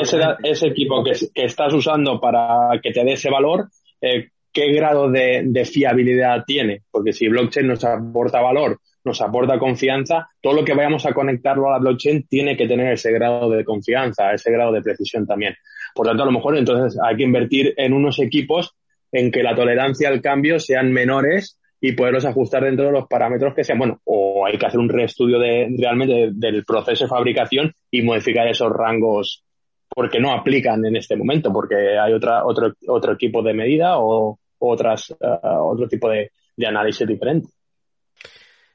ese, 0.00 0.20
ese, 0.42 0.68
equipo 0.68 1.04
que, 1.04 1.12
que, 1.34 1.44
estás 1.44 1.74
usando 1.74 2.18
para 2.18 2.80
que 2.82 2.90
te 2.90 3.04
dé 3.04 3.12
ese 3.12 3.28
valor, 3.28 3.68
eh, 4.00 4.30
qué 4.52 4.72
grado 4.72 5.10
de, 5.10 5.64
fiabilidad 5.64 6.44
tiene, 6.46 6.82
porque 6.90 7.12
si 7.12 7.28
blockchain 7.28 7.66
nos 7.66 7.84
aporta 7.84 8.40
valor, 8.40 8.78
nos 9.04 9.20
aporta 9.20 9.58
confianza, 9.58 10.28
todo 10.40 10.54
lo 10.54 10.64
que 10.64 10.74
vayamos 10.74 11.06
a 11.06 11.12
conectarlo 11.12 11.68
a 11.68 11.72
la 11.72 11.78
blockchain 11.78 12.26
tiene 12.28 12.56
que 12.56 12.68
tener 12.68 12.92
ese 12.92 13.12
grado 13.12 13.48
de 13.50 13.64
confianza, 13.64 14.32
ese 14.32 14.50
grado 14.50 14.72
de 14.72 14.82
precisión 14.82 15.26
también. 15.26 15.54
Por 15.94 16.06
tanto, 16.06 16.22
a 16.22 16.26
lo 16.26 16.32
mejor 16.32 16.56
entonces 16.56 17.00
hay 17.02 17.16
que 17.16 17.22
invertir 17.22 17.74
en 17.76 17.92
unos 17.92 18.18
equipos 18.18 18.74
en 19.12 19.30
que 19.30 19.42
la 19.42 19.54
tolerancia 19.54 20.08
al 20.08 20.20
cambio 20.20 20.60
sean 20.60 20.92
menores 20.92 21.58
y 21.80 21.92
poderlos 21.92 22.26
ajustar 22.26 22.64
dentro 22.64 22.86
de 22.86 22.92
los 22.92 23.06
parámetros 23.08 23.54
que 23.54 23.64
sean, 23.64 23.78
bueno, 23.78 24.00
o 24.04 24.44
hay 24.46 24.58
que 24.58 24.66
hacer 24.66 24.78
un 24.78 24.88
reestudio 24.88 25.38
de, 25.38 25.74
realmente 25.78 26.30
del 26.32 26.64
proceso 26.64 27.04
de 27.04 27.08
fabricación 27.08 27.72
y 27.90 28.02
modificar 28.02 28.46
esos 28.48 28.70
rangos 28.70 29.44
porque 29.88 30.20
no 30.20 30.32
aplican 30.32 30.84
en 30.84 30.96
este 30.96 31.16
momento, 31.16 31.52
porque 31.52 31.98
hay 31.98 32.12
otra, 32.12 32.44
otro, 32.44 32.74
otro 32.86 33.16
tipo 33.16 33.42
de 33.42 33.54
medida 33.54 33.98
o 33.98 34.38
otras, 34.60 35.10
eh, 35.10 35.38
otro 35.42 35.88
tipo 35.88 36.08
de, 36.08 36.30
de 36.56 36.66
análisis 36.66 37.06
diferente. 37.06 37.48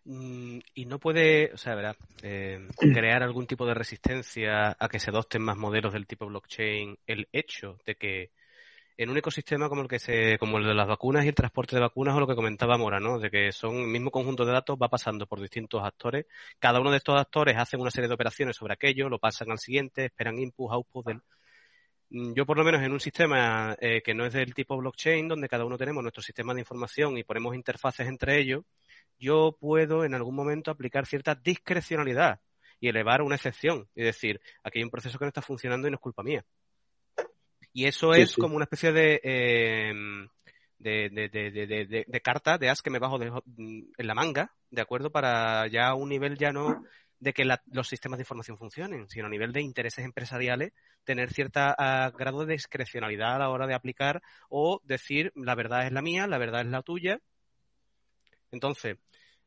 Mm, 0.06 0.60
y 0.76 0.86
no 0.86 1.00
puede, 1.00 1.52
o 1.54 1.58
sea, 1.58 1.74
¿verdad? 1.74 1.96
Eh, 2.22 2.60
crear 2.94 3.24
algún 3.24 3.48
tipo 3.48 3.66
de 3.66 3.74
resistencia 3.74 4.76
a 4.80 4.90
que 4.90 5.00
se 5.00 5.10
adopten 5.10 5.42
más 5.42 5.58
modelos 5.58 5.94
del 5.94 6.06
tipo 6.06 6.28
blockchain 6.28 6.98
el 7.08 7.28
hecho 7.32 7.80
de 7.86 7.96
que 7.96 8.32
en 8.98 9.10
un 9.10 9.18
ecosistema 9.18 9.68
como 9.68 9.82
el 9.82 9.88
que 9.88 10.00
se, 10.00 10.38
como 10.38 10.58
el 10.58 10.66
de 10.66 10.74
las 10.74 10.88
vacunas 10.88 11.26
y 11.26 11.28
el 11.28 11.36
transporte 11.36 11.76
de 11.76 11.82
vacunas 11.82 12.16
o 12.16 12.20
lo 12.20 12.28
que 12.28 12.36
comentaba 12.36 12.78
Mora, 12.78 13.00
¿no? 13.00 13.20
De 13.20 13.30
que 13.30 13.52
son 13.52 13.76
el 13.76 13.88
mismo 13.88 14.12
conjunto 14.12 14.46
de 14.46 14.54
datos 14.54 14.78
va 14.82 14.90
pasando 14.90 15.26
por 15.28 15.42
distintos 15.42 15.84
actores. 15.84 16.26
Cada 16.60 16.80
uno 16.80 16.92
de 16.92 16.98
estos 16.98 17.20
actores 17.20 17.58
hacen 17.58 17.82
una 17.82 17.92
serie 17.92 18.08
de 18.08 18.14
operaciones 18.14 18.56
sobre 18.56 18.74
aquello, 18.74 19.10
lo 19.10 19.20
pasan 19.20 19.52
al 19.52 19.60
siguiente, 19.60 20.06
esperan 20.06 20.40
input, 20.40 20.72
output 20.72 21.06
del. 21.08 21.22
Mm, 22.10 22.34
yo 22.34 22.46
por 22.46 22.58
lo 22.58 22.64
menos 22.64 22.82
en 22.84 22.92
un 22.92 23.00
sistema 23.00 23.76
eh, 23.80 24.02
que 24.04 24.14
no 24.14 24.26
es 24.26 24.34
del 24.34 24.54
tipo 24.54 24.78
blockchain, 24.78 25.28
donde 25.28 25.50
cada 25.50 25.66
uno 25.66 25.78
tenemos 25.78 26.04
nuestro 26.04 26.24
sistema 26.24 26.54
de 26.54 26.62
información 26.62 27.18
y 27.18 27.24
ponemos 27.24 27.56
interfaces 27.56 28.08
entre 28.08 28.40
ellos, 28.40 28.64
yo 29.18 29.58
puedo 29.60 30.04
en 30.04 30.14
algún 30.14 30.36
momento 30.36 30.72
aplicar 30.72 31.06
cierta 31.06 31.36
discrecionalidad 31.36 32.40
y 32.80 32.90
elevar 32.90 33.22
una 33.22 33.36
excepción. 33.36 33.88
Es 33.96 34.06
decir, 34.06 34.40
aquí 34.64 34.80
hay 34.80 34.84
un 34.84 34.92
proceso 34.92 35.18
que 35.18 35.26
no 35.26 35.30
está 35.30 35.42
funcionando 35.42 35.88
y 35.88 35.92
no 35.92 35.96
es 35.96 36.02
culpa 36.02 36.24
mía. 36.24 36.46
Y 37.74 37.86
eso 37.86 38.14
es 38.14 38.36
como 38.36 38.56
una 38.56 38.64
especie 38.64 38.94
de, 38.94 39.20
eh, 39.22 39.94
de, 40.78 41.10
de, 41.10 41.30
de, 41.30 42.06
de, 42.08 42.22
carta, 42.22 42.58
de 42.58 42.70
as 42.70 42.82
que 42.82 42.90
me 42.90 43.00
bajo 43.00 43.18
mm, 43.18 43.82
en 43.98 44.08
la 44.08 44.14
manga, 44.14 44.54
¿de 44.70 44.82
acuerdo? 44.82 45.12
Para 45.12 45.68
ya 45.68 45.94
un 45.94 46.10
nivel 46.10 46.38
ya 46.38 46.52
no 46.52 46.84
de 47.26 47.34
que 47.34 47.44
los 47.44 47.88
sistemas 47.88 48.20
de 48.20 48.22
información 48.22 48.56
funcionen, 48.56 49.10
sino 49.10 49.26
a 49.26 49.30
nivel 49.30 49.52
de 49.52 49.60
intereses 49.60 50.06
empresariales, 50.06 50.74
tener 51.04 51.34
cierta 51.34 51.76
ah, 51.76 52.12
grado 52.16 52.46
de 52.46 52.54
discrecionalidad 52.54 53.38
a 53.38 53.40
la 53.40 53.50
hora 53.50 53.66
de 53.66 53.74
aplicar 53.74 54.22
o 54.48 54.80
decir 54.84 55.32
la 55.34 55.56
verdad 55.56 55.88
es 55.88 55.92
la 55.92 56.04
mía, 56.04 56.28
la 56.28 56.38
verdad 56.38 56.62
es 56.62 56.68
la 56.68 56.84
tuya. 56.84 57.20
Entonces, 58.52 58.98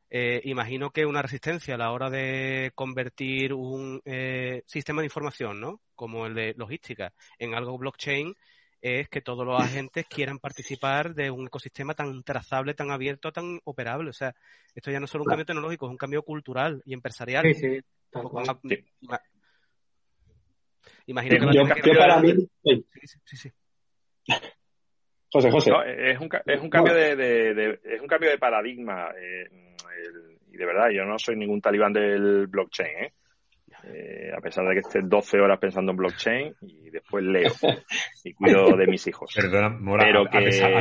eh, 0.09 0.41
imagino 0.43 0.91
que 0.91 1.05
una 1.05 1.21
resistencia 1.21 1.75
a 1.75 1.77
la 1.77 1.93
hora 1.93 2.09
de 2.09 2.73
convertir 2.75 3.53
un 3.53 4.01
eh, 4.03 4.63
sistema 4.65 5.01
de 5.01 5.05
información, 5.05 5.61
¿no? 5.61 5.79
Como 5.95 6.25
el 6.25 6.35
de 6.35 6.55
logística, 6.57 7.13
en 7.37 7.55
algo 7.55 7.77
blockchain, 7.77 8.35
es 8.81 9.09
que 9.09 9.21
todos 9.21 9.45
los 9.45 9.59
agentes 9.59 10.05
quieran 10.07 10.39
participar 10.39 11.13
de 11.13 11.31
un 11.31 11.47
ecosistema 11.47 11.93
tan 11.93 12.23
trazable, 12.23 12.73
tan 12.73 12.91
abierto, 12.91 13.31
tan 13.31 13.59
operable. 13.65 14.09
O 14.09 14.13
sea, 14.13 14.35
esto 14.73 14.91
ya 14.91 14.99
no 14.99 15.05
es 15.05 15.11
solo 15.11 15.23
un 15.23 15.29
cambio 15.29 15.45
tecnológico, 15.45 15.85
es 15.87 15.91
un 15.91 15.97
cambio 15.97 16.23
cultural 16.23 16.81
y 16.85 16.93
empresarial. 16.93 17.43
Sí, 17.53 17.53
sí. 17.53 17.81
Imagino 21.07 21.51
que 21.51 21.57
yo, 21.57 21.97
para 21.97 22.19
mí... 22.19 22.33
Sí, 22.63 22.85
sí, 23.25 23.51
José, 25.31 25.51
José. 25.51 25.71
es, 25.97 26.19
un, 26.19 26.29
es 26.45 26.61
un 26.61 26.69
cambio 26.69 26.93
de, 26.93 27.79
es 27.83 28.01
un 28.01 28.07
cambio 28.07 28.29
de 28.29 28.37
paradigma. 28.37 29.11
Eh, 29.15 29.75
y 30.51 30.57
de 30.57 30.65
verdad, 30.65 30.89
yo 30.89 31.05
no 31.05 31.19
soy 31.19 31.35
ningún 31.35 31.61
talibán 31.61 31.93
del 31.93 32.47
blockchain, 32.47 33.05
¿eh? 33.05 33.13
Eh, 33.83 34.31
a 34.35 34.41
pesar 34.41 34.65
de 34.67 34.73
que 34.73 34.79
esté 34.79 34.99
12 35.01 35.39
horas 35.39 35.59
pensando 35.59 35.91
en 35.91 35.97
blockchain 35.97 36.55
y 36.61 36.89
después 36.89 37.23
leo 37.23 37.51
y 38.23 38.33
cuido 38.33 38.75
de 38.75 38.87
mis 38.87 39.05
hijos. 39.07 39.31
Perdona, 39.35 39.69
Mora, 39.69 40.05
pero 40.05 40.21
a, 40.21 40.29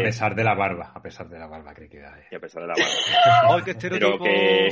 pesar, 0.03 0.35
de 0.35 0.45
la 0.45 0.55
barba, 0.55 0.93
a 0.95 1.03
pesar 1.03 1.29
de 1.29 1.39
la 1.39 1.47
barba 1.47 1.75
que 1.75 1.89
queda. 1.89 2.19
Y 2.31 2.35
a 2.35 2.41
pesar 2.41 2.63
de 2.63 2.69
la 2.69 2.75
barba. 2.75 3.65
pero 3.91 4.19
que 4.19 4.69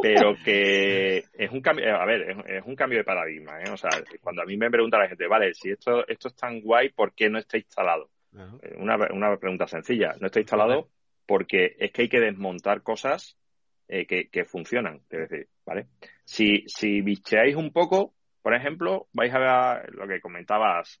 pero 0.00 0.34
que 0.44 1.24
es 1.32 1.50
un 1.50 1.60
cambio, 1.60 1.96
a 1.96 2.04
ver, 2.04 2.36
es, 2.46 2.64
un 2.66 2.76
cambio 2.76 2.98
de 2.98 3.04
paradigma, 3.04 3.60
¿eh? 3.60 3.70
O 3.70 3.76
sea, 3.76 3.90
cuando 4.20 4.42
a 4.42 4.44
mí 4.44 4.56
me 4.56 4.70
pregunta 4.70 4.98
la 4.98 5.08
gente, 5.08 5.26
vale, 5.26 5.54
si 5.54 5.70
esto, 5.70 6.06
esto 6.06 6.28
es 6.28 6.36
tan 6.36 6.60
guay, 6.60 6.90
¿por 6.90 7.14
qué 7.14 7.30
no 7.30 7.38
está 7.38 7.56
instalado? 7.56 8.10
una, 8.78 8.96
una 9.12 9.36
pregunta 9.36 9.68
sencilla, 9.68 10.16
no 10.20 10.26
está 10.26 10.40
instalado 10.40 10.88
porque 11.24 11.76
es 11.78 11.92
que 11.92 12.02
hay 12.02 12.08
que 12.08 12.20
desmontar 12.20 12.82
cosas 12.82 13.38
eh, 13.88 14.06
que, 14.06 14.44
funcionan. 14.44 15.00
Es 15.10 15.28
decir, 15.28 15.48
¿vale? 15.64 15.86
Si, 16.24 16.64
si 16.66 17.00
bicheáis 17.00 17.56
un 17.56 17.72
poco, 17.72 18.14
por 18.42 18.54
ejemplo, 18.54 19.08
vais 19.12 19.32
a 19.34 19.38
ver 19.38 19.94
lo 19.94 20.06
que 20.06 20.20
comentabas, 20.20 21.00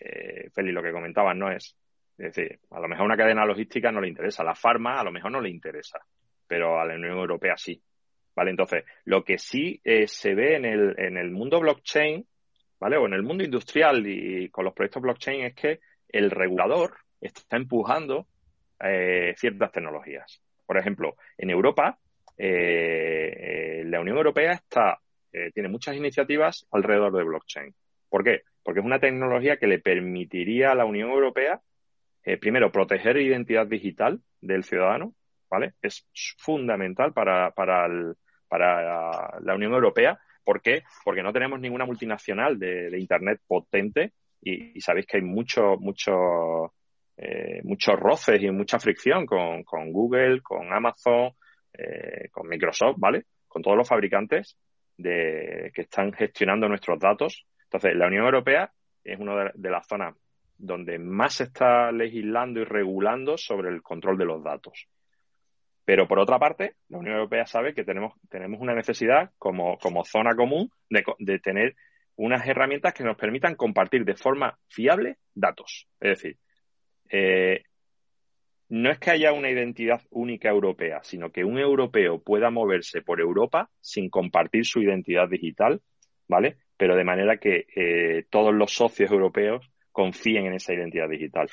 eh, 0.00 0.50
lo 0.54 0.82
que 0.82 0.92
comentabas 0.92 1.36
no 1.36 1.50
es. 1.50 1.76
Es 2.16 2.34
decir, 2.34 2.60
a 2.70 2.80
lo 2.80 2.88
mejor 2.88 3.06
una 3.06 3.16
cadena 3.16 3.44
logística 3.44 3.90
no 3.90 4.00
le 4.00 4.08
interesa, 4.08 4.44
la 4.44 4.54
farma 4.54 5.00
a 5.00 5.04
lo 5.04 5.10
mejor 5.10 5.32
no 5.32 5.40
le 5.40 5.50
interesa, 5.50 5.98
pero 6.46 6.80
a 6.80 6.84
la 6.84 6.94
Unión 6.94 7.18
Europea 7.18 7.56
sí. 7.56 7.82
¿Vale? 8.36 8.50
Entonces, 8.50 8.84
lo 9.04 9.24
que 9.24 9.38
sí 9.38 9.80
eh, 9.84 10.08
se 10.08 10.34
ve 10.34 10.56
en 10.56 10.64
el, 10.64 10.94
en 10.98 11.16
el 11.16 11.30
mundo 11.30 11.60
blockchain, 11.60 12.26
¿vale? 12.80 12.96
O 12.96 13.06
en 13.06 13.12
el 13.12 13.22
mundo 13.22 13.44
industrial 13.44 14.04
y 14.06 14.48
con 14.50 14.64
los 14.64 14.74
proyectos 14.74 15.02
blockchain 15.02 15.44
es 15.44 15.54
que 15.54 15.80
el 16.08 16.30
regulador 16.30 16.96
está 17.20 17.56
empujando 17.56 18.26
eh, 18.80 19.34
ciertas 19.36 19.72
tecnologías. 19.72 20.42
Por 20.66 20.78
ejemplo, 20.78 21.16
en 21.38 21.50
Europa, 21.50 21.98
eh, 22.36 23.80
eh, 23.80 23.84
la 23.84 24.00
Unión 24.00 24.16
Europea 24.16 24.52
está, 24.52 24.98
tiene 25.52 25.68
muchas 25.68 25.96
iniciativas 25.96 26.64
alrededor 26.70 27.12
de 27.12 27.24
blockchain. 27.24 27.74
¿Por 28.08 28.22
qué? 28.22 28.42
Porque 28.62 28.78
es 28.78 28.86
una 28.86 29.00
tecnología 29.00 29.56
que 29.56 29.66
le 29.66 29.80
permitiría 29.80 30.70
a 30.70 30.76
la 30.76 30.84
Unión 30.84 31.10
Europea, 31.10 31.60
primero, 32.40 32.70
proteger 32.70 33.16
identidad 33.16 33.66
digital 33.66 34.20
del 34.40 34.62
ciudadano, 34.62 35.12
¿vale? 35.50 35.72
Es 35.82 36.06
fundamental 36.38 37.12
para, 37.12 37.50
para, 37.50 37.88
la 37.88 39.54
Unión 39.56 39.72
Europea. 39.72 40.20
¿Por 40.44 40.62
qué? 40.62 40.84
Porque 41.04 41.24
no 41.24 41.32
tenemos 41.32 41.58
ninguna 41.58 41.84
multinacional 41.84 42.56
de, 42.56 42.96
Internet 42.96 43.40
potente 43.44 44.12
y, 44.40 44.78
y, 44.78 44.80
sabéis 44.80 45.06
que 45.06 45.16
hay 45.16 45.24
mucho, 45.24 45.76
mucho 45.80 46.72
eh, 47.16 47.60
muchos 47.62 47.94
roces 47.94 48.42
y 48.42 48.50
mucha 48.50 48.80
fricción 48.80 49.24
con, 49.24 49.62
con 49.62 49.92
Google, 49.92 50.40
con 50.42 50.72
Amazon, 50.72 51.30
eh, 51.76 52.28
con 52.30 52.48
Microsoft, 52.48 52.96
¿vale? 52.98 53.24
Con 53.48 53.62
todos 53.62 53.76
los 53.76 53.88
fabricantes 53.88 54.56
de, 54.96 55.72
que 55.74 55.82
están 55.82 56.12
gestionando 56.12 56.68
nuestros 56.68 56.98
datos. 56.98 57.46
Entonces, 57.64 57.96
la 57.96 58.06
Unión 58.06 58.24
Europea 58.24 58.72
es 59.02 59.18
una 59.18 59.50
de, 59.54 59.70
las 59.70 59.86
zonas 59.86 60.14
donde 60.56 60.98
más 60.98 61.34
se 61.34 61.44
está 61.44 61.90
legislando 61.90 62.60
y 62.60 62.64
regulando 62.64 63.36
sobre 63.36 63.70
el 63.70 63.82
control 63.82 64.16
de 64.18 64.24
los 64.24 64.42
datos. 64.42 64.86
Pero 65.84 66.08
por 66.08 66.18
otra 66.18 66.38
parte, 66.38 66.76
la 66.88 66.98
Unión 66.98 67.16
Europea 67.16 67.44
sabe 67.44 67.74
que 67.74 67.84
tenemos, 67.84 68.14
tenemos 68.30 68.60
una 68.60 68.74
necesidad 68.74 69.32
como, 69.36 69.76
como 69.78 70.04
zona 70.04 70.34
común 70.34 70.70
de, 70.88 71.04
de, 71.18 71.38
tener 71.40 71.74
unas 72.16 72.46
herramientas 72.46 72.94
que 72.94 73.04
nos 73.04 73.16
permitan 73.16 73.56
compartir 73.56 74.04
de 74.04 74.14
forma 74.14 74.56
fiable 74.68 75.18
datos. 75.34 75.88
Es 76.00 76.10
decir, 76.10 76.38
eh, 77.10 77.64
no 78.68 78.90
es 78.90 78.98
que 78.98 79.10
haya 79.10 79.32
una 79.32 79.50
identidad 79.50 80.00
única 80.10 80.48
europea, 80.48 81.00
sino 81.02 81.30
que 81.30 81.44
un 81.44 81.58
europeo 81.58 82.22
pueda 82.22 82.50
moverse 82.50 83.02
por 83.02 83.20
Europa 83.20 83.70
sin 83.80 84.08
compartir 84.08 84.64
su 84.64 84.80
identidad 84.80 85.28
digital, 85.28 85.80
¿vale? 86.28 86.56
Pero 86.76 86.96
de 86.96 87.04
manera 87.04 87.36
que 87.36 87.66
eh, 87.76 88.24
todos 88.30 88.54
los 88.54 88.72
socios 88.72 89.10
europeos 89.10 89.70
confíen 89.92 90.46
en 90.46 90.54
esa 90.54 90.74
identidad 90.74 91.08
digital. 91.08 91.48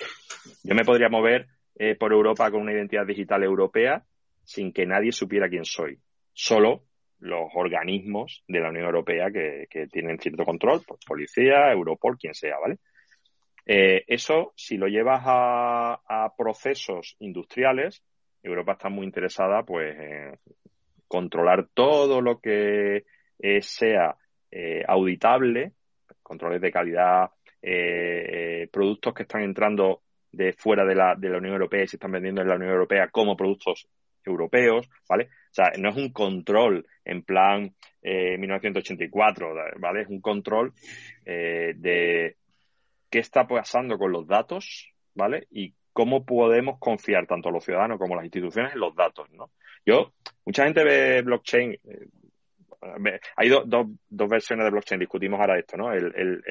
Yo 0.63 0.73
me 0.73 0.83
podría 0.83 1.09
mover 1.09 1.47
eh, 1.75 1.95
por 1.95 2.11
Europa 2.11 2.49
con 2.49 2.61
una 2.61 2.73
identidad 2.73 3.05
digital 3.05 3.43
europea 3.43 4.03
sin 4.43 4.73
que 4.73 4.85
nadie 4.85 5.11
supiera 5.11 5.49
quién 5.49 5.65
soy. 5.65 5.99
Solo 6.33 6.83
los 7.19 7.51
organismos 7.53 8.43
de 8.47 8.59
la 8.59 8.69
Unión 8.69 8.85
Europea 8.85 9.27
que, 9.31 9.67
tienen 9.91 10.19
cierto 10.19 10.43
control, 10.43 10.81
pues 10.88 10.99
policía, 11.05 11.71
Europol, 11.71 12.17
quien 12.17 12.33
sea, 12.33 12.57
¿vale? 12.59 12.79
Eh, 13.65 14.03
eso, 14.07 14.53
si 14.55 14.77
lo 14.77 14.88
llevas 14.88 15.21
a, 15.25 16.33
procesos 16.38 17.15
industriales, 17.19 18.03
Europa 18.41 18.73
está 18.73 18.89
muy 18.89 19.05
interesada 19.05 19.63
pues 19.63 19.95
en 19.97 20.39
controlar 21.07 21.67
todo 21.73 22.21
lo 22.21 22.39
que 22.39 23.05
eh, 23.39 23.61
sea 23.61 24.15
eh, 24.49 24.83
auditable, 24.88 25.73
controles 26.23 26.61
de 26.61 26.71
calidad, 26.71 27.29
productos 28.71 29.13
que 29.13 29.23
están 29.23 29.43
entrando 29.43 30.01
de 30.31 30.53
fuera 30.53 30.83
de 30.83 30.95
la, 30.95 31.15
de 31.15 31.29
la 31.29 31.38
Unión 31.38 31.53
Europea 31.53 31.83
y 31.83 31.88
se 31.88 31.97
están 31.97 32.11
vendiendo 32.11 32.41
en 32.41 32.47
la 32.47 32.55
Unión 32.55 32.71
Europea 32.71 33.09
como 33.09 33.38
productos 33.38 33.88
europeos, 34.25 34.89
¿vale? 35.07 35.25
O 35.25 35.53
sea, 35.53 35.71
no 35.77 35.89
es 35.89 35.97
un 35.97 36.11
control 36.11 36.88
en 37.05 37.21
plan 37.21 37.75
1984, 38.01 39.53
¿vale? 39.77 40.01
Es 40.01 40.07
un 40.07 40.21
control 40.21 40.73
de, 41.23 42.35
qué 43.11 43.19
está 43.19 43.47
pasando 43.47 43.97
con 43.97 44.11
los 44.11 44.25
datos, 44.25 44.91
¿vale? 45.13 45.47
Y 45.51 45.75
cómo 45.93 46.25
podemos 46.25 46.79
confiar 46.79 47.27
tanto 47.27 47.51
los 47.51 47.63
ciudadanos 47.63 47.99
como 47.99 48.15
las 48.15 48.25
instituciones 48.25 48.73
en 48.73 48.79
los 48.79 48.95
datos, 48.95 49.29
¿no? 49.31 49.51
Yo, 49.85 50.13
mucha 50.45 50.63
gente 50.63 50.83
ve 50.83 51.21
blockchain, 51.21 51.73
eh, 51.73 53.19
hay 53.35 53.49
dos 53.49 54.29
versiones 54.29 54.65
de 54.65 54.71
blockchain, 54.71 54.99
discutimos 54.99 55.39
ahora 55.39 55.59
esto, 55.59 55.77
¿no? 55.77 55.91
El, 55.91 56.13
el, 56.15 56.43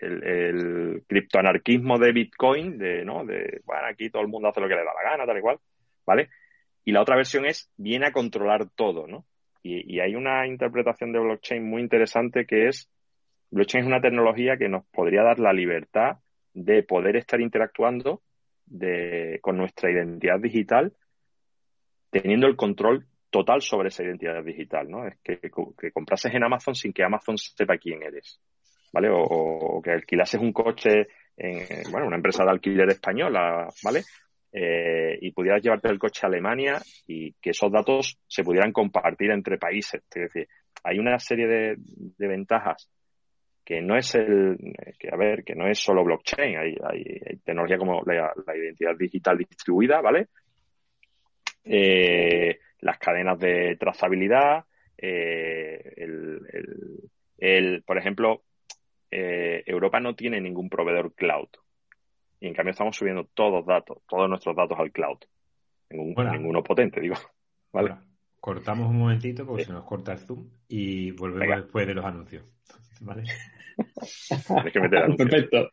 el, 0.00 0.22
el, 0.22 1.04
criptoanarquismo 1.06 1.98
de 1.98 2.12
Bitcoin, 2.12 2.78
de, 2.78 3.04
¿no? 3.04 3.24
De, 3.24 3.60
bueno, 3.64 3.86
aquí 3.90 4.08
todo 4.08 4.22
el 4.22 4.28
mundo 4.28 4.48
hace 4.48 4.60
lo 4.60 4.68
que 4.68 4.74
le 4.74 4.84
da 4.84 4.94
la 4.94 5.10
gana, 5.10 5.26
tal 5.26 5.38
y 5.38 5.40
cual, 5.40 5.58
¿vale? 6.06 6.30
y 6.86 6.92
la 6.92 7.02
otra 7.02 7.16
versión 7.16 7.44
es 7.44 7.68
viene 7.76 8.06
a 8.06 8.12
controlar 8.12 8.70
todo, 8.70 9.06
¿no? 9.06 9.26
Y, 9.62 9.98
hay 9.98 10.14
una 10.14 10.46
interpretación 10.46 11.12
de 11.12 11.18
blockchain 11.18 11.68
muy 11.68 11.82
interesante 11.82 12.46
que 12.46 12.68
es, 12.68 12.88
blockchain 13.50 13.84
es 13.84 13.88
una 13.88 14.00
tecnología 14.00 14.56
que 14.56 14.68
nos 14.68 14.84
podría 14.86 15.22
dar 15.22 15.38
la 15.38 15.52
libertad 15.52 16.18
de 16.52 16.82
poder 16.82 17.16
estar 17.16 17.40
interactuando 17.40 18.22
con 19.42 19.56
nuestra 19.56 19.90
identidad 19.90 20.40
digital 20.40 20.92
teniendo 22.10 22.46
el 22.46 22.56
control 22.56 23.06
total 23.30 23.60
sobre 23.60 23.88
esa 23.88 24.02
identidad 24.02 24.42
digital, 24.42 24.88
¿no? 24.90 25.06
Es 25.06 25.18
que, 25.22 25.50
comprases 25.92 26.34
en 26.34 26.44
Amazon 26.44 26.74
sin 26.74 26.92
que 26.92 27.04
Amazon 27.04 27.36
sepa 27.36 27.76
quién 27.76 28.02
eres, 28.02 28.40
¿vale? 28.92 29.08
O, 29.12 29.80
que 29.82 29.90
alquilases 29.90 30.40
un 30.40 30.52
coche 30.52 31.08
en, 31.36 31.90
bueno, 31.90 32.06
una 32.06 32.16
empresa 32.16 32.44
de 32.44 32.50
alquiler 32.50 32.88
española, 32.88 33.68
¿vale? 33.82 34.02
Eh, 34.52 35.18
y 35.20 35.32
pudieras 35.32 35.62
llevarte 35.62 35.88
el 35.88 35.98
coche 35.98 36.20
a 36.22 36.28
Alemania 36.28 36.80
y 37.06 37.32
que 37.34 37.50
esos 37.50 37.70
datos 37.70 38.18
se 38.26 38.42
pudieran 38.42 38.72
compartir 38.72 39.30
entre 39.30 39.58
países. 39.58 40.02
Es 40.14 40.32
decir, 40.32 40.48
hay 40.82 40.98
una 40.98 41.18
serie 41.18 41.46
de, 41.46 41.76
ventajas 42.16 42.88
que 43.66 43.82
no 43.82 43.96
es 43.96 44.14
el, 44.14 44.56
que 44.96 45.08
a 45.12 45.16
ver, 45.16 45.42
que 45.42 45.56
no 45.56 45.66
es 45.66 45.80
solo 45.80 46.04
blockchain, 46.04 46.56
hay, 46.56 46.76
hay, 46.84 47.36
tecnología 47.44 47.78
como 47.78 48.00
la, 48.06 48.32
identidad 48.56 48.96
digital 48.96 49.36
distribuida, 49.38 50.00
¿vale? 50.00 50.28
Eh, 51.64 52.60
las 52.82 52.96
cadenas 52.98 53.40
de 53.40 53.76
trazabilidad, 53.76 54.64
eh, 54.96 55.94
el, 57.38 57.82
por 57.82 57.98
ejemplo, 57.98 58.42
Europa 59.10 59.98
no 59.98 60.14
tiene 60.14 60.40
ningún 60.40 60.68
proveedor 60.68 61.12
cloud, 61.14 61.48
y 62.38 62.46
en 62.46 62.54
cambio 62.54 62.70
estamos 62.70 62.96
subiendo 62.96 63.28
todos 63.34 63.66
datos, 63.66 63.98
todos 64.08 64.28
nuestros 64.28 64.54
datos 64.54 64.78
al 64.78 64.92
cloud. 64.92 65.18
ninguno 65.90 66.62
potente, 66.62 67.00
digo. 67.00 67.16
¿Vale? 67.72 67.96
cortamos 68.46 68.88
un 68.88 68.98
momentito 68.98 69.44
porque 69.44 69.64
se 69.64 69.72
nos 69.72 69.84
corta 69.84 70.12
el 70.12 70.20
zoom 70.20 70.48
y 70.68 71.10
volvemos 71.10 71.64
después 71.64 71.84
de 71.84 71.94
los 71.94 72.04
anuncios. 72.04 72.44
¿Vale? 73.00 73.24
Que 74.72 74.80
meter 74.80 75.16
Perfecto. 75.16 75.70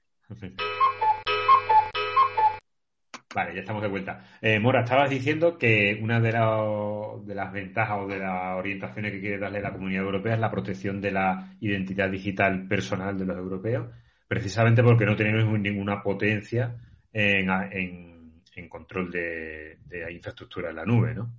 Vale, 3.35 3.55
ya 3.55 3.61
estamos 3.61 3.81
de 3.81 3.87
vuelta. 3.87 4.23
Eh, 4.41 4.59
Mora, 4.59 4.81
estabas 4.81 5.09
diciendo 5.09 5.57
que 5.57 5.99
una 6.01 6.19
de, 6.19 6.31
de, 6.31 7.35
las 7.35 7.51
ventajas 7.51 7.97
o 7.99 8.07
de 8.07 8.19
las 8.19 8.57
orientaciones 8.57 9.11
que 9.11 9.19
quiere 9.19 9.39
darle 9.39 9.59
la 9.59 9.73
Comunidad 9.73 10.03
Europea 10.03 10.35
es 10.35 10.39
la 10.39 10.51
protección 10.51 11.01
de 11.01 11.11
la 11.11 11.55
identidad 11.59 12.09
digital 12.11 12.67
personal 12.67 13.17
de 13.17 13.25
los 13.25 13.37
europeos 13.37 13.87
precisamente 14.33 14.81
porque 14.81 15.05
no 15.05 15.15
tenemos 15.15 15.59
ninguna 15.59 16.01
potencia 16.01 16.75
en, 17.11 18.67
control 18.67 19.11
de, 19.11 19.77
de, 19.85 20.11
infraestructura 20.11 20.71
en 20.71 20.75
la 20.75 20.85
nube, 20.85 21.13
¿no? 21.13 21.31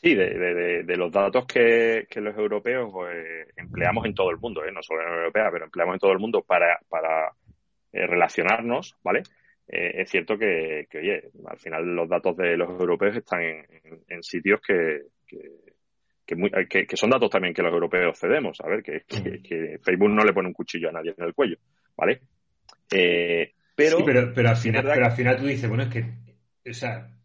Sí, 0.00 0.14
de, 0.14 0.96
los 0.96 1.10
datos 1.10 1.44
que, 1.46 2.06
los 2.16 2.36
europeos 2.36 2.88
pues, 2.92 3.48
empleamos 3.56 4.06
en 4.06 4.14
todo 4.14 4.30
el 4.30 4.38
mundo, 4.38 4.64
¿eh? 4.64 4.70
no 4.70 4.80
solo 4.80 5.00
en 5.00 5.06
la 5.06 5.10
Unión 5.10 5.24
Europea, 5.24 5.48
pero 5.52 5.64
empleamos 5.64 5.94
en 5.94 5.98
todo 5.98 6.12
el 6.12 6.20
mundo 6.20 6.42
para, 6.42 6.78
para 6.88 7.32
eh, 7.92 8.06
relacionarnos, 8.06 8.96
¿vale? 9.02 9.22
Eh, 9.66 10.02
es 10.02 10.08
cierto 10.08 10.38
que, 10.38 10.86
oye, 10.94 11.30
al 11.46 11.58
final 11.58 11.84
los 11.96 12.08
datos 12.08 12.36
de 12.36 12.56
los 12.56 12.70
europeos 12.70 13.16
están 13.16 13.40
en, 13.42 14.22
sitios 14.22 14.60
que, 14.60 15.02
que, 15.26 16.86
que, 16.86 16.96
son 16.96 17.10
datos 17.10 17.28
también 17.28 17.52
que 17.52 17.62
los 17.62 17.72
europeos 17.72 18.16
cedemos, 18.20 18.60
a 18.60 18.68
ver, 18.68 18.84
que, 18.84 19.02
Facebook 19.82 20.10
no 20.10 20.24
le 20.24 20.32
pone 20.32 20.46
un 20.46 20.54
cuchillo 20.54 20.90
a 20.90 20.92
nadie 20.92 21.12
en 21.18 21.24
el 21.24 21.34
cuello, 21.34 21.56
¿vale? 21.96 22.20
Eh, 22.92 23.52
pero, 23.74 24.04
pero, 24.04 24.32
pero, 24.32 24.48
al 24.48 24.56
final, 24.56 24.84
pero 24.84 25.06
al 25.06 25.12
final 25.12 25.36
tú 25.36 25.46
dices, 25.46 25.68
bueno, 25.68 25.82
es 25.82 25.90
que, 25.90 26.04
o 26.70 26.72
sea, 26.72 27.17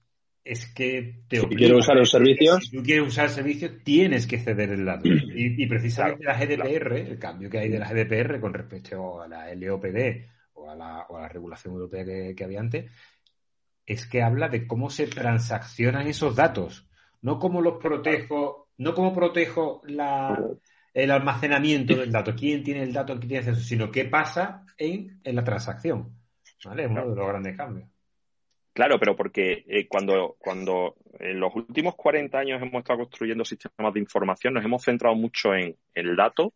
es 0.44 0.66
que 0.74 1.24
te 1.28 1.40
si 1.40 1.48
quieres 1.48 1.78
usar 1.80 1.96
los 1.96 2.12
servicios. 2.12 2.66
Si 2.66 2.78
tú 2.78 2.84
quieres 2.84 3.08
usar 3.08 3.26
el 3.26 3.32
servicio, 3.32 3.82
tienes 3.84 4.28
que 4.28 4.40
ceder 4.40 4.72
el 4.72 4.86
dato. 4.86 5.10
Y, 5.36 5.66
precisamente 5.68 6.26
la 6.26 6.38
GDPR, 6.38 6.98
el 6.98 7.20
cambio 7.20 7.50
que 7.50 7.60
hay 7.60 7.70
de 7.70 7.80
la 7.80 7.90
GDPR 7.90 8.40
con 8.40 8.54
respecto 8.54 9.22
a 9.22 9.28
la 9.28 9.54
LOPD 9.56 10.26
o 10.54 10.70
a 10.70 10.76
la, 10.76 11.06
o 11.10 11.18
a 11.18 11.22
la 11.22 11.30
regulación 11.30 11.74
europea 11.74 12.06
que, 12.06 12.34
que 12.36 12.44
había 12.44 12.60
antes, 12.60 12.92
es 13.86 14.06
que 14.06 14.22
habla 14.22 14.50
de 14.50 14.68
cómo 14.68 14.90
se 14.90 15.08
transaccionan 15.08 16.08
esos 16.08 16.36
datos, 16.36 16.88
no 17.22 17.40
cómo 17.40 17.62
los 17.62 17.82
protejo 17.82 18.64
no 18.78 18.94
cómo 18.94 19.14
protejo 19.14 19.82
el 19.86 21.12
almacenamiento 21.12 21.96
del 21.96 22.12
dato, 22.12 22.36
quién 22.36 22.64
tiene 22.64 22.84
el 22.84 22.94
dato, 22.94 23.14
quién 23.18 23.28
tiene 23.28 23.40
acceso, 23.40 23.62
sino 23.62 23.92
qué 23.92 24.06
pasa 24.06 24.66
en, 24.78 25.20
la 25.24 25.44
transacción. 25.44 26.18
¿Vale? 26.66 26.84
Es 26.84 26.90
uno 26.90 27.10
de 27.10 27.16
los 27.16 27.28
grandes 27.28 27.58
cambios. 27.58 27.90
Claro, 28.74 29.00
pero 29.00 29.16
porque 29.16 29.64
eh, 29.68 29.88
cuando, 29.88 30.36
cuando 30.40 30.96
en 31.20 31.40
los 31.40 31.56
últimos 31.56 31.96
40 31.96 32.40
años 32.40 32.62
hemos 32.62 32.80
estado 32.80 33.00
construyendo 33.00 33.46
sistemas 33.46 33.94
de 33.94 34.00
información, 34.00 34.56
nos 34.56 34.66
hemos 34.66 34.84
centrado 34.84 35.16
mucho 35.16 35.54
en 35.54 35.78
el 35.94 36.16
dato, 36.16 36.54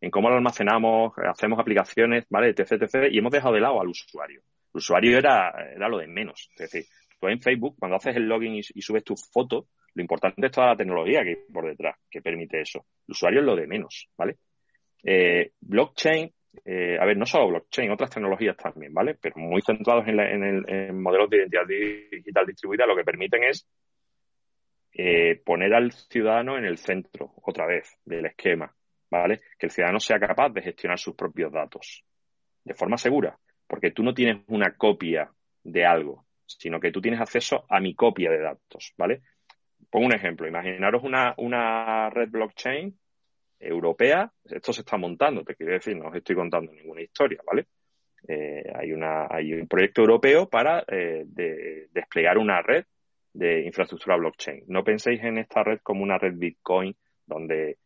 en 0.00 0.10
cómo 0.10 0.28
lo 0.28 0.36
almacenamos, 0.36 1.12
hacemos 1.16 1.60
aplicaciones, 1.60 2.24
¿vale? 2.28 2.48
etc, 2.50 2.72
etc, 2.72 3.08
y 3.12 3.18
hemos 3.18 3.30
dejado 3.30 3.54
de 3.54 3.60
lado 3.60 3.80
al 3.80 3.88
usuario. 3.88 4.40
El 4.74 4.78
usuario 4.78 5.16
era, 5.16 5.52
era 5.74 5.88
lo 5.88 5.98
de 5.98 6.08
menos. 6.08 6.48
Es 6.56 6.70
decir, 6.70 6.84
tú 7.20 7.28
en 7.28 7.40
Facebook, 7.40 7.76
cuando 7.78 7.96
haces 7.96 8.16
el 8.16 8.26
login 8.26 8.56
y, 8.56 8.60
y 8.74 8.82
subes 8.82 9.04
tu 9.04 9.14
foto, 9.16 9.68
lo 9.94 10.02
importante 10.02 10.46
es 10.46 10.52
toda 10.52 10.68
la 10.68 10.76
tecnología 10.76 11.22
que 11.22 11.30
hay 11.30 11.52
por 11.52 11.66
detrás, 11.66 11.96
que 12.10 12.20
permite 12.20 12.60
eso. 12.60 12.84
El 13.06 13.12
usuario 13.12 13.40
es 13.40 13.46
lo 13.46 13.54
de 13.54 13.66
menos, 13.66 14.08
¿vale? 14.16 14.38
Eh, 15.04 15.52
blockchain, 15.60 16.32
eh, 16.64 16.98
a 17.00 17.04
ver, 17.04 17.16
no 17.16 17.26
solo 17.26 17.48
blockchain, 17.48 17.90
otras 17.90 18.10
tecnologías 18.10 18.56
también, 18.56 18.92
¿vale? 18.92 19.16
Pero 19.20 19.36
muy 19.36 19.62
centrados 19.62 20.06
en, 20.08 20.18
el, 20.18 20.92
modelos 20.92 21.30
de 21.30 21.38
identidad 21.38 21.66
digital 21.66 22.46
distribuida, 22.46 22.86
lo 22.86 22.96
que 22.96 23.04
permiten 23.04 23.44
es 23.44 23.66
eh, 24.92 25.40
poner 25.44 25.74
al 25.74 25.92
ciudadano 25.92 26.58
en 26.58 26.64
el 26.64 26.78
centro, 26.78 27.32
otra 27.42 27.66
vez, 27.66 27.98
del 28.04 28.26
esquema, 28.26 28.74
¿vale? 29.10 29.42
Que 29.58 29.66
el 29.66 29.72
ciudadano 29.72 30.00
sea 30.00 30.18
capaz 30.18 30.50
de 30.50 30.62
gestionar 30.62 30.98
sus 30.98 31.14
propios 31.14 31.52
datos 31.52 32.04
de 32.64 32.74
forma 32.74 32.96
segura, 32.96 33.38
porque 33.66 33.92
tú 33.92 34.02
no 34.02 34.12
tienes 34.12 34.42
una 34.48 34.76
copia 34.76 35.30
de 35.62 35.84
algo, 35.84 36.26
sino 36.46 36.80
que 36.80 36.90
tú 36.90 37.00
tienes 37.00 37.20
acceso 37.20 37.64
a 37.68 37.80
mi 37.80 37.94
copia 37.94 38.30
de 38.30 38.40
datos, 38.40 38.92
¿vale? 38.96 39.22
pongo 39.90 40.06
un 40.06 40.14
ejemplo. 40.14 40.46
Imaginaros 40.46 41.02
una, 41.02 41.34
una 41.36 42.10
red 42.10 42.30
blockchain 42.30 42.96
europea. 43.60 44.32
Esto 44.44 44.72
se 44.72 44.80
está 44.80 44.96
montando, 44.96 45.44
te 45.44 45.54
quiero 45.54 45.74
decir, 45.74 45.96
no 45.96 46.08
os 46.08 46.16
estoy 46.16 46.34
contando 46.34 46.72
ninguna 46.72 47.02
historia, 47.02 47.40
¿vale? 47.46 47.66
Eh, 48.26 48.62
hay, 48.74 48.92
una, 48.92 49.26
hay 49.30 49.52
un 49.54 49.66
proyecto 49.66 50.02
europeo 50.02 50.48
para 50.48 50.84
eh, 50.88 51.24
desplegar 51.90 52.38
una 52.38 52.60
red 52.62 52.84
de 53.32 53.62
infraestructura 53.64 54.16
blockchain. 54.16 54.64
No 54.66 54.82
penséis 54.84 55.22
en 55.22 55.38
esta 55.38 55.62
red 55.62 55.80
como 55.82 56.02
una 56.02 56.18
red 56.18 56.34
Bitcoin 56.36 56.94
donde 57.26 57.78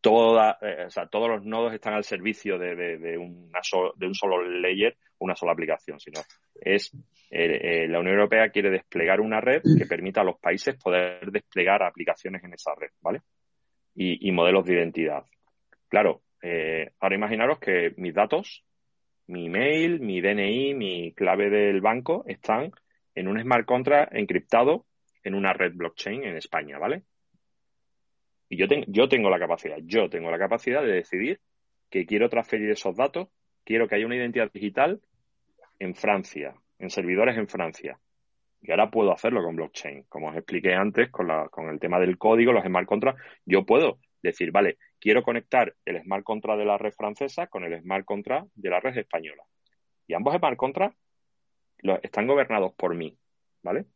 toda, 0.00 0.58
eh, 0.60 0.84
o 0.86 0.90
sea, 0.90 1.06
todos 1.06 1.28
los 1.28 1.44
nodos 1.44 1.72
están 1.74 1.94
al 1.94 2.04
servicio 2.04 2.58
de, 2.58 2.74
de, 2.74 3.18
un 3.18 3.50
solo 4.12 4.42
layer, 4.42 4.96
una 5.18 5.34
sola 5.34 5.52
aplicación, 5.52 5.98
sino 5.98 6.20
es 6.54 6.92
la 7.30 8.00
Unión 8.00 8.16
Europea 8.16 8.50
quiere 8.50 8.70
desplegar 8.70 9.20
una 9.20 9.40
red 9.40 9.62
que 9.62 9.86
permita 9.86 10.22
a 10.22 10.24
los 10.24 10.38
países 10.40 10.76
poder 10.76 11.30
desplegar 11.30 11.82
aplicaciones 11.82 12.42
en 12.42 12.54
esa 12.54 12.74
red, 12.74 12.90
¿vale? 13.00 13.20
Y, 14.02 14.32
modelos 14.32 14.64
de 14.64 14.72
identidad. 14.72 15.26
Claro, 15.88 16.22
ahora 17.00 17.14
imaginaros 17.14 17.58
que 17.58 17.92
mis 17.98 18.14
datos, 18.14 18.64
mi 19.26 19.46
email, 19.46 20.00
mi 20.00 20.22
DNI, 20.22 20.72
mi 20.72 21.12
clave 21.12 21.50
del 21.50 21.82
banco 21.82 22.24
están 22.26 22.72
en 23.14 23.28
un 23.28 23.38
smart 23.38 23.66
contract 23.66 24.14
encriptado 24.14 24.86
en 25.22 25.34
una 25.34 25.52
red 25.52 25.74
blockchain 25.74 26.24
en 26.24 26.36
España, 26.36 26.78
¿vale? 26.78 27.02
Y 28.48 28.56
yo, 28.56 28.66
yo 28.86 29.08
tengo 29.08 29.28
la 29.28 29.38
capacidad, 29.38 29.76
yo 29.82 30.08
tengo 30.08 30.30
la 30.30 30.38
capacidad 30.38 30.82
de 30.82 30.92
decidir 30.92 31.40
que 31.90 32.06
quiero 32.06 32.30
transferir 32.30 32.70
esos 32.70 32.96
datos, 32.96 33.28
quiero 33.64 33.86
que 33.86 33.96
haya 33.96 34.06
una 34.06 34.16
identidad 34.16 34.50
digital 34.50 35.00
en 35.78 35.94
Francia, 35.94 36.54
en 36.78 36.88
servidores 36.88 37.36
en 37.36 37.48
Francia. 37.48 38.00
Y 38.62 38.70
ahora 38.70 38.90
puedo 38.90 39.12
hacerlo 39.12 39.42
con 39.42 39.56
blockchain. 39.56 40.04
Como 40.08 40.28
os 40.28 40.36
expliqué 40.36 40.74
antes 40.74 41.10
con, 41.10 41.26
la, 41.26 41.48
con 41.48 41.68
el 41.68 41.80
tema 41.80 41.98
del 41.98 42.18
código, 42.18 42.52
los 42.52 42.64
smart 42.64 42.86
contracts, 42.86 43.22
yo 43.44 43.64
puedo 43.64 43.98
decir, 44.22 44.52
vale, 44.52 44.78
quiero 44.98 45.22
conectar 45.22 45.74
el 45.84 46.02
smart 46.02 46.24
contract 46.24 46.58
de 46.58 46.66
la 46.66 46.78
red 46.78 46.92
francesa 46.92 47.46
con 47.46 47.64
el 47.64 47.80
smart 47.80 48.04
contract 48.04 48.48
de 48.54 48.70
la 48.70 48.80
red 48.80 48.98
española. 48.98 49.42
Y 50.06 50.14
ambos 50.14 50.36
smart 50.36 50.56
contracts 50.56 50.98
están 52.02 52.26
gobernados 52.26 52.74
por 52.74 52.94
mí, 52.94 53.16
¿vale? 53.62 53.86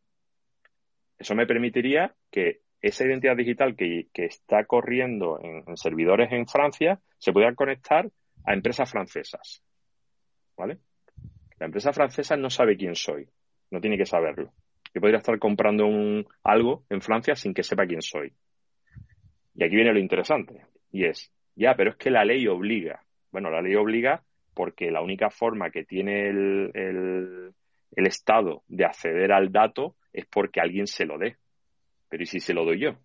Eso 1.17 1.35
me 1.35 1.45
permitiría 1.45 2.13
que 2.31 2.61
esa 2.81 3.05
identidad 3.05 3.35
digital 3.35 3.75
que, 3.75 4.09
está 4.13 4.65
corriendo 4.65 5.39
en, 5.41 5.77
servidores 5.77 6.31
en 6.31 6.47
Francia 6.47 6.99
se 7.17 7.31
pueda 7.31 7.53
conectar 7.55 8.09
a 8.45 8.53
empresas 8.53 8.89
francesas. 8.89 9.63
¿Vale? 10.57 10.79
La 11.59 11.65
empresa 11.65 11.93
francesa 11.93 12.37
no 12.37 12.49
sabe 12.49 12.77
quién 12.77 12.95
soy, 12.95 13.27
no 13.71 13.81
tiene 13.81 13.97
que 13.97 14.05
saberlo. 14.05 14.51
Yo 14.93 15.01
podría 15.01 15.17
estar 15.17 15.37
comprando 15.39 15.85
un, 15.85 16.25
algo 16.43 16.83
en 16.89 17.01
Francia 17.01 17.35
sin 17.35 17.53
que 17.53 17.63
sepa 17.63 17.85
quién 17.85 18.01
soy. 18.01 18.33
Y 19.55 19.63
aquí 19.63 19.75
viene 19.75 19.93
lo 19.93 19.99
interesante, 19.99 20.61
y 20.91 21.05
es, 21.05 21.31
ya, 21.55 21.75
pero 21.75 21.91
es 21.91 21.95
que 21.97 22.11
la 22.11 22.25
ley 22.25 22.47
obliga. 22.47 23.01
Bueno, 23.31 23.49
la 23.49 23.61
ley 23.61 23.75
obliga 23.75 24.23
porque 24.53 24.91
la 24.91 25.01
única 25.01 25.29
forma 25.29 25.69
que 25.69 25.83
tiene 25.83 26.29
el, 26.29 27.51
el 27.95 28.07
Estado 28.07 28.63
de 28.67 28.85
acceder 28.85 29.31
al 29.31 29.51
dato 29.51 29.95
es 30.13 30.25
porque 30.25 30.61
alguien 30.61 30.87
se 30.87 31.05
lo 31.05 31.17
dé. 31.17 31.37
Pero 32.09 32.23
¿y 32.23 32.25
si 32.25 32.39
se 32.39 32.53
lo 32.53 32.65
doy 32.65 32.79
yo? 32.79 32.97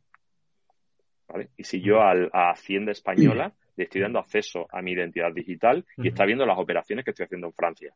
¿Vale? 1.29 1.49
Y 1.57 1.65
si 1.65 1.81
yo 1.81 2.01
al, 2.01 2.29
a 2.33 2.51
Hacienda 2.51 2.93
Española 2.93 3.53
le 3.77 3.85
estoy 3.85 4.01
dando 4.01 4.19
acceso 4.19 4.67
a 4.71 4.83
mi 4.83 4.93
identidad 4.93 5.33
digital 5.33 5.85
y 5.97 6.09
está 6.09 6.25
viendo 6.25 6.45
las 6.45 6.59
operaciones 6.59 7.05
que 7.05 7.13
estoy 7.13 7.25
haciendo 7.25 7.47
en 7.49 7.53
Francia. 7.53 7.95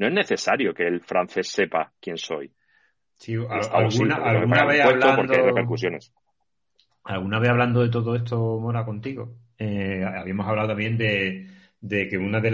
No 0.00 0.06
es 0.06 0.14
necesario 0.14 0.72
que 0.72 0.86
el 0.86 1.02
francés 1.02 1.48
sepa 1.48 1.92
quién 2.00 2.16
soy. 2.16 2.50
Sí, 3.18 3.34
alguna, 3.34 4.14
alguna 4.14 4.64
vez 4.64 4.80
hablando... 4.80 5.34
repercusiones. 5.34 6.10
Alguna 7.04 7.38
vez 7.38 7.50
hablando 7.50 7.82
de 7.82 7.90
todo 7.90 8.16
esto, 8.16 8.58
Mora, 8.58 8.82
contigo, 8.86 9.36
eh, 9.58 10.02
habíamos 10.02 10.46
hablado 10.46 10.68
también 10.68 10.96
de, 10.96 11.46
que 12.08 12.16
una 12.16 12.40
de, 12.40 12.50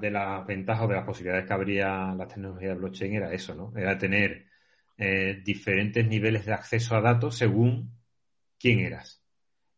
de 0.00 0.10
las 0.12 0.46
ventajas 0.46 0.84
o 0.84 0.88
de 0.88 0.94
las 0.94 1.04
posibilidades 1.04 1.48
que 1.48 1.52
habría 1.52 2.14
la 2.14 2.28
tecnología 2.28 2.68
de 2.68 2.74
blockchain 2.76 3.14
era 3.16 3.32
eso, 3.32 3.56
¿no? 3.56 3.72
Era 3.76 3.98
tener 3.98 4.46
eh, 4.96 5.40
diferentes 5.44 6.06
niveles 6.06 6.46
de 6.46 6.52
acceso 6.52 6.94
a 6.94 7.00
datos 7.00 7.36
según 7.36 7.90
quién 8.56 8.78
eras. 8.78 9.20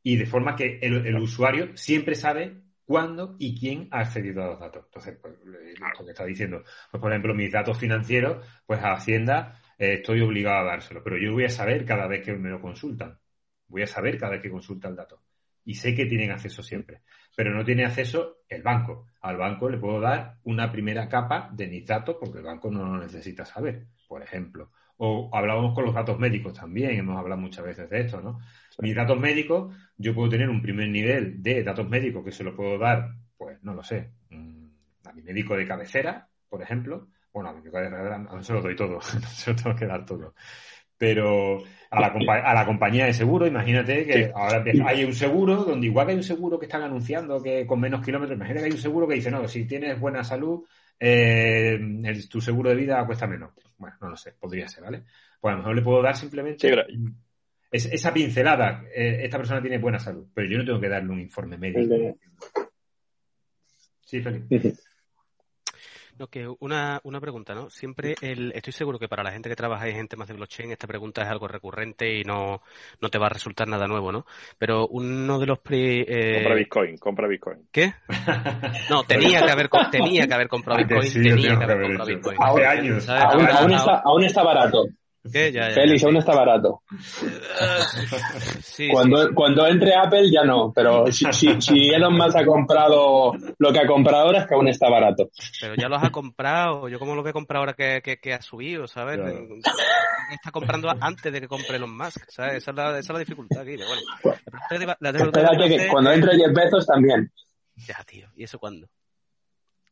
Y 0.02 0.16
de 0.16 0.26
forma 0.26 0.54
que 0.54 0.80
el, 0.82 1.16
usuario 1.16 1.74
siempre 1.78 2.14
sabe 2.14 2.60
cuándo 2.86 3.36
y 3.38 3.58
quién 3.58 3.88
ha 3.90 4.00
accedido 4.00 4.42
a 4.42 4.46
los 4.46 4.60
datos. 4.60 4.84
Entonces, 4.86 5.18
pues, 5.20 5.34
lo 5.44 6.04
que 6.04 6.10
está 6.12 6.24
diciendo, 6.24 6.62
pues 6.90 7.00
por 7.00 7.10
ejemplo, 7.10 7.34
mis 7.34 7.52
datos 7.52 7.76
financieros, 7.76 8.46
pues 8.64 8.80
a 8.82 8.92
Hacienda 8.92 9.60
eh, 9.76 9.94
estoy 9.94 10.20
obligado 10.22 10.60
a 10.60 10.70
dárselo, 10.70 11.02
pero 11.02 11.18
yo 11.18 11.32
voy 11.32 11.44
a 11.44 11.50
saber 11.50 11.84
cada 11.84 12.06
vez 12.06 12.24
que 12.24 12.32
me 12.32 12.48
lo 12.48 12.60
consultan. 12.60 13.18
Voy 13.68 13.82
a 13.82 13.86
saber 13.86 14.18
cada 14.18 14.32
vez 14.32 14.42
que 14.42 14.50
consulta 14.50 14.88
el 14.88 14.96
dato. 14.96 15.22
Y 15.64 15.74
sé 15.74 15.94
que 15.96 16.06
tienen 16.06 16.30
acceso 16.30 16.62
siempre. 16.62 17.02
Pero 17.34 17.52
no 17.52 17.64
tiene 17.64 17.84
acceso 17.84 18.44
el 18.48 18.62
banco. 18.62 19.08
Al 19.20 19.36
banco 19.36 19.68
le 19.68 19.78
puedo 19.78 20.00
dar 20.00 20.38
una 20.44 20.70
primera 20.70 21.08
capa 21.08 21.50
de 21.52 21.66
mis 21.66 21.84
datos 21.84 22.16
porque 22.20 22.38
el 22.38 22.44
banco 22.44 22.70
no 22.70 22.84
lo 22.84 22.98
necesita 22.98 23.44
saber, 23.44 23.88
por 24.06 24.22
ejemplo. 24.22 24.70
O 24.98 25.28
hablábamos 25.32 25.74
con 25.74 25.84
los 25.84 25.94
datos 25.94 26.18
médicos 26.18 26.54
también, 26.54 26.92
hemos 26.92 27.18
hablado 27.18 27.40
muchas 27.40 27.64
veces 27.64 27.90
de 27.90 28.00
esto, 28.00 28.20
¿no? 28.20 28.40
Mis 28.78 28.94
datos 28.94 29.18
médicos, 29.18 29.74
yo 29.96 30.14
puedo 30.14 30.30
tener 30.30 30.48
un 30.48 30.62
primer 30.62 30.88
nivel 30.88 31.42
de 31.42 31.62
datos 31.62 31.88
médicos 31.88 32.24
que 32.24 32.32
se 32.32 32.44
lo 32.44 32.56
puedo 32.56 32.78
dar, 32.78 33.10
pues 33.36 33.62
no 33.62 33.74
lo 33.74 33.82
sé, 33.82 34.10
mm, 34.30 34.66
a 35.06 35.12
mi 35.12 35.22
médico 35.22 35.56
de 35.56 35.66
cabecera, 35.66 36.28
por 36.48 36.62
ejemplo, 36.62 37.08
bueno, 37.32 37.50
a 37.50 37.52
mi 37.52 37.58
médico 37.58 37.78
de 37.78 37.90
cabecera 37.90 38.18
no 38.18 38.42
se 38.42 38.52
lo 38.52 38.62
doy 38.62 38.76
todo, 38.76 38.94
no 38.94 39.00
se 39.28 39.50
lo 39.50 39.56
tengo 39.56 39.76
que 39.76 39.86
dar 39.86 40.06
todo. 40.06 40.34
Pero 40.98 41.62
a 41.90 42.00
la, 42.00 42.06
a 42.06 42.54
la 42.54 42.64
compañía 42.64 43.04
de 43.04 43.12
seguro, 43.12 43.46
imagínate 43.46 44.06
que 44.06 44.32
ahora 44.34 44.64
hay 44.86 45.04
un 45.04 45.12
seguro 45.12 45.56
donde 45.56 45.86
igual 45.88 46.06
que 46.06 46.12
hay 46.12 46.18
un 46.18 46.24
seguro 46.24 46.58
que 46.58 46.64
están 46.64 46.82
anunciando 46.82 47.42
que 47.42 47.66
con 47.66 47.80
menos 47.80 48.02
kilómetros, 48.02 48.36
imagínate 48.36 48.60
que 48.60 48.66
hay 48.66 48.76
un 48.76 48.82
seguro 48.82 49.06
que 49.06 49.16
dice, 49.16 49.30
no, 49.30 49.46
si 49.46 49.66
tienes 49.66 50.00
buena 50.00 50.24
salud, 50.24 50.64
eh, 50.98 51.78
tu 52.30 52.40
seguro 52.40 52.70
de 52.70 52.76
vida 52.76 53.04
cuesta 53.04 53.26
menos. 53.26 53.50
Bueno, 53.78 53.96
no 54.00 54.10
lo 54.10 54.16
sé, 54.16 54.32
podría 54.32 54.68
ser, 54.68 54.84
¿vale? 54.84 55.04
Pues 55.40 55.52
a 55.52 55.56
lo 55.56 55.62
mejor 55.62 55.76
le 55.76 55.82
puedo 55.82 56.02
dar 56.02 56.16
simplemente 56.16 56.72
esa 57.70 58.12
pincelada. 58.12 58.84
Eh, 58.94 59.20
esta 59.24 59.38
persona 59.38 59.60
tiene 59.60 59.78
buena 59.78 59.98
salud, 59.98 60.26
pero 60.32 60.48
yo 60.48 60.58
no 60.58 60.64
tengo 60.64 60.80
que 60.80 60.88
darle 60.88 61.10
un 61.10 61.20
informe 61.20 61.58
médico. 61.58 62.18
Sí, 64.00 64.20
Felipe. 64.20 64.74
No, 66.18 66.28
que 66.28 66.48
una, 66.60 67.00
una 67.04 67.20
pregunta, 67.20 67.54
¿no? 67.54 67.68
Siempre 67.68 68.14
el, 68.22 68.52
estoy 68.54 68.72
seguro 68.72 68.98
que 68.98 69.08
para 69.08 69.22
la 69.22 69.32
gente 69.32 69.50
que 69.50 69.56
trabaja 69.56 69.86
en 69.88 70.08
temas 70.08 70.28
de 70.28 70.34
blockchain 70.34 70.70
esta 70.70 70.86
pregunta 70.86 71.22
es 71.22 71.28
algo 71.28 71.46
recurrente 71.46 72.18
y 72.18 72.24
no, 72.24 72.62
no 73.00 73.08
te 73.10 73.18
va 73.18 73.26
a 73.26 73.30
resultar 73.30 73.68
nada 73.68 73.86
nuevo, 73.86 74.12
¿no? 74.12 74.24
Pero 74.58 74.86
uno 74.88 75.38
de 75.38 75.46
los 75.46 75.58
eh, 75.70 76.34
compra 76.34 76.54
Bitcoin, 76.54 76.96
compra 76.96 77.28
Bitcoin. 77.28 77.68
¿Qué? 77.70 77.92
No, 78.90 79.04
tenía 79.04 79.44
que 79.44 79.50
haber 79.50 79.68
tenía 79.90 80.26
que 80.26 80.34
haber 80.34 80.48
comprado 80.48 80.78
Bitcoin, 80.78 81.12
tenía 81.12 81.58
que 81.58 81.64
haber 81.64 81.82
comprado 81.82 82.06
Bitcoin. 82.06 82.36
Hace 82.40 82.66
años. 82.66 83.08
Aún, 83.08 83.72
está, 83.72 84.02
aún 84.04 84.24
está 84.24 84.42
barato. 84.42 84.86
Félix, 85.30 86.04
aún 86.04 86.16
está 86.16 86.34
barato. 86.34 86.82
cuando, 88.90 89.34
cuando 89.34 89.66
entre 89.66 89.94
Apple 89.94 90.30
ya 90.30 90.44
no, 90.44 90.72
pero 90.74 91.10
si, 91.10 91.26
si, 91.60 91.88
Elon 91.90 92.16
Musk 92.16 92.36
ha 92.36 92.44
comprado 92.44 93.32
lo 93.58 93.72
que 93.72 93.78
ha 93.78 93.86
comprado 93.86 94.24
ahora 94.24 94.40
es 94.40 94.46
que 94.46 94.54
aún 94.54 94.68
está 94.68 94.88
barato. 94.88 95.30
Pero 95.60 95.74
ya 95.74 95.88
los 95.88 96.02
ha 96.02 96.10
comprado, 96.10 96.88
yo 96.88 96.98
como 96.98 97.14
lo 97.14 97.22
que 97.22 97.30
he 97.30 97.32
comprado 97.32 97.62
ahora 97.62 97.74
que, 97.74 98.18
que, 98.20 98.34
ha 98.34 98.42
subido, 98.42 98.86
¿sabes? 98.86 99.20
Está 100.32 100.50
comprando 100.50 100.90
antes 101.00 101.32
de 101.32 101.40
que 101.40 101.48
compre 101.48 101.76
Elon 101.76 101.96
Musk, 101.96 102.28
¿sabes? 102.28 102.56
Esa 102.56 102.70
es 102.70 102.76
la, 102.76 102.90
esa 102.90 102.98
es 102.98 103.10
la 103.10 103.18
dificultad 103.20 103.60
aquí. 103.62 103.76
Bueno, 103.76 104.36
Espérate 104.70 105.68
que 105.68 105.88
cuando 105.88 106.12
entre 106.12 106.36
Jeff 106.36 106.52
Bezos 106.52 106.86
también. 106.86 107.30
Ya, 107.86 108.02
tío, 108.04 108.28
¿y 108.34 108.44
eso 108.44 108.58
cuándo? 108.58 108.88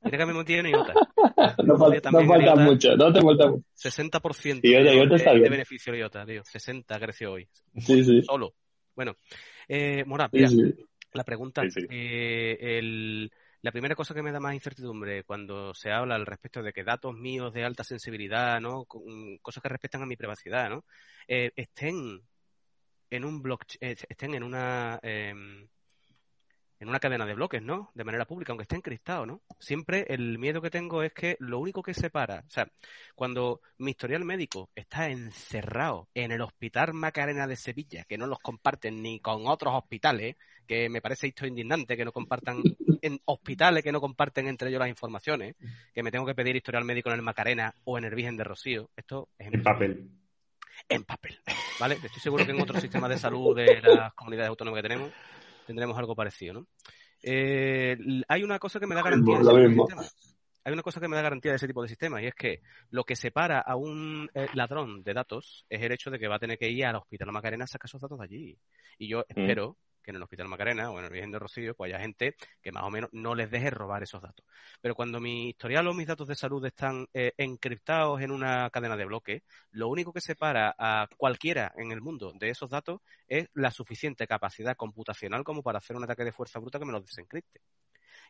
Mira 0.05 0.19
que 0.19 0.27
me 0.27 0.45
tiene 0.45 0.71
IOTA. 0.71 0.93
no, 1.65 1.79
falta, 1.79 2.11
no 2.11 2.27
falta 2.27 2.55
mucho, 2.57 2.97
no 2.97 3.13
te 3.13 3.21
falta 3.21 3.49
mucho. 3.49 3.65
60% 3.75 4.61
de, 4.61 5.41
de, 5.41 5.49
beneficio 5.49 5.93
de 5.93 6.01
IOTA, 6.01 6.27
tío. 6.27 6.43
60 6.45 7.01
creció 7.01 7.33
hoy. 7.33 7.49
Sí, 7.79 8.05
sí. 8.05 8.23
Solo. 8.23 8.55
Bueno, 8.95 9.17
eh, 9.69 10.05
mira, 10.07 10.29
la 11.13 11.25
pregunta, 11.25 11.63
eh, 11.91 12.57
el, 12.61 13.31
la 13.63 13.73
primera 13.73 13.95
cosa 13.95 14.15
que 14.15 14.23
me 14.23 14.31
da 14.31 14.41
más 14.41 14.55
incertidumbre 14.55 15.25
cuando 15.25 15.73
se 15.75 15.91
habla 15.91 16.17
al 16.17 16.27
respecto 16.27 16.63
de 16.63 16.73
que 16.73 16.85
datos 16.85 17.15
míos 17.15 17.53
de 17.53 17.65
alta 17.65 17.83
sensibilidad, 17.83 18.61
¿no? 18.61 18.85
cosas 18.85 19.63
que 19.63 19.69
respetan 19.69 20.03
a 20.03 20.07
mi 20.07 20.17
privacidad, 20.17 20.69
¿no? 20.69 20.85
Eh, 21.27 21.51
estén 21.57 22.21
en 23.11 23.25
un 23.25 23.41
blockchain, 23.41 23.79
eh, 23.81 23.97
estén 24.09 24.35
en 24.35 24.43
una 24.43 24.99
em, 25.03 25.67
en 26.81 26.89
una 26.89 27.01
cadena 27.01 27.27
de 27.27 27.35
bloques, 27.35 27.63
¿no? 27.63 27.91
De 27.95 28.05
manera 28.05 28.27
pública, 28.27 28.53
aunque 28.53 28.63
esté 28.63 28.77
encriptado, 28.77 29.27
¿no? 29.27 29.41
Siempre 29.59 30.07
el 30.09 30.39
miedo 30.39 30.61
que 30.61 30.71
tengo 30.71 31.03
es 31.03 31.13
que 31.13 31.37
lo 31.41 31.59
único 31.59 31.83
que 31.83 31.95
separa, 31.95 32.45
o 32.47 32.51
sea, 32.51 32.69
cuando 33.15 33.61
mi 33.79 33.93
historial 33.93 34.25
médico 34.25 34.71
está 34.75 35.09
encerrado 35.09 36.09
en 36.15 36.33
el 36.33 36.41
Hospital 36.41 36.95
Macarena 36.95 37.47
de 37.47 37.57
Sevilla, 37.57 38.05
que 38.05 38.19
no 38.19 38.27
los 38.27 38.39
comparten 38.41 39.03
ni 39.03 39.21
con 39.21 39.47
otros 39.47 39.75
hospitales, 39.75 40.37
que 40.67 40.89
me 40.89 41.01
parece 41.01 41.29
esto 41.29 41.47
indignante 41.47 41.97
que 41.97 42.05
no 42.05 42.13
compartan 42.13 42.63
en 43.03 43.21
hospitales 43.27 43.85
que 43.85 43.93
no 43.93 44.01
comparten 44.01 44.49
entre 44.49 44.71
ellos 44.71 44.81
las 44.81 44.89
informaciones, 44.89 45.57
que 45.93 46.03
me 46.03 46.11
tengo 46.11 46.25
que 46.25 46.35
pedir 46.35 46.57
historial 46.57 46.85
médico 46.85 47.11
en 47.11 47.17
el 47.17 47.23
Macarena 47.23 47.75
o 47.85 47.99
en 47.99 48.05
el 48.05 48.15
Virgen 48.15 48.37
de 48.37 48.45
Rocío, 48.45 48.91
esto 48.97 49.29
es 49.39 49.53
en 49.53 49.63
papel. 49.63 50.11
En 50.89 51.05
papel, 51.05 51.39
¿vale? 51.79 51.95
Estoy 51.95 52.21
seguro 52.21 52.45
que 52.45 52.53
en 52.53 52.61
otros 52.61 52.81
sistemas 52.81 53.11
de 53.11 53.19
salud 53.19 53.55
de 53.55 53.81
las 53.83 54.13
comunidades 54.15 54.49
autónomas 54.49 54.79
que 54.79 54.89
tenemos 54.89 55.13
tendremos 55.67 55.97
algo 55.99 56.15
parecido, 56.15 56.55
¿no? 56.55 56.67
Eh, 57.23 57.97
hay 58.29 58.43
una 58.43 58.59
cosa 58.59 58.79
que 58.79 58.87
me 58.87 58.95
da 58.95 59.03
garantía 59.03 59.37
de 59.37 59.43
ese 59.43 59.51
tipo 59.51 59.59
de 59.59 59.69
sistemas. 59.69 60.17
Hay 60.67 60.73
una 60.73 60.83
cosa 60.83 61.01
que 61.01 61.09
me 61.09 61.17
da 61.17 61.23
garantía 61.23 61.53
de 61.53 61.57
ese 61.57 61.67
tipo 61.67 61.83
de 61.83 61.89
sistemas 61.89 62.23
y 62.23 62.27
es 62.27 62.35
que 62.35 62.63
lo 62.91 63.05
que 63.05 63.17
separa 63.17 63.61
a 63.61 63.77
un 63.77 64.31
eh, 64.35 64.47
ladrón 64.55 65.03
de 65.03 65.13
datos 65.13 65.67
es 65.69 65.83
el 65.83 65.93
hecho 65.93 66.11
de 66.11 66.19
que 66.19 66.27
va 66.27 66.37
a 66.37 66.39
tener 66.39 66.57
que 66.59 66.71
ir 66.71 66.87
al 66.87 66.97
hospital 66.97 67.33
Macarena 67.33 67.65
a 67.65 67.67
sacar 67.67 67.87
esos 67.87 68.01
datos 68.01 68.19
de 68.19 68.25
allí. 68.25 68.59
Y 68.99 69.09
yo 69.09 69.21
mm. 69.21 69.25
espero 69.29 69.77
que 70.05 70.11
en 70.11 70.17
el 70.17 70.23
Hospital 70.23 70.49
Macarena 70.49 70.91
o 70.91 70.99
en 70.99 71.07
el 71.07 71.11
Virgen 71.11 71.33
de 71.33 71.39
Rocío 71.39 71.75
pues 71.75 71.93
haya 71.93 72.01
gente 72.01 72.37
que 72.63 72.71
más 72.71 72.85
o 72.85 72.91
menos 72.91 73.11
no 73.13 73.35
les 73.35 73.51
deje 73.51 73.71
robar 73.71 74.03
esos 74.03 74.23
datos. 74.23 74.45
Pero 74.81 74.95
cuando 74.95 75.19
mi 75.19 75.49
historial 75.49 75.89
o 75.89 75.95
mis 75.95 76.07
datos 76.07 76.29
de 76.29 76.37
salud 76.37 76.65
están 76.65 77.09
eh, 77.15 77.33
encriptados 77.39 78.21
en 78.21 78.31
una 78.31 78.71
cadena 78.71 78.97
de 78.97 79.07
bloques, 79.07 79.43
lo 79.73 79.89
único 79.89 80.13
que 80.13 80.21
separa 80.21 80.75
a 80.79 81.09
cualquiera 81.17 81.73
en 81.77 81.91
el 81.91 82.01
mundo 82.01 82.33
de 82.39 82.51
esos 82.51 82.71
datos 82.71 83.01
es 83.27 83.49
la 83.55 83.71
suficiente 83.71 84.27
capacidad 84.27 84.77
computacional 84.77 85.43
como 85.43 85.63
para 85.63 85.79
hacer 85.79 85.97
un 85.97 86.05
ataque 86.05 86.25
de 86.25 86.33
fuerza 86.33 86.61
bruta 86.61 86.79
que 86.79 86.85
me 86.85 86.93
los 86.93 87.05
desencripte. 87.05 87.61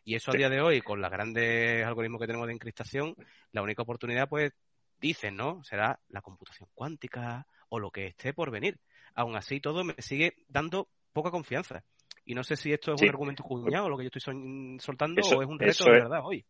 Y 0.03 0.15
eso 0.15 0.31
a 0.31 0.37
día 0.37 0.49
de 0.49 0.61
hoy, 0.61 0.81
con 0.81 1.01
los 1.01 1.09
grandes 1.09 1.83
algoritmos 1.83 2.21
que 2.21 2.27
tenemos 2.27 2.45
de 2.45 2.53
encriptación, 2.53 3.15
la 3.51 3.63
única 3.63 3.81
oportunidad, 3.81 4.29
pues, 4.29 4.53
dicen, 4.99 5.35
¿no? 5.35 5.63
Será 5.63 5.99
la 6.09 6.21
computación 6.21 6.69
cuántica 6.75 7.47
o 7.69 7.79
lo 7.79 7.89
que 7.89 8.07
esté 8.07 8.31
por 8.31 8.51
venir. 8.51 8.79
Aún 9.15 9.35
así, 9.35 9.59
todo 9.59 9.83
me 9.83 9.95
sigue 9.97 10.35
dando 10.47 10.89
poca 11.15 11.31
confianza. 11.31 11.81
Y 12.25 12.35
no 12.35 12.43
sé 12.43 12.55
si 12.55 12.71
esto 12.71 12.93
es 12.93 13.01
un 13.01 13.09
argumento 13.09 13.43
cuñado, 13.43 13.87
lo 13.89 13.97
que 13.97 14.03
yo 14.03 14.09
estoy 14.13 14.77
soltando, 14.79 15.21
o 15.21 15.41
es 15.41 15.47
un 15.47 15.57
reto 15.57 15.85
de 15.85 15.91
verdad 15.91 16.21
hoy. 16.23 16.45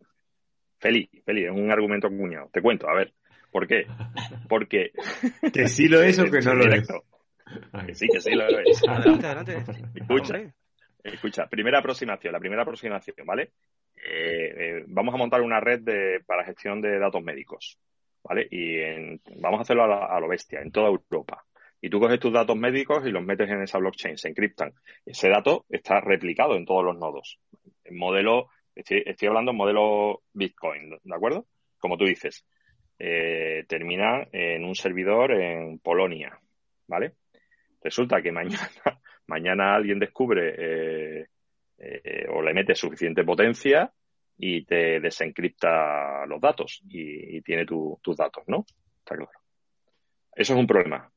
Feli, 0.79 1.09
Feli, 1.25 1.45
es 1.45 1.51
un 1.51 1.71
argumento 1.71 2.09
cuñado. 2.09 2.49
Te 2.51 2.61
cuento, 2.61 2.89
a 2.89 2.95
ver. 2.95 3.13
¿Por 3.51 3.67
qué? 3.67 3.85
Porque. 4.49 4.91
que 5.53 5.67
sí 5.67 5.87
lo 5.87 6.01
es 6.01 6.17
o 6.19 6.25
que 6.25 6.39
no 6.39 6.55
lo 6.55 6.73
es. 6.73 6.87
sí, 7.97 8.07
que 8.11 8.19
sí 8.19 8.33
lo 8.33 8.47
es. 8.47 8.83
Adelante, 8.87 9.27
adelante. 9.27 9.63
Escucha, 9.93 10.53
escucha. 11.03 11.47
Primera 11.47 11.79
aproximación, 11.79 12.33
la 12.33 12.39
primera 12.39 12.63
aproximación, 12.63 13.15
¿vale? 13.25 13.51
Eh, 13.95 14.53
eh, 14.57 14.83
vamos 14.87 15.13
a 15.13 15.17
montar 15.17 15.41
una 15.41 15.59
red 15.59 15.81
de, 15.81 16.21
para 16.25 16.43
gestión 16.43 16.81
de 16.81 16.99
datos 16.99 17.23
médicos, 17.23 17.77
¿vale? 18.23 18.47
Y 18.49 18.79
vamos 19.39 19.59
a 19.59 19.61
hacerlo 19.61 19.83
a, 19.83 20.15
a 20.15 20.19
lo 20.19 20.27
bestia, 20.27 20.61
en 20.61 20.71
toda 20.71 20.89
Europa 20.89 21.45
y 21.85 21.89
tú 21.91 21.99
coges 21.99 22.19
tus 22.19 22.33
datos 22.33 22.57
médicos 22.57 23.05
y 23.05 23.11
los 23.11 23.23
metes 23.23 23.47
en 23.47 23.61
esa 23.61 23.77
blockchain, 23.77 24.17
se 24.17 24.29
encriptan. 24.29 24.73
Ese 25.05 25.29
dato 25.29 25.65
está 25.69 26.01
replicado 26.01 26.55
en 26.55 26.65
todos 26.65 26.83
los 26.83 26.97
nodos. 26.97 27.39
En 27.83 27.95
modelo, 27.95 28.49
estoy, 28.73 29.03
hablando 29.27 29.51
en 29.51 29.57
modelo 29.57 30.23
Bitcoin, 30.33 30.97
¿de 31.03 31.15
acuerdo? 31.15 31.45
Como 31.77 31.95
tú 31.95 32.05
dices, 32.05 32.43
eh, 32.97 33.65
termina 33.67 34.27
en 34.31 34.65
un 34.65 34.73
servidor 34.73 35.31
en 35.33 35.77
Polonia, 35.77 36.39
¿vale? 36.87 37.17
Resulta 37.83 38.19
que 38.19 38.31
mañana, 38.31 38.67
mañana 39.27 39.75
alguien 39.75 39.99
descubre 39.99 40.55
eh, 40.57 41.27
eh, 41.77 42.25
o 42.29 42.41
le 42.41 42.55
mete 42.55 42.73
suficiente 42.73 43.23
potencia 43.23 43.93
y 44.39 44.65
te 44.65 44.99
desencripta 44.99 46.25
los 46.25 46.41
datos 46.41 46.81
y, 46.89 47.43
tiene 47.43 47.63
tus 47.67 48.17
datos, 48.17 48.43
¿no? 48.47 48.65
Está 48.97 49.15
claro. 49.15 49.39
Eso 50.35 50.53
es 50.53 50.59
un 50.59 50.65
problema. 50.65 51.11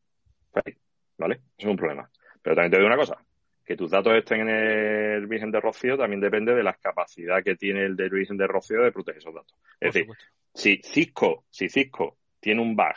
¿Vale? 1.16 1.34
Eso 1.56 1.66
es 1.66 1.66
un 1.66 1.76
problema. 1.76 2.08
Pero 2.42 2.56
también 2.56 2.70
te 2.70 2.76
digo 2.78 2.86
una 2.86 2.96
cosa, 2.96 3.18
que 3.64 3.76
tus 3.76 3.90
datos 3.90 4.14
estén 4.14 4.40
en 4.40 4.48
el 4.48 5.26
Virgen 5.26 5.50
de 5.50 5.60
Rocío 5.60 5.98
también 5.98 6.20
depende 6.20 6.54
de 6.54 6.62
la 6.62 6.72
capacidad 6.74 7.42
que 7.42 7.54
tiene 7.56 7.84
el 7.84 7.96
del 7.96 8.10
Virgen 8.10 8.38
de 8.38 8.46
Rocío 8.46 8.82
de 8.82 8.92
proteger 8.92 9.18
esos 9.18 9.34
datos. 9.34 9.54
Es 9.78 9.92
decir, 9.92 10.08
si 10.54 10.80
Cisco, 10.82 11.44
si 11.50 11.68
Cisco 11.68 12.16
tiene 12.40 12.62
un 12.62 12.74
bug, 12.74 12.94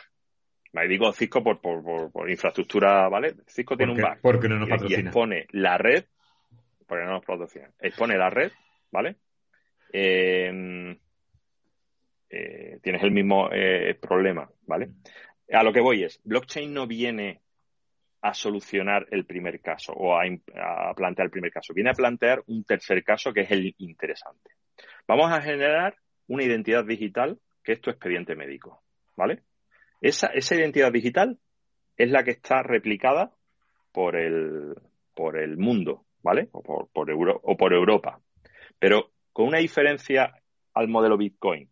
me 0.72 0.88
digo 0.88 1.12
Cisco 1.12 1.44
por, 1.44 1.60
por, 1.60 2.30
infraestructura, 2.30 3.08
¿vale? 3.10 3.34
Cisco 3.46 3.76
tiene 3.76 3.92
un 3.92 4.00
bug. 4.00 4.18
Porque 4.22 4.48
no 4.48 4.58
nos 4.58 4.68
patrocina. 4.68 4.98
Y 4.98 5.02
expone 5.02 5.46
la 5.50 5.76
red, 5.76 6.04
porque 6.86 7.04
no 7.04 7.12
nos 7.12 7.24
patrocina, 7.24 7.70
expone 7.78 8.16
la 8.16 8.30
red, 8.30 8.50
¿vale? 8.90 9.16
Eh, 9.92 10.96
eh, 12.30 12.78
tienes 12.82 13.02
el 13.02 13.10
mismo 13.10 13.50
eh, 13.52 13.94
problema, 14.00 14.50
¿vale? 14.66 14.88
A 15.50 15.62
lo 15.62 15.72
que 15.72 15.80
voy 15.80 16.04
es, 16.04 16.20
blockchain 16.24 16.72
no 16.72 16.86
viene 16.86 17.40
a 18.22 18.34
solucionar 18.34 19.06
el 19.10 19.26
primer 19.26 19.60
caso 19.60 19.92
o 19.92 20.16
a, 20.16 20.22
plantear 20.94 21.26
el 21.26 21.30
primer 21.30 21.50
caso. 21.50 21.74
Viene 21.74 21.90
a 21.90 21.94
plantear 21.94 22.42
un 22.46 22.64
tercer 22.64 23.02
caso 23.02 23.32
que 23.32 23.40
es 23.40 23.50
el 23.50 23.74
interesante. 23.78 24.50
Vamos 25.08 25.32
a 25.32 25.42
generar 25.42 25.96
una 26.28 26.44
identidad 26.44 26.84
digital 26.84 27.38
que 27.64 27.72
es 27.72 27.80
tu 27.80 27.90
expediente 27.90 28.36
médico, 28.36 28.82
¿vale? 29.16 29.42
Esa, 30.00 30.30
identidad 30.34 30.92
digital 30.92 31.38
es 31.96 32.10
la 32.10 32.22
que 32.22 32.30
está 32.30 32.62
replicada 32.62 33.32
por 33.92 34.16
el, 34.16 34.74
por 35.14 35.36
el 35.36 35.56
mundo, 35.56 36.04
¿vale? 36.22 36.48
O 36.52 36.62
por, 36.62 36.88
por 36.90 37.10
o 37.42 37.56
por 37.56 37.72
Europa. 37.72 38.20
Pero 38.78 39.10
con 39.32 39.48
una 39.48 39.58
diferencia 39.58 40.32
al 40.74 40.88
modelo 40.88 41.16
Bitcoin, 41.16 41.68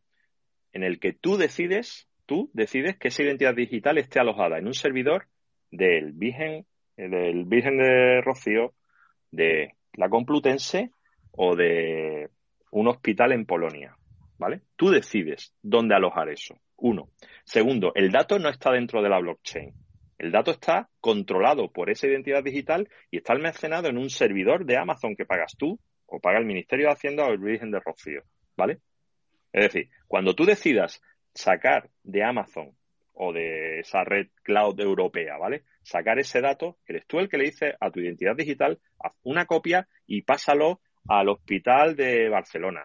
en 0.73 0.83
el 0.83 0.99
que 0.99 1.13
tú 1.13 1.37
decides, 1.37 2.09
tú 2.31 2.49
decides 2.53 2.97
que 2.97 3.09
esa 3.09 3.25
identidad 3.25 3.57
digital 3.57 3.99
esté 3.99 4.21
alojada 4.21 4.57
en 4.57 4.69
un 4.69 4.73
servidor 4.73 5.27
del 5.69 6.13
Virgen, 6.13 6.65
del 6.97 7.45
Virgen 7.45 7.77
de 7.77 8.21
Rocío, 8.21 8.73
de 9.33 9.75
la 9.95 10.09
Complutense 10.09 10.93
o 11.33 11.57
de 11.57 12.29
un 12.71 12.87
hospital 12.87 13.33
en 13.33 13.47
Polonia. 13.47 13.97
¿Vale? 14.39 14.61
Tú 14.77 14.91
decides 14.91 15.57
dónde 15.61 15.97
alojar 15.97 16.29
eso. 16.29 16.55
Uno. 16.77 17.09
Segundo, 17.43 17.91
el 17.97 18.13
dato 18.13 18.39
no 18.39 18.49
está 18.49 18.71
dentro 18.71 19.03
de 19.03 19.09
la 19.09 19.19
blockchain. 19.19 19.75
El 20.17 20.31
dato 20.31 20.53
está 20.53 20.89
controlado 21.01 21.73
por 21.73 21.91
esa 21.91 22.07
identidad 22.07 22.45
digital 22.45 22.89
y 23.11 23.17
está 23.17 23.33
almacenado 23.33 23.89
en 23.89 23.99
un 23.99 24.09
servidor 24.09 24.65
de 24.67 24.79
Amazon 24.79 25.17
que 25.17 25.27
pagas 25.27 25.57
tú 25.59 25.81
o 26.07 26.21
paga 26.21 26.39
el 26.39 26.47
Ministerio 26.47 26.87
de 26.87 26.93
Hacienda 26.93 27.27
o 27.27 27.33
el 27.33 27.39
Virgen 27.39 27.73
de 27.73 27.81
Rocío. 27.81 28.23
¿Vale? 28.57 28.79
Es 29.53 29.65
decir, 29.65 29.91
cuando 30.07 30.37
tú 30.37 30.45
decidas 30.45 31.03
sacar 31.35 31.91
de 32.03 32.25
Amazon 32.25 32.73
o 33.15 33.33
de 33.33 33.81
esa 33.81 34.03
red 34.05 34.29
cloud 34.43 34.81
europea, 34.81 35.37
¿vale? 35.37 35.65
Sacar 35.83 36.19
ese 36.19 36.41
dato, 36.41 36.79
eres 36.87 37.07
tú 37.07 37.19
el 37.19 37.29
que 37.29 37.37
le 37.37 37.45
dice 37.45 37.75
a 37.81 37.91
tu 37.91 38.01
identidad 38.01 38.37
digital, 38.37 38.79
haz 38.99 39.13
una 39.23 39.47
copia 39.47 39.89
y 40.07 40.23
pásalo 40.23 40.81
al 41.09 41.29
hospital 41.29 41.97
de 41.97 42.29
Barcelona, 42.29 42.85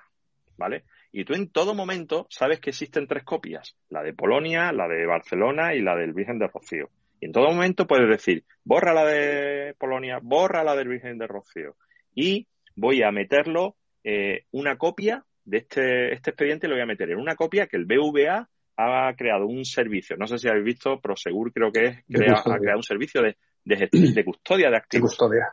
¿vale? 0.57 0.83
Y 1.11 1.23
tú 1.23 1.33
en 1.33 1.49
todo 1.49 1.73
momento 1.73 2.27
sabes 2.29 2.59
que 2.59 2.71
existen 2.71 3.07
tres 3.07 3.23
copias, 3.23 3.77
la 3.89 4.03
de 4.03 4.13
Polonia, 4.13 4.73
la 4.73 4.87
de 4.87 5.05
Barcelona 5.05 5.73
y 5.73 5.81
la 5.81 5.95
del 5.95 6.13
Virgen 6.13 6.39
de 6.39 6.47
Rocío. 6.47 6.89
Y 7.21 7.27
en 7.27 7.31
todo 7.31 7.51
momento 7.51 7.87
puedes 7.87 8.09
decir, 8.09 8.43
borra 8.65 8.93
la 8.93 9.05
de 9.05 9.73
Polonia, 9.79 10.19
borra 10.21 10.63
la 10.65 10.75
del 10.75 10.89
Virgen 10.89 11.17
de 11.17 11.27
Rocío. 11.27 11.75
Y 12.13 12.47
voy 12.75 13.01
a 13.03 13.11
meterlo 13.11 13.77
eh, 14.03 14.43
una 14.51 14.77
copia 14.77 15.23
de 15.45 15.57
este, 15.57 16.13
este 16.13 16.31
expediente, 16.31 16.67
lo 16.67 16.75
voy 16.75 16.81
a 16.81 16.87
meter 16.87 17.11
en 17.11 17.19
una 17.19 17.35
copia 17.35 17.67
que 17.67 17.77
el 17.77 17.85
BVA 17.85 18.49
ha 18.77 19.13
creado 19.15 19.45
un 19.45 19.63
servicio, 19.63 20.17
no 20.17 20.27
sé 20.27 20.37
si 20.37 20.49
habéis 20.49 20.65
visto, 20.65 20.99
Prosegur 20.99 21.53
creo 21.53 21.71
que 21.71 21.85
es, 21.85 21.97
ha 22.09 22.57
creado 22.59 22.79
un 22.79 22.83
servicio 22.83 23.21
de, 23.21 23.37
de, 23.63 24.25
custodia 24.25 24.69
de 24.69 24.77
activos. 24.77 25.11
De 25.11 25.17
custodia. 25.17 25.47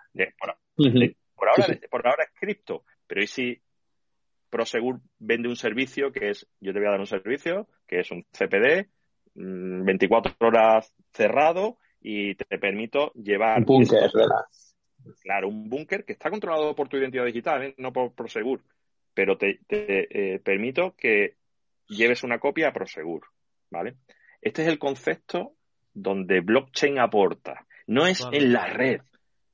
por, 1.36 1.48
ahora, 1.48 1.78
por 1.88 2.06
ahora 2.06 2.24
es 2.24 2.38
cripto, 2.38 2.84
pero 3.06 3.22
¿y 3.22 3.26
si 3.26 3.62
Prosegur 4.50 5.00
vende 5.18 5.48
un 5.48 5.56
servicio 5.56 6.10
que 6.10 6.30
es, 6.30 6.46
yo 6.60 6.72
te 6.72 6.78
voy 6.78 6.88
a 6.88 6.92
dar 6.92 7.00
un 7.00 7.06
servicio, 7.06 7.68
que 7.86 8.00
es 8.00 8.10
un 8.10 8.24
CPD, 8.32 8.88
24 9.34 10.32
mm, 10.32 10.44
horas 10.44 10.92
cerrado 11.12 11.78
y 12.00 12.34
te 12.34 12.58
permito 12.58 13.12
llevar... 13.14 13.60
Un 13.60 13.64
búnker, 13.64 14.10
¿verdad? 14.12 14.44
Claro, 15.22 15.48
un 15.48 15.68
búnker 15.68 16.04
que 16.04 16.12
está 16.12 16.30
controlado 16.30 16.74
por 16.74 16.88
tu 16.88 16.96
identidad 16.96 17.24
digital, 17.24 17.62
¿eh? 17.62 17.74
no 17.78 17.92
por 17.92 18.12
Prosegur, 18.14 18.60
pero 19.14 19.36
te, 19.36 19.60
te 19.66 20.34
eh, 20.34 20.38
permito 20.40 20.94
que 20.96 21.36
lleves 21.88 22.22
una 22.22 22.38
copia 22.38 22.68
a 22.68 22.72
Prosegur, 22.72 23.26
¿vale? 23.70 23.96
Este 24.40 24.62
es 24.62 24.68
el 24.68 24.78
concepto 24.78 25.54
donde 25.92 26.40
blockchain 26.40 26.98
aporta. 26.98 27.66
No 27.86 28.06
es 28.06 28.26
en 28.32 28.52
la 28.52 28.66
red, 28.66 29.00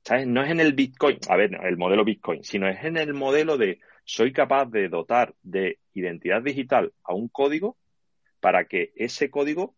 ¿sabes? 0.03 0.27
No 0.27 0.43
es 0.43 0.51
en 0.51 0.59
el 0.59 0.73
Bitcoin, 0.73 1.19
a 1.29 1.35
ver, 1.35 1.51
el 1.63 1.77
modelo 1.77 2.05
Bitcoin, 2.05 2.43
sino 2.43 2.69
es 2.69 2.83
en 2.83 2.97
el 2.97 3.13
modelo 3.13 3.57
de 3.57 3.79
soy 4.05 4.33
capaz 4.33 4.65
de 4.65 4.87
dotar 4.89 5.35
de 5.43 5.79
identidad 5.93 6.41
digital 6.41 6.93
a 7.03 7.13
un 7.13 7.27
código 7.27 7.77
para 8.39 8.65
que 8.65 8.91
ese 8.95 9.29
código, 9.29 9.75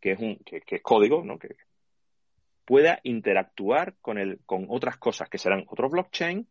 que 0.00 0.12
es 0.12 0.20
un, 0.20 0.36
que, 0.44 0.62
es 0.64 0.82
código, 0.82 1.24
¿no? 1.24 1.38
Que 1.38 1.56
pueda 2.64 3.00
interactuar 3.02 3.94
con 4.00 4.18
el, 4.18 4.40
con 4.46 4.66
otras 4.68 4.96
cosas 4.98 5.28
que 5.28 5.38
serán 5.38 5.64
otros 5.68 5.90
blockchain 5.90 6.46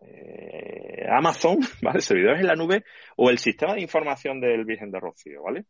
eh, 0.00 1.06
Amazon, 1.10 1.58
¿vale? 1.82 2.00
Servidores 2.00 2.40
en 2.40 2.46
la 2.46 2.54
nube 2.54 2.84
o 3.16 3.30
el 3.30 3.38
sistema 3.38 3.74
de 3.74 3.82
información 3.82 4.40
del 4.40 4.64
Virgen 4.64 4.90
de 4.90 5.00
Rocío, 5.00 5.42
¿vale? 5.42 5.64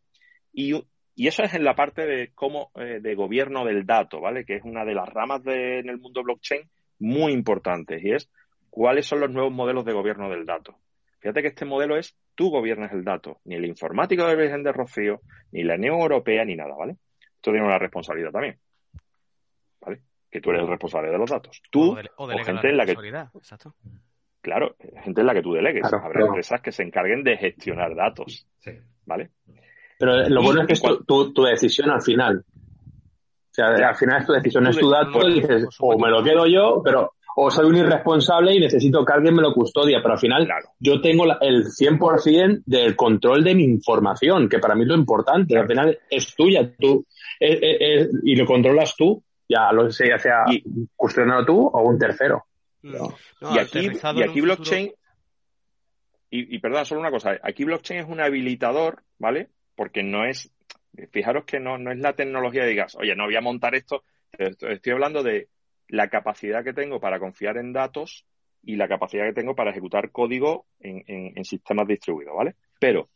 Y, 0.52 0.74
eso 1.16 1.42
es 1.42 1.52
en 1.54 1.64
la 1.64 1.74
parte 1.74 2.06
de 2.06 2.30
cómo, 2.32 2.70
eh, 2.76 3.00
de 3.00 3.14
gobierno 3.16 3.64
del 3.64 3.84
dato, 3.84 4.20
¿vale? 4.20 4.44
Que 4.44 4.54
es 4.56 4.62
una 4.62 4.84
de 4.84 4.94
las 4.94 5.08
ramas 5.08 5.42
en 5.46 5.88
el 5.88 5.98
mundo 5.98 6.22
blockchain 6.22 6.62
muy 7.00 7.32
importantes 7.32 8.04
y 8.04 8.12
es 8.12 8.30
cuáles 8.70 9.06
son 9.06 9.20
los 9.20 9.30
nuevos 9.30 9.52
modelos 9.52 9.84
de 9.84 9.92
gobierno 9.92 10.30
del 10.30 10.46
dato. 10.46 10.76
Fíjate 11.18 11.42
que 11.42 11.48
este 11.48 11.64
modelo 11.64 11.96
es 11.96 12.16
tú 12.36 12.50
gobiernas 12.50 12.92
el 12.92 13.02
dato, 13.02 13.40
ni 13.44 13.56
el 13.56 13.64
informático 13.64 14.24
del 14.26 14.36
Virgen 14.36 14.62
de 14.62 14.70
Rocío, 14.70 15.20
ni 15.50 15.64
la 15.64 15.74
Unión 15.74 15.98
Europea, 15.98 16.44
ni 16.44 16.54
nada, 16.54 16.76
¿vale? 16.76 16.96
Esto 17.34 17.50
tiene 17.50 17.66
una 17.66 17.78
responsabilidad 17.78 18.30
también 18.30 18.60
que 20.30 20.40
tú 20.40 20.50
eres 20.50 20.62
el 20.62 20.68
responsable 20.68 21.10
de 21.10 21.18
los 21.18 21.30
datos. 21.30 21.62
Tú 21.70 21.96
o, 22.16 22.28
gente 22.28 22.68
en 22.68 22.76
la 22.76 22.86
que... 22.86 22.92
Exacto. 22.92 23.74
Claro, 24.40 24.76
gente 25.02 25.20
en 25.20 25.26
la 25.26 25.34
que 25.34 25.42
tú 25.42 25.52
delegues. 25.52 25.84
Habrá 25.92 26.26
empresas 26.26 26.60
que 26.60 26.72
se 26.72 26.82
encarguen 26.82 27.24
de 27.24 27.36
gestionar 27.36 27.94
datos. 27.94 28.46
¿Vale? 29.04 29.30
Pero 29.98 30.28
lo 30.28 30.42
bueno 30.42 30.62
es 30.62 30.66
que 30.66 30.72
es 30.74 30.82
tu, 31.06 31.32
tu, 31.32 31.42
decisión 31.42 31.90
al 31.90 32.02
final. 32.02 32.44
O 32.46 33.54
sea, 33.58 33.66
al 33.88 33.96
final 33.96 34.20
es 34.20 34.26
tu 34.26 34.32
decisión, 34.32 34.66
es 34.68 34.78
tu 34.78 34.88
dato 34.88 35.26
y 35.28 35.40
dices, 35.40 35.66
o 35.80 35.98
me 35.98 36.08
lo 36.08 36.22
quedo 36.22 36.46
yo, 36.46 36.80
pero 36.84 37.14
o 37.40 37.50
soy 37.50 37.66
un 37.66 37.76
irresponsable 37.76 38.54
y 38.54 38.58
necesito 38.58 39.04
que 39.04 39.12
alguien 39.12 39.34
me 39.34 39.42
lo 39.42 39.52
custodia, 39.52 40.00
pero 40.02 40.14
al 40.14 40.20
final 40.20 40.48
yo 40.80 41.00
tengo 41.00 41.24
el 41.40 41.66
100% 41.66 42.62
del 42.66 42.96
control 42.96 43.44
de 43.44 43.54
mi 43.54 43.62
información, 43.62 44.48
que 44.48 44.58
para 44.58 44.74
mí 44.74 44.82
es 44.82 44.88
lo 44.88 44.96
importante, 44.96 45.56
al 45.56 45.68
final 45.68 45.98
es 46.10 46.34
tuya, 46.34 46.68
tú, 46.76 47.06
eh, 47.38 47.58
eh, 47.62 47.76
eh, 47.80 48.08
y 48.24 48.34
lo 48.34 48.44
controlas 48.44 48.96
tú, 48.96 49.22
ya 49.48 49.72
lo 49.72 49.90
sé, 49.90 50.08
ya 50.08 50.18
sea 50.18 50.44
custodiado 50.94 51.44
tú 51.44 51.66
o 51.66 51.82
un 51.82 51.98
tercero. 51.98 52.44
Mm. 52.82 52.94
y, 53.54 53.58
aquí, 53.58 53.90
y 54.14 54.22
aquí 54.22 54.40
blockchain, 54.40 54.92
y, 56.30 56.56
y 56.56 56.58
perdón, 56.60 56.84
solo 56.84 57.00
una 57.00 57.10
cosa, 57.10 57.38
aquí 57.42 57.64
blockchain 57.64 58.00
es 58.00 58.06
un 58.06 58.20
habilitador, 58.20 59.02
¿vale? 59.18 59.48
Porque 59.74 60.02
no 60.02 60.24
es, 60.24 60.52
fijaros 61.10 61.44
que 61.44 61.58
no, 61.58 61.78
no 61.78 61.90
es 61.90 61.98
la 61.98 62.12
tecnología 62.12 62.62
de 62.62 62.70
digas, 62.70 62.94
oye, 62.96 63.16
no 63.16 63.24
voy 63.24 63.36
a 63.36 63.40
montar 63.40 63.74
esto, 63.74 64.04
estoy 64.32 64.92
hablando 64.92 65.22
de 65.22 65.48
la 65.88 66.08
capacidad 66.08 66.62
que 66.62 66.74
tengo 66.74 67.00
para 67.00 67.18
confiar 67.18 67.56
en 67.56 67.72
datos 67.72 68.26
y 68.62 68.76
la 68.76 68.88
capacidad 68.88 69.24
que 69.24 69.32
tengo 69.32 69.54
para 69.54 69.70
ejecutar 69.70 70.10
código 70.10 70.66
en, 70.80 71.02
en 71.06 71.44
sistemas 71.44 71.86
distribuidos, 71.86 72.36
¿vale? 72.36 72.56
Pero 72.78 73.08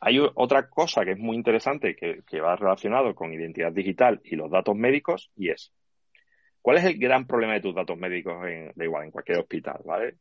hay 0.00 0.18
otra 0.34 0.68
cosa 0.68 1.04
que 1.04 1.12
es 1.12 1.18
muy 1.18 1.36
interesante 1.36 1.96
que, 1.96 2.40
va 2.40 2.56
relacionado 2.56 3.14
con 3.14 3.32
identidad 3.32 3.72
digital 3.72 4.20
y 4.24 4.36
los 4.36 4.50
datos 4.50 4.76
médicos 4.76 5.30
y 5.36 5.50
es, 5.50 5.72
¿cuál 6.62 6.78
es 6.78 6.84
el 6.84 6.98
gran 6.98 7.26
problema 7.26 7.54
de 7.54 7.60
tus 7.60 7.74
datos 7.74 7.98
médicos 7.98 8.46
en, 8.46 8.72
da 8.74 8.84
igual, 8.84 9.04
en 9.04 9.10
cualquier 9.10 9.38
hospital, 9.38 9.80
¿vale? 9.84 10.16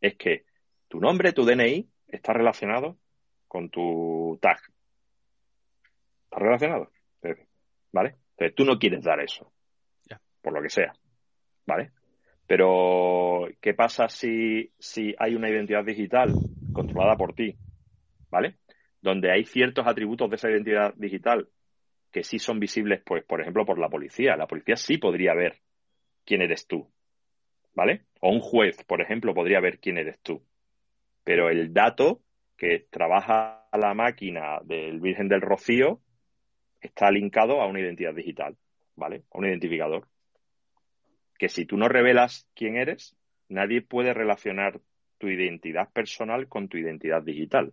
Es 0.00 0.16
que 0.16 0.44
tu 0.88 1.00
nombre, 1.00 1.32
tu 1.32 1.44
DNI, 1.44 1.88
está 2.08 2.32
relacionado 2.32 2.98
con 3.48 3.68
tu 3.70 4.38
tag. 4.40 4.58
¿Está 6.24 6.38
relacionado? 6.38 6.90
¿Vale? 7.92 8.16
Entonces 8.30 8.54
tú 8.54 8.64
no 8.64 8.78
quieres 8.78 9.02
dar 9.04 9.20
eso. 9.20 9.52
Por 10.40 10.52
lo 10.52 10.62
que 10.62 10.70
sea. 10.70 10.92
¿Vale? 11.66 11.92
Pero, 12.46 13.48
¿qué 13.60 13.74
pasa 13.74 14.08
si, 14.08 14.72
si 14.78 15.14
hay 15.18 15.34
una 15.34 15.48
identidad 15.48 15.84
digital 15.84 16.32
controlada 16.72 17.16
por 17.16 17.34
ti? 17.34 17.56
¿Vale? 18.30 18.56
Donde 19.02 19.30
hay 19.30 19.44
ciertos 19.44 19.86
atributos 19.86 20.30
de 20.30 20.36
esa 20.36 20.50
identidad 20.50 20.94
digital 20.96 21.48
que 22.10 22.22
sí 22.22 22.38
son 22.38 22.60
visibles, 22.60 23.02
pues, 23.04 23.24
por 23.24 23.40
ejemplo, 23.40 23.66
por 23.66 23.78
la 23.78 23.88
policía. 23.88 24.36
La 24.36 24.46
policía 24.46 24.76
sí 24.76 24.98
podría 24.98 25.34
ver 25.34 25.58
quién 26.24 26.42
eres 26.42 26.66
tú, 26.66 26.88
¿vale? 27.74 28.04
O 28.20 28.30
un 28.30 28.40
juez, 28.40 28.82
por 28.84 29.00
ejemplo, 29.02 29.34
podría 29.34 29.60
ver 29.60 29.80
quién 29.80 29.98
eres 29.98 30.20
tú. 30.20 30.42
Pero 31.24 31.50
el 31.50 31.72
dato 31.72 32.22
que 32.56 32.86
trabaja 32.90 33.66
la 33.72 33.94
máquina 33.94 34.60
del 34.64 35.00
Virgen 35.00 35.28
del 35.28 35.40
Rocío 35.40 36.00
está 36.80 37.10
linkado 37.10 37.60
a 37.60 37.66
una 37.66 37.80
identidad 37.80 38.14
digital, 38.14 38.56
¿vale? 38.94 39.24
A 39.32 39.38
un 39.38 39.46
identificador. 39.46 40.06
que 41.38 41.48
si 41.48 41.66
tú 41.66 41.76
no 41.76 41.88
revelas 41.88 42.48
quién 42.54 42.76
eres, 42.76 43.16
nadie 43.48 43.82
puede 43.82 44.14
relacionar 44.14 44.80
tu 45.18 45.28
identidad 45.28 45.90
personal 45.92 46.46
con 46.46 46.68
tu 46.68 46.76
identidad 46.76 47.20
digital. 47.22 47.72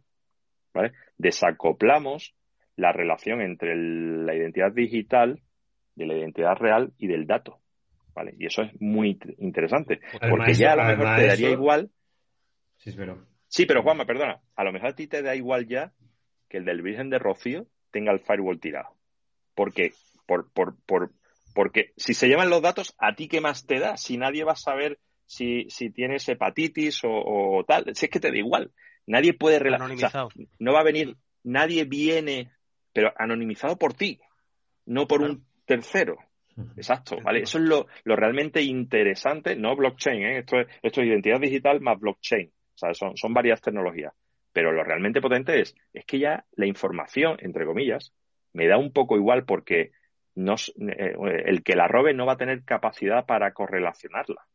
¿Vale? 0.80 0.94
Desacoplamos 1.18 2.34
la 2.76 2.92
relación 2.92 3.42
entre 3.42 3.76
la 3.76 4.34
identidad 4.34 4.72
digital 4.72 5.42
de 5.96 6.06
la 6.06 6.16
identidad 6.16 6.56
real 6.56 6.94
y 6.98 7.08
del 7.08 7.28
dato. 7.28 7.60
¿vale? 8.16 8.34
Y 8.38 8.46
eso 8.46 8.62
es 8.62 8.72
muy 8.82 9.20
interesante. 9.38 10.00
porque 10.30 10.54
ya 10.54 10.74
a 10.74 10.76
lo 10.76 10.84
mejor 10.86 11.16
te 11.16 11.28
daría 11.28 11.50
igual. 11.50 11.90
Sí, 12.78 12.94
pero... 12.96 13.26
sí, 13.48 13.66
pero 13.66 13.84
Juanma, 13.84 14.06
perdona. 14.06 14.42
A 14.56 14.64
lo 14.64 14.72
mejor 14.72 14.90
a 14.90 14.96
ti 14.96 15.08
te 15.08 15.22
da 15.22 15.36
igual 15.36 15.68
ya 15.68 15.92
que 16.48 16.58
el 16.58 16.66
del 16.66 16.82
Virgen 16.82 17.10
de 17.10 17.20
Rocío 17.20 17.68
tenga 17.92 18.12
el 18.12 18.20
firewall 18.20 18.60
tirado. 18.60 18.96
Porque, 19.54 19.92
por, 20.26 20.52
por, 20.52 20.78
por, 20.86 21.12
porque 21.54 21.92
si 21.98 22.14
se 22.14 22.28
llevan 22.28 22.50
los 22.50 22.62
datos, 22.62 22.96
¿a 22.98 23.16
ti 23.16 23.28
qué 23.28 23.42
más 23.42 23.66
te 23.66 23.80
da? 23.80 23.98
Si 23.98 24.18
nadie 24.18 24.46
va 24.46 24.54
a 24.54 24.56
saber 24.56 25.00
si, 25.26 25.70
si 25.70 25.92
tienes 25.92 26.28
hepatitis 26.28 27.02
o, 27.04 27.64
tal. 27.68 27.86
Si 27.94 28.06
es 28.06 28.12
que 28.12 28.20
te 28.20 28.32
da 28.32 28.38
igual. 28.38 28.72
Nadie 29.10 29.34
puede 29.34 29.58
relacionar. 29.58 30.30
no 30.60 30.72
va 30.72 30.82
a 30.82 30.84
venir, 30.84 31.18
nadie 31.44 31.86
viene, 31.86 32.52
pero 32.94 33.12
anonimizado 33.18 33.76
por 33.76 33.96
ti, 33.96 34.20
no 34.86 35.08
por 35.08 35.24
un 35.24 35.48
tercero. 35.66 36.18
Exacto, 36.78 37.18
¿vale? 37.24 37.40
Eso 37.42 37.58
es 37.58 37.64
lo, 37.64 37.88
lo 38.04 38.16
realmente 38.16 38.62
interesante, 38.62 39.56
no 39.56 39.76
blockchain, 39.76 40.22
¿eh? 40.22 40.38
esto, 40.40 40.60
es, 40.60 40.68
esto 40.84 41.02
es 41.02 41.08
identidad 41.08 41.40
digital 41.40 41.82
más 41.82 42.00
blockchain. 42.00 42.50
O 42.50 42.78
sea, 42.78 42.94
son, 42.94 43.18
son 43.18 43.34
varias 43.34 43.62
tecnologías. 43.62 44.14
Pero 44.54 44.72
lo 44.72 44.84
realmente 44.84 45.22
potente 45.22 45.60
es, 45.60 45.76
es 45.92 46.06
que 46.06 46.20
ya 46.20 46.46
la 46.52 46.68
información, 46.68 47.38
entre 47.40 47.66
comillas, 47.66 48.14
me 48.54 48.68
da 48.68 48.78
un 48.78 48.94
poco 48.94 49.16
igual 49.16 49.44
porque 49.46 49.92
no, 50.36 50.54
eh, 50.54 51.16
el 51.46 51.64
que 51.64 51.76
la 51.76 51.88
robe 51.88 52.14
no 52.14 52.28
va 52.28 52.34
a 52.34 52.38
tener 52.38 52.64
capacidad 52.64 53.26
para 53.26 53.54
correlacionarla. 53.54 54.46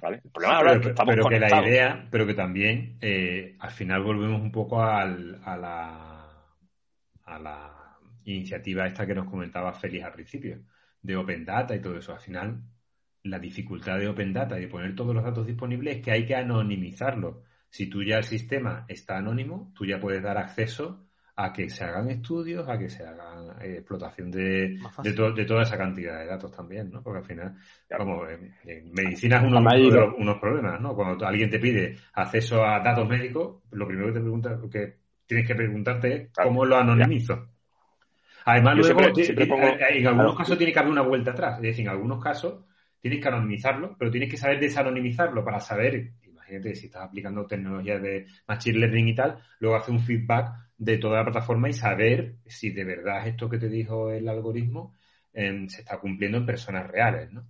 ¿Vale? 0.00 0.20
El 0.24 0.30
problema 0.30 0.56
ahora 0.56 0.72
es 0.74 0.80
que 0.80 0.88
estamos 0.88 1.14
pero 1.14 1.28
que 1.28 1.40
la 1.40 1.62
idea, 1.66 2.08
pero 2.10 2.26
que 2.26 2.34
también 2.34 2.98
eh, 3.00 3.56
al 3.58 3.70
final 3.70 4.02
volvemos 4.02 4.40
un 4.40 4.52
poco 4.52 4.82
al, 4.82 5.40
a, 5.44 5.56
la, 5.56 6.28
a 7.24 7.38
la 7.38 7.98
iniciativa 8.24 8.86
esta 8.86 9.06
que 9.06 9.14
nos 9.14 9.28
comentaba 9.28 9.72
Félix 9.72 10.04
al 10.04 10.12
principio, 10.12 10.60
de 11.02 11.16
Open 11.16 11.44
Data 11.44 11.74
y 11.74 11.80
todo 11.80 11.98
eso. 11.98 12.12
Al 12.12 12.20
final, 12.20 12.62
la 13.22 13.38
dificultad 13.38 13.98
de 13.98 14.08
Open 14.08 14.32
Data 14.32 14.58
y 14.58 14.62
de 14.62 14.68
poner 14.68 14.94
todos 14.94 15.14
los 15.14 15.24
datos 15.24 15.46
disponibles 15.46 15.96
es 15.96 16.02
que 16.02 16.12
hay 16.12 16.26
que 16.26 16.36
anonimizarlo. 16.36 17.42
Si 17.68 17.86
tú 17.88 18.02
ya 18.02 18.18
el 18.18 18.24
sistema 18.24 18.84
está 18.88 19.18
anónimo, 19.18 19.72
tú 19.74 19.84
ya 19.84 20.00
puedes 20.00 20.22
dar 20.22 20.38
acceso 20.38 21.06
a 21.36 21.52
que 21.52 21.68
se 21.68 21.84
hagan 21.84 22.10
estudios, 22.10 22.68
a 22.68 22.78
que 22.78 22.88
se 22.88 23.04
hagan 23.04 23.56
eh, 23.60 23.78
explotación 23.78 24.30
de, 24.30 24.78
de, 25.02 25.44
toda 25.44 25.62
esa 25.62 25.76
cantidad 25.76 26.20
de 26.20 26.26
datos 26.26 26.52
también, 26.52 26.90
¿no? 26.90 27.02
Porque 27.02 27.18
al 27.18 27.24
final, 27.24 27.56
como 27.96 28.26
en, 28.28 28.92
medicina 28.92 29.38
es 29.38 29.42
uno, 29.42 29.60
de 29.60 30.14
unos 30.16 30.38
problemas, 30.38 30.80
¿no? 30.80 30.94
Cuando 30.94 31.26
alguien 31.26 31.50
te 31.50 31.58
pide 31.58 31.96
acceso 32.12 32.64
a 32.64 32.80
datos 32.80 33.08
médicos, 33.08 33.62
lo 33.72 33.86
primero 33.86 34.08
que 34.08 34.14
te 34.14 34.20
pregunta, 34.20 34.58
que 34.70 34.96
tienes 35.26 35.46
que 35.46 35.54
preguntarte 35.54 36.14
es 36.14 36.28
cómo 36.32 36.64
lo 36.64 36.76
anonimizo. 36.76 37.48
Además, 38.44 38.76
luego, 38.76 39.00
en 39.00 40.06
algunos 40.06 40.36
casos 40.36 40.58
tiene 40.58 40.72
que 40.72 40.78
haber 40.78 40.92
una 40.92 41.02
vuelta 41.02 41.30
atrás. 41.30 41.56
Es 41.56 41.62
decir, 41.62 41.86
en 41.86 41.90
algunos 41.90 42.22
casos 42.22 42.64
tienes 43.00 43.20
que 43.20 43.28
anonimizarlo, 43.28 43.96
pero 43.98 44.10
tienes 44.10 44.30
que 44.30 44.36
saber 44.36 44.60
desanonimizarlo 44.60 45.44
para 45.44 45.60
saber 45.60 46.12
imagínate, 46.44 46.74
si 46.74 46.86
estás 46.86 47.02
aplicando 47.02 47.46
tecnologías 47.46 48.02
de 48.02 48.26
Machine 48.46 48.78
Learning 48.78 49.08
y 49.08 49.14
tal, 49.14 49.38
luego 49.60 49.76
hace 49.76 49.90
un 49.90 50.00
feedback 50.00 50.52
de 50.76 50.98
toda 50.98 51.18
la 51.18 51.24
plataforma 51.24 51.68
y 51.68 51.72
saber 51.72 52.36
si 52.46 52.70
de 52.70 52.84
verdad 52.84 53.26
esto 53.26 53.48
que 53.48 53.58
te 53.58 53.68
dijo 53.68 54.10
el 54.10 54.28
algoritmo 54.28 54.94
em, 55.32 55.68
se 55.68 55.80
está 55.82 55.98
cumpliendo 55.98 56.38
en 56.38 56.46
personas 56.46 56.86
reales, 56.90 57.32
¿no? 57.32 57.46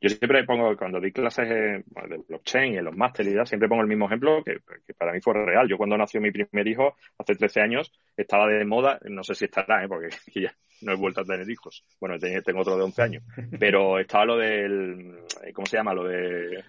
Yo 0.00 0.10
siempre 0.10 0.44
pongo, 0.44 0.76
cuando 0.76 1.00
di 1.00 1.12
clases 1.12 1.48
de 1.48 1.84
blockchain 2.28 2.74
y 2.74 2.76
en 2.76 2.84
los 2.84 2.96
másteres 2.96 3.34
y 3.34 3.46
siempre 3.46 3.68
pongo 3.68 3.82
el 3.82 3.88
mismo 3.88 4.06
ejemplo 4.06 4.42
que, 4.44 4.60
para 4.96 5.12
mí 5.12 5.20
fue 5.20 5.32
real. 5.32 5.66
Yo 5.68 5.78
cuando 5.78 5.96
nació 5.96 6.20
mi 6.20 6.30
primer 6.30 6.68
hijo, 6.68 6.96
hace 7.18 7.34
13 7.34 7.60
años, 7.60 7.92
estaba 8.16 8.46
de 8.46 8.64
moda, 8.64 9.00
no 9.04 9.24
sé 9.24 9.34
si 9.34 9.46
estará, 9.46 9.82
¿eh? 9.82 9.88
porque 9.88 10.08
ya 10.34 10.54
no 10.84 10.92
he 10.92 10.96
vuelto 10.96 11.22
a 11.22 11.24
tener 11.24 11.48
hijos. 11.50 11.84
Bueno, 12.00 12.18
tengo 12.18 12.60
otro 12.60 12.76
de 12.76 12.84
11 12.84 13.02
años. 13.02 13.24
Pero 13.58 13.98
estaba 13.98 14.24
lo 14.24 14.36
del, 14.36 15.24
¿cómo 15.52 15.66
se 15.66 15.76
llama? 15.76 15.94
Lo 15.94 16.04
de 16.04 16.62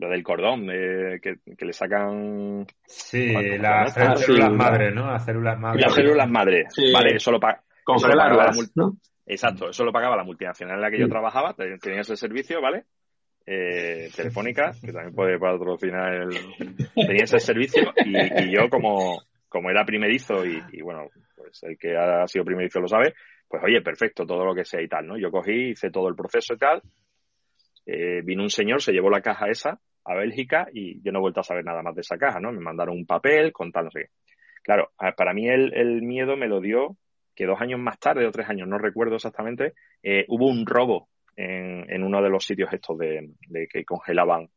lo 0.00 0.08
del 0.08 0.22
cordón, 0.22 0.66
que, 0.66 1.36
le 1.58 1.72
sacan... 1.74 2.66
Sí, 2.86 3.32
las 3.58 3.92
células 3.92 4.50
madres, 4.50 4.94
¿no? 4.94 5.10
Las 5.12 5.24
células 5.24 5.58
madres. 5.58 5.82
Las 5.82 5.94
células 5.94 6.30
madres. 6.30 6.74
Vale, 6.92 7.16
eso 7.16 7.30
lo, 7.30 7.38
paga 7.38 7.62
¿no? 8.74 8.96
Exacto, 9.26 9.68
eso 9.68 9.84
lo 9.84 9.92
pagaba 9.92 10.16
la 10.16 10.24
multinacional 10.24 10.76
en 10.76 10.82
la 10.82 10.90
que 10.90 10.98
yo 10.98 11.08
trabajaba, 11.08 11.54
tenía 11.54 12.00
ese 12.00 12.16
servicio, 12.16 12.62
¿vale? 12.62 12.84
Eh, 13.46 14.10
telefónica, 14.14 14.72
que 14.80 14.92
también 14.92 15.14
puede 15.14 15.38
patrocinar 15.38 16.14
el... 16.14 16.30
Tenía 16.94 17.24
ese 17.24 17.38
servicio 17.38 17.92
y, 18.04 18.50
yo 18.50 18.68
como, 18.70 19.22
como 19.48 19.70
era 19.70 19.84
primerizo 19.84 20.46
y, 20.46 20.80
bueno, 20.82 21.08
pues 21.50 21.62
el 21.64 21.76
que 21.76 21.96
ha 21.96 22.26
sido 22.28 22.44
primerizo 22.44 22.80
lo 22.80 22.88
sabe, 22.88 23.14
pues 23.48 23.62
oye, 23.64 23.82
perfecto, 23.82 24.24
todo 24.24 24.44
lo 24.44 24.54
que 24.54 24.64
sea 24.64 24.80
y 24.80 24.88
tal, 24.88 25.06
¿no? 25.06 25.18
Yo 25.18 25.30
cogí, 25.30 25.70
hice 25.70 25.90
todo 25.90 26.08
el 26.08 26.14
proceso 26.14 26.54
y 26.54 26.58
tal, 26.58 26.80
eh, 27.86 28.22
vino 28.22 28.42
un 28.42 28.50
señor, 28.50 28.80
se 28.80 28.92
llevó 28.92 29.10
la 29.10 29.20
caja 29.20 29.48
esa, 29.48 29.80
a 30.04 30.14
Bélgica 30.14 30.68
y 30.72 31.02
yo 31.02 31.10
no 31.10 31.18
he 31.18 31.22
vuelto 31.22 31.40
a 31.40 31.44
saber 31.44 31.64
nada 31.64 31.82
más 31.82 31.94
de 31.94 32.02
esa 32.02 32.16
caja, 32.16 32.38
¿no? 32.40 32.52
Me 32.52 32.60
mandaron 32.60 32.96
un 32.96 33.06
papel 33.06 33.52
con 33.52 33.72
tal. 33.72 33.88
Claro, 34.62 34.90
para 35.16 35.34
mí 35.34 35.48
el, 35.48 36.02
miedo 36.02 36.36
me 36.36 36.46
lo 36.46 36.60
dio 36.60 36.96
que 37.34 37.46
dos 37.46 37.60
años 37.60 37.80
más 37.80 37.98
tarde, 37.98 38.26
o 38.26 38.30
tres 38.30 38.48
años, 38.48 38.68
no 38.68 38.78
recuerdo 38.78 39.16
exactamente, 39.16 39.72
eh, 40.02 40.24
hubo 40.28 40.46
un 40.46 40.66
robo 40.66 41.08
en, 41.36 42.02
uno 42.02 42.22
de 42.22 42.28
los 42.28 42.44
sitios 42.44 42.72
estos 42.72 42.98
de, 42.98 43.32
que 43.72 43.84
congelaban 43.84 44.48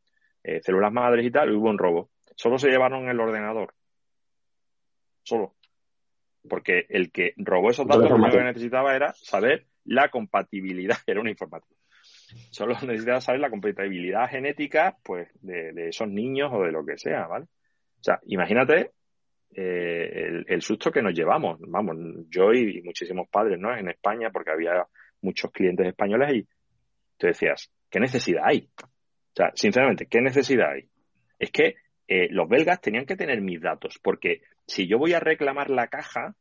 eh, 0.42 0.60
células 0.60 0.92
madres 0.92 1.26
y 1.26 1.30
tal, 1.30 1.50
hubo 1.52 1.70
un 1.70 1.78
robo. 1.78 2.10
Solo 2.36 2.58
se 2.58 2.68
llevaron 2.68 3.08
el 3.08 3.18
ordenador. 3.18 3.74
Solo. 5.22 5.54
Porque 6.48 6.86
el 6.88 7.10
que 7.10 7.32
robó 7.36 7.70
esos 7.70 7.86
datos 7.86 8.10
lo 8.10 8.30
que 8.30 8.44
necesitaba 8.44 8.94
era 8.94 9.12
saber 9.14 9.66
la 9.84 10.08
compatibilidad, 10.08 10.96
era 11.06 11.20
una 11.20 11.30
informática. 11.30 11.74
Solo 12.50 12.74
necesitaba 12.82 13.20
saber 13.20 13.40
la 13.40 13.50
compatibilidad 13.50 14.28
genética, 14.28 14.96
pues, 15.02 15.28
de, 15.40 15.88
esos 15.88 16.08
niños 16.08 16.50
o 16.52 16.62
de 16.62 16.72
lo 16.72 16.84
que 16.84 16.98
sea, 16.98 17.26
¿vale? 17.26 17.44
O 17.44 18.02
sea, 18.02 18.20
imagínate 18.26 18.90
eh, 19.54 20.42
el, 20.46 20.62
susto 20.62 20.90
que 20.90 21.02
nos 21.02 21.14
llevamos, 21.14 21.58
vamos, 21.60 21.96
yo 22.28 22.52
y, 22.52 22.82
muchísimos 22.82 23.28
padres, 23.28 23.58
¿no? 23.58 23.74
En 23.74 23.88
España, 23.88 24.30
porque 24.30 24.50
había 24.50 24.86
muchos 25.22 25.50
clientes 25.52 25.86
españoles 25.86 26.34
y 26.34 26.48
te 27.16 27.28
decías, 27.28 27.70
¿qué 27.88 28.00
necesidad 28.00 28.42
hay? 28.44 28.68
O 28.82 29.36
sea, 29.36 29.52
sinceramente, 29.54 30.06
¿qué 30.06 30.20
necesidad 30.20 30.72
hay? 30.72 30.88
Es 31.38 31.50
que 31.50 31.76
eh, 32.06 32.28
los 32.30 32.48
belgas 32.48 32.80
tenían 32.80 33.06
que 33.06 33.16
tener 33.16 33.40
mis 33.40 33.60
datos, 33.60 33.98
porque 34.02 34.42
si 34.66 34.86
yo 34.86 34.98
voy 34.98 35.12
a 35.12 35.20
reclamar 35.20 35.70
la 35.70 35.88
caja, 35.88 36.34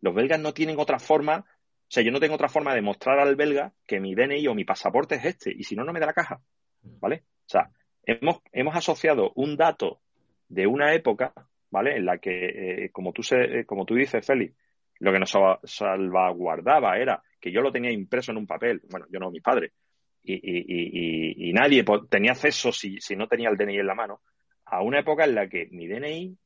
los 0.00 0.14
belgas 0.14 0.40
no 0.40 0.52
tienen 0.54 0.78
otra 0.78 0.98
forma 0.98 1.44
o 1.90 1.92
sea, 1.92 2.04
yo 2.04 2.12
no 2.12 2.20
tengo 2.20 2.36
otra 2.36 2.48
forma 2.48 2.72
de 2.72 2.82
mostrar 2.82 3.18
al 3.18 3.34
belga 3.34 3.72
que 3.84 3.98
mi 3.98 4.14
DNI 4.14 4.46
o 4.46 4.54
mi 4.54 4.64
pasaporte 4.64 5.16
es 5.16 5.24
este, 5.24 5.52
y 5.52 5.64
si 5.64 5.74
no, 5.74 5.82
no 5.82 5.92
me 5.92 5.98
da 5.98 6.06
la 6.06 6.12
caja. 6.12 6.40
¿Vale? 6.82 7.24
O 7.26 7.48
sea, 7.48 7.68
hemos, 8.04 8.42
hemos 8.52 8.76
asociado 8.76 9.32
un 9.34 9.56
dato 9.56 10.00
de 10.48 10.68
una 10.68 10.94
época, 10.94 11.32
¿vale? 11.68 11.96
En 11.96 12.04
la 12.04 12.18
que, 12.18 12.84
eh, 12.84 12.90
como, 12.92 13.12
tú 13.12 13.24
se, 13.24 13.40
eh, 13.40 13.64
como 13.66 13.84
tú 13.86 13.96
dices, 13.96 14.24
Félix, 14.24 14.54
lo 15.00 15.12
que 15.12 15.18
nos 15.18 15.36
salvaguardaba 15.64 16.96
era 16.96 17.20
que 17.40 17.50
yo 17.50 17.60
lo 17.60 17.72
tenía 17.72 17.90
impreso 17.90 18.30
en 18.30 18.38
un 18.38 18.46
papel, 18.46 18.82
bueno, 18.88 19.06
yo 19.10 19.18
no, 19.18 19.32
mi 19.32 19.40
padre, 19.40 19.72
y, 20.22 20.34
y, 20.34 21.48
y, 21.48 21.52
nadie 21.52 21.84
tenía 22.08 22.32
acceso 22.32 22.70
si, 22.70 23.00
si 23.00 23.16
no 23.16 23.26
tenía 23.26 23.48
el 23.48 23.56
DNI 23.56 23.80
en 23.80 23.86
la 23.86 23.94
mano, 23.96 24.20
a 24.66 24.80
una 24.80 25.00
época 25.00 25.24
en 25.24 25.34
la 25.34 25.48
que 25.48 25.66
mi 25.72 25.88
DNI, 25.88 26.36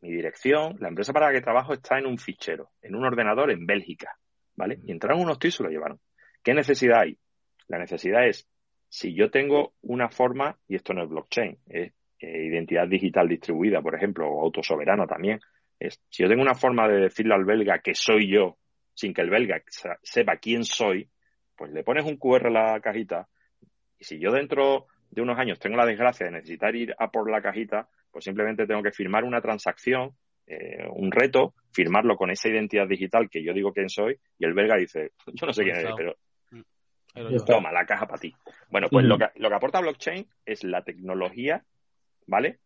mi 0.00 0.10
dirección, 0.10 0.76
la 0.80 0.88
empresa 0.88 1.12
para 1.12 1.26
la 1.26 1.32
que 1.32 1.40
trabajo 1.40 1.72
está 1.72 1.98
en 1.98 2.06
un 2.06 2.18
fichero, 2.18 2.70
en 2.82 2.94
un 2.94 3.04
ordenador 3.04 3.50
en 3.50 3.66
Bélgica. 3.66 4.16
¿vale? 4.58 4.80
Y 4.84 4.90
entraron 4.90 5.22
unos 5.22 5.38
tíos 5.38 5.54
y 5.54 5.56
se 5.58 5.62
lo 5.62 5.70
llevaron. 5.70 6.00
¿Qué 6.42 6.52
necesidad 6.52 7.02
hay? 7.02 7.16
La 7.68 7.78
necesidad 7.78 8.26
es, 8.26 8.46
si 8.88 9.14
yo 9.14 9.30
tengo 9.30 9.74
una 9.82 10.08
forma, 10.08 10.58
y 10.66 10.74
esto 10.74 10.92
no 10.92 11.04
es 11.04 11.08
blockchain, 11.08 11.58
es 11.66 11.92
eh, 12.20 12.46
identidad 12.46 12.88
digital 12.88 13.28
distribuida, 13.28 13.80
por 13.80 13.94
ejemplo, 13.94 14.28
o 14.28 14.42
autosoberana 14.42 15.06
también, 15.06 15.38
es, 15.78 16.00
si 16.10 16.24
yo 16.24 16.28
tengo 16.28 16.42
una 16.42 16.56
forma 16.56 16.88
de 16.88 17.02
decirle 17.02 17.34
al 17.34 17.44
belga 17.44 17.78
que 17.78 17.94
soy 17.94 18.28
yo, 18.28 18.58
sin 18.94 19.14
que 19.14 19.20
el 19.20 19.30
belga 19.30 19.62
sepa 20.02 20.38
quién 20.38 20.64
soy, 20.64 21.08
pues 21.56 21.70
le 21.70 21.84
pones 21.84 22.04
un 22.04 22.16
QR 22.16 22.48
a 22.48 22.50
la 22.50 22.80
cajita, 22.80 23.28
y 23.96 24.04
si 24.04 24.18
yo 24.18 24.32
dentro 24.32 24.86
de 25.10 25.22
unos 25.22 25.38
años 25.38 25.60
tengo 25.60 25.76
la 25.76 25.86
desgracia 25.86 26.26
de 26.26 26.32
necesitar 26.32 26.74
ir 26.74 26.94
a 26.98 27.12
por 27.12 27.30
la 27.30 27.40
cajita, 27.40 27.88
pues 28.10 28.24
simplemente 28.24 28.66
tengo 28.66 28.82
que 28.82 28.92
firmar 28.92 29.24
una 29.24 29.40
transacción 29.40 30.14
eh, 30.50 30.88
un 30.90 31.12
reto, 31.12 31.52
firmarlo 31.72 32.16
con 32.16 32.30
esa 32.30 32.48
identidad 32.48 32.88
digital 32.88 33.28
que 33.28 33.44
yo 33.44 33.52
digo 33.52 33.74
quién 33.74 33.90
soy, 33.90 34.18
y 34.38 34.46
el 34.46 34.54
belga 34.54 34.76
dice, 34.76 35.12
yo 35.26 35.46
no 35.46 35.52
sé 35.52 35.62
quién 35.62 35.76
eres, 35.76 35.92
pero 35.94 36.16
mm. 36.50 37.44
toma 37.44 37.70
la 37.70 37.84
caja 37.84 38.06
para 38.06 38.18
ti. 38.18 38.34
Bueno, 38.70 38.88
pues 38.90 39.04
lo, 39.04 39.18
que, 39.18 39.26
lo 39.36 39.50
que 39.50 39.54
aporta 39.54 39.80
blockchain 39.80 40.26
es 40.46 40.64
la 40.64 40.82
tecnología, 40.82 41.62
¿vale? 42.26 42.60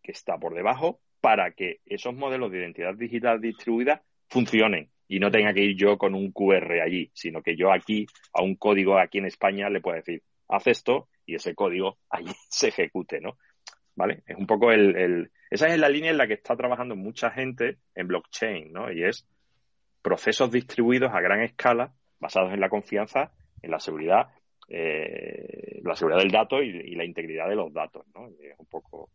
Que 0.00 0.12
está 0.12 0.38
por 0.38 0.54
debajo 0.54 1.00
para 1.20 1.50
que 1.50 1.80
esos 1.86 2.14
modelos 2.14 2.52
de 2.52 2.58
identidad 2.58 2.94
digital 2.94 3.40
distribuida 3.40 4.02
funcionen. 4.28 4.88
y 5.08 5.18
no 5.18 5.30
tenga 5.30 5.52
que 5.52 5.64
ir 5.64 5.76
yo 5.76 5.98
con 5.98 6.14
un 6.14 6.30
QR 6.30 6.82
allí, 6.84 7.10
sino 7.14 7.42
que 7.42 7.56
yo 7.56 7.72
aquí, 7.72 8.06
a 8.32 8.42
un 8.42 8.54
código 8.54 8.96
aquí 8.98 9.18
en 9.18 9.26
España, 9.26 9.68
le 9.70 9.80
puedo 9.80 9.96
decir, 9.96 10.22
haz 10.48 10.66
esto 10.68 11.08
y 11.26 11.34
ese 11.34 11.54
código 11.54 11.98
allí 12.10 12.30
se 12.48 12.68
ejecute, 12.68 13.20
¿no? 13.20 13.38
¿Vale? 13.98 14.22
Es 14.28 14.36
un 14.36 14.46
poco 14.46 14.70
el, 14.70 14.94
el, 14.96 15.30
esa 15.50 15.66
es 15.66 15.76
la 15.76 15.88
línea 15.88 16.12
en 16.12 16.18
la 16.18 16.28
que 16.28 16.34
está 16.34 16.56
trabajando 16.56 16.94
mucha 16.94 17.32
gente 17.32 17.78
en 17.96 18.06
blockchain, 18.06 18.72
¿no? 18.72 18.92
Y 18.92 19.02
es 19.02 19.26
procesos 20.02 20.52
distribuidos 20.52 21.12
a 21.12 21.20
gran 21.20 21.42
escala, 21.42 21.92
basados 22.20 22.52
en 22.52 22.60
la 22.60 22.68
confianza, 22.68 23.32
en 23.60 23.72
la 23.72 23.80
seguridad, 23.80 24.28
eh, 24.68 25.80
la 25.82 25.96
seguridad 25.96 26.20
del 26.20 26.30
dato 26.30 26.62
y, 26.62 26.94
la 26.94 27.04
integridad 27.04 27.48
de 27.48 27.56
los 27.56 27.72
datos, 27.72 28.06
¿no? 28.14 28.28
es 28.28 28.56
un 28.56 28.66
poco... 28.66 29.10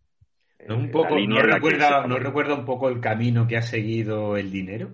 ¿No, 0.68 0.76
un 0.76 0.92
poco, 0.92 1.18
¿no 1.18 1.42
recuerda, 1.42 2.06
¿No 2.06 2.20
recuerda 2.20 2.54
un 2.54 2.66
poco 2.66 2.90
el 2.90 3.00
camino 3.00 3.48
que 3.48 3.56
ha 3.56 3.62
seguido 3.62 4.36
el 4.36 4.52
dinero? 4.52 4.92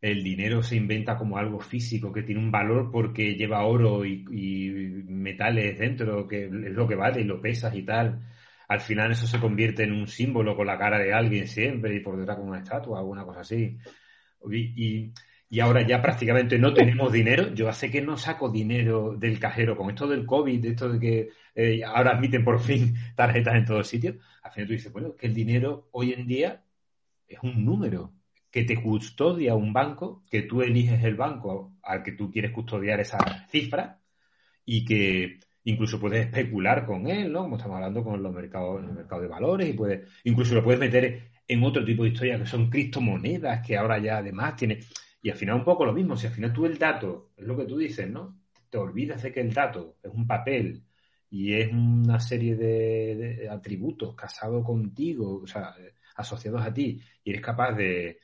el 0.00 0.24
dinero 0.24 0.62
se 0.62 0.76
inventa 0.76 1.16
como 1.16 1.36
algo 1.36 1.60
físico 1.60 2.12
que 2.12 2.22
tiene 2.22 2.40
un 2.40 2.50
valor 2.50 2.90
porque 2.90 3.34
lleva 3.34 3.66
oro 3.66 4.04
y, 4.04 4.24
metales 5.08 5.78
dentro, 5.78 6.26
que 6.26 6.46
es 6.46 6.50
lo 6.50 6.88
que 6.88 6.94
vale 6.94 7.20
y 7.20 7.24
lo 7.24 7.40
pesas 7.40 7.74
y 7.74 7.82
tal. 7.82 8.20
Al 8.70 8.80
final 8.80 9.10
eso 9.10 9.26
se 9.26 9.40
convierte 9.40 9.82
en 9.82 9.92
un 9.92 10.06
símbolo 10.06 10.54
con 10.54 10.64
la 10.64 10.78
cara 10.78 10.96
de 10.96 11.12
alguien 11.12 11.48
siempre 11.48 11.92
y 11.96 11.98
por 11.98 12.16
detrás 12.16 12.36
con 12.36 12.50
una 12.50 12.60
estatua, 12.60 13.00
alguna 13.00 13.24
cosa 13.24 13.40
así. 13.40 13.76
Y, 14.48 15.60
ahora 15.60 15.84
ya 15.84 16.00
prácticamente 16.00 16.56
no 16.56 16.72
tenemos 16.72 17.10
dinero. 17.20 17.52
Yo 17.52 17.68
hace 17.68 17.90
que 17.90 18.00
no 18.00 18.16
saco 18.16 18.48
dinero 18.48 19.16
del 19.16 19.40
cajero 19.40 19.76
con 19.76 19.90
esto 19.90 20.06
del 20.06 20.24
COVID, 20.24 20.64
esto 20.66 20.88
de 20.88 21.00
que 21.00 21.30
eh, 21.56 21.82
ahora 21.84 22.12
admiten 22.12 22.44
por 22.44 22.60
fin 22.60 22.94
tarjetas 23.16 23.56
en 23.56 23.64
todos 23.64 23.88
sitios. 23.88 24.14
Al 24.44 24.52
final 24.52 24.68
tú 24.68 24.72
dices, 24.74 24.92
bueno, 24.92 25.16
que 25.16 25.26
el 25.26 25.34
dinero 25.34 25.88
hoy 25.90 26.12
en 26.12 26.28
día 26.28 26.62
es 27.26 27.40
un 27.42 27.64
número 27.64 28.12
que 28.52 28.62
te 28.62 28.80
custodia 28.80 29.56
un 29.56 29.72
banco, 29.72 30.22
que 30.30 30.42
tú 30.42 30.62
eliges 30.62 31.02
el 31.02 31.16
banco 31.16 31.72
al 31.82 32.04
que 32.04 32.12
tú 32.12 32.30
quieres 32.30 32.52
custodiar 32.52 33.00
esa 33.00 33.18
cifra 33.48 33.98
y 34.64 34.84
que 34.84 35.40
incluso 35.64 36.00
puedes 36.00 36.26
especular 36.26 36.86
con 36.86 37.06
él, 37.08 37.32
¿no? 37.32 37.42
Como 37.42 37.56
estamos 37.56 37.76
hablando 37.76 38.02
con 38.04 38.22
los 38.22 38.32
mercados, 38.32 38.82
el 38.82 38.92
mercado 38.92 39.22
de 39.22 39.28
valores 39.28 39.68
y 39.68 39.72
puedes, 39.74 40.08
incluso 40.24 40.54
lo 40.54 40.64
puedes 40.64 40.80
meter 40.80 41.30
en 41.46 41.62
otro 41.62 41.84
tipo 41.84 42.04
de 42.04 42.10
historias 42.10 42.40
que 42.40 42.46
son 42.46 42.70
criptomonedas 42.70 43.66
que 43.66 43.76
ahora 43.76 43.98
ya 43.98 44.18
además 44.18 44.56
tiene 44.56 44.80
y 45.22 45.30
al 45.30 45.36
final 45.36 45.56
un 45.56 45.64
poco 45.64 45.84
lo 45.84 45.92
mismo, 45.92 46.16
si 46.16 46.26
al 46.26 46.32
final 46.32 46.52
tú 46.52 46.66
el 46.66 46.78
dato, 46.78 47.30
es 47.36 47.46
lo 47.46 47.56
que 47.56 47.66
tú 47.66 47.76
dices, 47.76 48.08
¿no? 48.08 48.40
Te 48.70 48.78
olvidas 48.78 49.22
de 49.22 49.32
que 49.32 49.40
el 49.40 49.52
dato 49.52 49.98
es 50.02 50.10
un 50.12 50.26
papel 50.26 50.84
y 51.28 51.54
es 51.54 51.70
una 51.72 52.18
serie 52.20 52.56
de, 52.56 53.48
atributos 53.50 54.14
casados 54.14 54.64
contigo, 54.64 55.42
o 55.42 55.46
sea, 55.46 55.74
asociados 56.16 56.62
a 56.62 56.72
ti, 56.72 57.00
y 57.22 57.30
eres 57.30 57.42
capaz 57.42 57.72
de, 57.72 58.18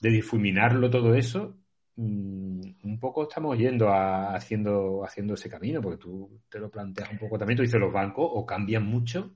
de 0.00 0.10
difuminarlo 0.10 0.88
todo 0.88 1.14
eso, 1.14 1.58
un 1.96 2.98
poco 3.00 3.22
estamos 3.22 3.56
yendo 3.56 3.88
a, 3.88 4.34
haciendo, 4.34 5.04
haciendo 5.04 5.34
ese 5.34 5.48
camino, 5.48 5.80
porque 5.80 5.98
tú 5.98 6.42
te 6.48 6.58
lo 6.58 6.70
planteas 6.70 7.10
un 7.10 7.18
poco 7.18 7.38
también, 7.38 7.56
tú 7.56 7.62
dices, 7.62 7.80
los 7.80 7.92
bancos 7.92 8.28
o 8.30 8.44
cambian 8.44 8.84
mucho, 8.84 9.34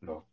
los, 0.00 0.24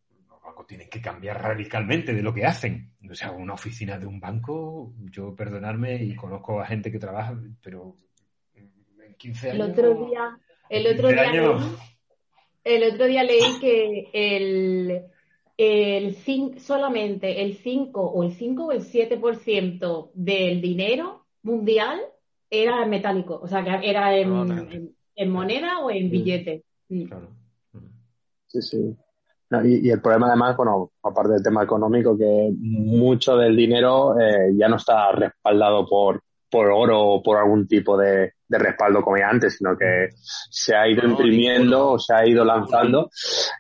bancos 0.44 0.66
tienen 0.66 0.90
que 0.90 1.02
cambiar 1.02 1.42
radicalmente 1.42 2.14
de 2.14 2.24
lo 2.24 2.34
que 2.34 2.46
hacen. 2.46 2.94
O 3.10 3.14
sea, 3.14 3.32
una 3.32 3.54
oficina 3.54 4.00
de 4.00 4.08
un 4.08 4.20
banco, 4.20 4.94
yo 5.12 5.36
perdonarme 5.36 6.04
y 6.04 6.16
conozco 6.16 6.60
a 6.60 6.66
gente 6.66 6.92
que 6.92 7.00
trabaja, 7.00 7.40
pero 7.62 7.96
en 8.56 9.14
15 9.16 9.52
años... 9.52 9.66
El 9.66 9.72
otro 9.72 10.06
día, 10.08 10.40
el 10.70 10.88
otro 10.88 11.08
día, 11.10 11.32
leí, 11.32 11.60
el 12.64 12.94
otro 12.94 13.06
día 13.06 13.24
leí 13.24 13.60
que 13.60 14.10
el 14.14 15.04
el 15.60 16.16
solamente 16.58 17.42
el 17.42 17.58
5 17.58 18.02
o 18.02 18.24
el 18.24 18.32
5 18.32 18.66
o 18.66 18.72
el 18.72 18.80
7% 18.80 20.12
del 20.14 20.62
dinero 20.62 21.19
mundial 21.44 22.00
era 22.50 22.86
metálico, 22.86 23.40
o 23.42 23.48
sea, 23.48 23.64
que 23.64 23.90
era 23.90 24.16
en, 24.16 24.96
en, 25.16 25.30
moneda 25.30 25.80
o 25.80 25.92
en 25.92 26.10
billete. 26.10 26.64
Mm. 26.90 27.06
Sí, 28.48 28.62
sí. 28.62 28.98
y, 29.66 29.90
el 29.90 30.02
problema 30.02 30.28
además, 30.28 30.58
bueno, 30.58 30.92
aparte 31.04 31.34
del 31.34 31.44
tema 31.44 31.64
económico, 31.64 32.18
que 32.18 32.50
mucho 32.58 33.38
del 33.38 33.56
dinero 33.56 34.20
eh, 34.20 34.52
ya 34.58 34.68
no 34.68 34.78
está 34.78 35.12
respaldado 35.12 35.86
por, 35.88 36.24
por 36.50 36.72
oro 36.72 37.00
o 37.00 37.24
por 37.24 37.38
algún 37.38 37.68
tipo 37.68 37.96
de, 37.96 38.34
de 38.48 38.58
respaldo 38.58 39.04
como 39.04 39.18
ya 39.18 39.30
antes, 39.30 39.58
sino 39.58 39.78
que 39.78 40.10
se 40.50 40.76
ha 40.76 40.90
ido 40.90 41.08
imprimiendo 41.08 41.92
o 41.92 42.00
se 42.00 42.16
ha 42.16 42.28
ido 42.28 42.44
lanzando. 42.44 43.12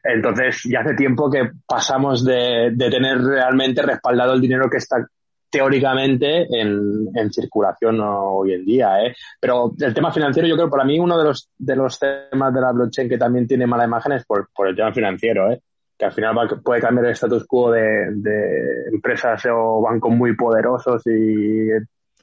Entonces, 0.04 0.64
ya 0.66 0.80
hace 0.80 0.96
tiempo 0.96 1.30
que 1.30 1.52
pasamos 1.68 2.26
de, 2.26 2.72
de 2.74 2.90
tener 2.90 3.20
realmente 3.20 3.84
respaldado 3.84 4.34
el 4.34 4.42
dinero 4.42 4.68
que 4.70 4.78
está 4.78 5.06
teóricamente 5.50 6.48
en, 6.50 7.32
circulación 7.32 8.00
hoy 8.02 8.54
en 8.54 8.66
día. 8.66 9.04
¿eh? 9.04 9.16
Pero 9.40 9.74
el 9.80 9.94
tema 9.94 10.12
financiero, 10.12 10.48
yo 10.48 10.56
creo, 10.56 10.70
para 10.70 10.84
mí, 10.84 11.00
uno 11.00 11.18
de 11.18 11.26
los, 11.26 11.50
de 11.58 11.76
los 11.76 12.00
temas 12.00 12.54
de 12.54 12.62
la 12.62 12.72
blockchain 12.72 13.10
que 13.10 13.18
también 13.18 13.48
tiene 13.48 13.68
mala 13.68 13.86
imagen 13.86 14.14
es 14.14 14.26
por, 14.26 14.48
el 14.68 14.76
tema 14.76 14.94
financiero. 14.94 15.52
¿eh? 15.52 15.62
que 15.98 16.06
al 16.06 16.14
final 16.14 16.34
puede 16.64 16.80
cambiar 16.80 17.08
el 17.08 17.12
status 17.12 17.46
quo 17.46 17.72
de, 17.72 18.08
de 18.14 18.88
empresas 18.94 19.46
o 19.52 19.82
bancos 19.82 20.14
muy 20.14 20.34
poderosos 20.34 21.06
y 21.06 21.68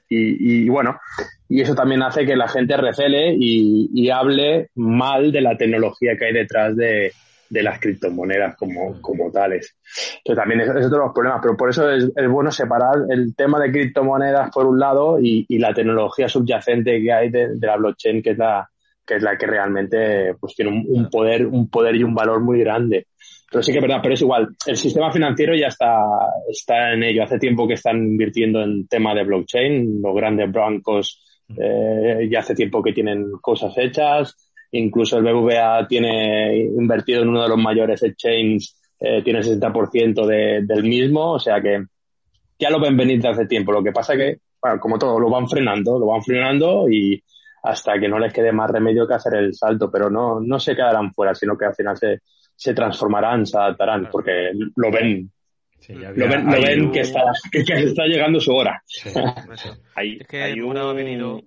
y, 0.08 0.68
bueno, 0.68 0.98
y 1.48 1.60
eso 1.60 1.74
también 1.74 2.02
hace 2.02 2.24
que 2.24 2.36
la 2.36 2.48
gente 2.48 2.76
recele 2.76 3.34
y, 3.38 4.08
hable 4.10 4.70
mal 4.76 5.32
de 5.32 5.40
la 5.40 5.56
tecnología 5.56 6.16
que 6.16 6.26
hay 6.26 6.32
detrás 6.32 6.76
de, 6.76 7.12
las 7.50 7.80
criptomonedas 7.80 8.56
como, 8.56 9.00
como 9.00 9.30
tales. 9.30 9.76
Entonces 10.18 10.42
también 10.42 10.60
es, 10.60 10.68
es 10.68 10.86
otro 10.86 10.98
de 10.98 11.04
los 11.04 11.14
problemas, 11.14 11.40
pero 11.42 11.56
por 11.56 11.70
eso 11.70 11.90
es, 11.90 12.10
bueno 12.28 12.50
separar 12.50 12.96
el 13.08 13.34
tema 13.34 13.60
de 13.60 13.70
criptomonedas 13.70 14.50
por 14.50 14.66
un 14.66 14.78
lado 14.78 15.18
y, 15.20 15.46
la 15.58 15.72
tecnología 15.72 16.28
subyacente 16.28 17.00
que 17.00 17.12
hay 17.12 17.30
de, 17.30 17.56
la 17.60 17.76
blockchain, 17.76 18.22
que 18.22 18.30
es 18.30 18.38
la, 18.38 18.68
que 19.06 19.16
es 19.16 19.22
la 19.22 19.38
que 19.38 19.46
realmente 19.46 20.34
pues 20.38 20.54
tiene 20.54 20.84
un, 20.86 21.08
poder, 21.08 21.46
un 21.46 21.70
poder 21.70 21.96
y 21.96 22.02
un 22.02 22.14
valor 22.14 22.40
muy 22.40 22.60
grande. 22.60 23.06
Pero 23.50 23.62
sí 23.62 23.72
que 23.72 23.78
es 23.78 23.82
verdad, 23.82 24.00
pero 24.02 24.14
es 24.14 24.20
igual. 24.20 24.48
El 24.66 24.76
sistema 24.76 25.10
financiero 25.10 25.54
ya 25.54 25.68
está, 25.68 25.98
está 26.50 26.92
en 26.92 27.04
ello. 27.04 27.22
Hace 27.22 27.38
tiempo 27.38 27.66
que 27.66 27.74
están 27.74 27.96
invirtiendo 27.98 28.62
en 28.62 28.88
tema 28.88 29.14
de 29.14 29.24
blockchain. 29.24 30.02
Los 30.02 30.14
grandes 30.14 30.50
bancos 30.50 31.22
eh, 31.56 32.28
ya 32.30 32.40
hace 32.40 32.54
tiempo 32.54 32.82
que 32.82 32.92
tienen 32.92 33.30
cosas 33.40 33.72
hechas. 33.78 34.34
Incluso 34.72 35.18
el 35.18 35.24
BBVA 35.24 35.86
tiene 35.86 36.56
invertido 36.56 37.22
en 37.22 37.28
uno 37.28 37.42
de 37.42 37.48
los 37.48 37.58
mayores 37.58 38.02
exchanges, 38.02 38.76
eh, 38.98 39.22
tiene 39.22 39.40
el 39.40 39.44
60% 39.44 40.26
de, 40.26 40.62
del 40.62 40.82
mismo. 40.82 41.32
O 41.32 41.38
sea 41.38 41.60
que 41.60 41.84
ya 42.58 42.70
lo 42.70 42.80
ven 42.80 42.96
venir 42.96 43.16
desde 43.16 43.30
hace 43.30 43.46
tiempo. 43.46 43.72
Lo 43.72 43.82
que 43.82 43.92
pasa 43.92 44.16
que, 44.16 44.38
bueno, 44.60 44.80
como 44.80 44.98
todo, 44.98 45.18
lo 45.18 45.30
van 45.30 45.48
frenando, 45.48 45.98
lo 45.98 46.06
van 46.06 46.22
frenando 46.22 46.88
y 46.90 47.22
hasta 47.62 47.98
que 47.98 48.08
no 48.08 48.18
les 48.18 48.32
quede 48.32 48.52
más 48.52 48.70
remedio 48.70 49.06
que 49.06 49.14
hacer 49.14 49.34
el 49.34 49.54
salto. 49.54 49.90
Pero 49.90 50.10
no, 50.10 50.40
no 50.40 50.58
se 50.58 50.74
quedarán 50.74 51.12
fuera, 51.12 51.34
sino 51.34 51.56
que 51.56 51.66
al 51.66 51.74
final 51.74 51.96
se, 51.96 52.20
se 52.54 52.74
transformarán, 52.74 53.46
se 53.46 53.58
adaptarán, 53.58 54.08
porque 54.10 54.50
lo 54.76 54.90
ven. 54.90 55.30
lo 55.88 56.28
ven, 56.28 56.46
lo 56.46 56.60
ven 56.60 56.90
que, 56.90 57.00
está, 57.00 57.22
que, 57.52 57.60
está 57.60 58.04
llegando 58.06 58.40
su 58.40 58.52
hora. 58.52 58.82
es 59.96 60.26
que 60.26 60.42
hay 60.42 60.60
un... 60.60 60.76
ha 60.76 60.92
venido 60.92 61.42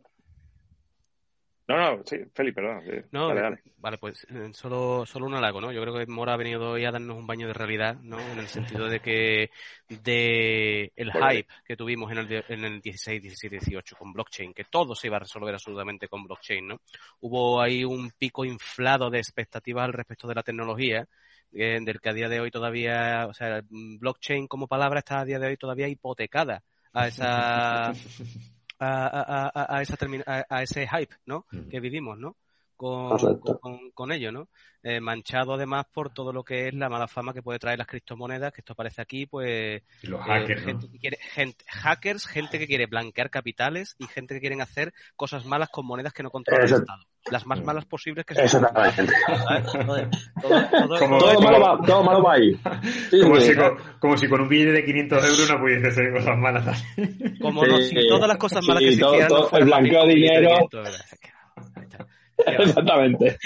no, 1.70 1.78
no, 1.78 2.04
sí, 2.04 2.18
Felipe, 2.34 2.64
perdón. 2.64 3.06
No, 3.12 3.32
vale, 3.78 4.00
pues 4.00 4.26
eh, 4.32 4.50
solo, 4.54 5.06
solo 5.06 5.28
un 5.28 5.36
halago, 5.36 5.62
¿no? 5.62 5.72
Yo 5.72 5.84
creo 5.84 5.94
que 5.94 6.08
Mora 6.08 6.34
ha 6.34 6.38
venido 6.38 6.72
hoy 6.72 6.84
a 6.84 6.92
darnos 6.92 7.16
un 7.16 7.28
baño 7.28 7.46
de 7.46 7.54
realidad, 7.54 7.96
¿no? 8.02 8.20
En 8.20 8.40
el 8.40 8.48
sentido 8.48 8.88
de 8.90 9.00
que 9.00 9.52
de 9.88 10.92
el 10.96 11.12
hype 11.12 11.48
que 11.64 11.78
tuvimos 11.78 12.12
en 12.12 12.18
el, 12.18 12.44
en 12.50 12.66
el 12.66 12.82
16, 12.82 13.22
17, 13.22 13.58
18 13.60 13.96
con 13.98 14.12
blockchain, 14.12 14.52
que 14.52 14.64
todo 14.64 14.96
se 14.96 15.06
iba 15.06 15.18
a 15.18 15.20
resolver 15.20 15.54
absolutamente 15.54 16.08
con 16.08 16.24
blockchain, 16.24 16.70
¿no? 16.70 16.82
Hubo 17.20 17.62
ahí 17.62 17.84
un 17.84 18.10
pico 18.18 18.46
inflado 18.46 19.12
de 19.12 19.20
expectativas 19.20 19.86
al 19.86 19.94
respecto 19.94 20.28
de 20.28 20.34
la 20.34 20.44
tecnología, 20.44 21.08
eh, 21.54 21.78
del 21.84 22.02
que 22.02 22.10
a 22.10 22.14
día 22.14 22.30
de 22.30 22.40
hoy 22.40 22.50
todavía, 22.50 23.28
o 23.30 23.34
sea, 23.36 23.62
blockchain 23.70 24.48
como 24.48 24.68
palabra 24.68 25.00
está 25.00 25.20
a 25.20 25.26
día 25.26 25.38
de 25.38 25.46
hoy 25.46 25.58
todavía 25.58 25.88
hipotecada 25.88 26.64
a 26.94 27.08
esa 27.08 27.94
a, 28.80 29.52
a, 29.54 29.78
a, 29.78 29.82
esa 29.82 29.98
a, 30.50 30.64
ese 30.64 30.88
hype, 30.88 31.16
¿no? 31.26 31.46
Que 31.70 31.80
vivimos, 31.80 32.18
¿no? 32.18 32.36
Con, 32.80 33.92
con, 33.94 34.12
ello, 34.14 34.32
¿no? 34.32 34.48
Eh, 34.84 35.02
manchado 35.02 35.56
además 35.56 35.86
por 35.94 36.14
todo 36.14 36.32
lo 36.32 36.46
que 36.46 36.70
es 36.70 36.74
la 36.74 36.88
mala 36.88 37.10
fama 37.10 37.34
que 37.34 37.42
puede 37.42 37.60
traer 37.60 37.78
las 37.78 37.88
criptomonedas, 37.88 38.54
que 38.54 38.62
esto 38.62 38.72
aparece 38.72 39.02
aquí, 39.02 39.26
pues... 39.26 39.84
los 40.04 40.22
hackers, 40.22 40.62
eh, 40.62 40.66
gente 40.66 40.88
que 40.90 40.98
quiere, 40.98 41.18
gente, 41.18 41.66
hackers, 41.68 42.26
gente 42.26 42.58
que 42.58 42.68
quiere 42.68 42.86
blanquear 42.86 43.30
capitales 43.30 43.98
y 44.00 44.08
gente 44.08 44.34
que 44.34 44.40
quieren 44.40 44.62
hacer 44.62 44.94
cosas 45.18 45.44
malas 45.44 45.68
con 45.68 45.86
monedas 45.86 46.14
que 46.14 46.24
no 46.24 46.32
controla 46.32 46.64
el 46.64 46.74
Estado. 46.74 47.04
Las 47.30 47.46
más 47.46 47.62
malas 47.66 47.84
posibles 47.84 48.26
que 48.26 48.34
se 48.34 48.44
Exactamente. 48.44 49.12
Todo, 50.88 51.20
todo, 51.20 51.42
malo 51.42 51.60
va, 51.60 51.86
todo 51.86 52.02
malo 52.02 52.24
va 52.24 52.36
ahí. 52.36 52.58
como, 53.22 53.42
si 53.42 53.56
con, 53.56 53.78
como, 54.00 54.18
si 54.18 54.30
con, 54.30 54.40
un 54.40 54.48
billete 54.48 54.72
de 54.72 54.86
500 54.86 55.24
euros 55.26 55.50
no 55.50 55.60
pudiese 55.60 55.92
ser 55.92 56.14
cosas 56.14 56.38
malas. 56.38 56.82
Como 57.42 57.66
no, 57.66 57.78
si 57.82 58.08
todas 58.08 58.30
las 58.30 58.38
cosas 58.38 58.66
malas 58.66 58.84
que 58.84 58.94
se 58.94 59.06
hicieran... 59.06 59.30
el 59.52 59.66
blanqueo 59.66 60.06
de 60.06 60.14
dinero 60.14 60.70
Exactamente. 62.48 63.38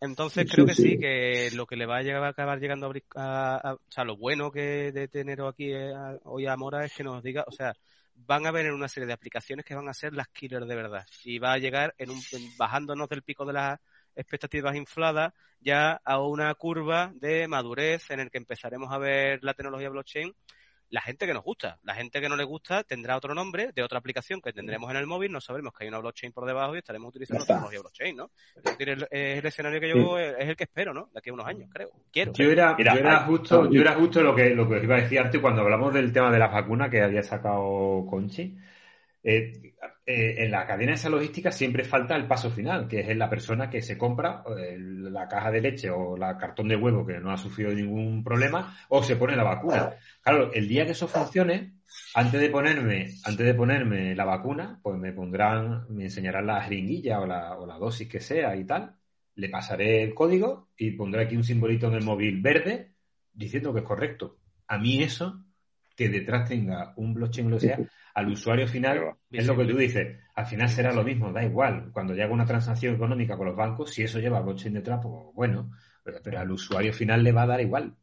Entonces 0.00 0.50
creo 0.50 0.66
que 0.66 0.74
sí, 0.74 0.98
que 0.98 1.50
lo 1.54 1.66
que 1.66 1.76
le 1.76 1.86
va 1.86 1.98
a, 1.98 2.28
acabar 2.28 2.60
llegando 2.60 2.92
a, 3.16 3.74
O 3.74 3.92
sea, 3.92 4.04
lo 4.04 4.16
bueno 4.16 4.50
que 4.50 4.92
de 4.92 5.08
tener 5.08 5.40
aquí 5.42 5.72
eh, 5.72 5.92
hoy 6.24 6.46
a 6.46 6.56
Mora 6.56 6.84
es 6.84 6.94
que 6.94 7.04
nos 7.04 7.22
diga, 7.22 7.44
o 7.46 7.52
sea, 7.52 7.74
van 8.14 8.46
a 8.46 8.50
venir 8.52 8.72
una 8.72 8.88
serie 8.88 9.06
de 9.06 9.12
aplicaciones 9.12 9.64
que 9.64 9.74
van 9.74 9.88
a 9.88 9.94
ser 9.94 10.14
las 10.14 10.28
killers 10.28 10.66
de 10.66 10.76
verdad. 10.76 11.06
Y 11.24 11.38
va 11.38 11.52
a 11.52 11.58
llegar 11.58 11.94
en 11.98 12.10
un, 12.10 12.20
bajándonos 12.56 13.08
del 13.08 13.22
pico 13.22 13.44
de 13.44 13.54
las 13.54 13.80
expectativas 14.14 14.76
infladas 14.76 15.32
ya 15.60 16.00
a 16.04 16.20
una 16.20 16.54
curva 16.54 17.12
de 17.14 17.48
madurez 17.48 18.10
en 18.10 18.20
el 18.20 18.30
que 18.30 18.38
empezaremos 18.38 18.92
a 18.92 18.98
ver 18.98 19.42
la 19.42 19.54
tecnología 19.54 19.88
blockchain 19.88 20.34
la 20.92 21.00
gente 21.00 21.26
que 21.26 21.32
nos 21.32 21.42
gusta. 21.42 21.78
La 21.82 21.94
gente 21.94 22.20
que 22.20 22.28
no 22.28 22.36
le 22.36 22.44
gusta 22.44 22.84
tendrá 22.84 23.16
otro 23.16 23.34
nombre 23.34 23.72
de 23.74 23.82
otra 23.82 23.98
aplicación 23.98 24.42
que 24.42 24.52
tendremos 24.52 24.90
en 24.90 24.98
el 24.98 25.06
móvil, 25.06 25.32
no 25.32 25.40
sabremos 25.40 25.72
que 25.72 25.84
hay 25.84 25.88
una 25.88 25.98
blockchain 25.98 26.32
por 26.32 26.44
debajo 26.46 26.74
y 26.74 26.78
estaremos 26.78 27.08
utilizando 27.08 27.46
tecnología 27.46 27.80
blockchain, 27.80 28.14
¿no? 28.14 28.30
Es 28.56 28.76
el, 28.78 29.08
el, 29.10 29.46
escenario 29.46 29.80
que 29.80 29.88
yo 29.88 30.18
es 30.18 30.48
el 30.48 30.54
que 30.54 30.64
espero, 30.64 30.92
¿no? 30.92 31.08
De 31.10 31.18
aquí 31.18 31.30
a 31.30 31.32
unos 31.32 31.46
años, 31.46 31.70
creo. 31.72 31.90
Quiero. 32.12 32.34
Yo 32.34 32.50
era, 32.50 32.76
yo 32.78 32.92
era 32.92 33.20
justo, 33.20 33.70
yo 33.70 33.80
era 33.80 33.94
justo 33.94 34.22
lo 34.22 34.34
que, 34.34 34.50
lo 34.50 34.68
que 34.68 34.82
iba 34.82 34.96
a 34.96 35.00
decir 35.00 35.40
cuando 35.40 35.62
hablamos 35.62 35.94
del 35.94 36.12
tema 36.12 36.30
de 36.30 36.38
la 36.38 36.48
vacuna 36.48 36.90
que 36.90 37.00
había 37.00 37.22
sacado 37.22 38.04
Conchi. 38.08 38.54
Eh, 39.24 39.74
eh, 40.04 40.34
en 40.38 40.50
la 40.50 40.66
cadena 40.66 40.90
de 40.90 40.96
esa 40.96 41.08
logística 41.08 41.52
siempre 41.52 41.84
falta 41.84 42.16
el 42.16 42.26
paso 42.26 42.50
final, 42.50 42.88
que 42.88 43.00
es 43.00 43.16
la 43.16 43.30
persona 43.30 43.70
que 43.70 43.80
se 43.80 43.96
compra 43.96 44.42
eh, 44.58 44.76
la 44.78 45.28
caja 45.28 45.52
de 45.52 45.60
leche 45.60 45.90
o 45.90 46.16
la 46.16 46.36
cartón 46.36 46.66
de 46.66 46.76
huevo 46.76 47.06
que 47.06 47.20
no 47.20 47.30
ha 47.30 47.36
sufrido 47.36 47.72
ningún 47.72 48.24
problema 48.24 48.76
o 48.88 49.02
se 49.02 49.14
pone 49.14 49.36
la 49.36 49.44
vacuna. 49.44 49.94
Claro, 50.22 50.52
el 50.52 50.66
día 50.66 50.84
que 50.84 50.92
eso 50.92 51.06
funcione, 51.06 51.74
antes 52.14 52.40
de 52.40 52.50
ponerme, 52.50 53.14
antes 53.24 53.46
de 53.46 53.54
ponerme 53.54 54.16
la 54.16 54.24
vacuna, 54.24 54.80
pues 54.82 54.98
me 54.98 55.12
pondrán, 55.12 55.86
me 55.88 56.04
enseñarán 56.04 56.46
la 56.46 56.62
jeringuilla 56.62 57.20
o 57.20 57.26
la, 57.26 57.56
o 57.56 57.66
la 57.66 57.78
dosis 57.78 58.08
que 58.08 58.20
sea 58.20 58.56
y 58.56 58.64
tal. 58.64 58.96
Le 59.36 59.48
pasaré 59.48 60.02
el 60.02 60.14
código 60.14 60.70
y 60.76 60.90
pondré 60.90 61.22
aquí 61.22 61.36
un 61.36 61.44
simbolito 61.44 61.86
en 61.86 61.94
el 61.94 62.04
móvil 62.04 62.40
verde 62.42 62.92
diciendo 63.32 63.72
que 63.72 63.80
es 63.80 63.86
correcto. 63.86 64.38
A 64.66 64.78
mí 64.78 65.02
eso, 65.02 65.44
que 65.96 66.08
detrás 66.08 66.48
tenga 66.48 66.92
un 66.96 67.14
blockchain 67.14 67.50
lo 67.50 67.60
sea, 67.60 67.78
al 68.14 68.28
usuario 68.28 68.66
final 68.66 69.14
es 69.30 69.46
lo 69.46 69.56
que 69.56 69.64
tú 69.64 69.76
dices. 69.76 70.18
Al 70.34 70.46
final 70.46 70.68
será 70.68 70.92
lo 70.92 71.04
mismo, 71.04 71.32
da 71.32 71.44
igual. 71.44 71.90
Cuando 71.92 72.14
hago 72.20 72.34
una 72.34 72.46
transacción 72.46 72.94
económica 72.94 73.36
con 73.36 73.46
los 73.46 73.56
bancos, 73.56 73.90
si 73.90 74.02
eso 74.02 74.18
lleva 74.18 74.40
blockchain 74.40 74.74
detrás, 74.74 75.00
pues 75.02 75.14
bueno, 75.34 75.70
pero, 76.02 76.38
al 76.38 76.50
usuario 76.50 76.92
final 76.92 77.22
le 77.22 77.32
va 77.32 77.42
a 77.42 77.46
dar 77.46 77.60
igual. 77.60 77.94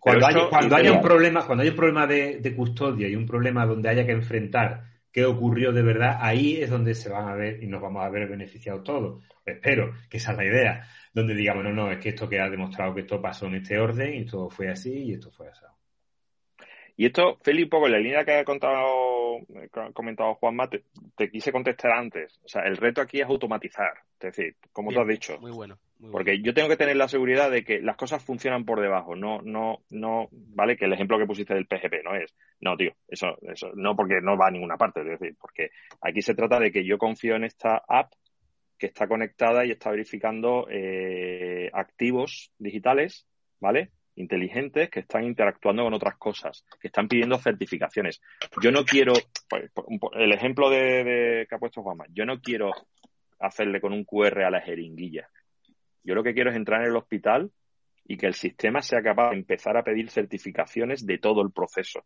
Cuando, 0.00 0.26
haya, 0.26 0.92
un 0.92 1.02
problema, 1.02 1.44
cuando 1.44 1.62
hay 1.62 1.68
un 1.68 1.76
problema 1.76 2.06
de, 2.06 2.38
de, 2.40 2.56
custodia 2.56 3.06
y 3.06 3.16
un 3.16 3.26
problema 3.26 3.66
donde 3.66 3.90
haya 3.90 4.06
que 4.06 4.12
enfrentar 4.12 4.84
qué 5.12 5.26
ocurrió 5.26 5.72
de 5.72 5.82
verdad, 5.82 6.18
ahí 6.20 6.56
es 6.56 6.70
donde 6.70 6.94
se 6.94 7.10
van 7.10 7.28
a 7.28 7.34
ver 7.34 7.62
y 7.62 7.66
nos 7.66 7.82
vamos 7.82 8.02
a 8.02 8.08
ver 8.08 8.26
beneficiados 8.28 8.82
todos. 8.82 9.22
Espero 9.44 9.92
que 10.08 10.16
esa 10.16 10.32
es 10.32 10.38
la 10.38 10.44
idea, 10.44 10.88
donde 11.12 11.34
digamos, 11.34 11.64
no, 11.64 11.72
no, 11.72 11.92
es 11.92 11.98
que 11.98 12.08
esto 12.10 12.28
que 12.28 12.40
ha 12.40 12.48
demostrado 12.48 12.94
que 12.94 13.02
esto 13.02 13.20
pasó 13.20 13.46
en 13.46 13.56
este 13.56 13.78
orden 13.78 14.14
y 14.14 14.18
esto 14.20 14.48
fue 14.48 14.70
así 14.70 14.90
y 14.90 15.12
esto 15.12 15.30
fue 15.30 15.48
así. 15.48 15.64
Y 16.96 17.06
esto, 17.06 17.38
Feli, 17.42 17.64
un 17.64 17.68
poco 17.68 17.86
en 17.86 17.92
la 17.92 17.98
línea 17.98 18.24
que 18.24 18.34
ha 18.34 18.44
contado, 18.44 19.40
comentado 19.92 20.34
Juanma, 20.36 20.68
te, 20.68 20.84
te, 21.16 21.28
quise 21.28 21.50
contestar 21.50 21.90
antes. 21.90 22.38
O 22.44 22.48
sea, 22.48 22.62
el 22.62 22.76
reto 22.76 23.00
aquí 23.00 23.20
es 23.20 23.26
automatizar. 23.26 23.94
Es 24.20 24.36
decir, 24.36 24.56
como 24.72 24.92
tú 24.92 25.00
has 25.00 25.08
dicho. 25.08 25.38
Muy 25.40 25.50
bueno. 25.50 25.76
porque 26.12 26.40
yo 26.40 26.54
tengo 26.54 26.68
que 26.68 26.76
tener 26.76 26.96
la 26.96 27.08
seguridad 27.08 27.50
de 27.50 27.64
que 27.64 27.80
las 27.80 27.96
cosas 27.96 28.22
funcionan 28.24 28.64
por 28.64 28.80
debajo. 28.80 29.16
No, 29.16 29.42
no, 29.42 29.80
no, 29.90 30.28
vale, 30.30 30.76
que 30.76 30.84
el 30.84 30.92
ejemplo 30.92 31.18
que 31.18 31.26
pusiste 31.26 31.54
del 31.54 31.66
PGP 31.66 32.04
no 32.04 32.14
es. 32.14 32.32
No, 32.60 32.76
tío, 32.76 32.92
eso, 33.08 33.36
eso, 33.42 33.72
no 33.74 33.96
porque 33.96 34.20
no 34.22 34.38
va 34.38 34.46
a 34.46 34.52
ninguna 34.52 34.76
parte. 34.76 35.00
Es 35.00 35.18
decir, 35.18 35.36
porque 35.40 35.70
aquí 36.00 36.22
se 36.22 36.34
trata 36.34 36.60
de 36.60 36.70
que 36.70 36.84
yo 36.84 36.96
confío 36.96 37.34
en 37.34 37.42
esta 37.42 37.82
app 37.88 38.12
que 38.78 38.86
está 38.86 39.08
conectada 39.08 39.64
y 39.64 39.72
está 39.72 39.90
verificando 39.90 40.68
eh, 40.70 41.70
activos 41.72 42.52
digitales, 42.58 43.26
¿vale? 43.58 43.90
Inteligentes 44.16 44.90
que 44.90 45.00
están 45.00 45.24
interactuando 45.24 45.84
con 45.84 45.94
otras 45.94 46.16
cosas, 46.16 46.64
que 46.80 46.88
están 46.88 47.08
pidiendo 47.08 47.38
certificaciones. 47.38 48.20
Yo 48.62 48.70
no 48.70 48.84
quiero, 48.84 49.12
pues, 49.48 49.70
el 50.12 50.32
ejemplo 50.32 50.70
de, 50.70 51.46
que 51.48 51.54
ha 51.54 51.58
puesto 51.58 51.82
Juanma, 51.82 52.04
yo 52.10 52.24
no 52.24 52.40
quiero 52.40 52.70
hacerle 53.40 53.80
con 53.80 53.92
un 53.92 54.04
QR 54.04 54.42
a 54.42 54.50
la 54.50 54.60
jeringuilla. 54.60 55.28
Yo 56.02 56.14
lo 56.14 56.22
que 56.22 56.34
quiero 56.34 56.50
es 56.50 56.56
entrar 56.56 56.82
en 56.82 56.88
el 56.88 56.96
hospital 56.96 57.50
y 58.04 58.16
que 58.16 58.26
el 58.26 58.34
sistema 58.34 58.82
sea 58.82 59.02
capaz 59.02 59.30
de 59.30 59.36
empezar 59.36 59.76
a 59.76 59.82
pedir 59.82 60.10
certificaciones 60.10 61.06
de 61.06 61.18
todo 61.18 61.42
el 61.42 61.50
proceso. 61.50 62.04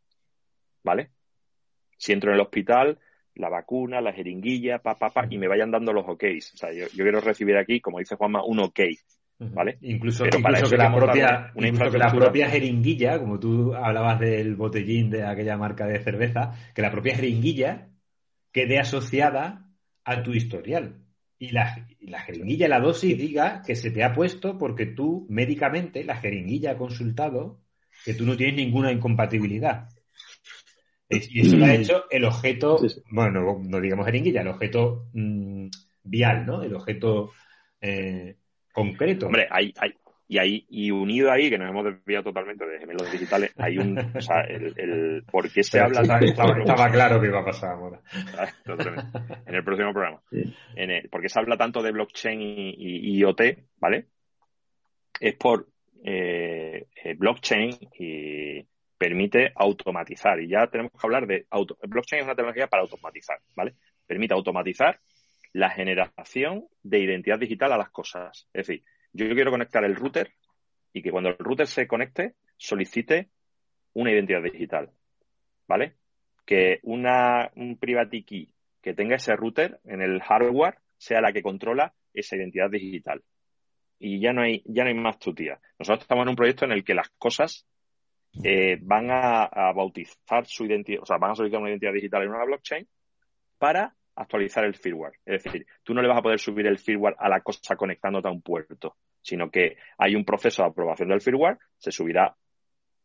¿Vale? 0.84 1.10
Si 1.96 2.12
entro 2.12 2.30
en 2.30 2.36
el 2.36 2.40
hospital, 2.40 2.98
la 3.34 3.48
vacuna, 3.48 4.00
la 4.00 4.12
jeringuilla, 4.12 4.78
pa, 4.78 4.96
pa, 4.96 5.10
pa, 5.10 5.26
y 5.28 5.38
me 5.38 5.48
vayan 5.48 5.70
dando 5.70 5.92
los 5.92 6.06
OKs. 6.06 6.54
O 6.54 6.56
sea, 6.56 6.72
yo, 6.72 6.86
yo 6.94 7.04
quiero 7.04 7.20
recibir 7.20 7.56
aquí, 7.56 7.80
como 7.80 7.98
dice 7.98 8.16
Juanma, 8.16 8.44
un 8.44 8.60
OK. 8.60 8.80
¿Vale? 9.40 9.78
Incluso, 9.82 10.24
que, 10.24 10.30
la 10.76 10.92
propia, 10.92 11.52
la 11.54 12.10
propia 12.12 12.50
jeringuilla, 12.50 13.20
como 13.20 13.38
tú 13.38 13.72
hablabas 13.72 14.18
del 14.18 14.56
botellín 14.56 15.10
de 15.10 15.24
aquella 15.24 15.56
marca 15.56 15.86
de 15.86 16.00
cerveza, 16.00 16.54
que 16.74 16.82
la 16.82 16.90
propia 16.90 17.14
jeringuilla 17.14 17.88
quede 18.50 18.80
asociada 18.80 19.68
a 20.04 20.22
tu 20.24 20.32
historial. 20.32 21.04
Y 21.38 21.52
la, 21.52 21.86
la 22.00 22.18
jeringuilla, 22.20 22.66
la 22.66 22.80
dosis, 22.80 23.16
diga 23.16 23.62
que 23.64 23.76
se 23.76 23.92
te 23.92 24.02
ha 24.02 24.12
puesto 24.12 24.58
porque 24.58 24.86
tú 24.86 25.24
médicamente, 25.30 26.02
la 26.02 26.16
jeringuilla 26.16 26.72
ha 26.72 26.78
consultado 26.78 27.60
que 28.04 28.14
tú 28.14 28.26
no 28.26 28.36
tienes 28.36 28.56
ninguna 28.56 28.90
incompatibilidad. 28.90 29.88
Y 31.08 31.40
eso 31.40 31.56
lo 31.56 31.64
ha 31.64 31.74
hecho 31.74 32.04
el 32.10 32.24
objeto, 32.24 32.78
bueno, 33.10 33.60
no, 33.62 33.80
digamos 33.80 34.04
jeringuilla, 34.04 34.42
el 34.42 34.48
objeto 34.48 35.08
mm, 35.12 35.68
vial, 36.02 36.44
¿no? 36.44 36.62
El 36.62 36.74
objeto 36.74 37.32
eh, 37.80 38.36
concreto. 38.72 39.26
Hombre, 39.26 39.46
hay, 39.50 39.72
hay, 39.78 39.94
y 40.30 40.38
ahí, 40.38 40.66
y 40.68 40.90
unido 40.90 41.32
ahí, 41.32 41.48
que 41.48 41.56
nos 41.56 41.70
hemos 41.70 41.86
desviado 41.86 42.24
totalmente 42.24 42.66
de 42.66 42.78
gemelos 42.78 43.10
digitales, 43.10 43.50
hay 43.56 43.78
un, 43.78 43.98
o 44.14 44.20
sea, 44.20 44.42
el, 44.42 44.74
el 44.76 45.24
¿por 45.24 45.50
qué 45.50 45.62
se 45.62 45.80
habla 45.80 46.02
tanto? 46.02 46.26
Estaba, 46.26 46.90
claro 46.90 47.18
que 47.18 47.28
iba 47.28 47.40
a 47.40 47.44
pasar 47.44 47.72
ahora. 47.72 48.00
en 49.46 49.54
el 49.54 49.64
próximo 49.64 49.92
programa. 49.92 50.20
En 50.76 50.90
el, 50.90 51.08
¿Por 51.08 51.22
qué 51.22 51.30
se 51.30 51.40
habla 51.40 51.56
tanto 51.56 51.82
de 51.82 51.92
blockchain 51.92 52.40
y, 52.40 53.18
IoT, 53.18 53.40
vale? 53.78 54.08
Es 55.18 55.34
por 55.34 55.66
eh, 56.04 56.88
eh, 57.02 57.14
blockchain 57.14 57.70
y 57.98 58.66
permite 58.98 59.50
automatizar. 59.54 60.40
Y 60.40 60.48
ya 60.48 60.66
tenemos 60.66 60.92
que 60.92 61.06
hablar 61.06 61.26
de 61.26 61.46
auto. 61.48 61.78
Blockchain 61.82 62.20
es 62.20 62.26
una 62.26 62.34
tecnología 62.34 62.66
para 62.66 62.82
automatizar, 62.82 63.38
¿vale? 63.56 63.76
Permite 64.06 64.34
automatizar 64.34 65.00
la 65.52 65.70
generación 65.70 66.66
de 66.82 67.00
identidad 67.00 67.38
digital 67.38 67.72
a 67.72 67.78
las 67.78 67.90
cosas. 67.90 68.48
Es 68.52 68.66
decir, 68.66 68.84
yo 69.12 69.28
quiero 69.34 69.50
conectar 69.50 69.84
el 69.84 69.96
router 69.96 70.32
y 70.92 71.02
que 71.02 71.10
cuando 71.10 71.30
el 71.30 71.38
router 71.38 71.66
se 71.66 71.86
conecte 71.86 72.34
solicite 72.56 73.30
una 73.94 74.12
identidad 74.12 74.42
digital. 74.42 74.90
¿Vale? 75.66 75.94
Que 76.44 76.80
una, 76.82 77.50
un 77.56 77.78
private 77.78 78.24
key 78.24 78.52
que 78.80 78.94
tenga 78.94 79.16
ese 79.16 79.36
router 79.36 79.80
en 79.84 80.00
el 80.00 80.20
hardware 80.22 80.78
sea 80.96 81.20
la 81.20 81.32
que 81.32 81.42
controla 81.42 81.94
esa 82.12 82.36
identidad 82.36 82.70
digital. 82.70 83.22
Y 83.98 84.20
ya 84.20 84.32
no 84.32 84.42
hay, 84.42 84.62
ya 84.64 84.84
no 84.84 84.90
hay 84.90 84.94
más 84.94 85.18
tutía. 85.18 85.60
Nosotros 85.78 86.02
estamos 86.02 86.22
en 86.22 86.30
un 86.30 86.36
proyecto 86.36 86.64
en 86.64 86.72
el 86.72 86.84
que 86.84 86.94
las 86.94 87.10
cosas 87.18 87.66
eh, 88.44 88.78
van 88.80 89.10
a, 89.10 89.44
a, 89.44 89.72
bautizar 89.72 90.46
su 90.46 90.64
identidad, 90.64 91.02
o 91.02 91.06
sea, 91.06 91.18
van 91.18 91.32
a 91.32 91.34
solicitar 91.34 91.60
una 91.60 91.70
identidad 91.70 91.92
digital 91.92 92.22
en 92.22 92.28
una 92.28 92.44
blockchain 92.44 92.86
para 93.58 93.96
actualizar 94.18 94.64
el 94.64 94.74
firmware. 94.74 95.14
Es 95.24 95.44
decir, 95.44 95.66
tú 95.82 95.94
no 95.94 96.02
le 96.02 96.08
vas 96.08 96.18
a 96.18 96.22
poder 96.22 96.38
subir 96.38 96.66
el 96.66 96.78
firmware 96.78 97.14
a 97.18 97.28
la 97.28 97.40
cosa 97.40 97.76
conectándote 97.76 98.28
a 98.28 98.32
un 98.32 98.42
puerto, 98.42 98.96
sino 99.22 99.50
que 99.50 99.76
hay 99.96 100.14
un 100.14 100.24
proceso 100.24 100.62
de 100.62 100.68
aprobación 100.68 101.08
del 101.08 101.20
firmware, 101.20 101.58
se 101.78 101.92
subirá 101.92 102.34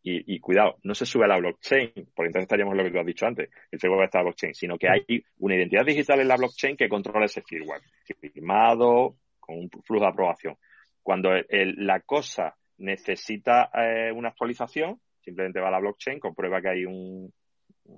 y, 0.05 0.37
cuidado, 0.41 0.75
no 0.83 0.93
se 0.93 1.05
sube 1.05 1.23
a 1.23 1.29
la 1.29 1.37
blockchain, 1.37 1.93
porque 2.13 2.27
entonces 2.27 2.41
estaríamos 2.41 2.75
lo 2.75 2.83
que 2.83 2.91
tú 2.91 2.99
has 2.99 3.05
dicho 3.05 3.25
antes, 3.25 3.49
el 3.71 3.79
firmware 3.79 4.05
está 4.05 4.17
en 4.17 4.25
la 4.25 4.29
blockchain, 4.31 4.53
sino 4.53 4.77
que 4.77 4.89
hay 4.89 5.23
una 5.37 5.55
identidad 5.55 5.85
digital 5.85 6.19
en 6.19 6.27
la 6.27 6.35
blockchain 6.35 6.75
que 6.75 6.89
controla 6.89 7.25
ese 7.25 7.41
firmware, 7.41 7.81
firmado, 8.19 9.15
con 9.39 9.59
un 9.59 9.69
flujo 9.69 10.03
de 10.03 10.09
aprobación. 10.09 10.57
Cuando 11.01 11.29
la 11.49 12.01
cosa 12.01 12.53
necesita 12.79 13.69
eh, 13.73 14.11
una 14.11 14.29
actualización, 14.29 14.99
simplemente 15.21 15.61
va 15.61 15.69
a 15.69 15.71
la 15.71 15.79
blockchain, 15.79 16.19
comprueba 16.19 16.61
que 16.61 16.69
hay, 16.69 16.85
un, 16.85 17.31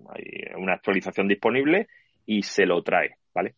hay 0.10 0.54
una 0.58 0.74
actualización 0.74 1.28
disponible 1.28 1.88
y 2.26 2.44
se 2.44 2.66
lo 2.66 2.84
trae, 2.84 3.18
¿vale? 3.34 3.56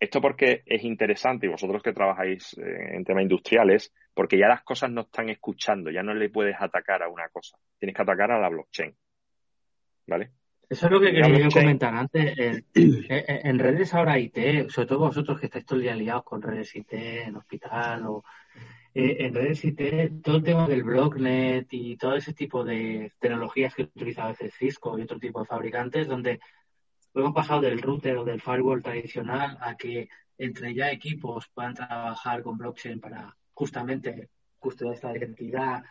Esto 0.00 0.20
porque 0.20 0.62
es 0.64 0.84
interesante 0.84 1.46
y 1.46 1.50
vosotros 1.50 1.82
que 1.82 1.92
trabajáis 1.92 2.56
eh, 2.58 2.96
en 2.96 3.04
temas 3.04 3.22
industriales, 3.22 3.92
porque 4.14 4.38
ya 4.38 4.46
las 4.46 4.62
cosas 4.62 4.90
no 4.90 5.02
están 5.02 5.28
escuchando, 5.28 5.90
ya 5.90 6.02
no 6.02 6.14
le 6.14 6.30
puedes 6.30 6.56
atacar 6.60 7.02
a 7.02 7.08
una 7.08 7.28
cosa, 7.28 7.58
tienes 7.78 7.96
que 7.96 8.02
atacar 8.02 8.30
a 8.30 8.40
la 8.40 8.48
blockchain, 8.48 8.94
¿vale? 10.06 10.30
Eso 10.68 10.86
es 10.86 10.92
lo 10.92 11.00
que 11.00 11.12
quería 11.12 11.48
comentar 11.48 11.94
antes. 11.94 12.62
En, 12.74 13.58
redes 13.58 13.94
ahora 13.94 14.18
IT, 14.18 14.68
sobre 14.68 14.86
todo 14.86 14.98
vosotros 14.98 15.40
que 15.40 15.46
estáis 15.46 15.64
todo 15.64 15.78
el 15.78 15.84
día 15.84 15.94
liados 15.94 16.24
con 16.24 16.42
redes 16.42 16.76
IT 16.76 16.92
en 16.92 17.36
hospital 17.36 18.06
o 18.06 18.22
eh, 18.94 19.16
en 19.20 19.34
redes 19.34 19.64
IT, 19.64 20.22
todo 20.22 20.36
el 20.36 20.42
tema 20.42 20.68
del 20.68 20.82
blocknet 20.82 21.66
y 21.70 21.96
todo 21.96 22.16
ese 22.16 22.34
tipo 22.34 22.64
de 22.64 23.12
tecnologías 23.18 23.74
que 23.74 23.84
utiliza 23.84 24.24
a 24.24 24.28
veces 24.28 24.54
Cisco 24.54 24.98
y 24.98 25.02
otro 25.02 25.18
tipo 25.18 25.40
de 25.40 25.46
fabricantes, 25.46 26.06
donde 26.06 26.38
hemos 27.14 27.34
pasado 27.34 27.60
del 27.62 27.80
router 27.80 28.16
o 28.18 28.24
del 28.24 28.40
firewall 28.40 28.82
tradicional 28.82 29.58
a 29.60 29.76
que 29.76 30.08
entre 30.36 30.74
ya 30.74 30.90
equipos 30.90 31.48
puedan 31.52 31.74
trabajar 31.74 32.42
con 32.42 32.56
blockchain 32.56 33.00
para 33.00 33.36
justamente 33.52 34.30
custodiar 34.58 34.94
esta 34.94 35.16
identidad 35.16 35.82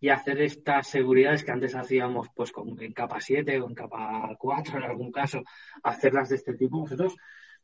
y 0.00 0.08
hacer 0.08 0.40
estas 0.40 0.88
seguridades 0.88 1.44
que 1.44 1.52
antes 1.52 1.74
hacíamos 1.74 2.28
pues 2.34 2.50
con, 2.50 2.80
en 2.82 2.92
capa 2.92 3.20
7 3.20 3.60
o 3.60 3.68
en 3.68 3.74
capa 3.74 4.34
4 4.38 4.78
en 4.78 4.82
algún 4.82 5.12
caso, 5.12 5.44
hacerlas 5.82 6.30
de 6.30 6.36
este 6.36 6.54
tipo. 6.54 6.80
Vosotros, 6.80 7.14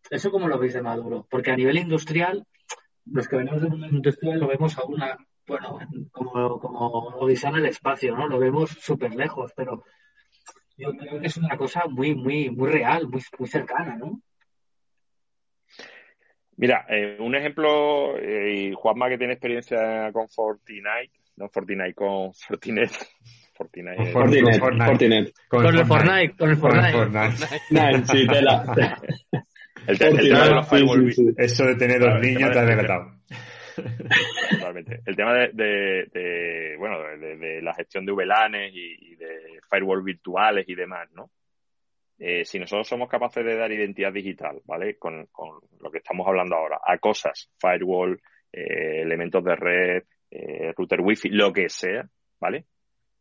¿eso 0.09 0.31
cómo 0.31 0.47
lo 0.47 0.59
veis 0.59 0.75
de 0.75 0.83
maduro? 0.83 1.27
Porque 1.29 1.51
a 1.51 1.57
nivel 1.57 1.79
industrial, 1.79 2.47
los 3.07 3.27
que 3.27 3.37
venimos 3.37 3.63
del 3.63 3.71
mundo 3.71 3.89
industrial 3.89 4.39
lo 4.39 4.47
vemos 4.47 4.79
aún, 4.79 5.03
bueno, 5.47 5.81
como, 6.13 6.61
como 6.61 7.29
en 7.29 7.57
el 7.57 7.67
espacio, 7.67 8.15
¿no? 8.15 8.29
Lo 8.29 8.39
vemos 8.39 8.71
súper 8.71 9.15
lejos, 9.15 9.53
pero 9.57 9.83
yo 10.79 10.97
creo 10.97 11.21
que 11.21 11.27
es 11.27 11.37
una 11.37 11.57
cosa 11.57 11.85
muy, 11.89 12.15
muy, 12.15 12.51
muy 12.51 12.71
real, 12.71 13.09
muy, 13.09 13.21
muy 13.39 13.49
cercana, 13.49 13.97
¿no? 13.97 14.21
Mira, 16.57 16.87
eh, 16.89 17.17
un 17.21 17.35
ejemplo, 17.35 18.17
eh, 18.19 18.73
Juanma 18.75 19.09
que 19.09 19.19
tiene 19.19 19.35
experiencia 19.35 20.11
con 20.13 20.29
Fortnite, 20.29 21.13
no 21.37 21.49
Fortnite, 21.49 21.95
con 21.95 22.33
Fortinet. 22.33 22.91
Fortnite. 23.55 23.97
Con 23.97 24.07
Fortinet, 24.13 24.59
Fortinet. 24.59 25.33
Con, 25.49 25.67
el 25.67 25.85
Fortnite, 25.85 26.37
con 26.37 26.51
el 26.51 26.57
Fortnite. 26.57 26.93
Con 26.93 27.17
el 27.17 27.33
Fortnite. 27.33 28.07
sí, 28.13 28.27
tela. 28.27 28.65
El, 29.87 29.99
tema 29.99 30.21
de 30.21 30.51
los 30.51 30.69
firewall. 30.69 31.35
Eso 31.37 31.65
de 31.65 31.75
tener 31.75 32.01
dos 32.01 32.21
niños 32.21 32.53
te 32.53 32.59
ha 32.59 32.65
delatado. 32.65 33.13
Totalmente. 34.51 35.01
El 35.05 35.17
tema 35.17 35.35
de, 35.35 36.77
bueno, 36.79 36.99
de, 37.01 37.63
la 37.63 37.75
gestión 37.75 38.05
de 38.07 38.13
VLANs 38.13 38.73
y, 38.73 39.13
y, 39.13 39.17
de 39.17 39.61
firewall 39.71 40.03
virtuales 40.03 40.69
y 40.69 40.75
demás, 40.75 41.09
¿no? 41.13 41.31
Eh, 42.19 42.45
si 42.45 42.59
nosotros 42.59 42.89
somos 42.89 43.09
capaces 43.09 43.45
de 43.45 43.57
dar 43.57 43.71
identidad 43.71 44.13
digital, 44.13 44.61
¿vale? 44.65 44.97
Con, 44.97 45.27
con 45.27 45.61
lo 45.81 45.91
que 45.91 45.99
estamos 45.99 46.27
hablando 46.27 46.57
ahora, 46.57 46.81
a 46.85 46.99
cosas, 46.99 47.51
firewall, 47.61 48.21
eh, 48.53 49.03
elementos 49.03 49.45
de 49.45 49.55
red, 49.55 50.03
eh, 50.31 50.73
router 50.77 51.01
wifi, 51.01 51.29
lo 51.29 51.53
que 51.53 51.69
sea, 51.69 52.09
¿vale? 52.41 52.65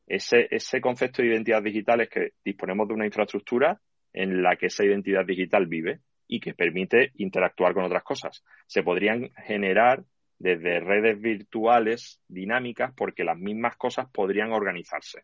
Ese, 0.07 0.47
ese 0.49 0.81
concepto 0.81 1.21
de 1.21 1.27
identidad 1.27 1.61
digital 1.61 2.01
es 2.01 2.09
que 2.09 2.31
disponemos 2.43 2.87
de 2.87 2.95
una 2.95 3.05
infraestructura 3.05 3.79
en 4.13 4.41
la 4.41 4.55
que 4.55 4.67
esa 4.67 4.83
identidad 4.83 5.25
digital 5.25 5.67
vive 5.67 5.99
y 6.27 6.39
que 6.39 6.53
permite 6.53 7.11
interactuar 7.15 7.73
con 7.73 7.83
otras 7.83 8.03
cosas. 8.03 8.43
Se 8.65 8.83
podrían 8.83 9.29
generar 9.45 10.03
desde 10.39 10.79
redes 10.79 11.19
virtuales 11.19 12.21
dinámicas 12.27 12.93
porque 12.95 13.23
las 13.23 13.37
mismas 13.37 13.75
cosas 13.75 14.07
podrían 14.11 14.51
organizarse, 14.51 15.23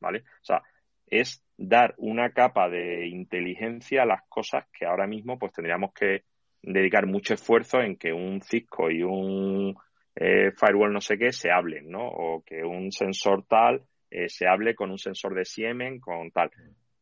¿vale? 0.00 0.20
O 0.20 0.44
sea, 0.44 0.62
es 1.06 1.42
dar 1.56 1.94
una 1.98 2.30
capa 2.30 2.68
de 2.68 3.06
inteligencia 3.06 4.02
a 4.02 4.06
las 4.06 4.22
cosas 4.28 4.66
que 4.72 4.86
ahora 4.86 5.06
mismo 5.06 5.38
pues 5.38 5.52
tendríamos 5.52 5.92
que 5.92 6.24
dedicar 6.62 7.06
mucho 7.06 7.34
esfuerzo 7.34 7.80
en 7.80 7.96
que 7.96 8.12
un 8.12 8.40
Cisco 8.42 8.90
y 8.90 9.02
un 9.02 9.76
eh, 10.14 10.50
firewall 10.52 10.92
no 10.92 11.00
sé 11.00 11.16
qué 11.18 11.32
se 11.32 11.50
hablen, 11.50 11.90
¿no? 11.90 12.06
O 12.08 12.42
que 12.44 12.64
un 12.64 12.90
sensor 12.90 13.44
tal 13.46 13.82
eh, 14.10 14.28
se 14.28 14.46
hable 14.46 14.74
con 14.74 14.90
un 14.90 14.98
sensor 14.98 15.34
de 15.34 15.44
Siemens, 15.44 16.00
con 16.00 16.30
tal. 16.30 16.50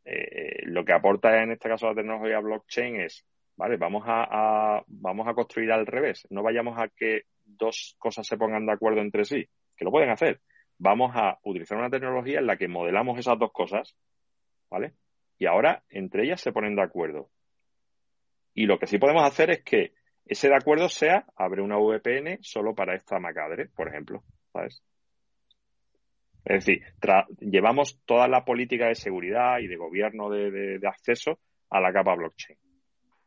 Eh, 0.05 0.65
lo 0.67 0.85
que 0.85 0.93
aporta 0.93 1.43
en 1.43 1.53
este 1.53 1.69
caso 1.69 1.87
la 1.87 1.95
tecnología 1.95 2.41
blockchain 2.41 3.01
es, 3.01 3.25
vale, 3.57 3.77
vamos 3.77 4.05
a, 4.07 4.83
vamos 4.87 5.27
a 5.27 5.35
construir 5.35 5.73
al 5.73 5.87
revés. 5.87 6.27
No 6.31 6.43
vayamos 6.43 6.79
a 6.79 6.89
que 6.89 7.23
dos 7.45 7.97
cosas 7.99 8.27
se 8.27 8.37
pongan 8.37 8.67
de 8.67 8.73
acuerdo 8.73 9.01
entre 9.01 9.25
sí, 9.25 9.49
que 9.77 9.85
lo 9.85 9.91
pueden 9.91 10.11
hacer. 10.11 10.41
Vamos 10.79 11.13
a 11.15 11.39
utilizar 11.45 11.79
una 11.79 11.91
tecnología 11.91 12.41
en 12.41 12.47
la 12.47 12.57
que 12.57 12.69
modelamos 12.69 13.19
esas 13.19 13.39
dos 13.39 13.53
cosas, 13.53 13.97
¿vale? 14.71 14.95
Y 15.39 15.47
ahora 15.47 15.85
entre 15.89 16.25
ellas 16.25 16.41
se 16.41 16.53
ponen 16.53 16.77
de 16.77 16.83
acuerdo. 16.83 17.31
Y 18.55 18.67
lo 18.67 18.79
que 18.79 18.87
sí 18.87 18.99
podemos 18.99 19.25
hacer 19.25 19.51
es 19.51 19.63
que 19.63 19.93
ese 20.27 20.49
de 20.49 20.57
acuerdo 20.57 20.89
sea, 20.89 21.27
abre 21.37 21.61
una 21.61 21.77
VPN 21.77 22.39
solo 22.41 22.75
para 22.75 22.95
esta 22.95 23.19
macadre, 23.19 23.69
por 23.69 23.89
ejemplo, 23.89 24.23
¿sabes? 24.53 24.83
Es 26.45 26.67
decir, 26.67 26.83
llevamos 27.41 28.01
toda 28.05 28.29
la 28.29 28.45
política 28.45 28.89
de 28.89 28.95
seguridad 28.95 29.59
y 29.61 29.67
de 29.67 29.77
gobierno 29.77 30.29
de, 30.29 30.79
acceso 30.87 31.39
a 31.71 31.81
la 31.81 31.93
capa 31.93 32.15
blockchain. 32.15 32.59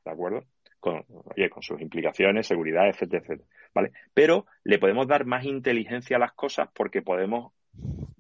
¿De 0.06 0.12
acuerdo? 0.12 0.44
Con, 0.80 1.04
con 1.04 1.64
sus 1.64 1.82
implicaciones, 1.82 2.46
seguridad, 2.46 2.88
etcétera, 2.88 3.24
etcétera. 3.24 3.50
¿Vale? 3.74 3.92
Pero 4.14 4.46
le 4.64 4.80
podemos 4.80 5.08
dar 5.08 5.26
más 5.26 5.46
inteligencia 5.46 6.18
a 6.18 6.20
las 6.20 6.34
cosas 6.34 6.70
porque 6.74 7.02
podemos, 7.02 7.54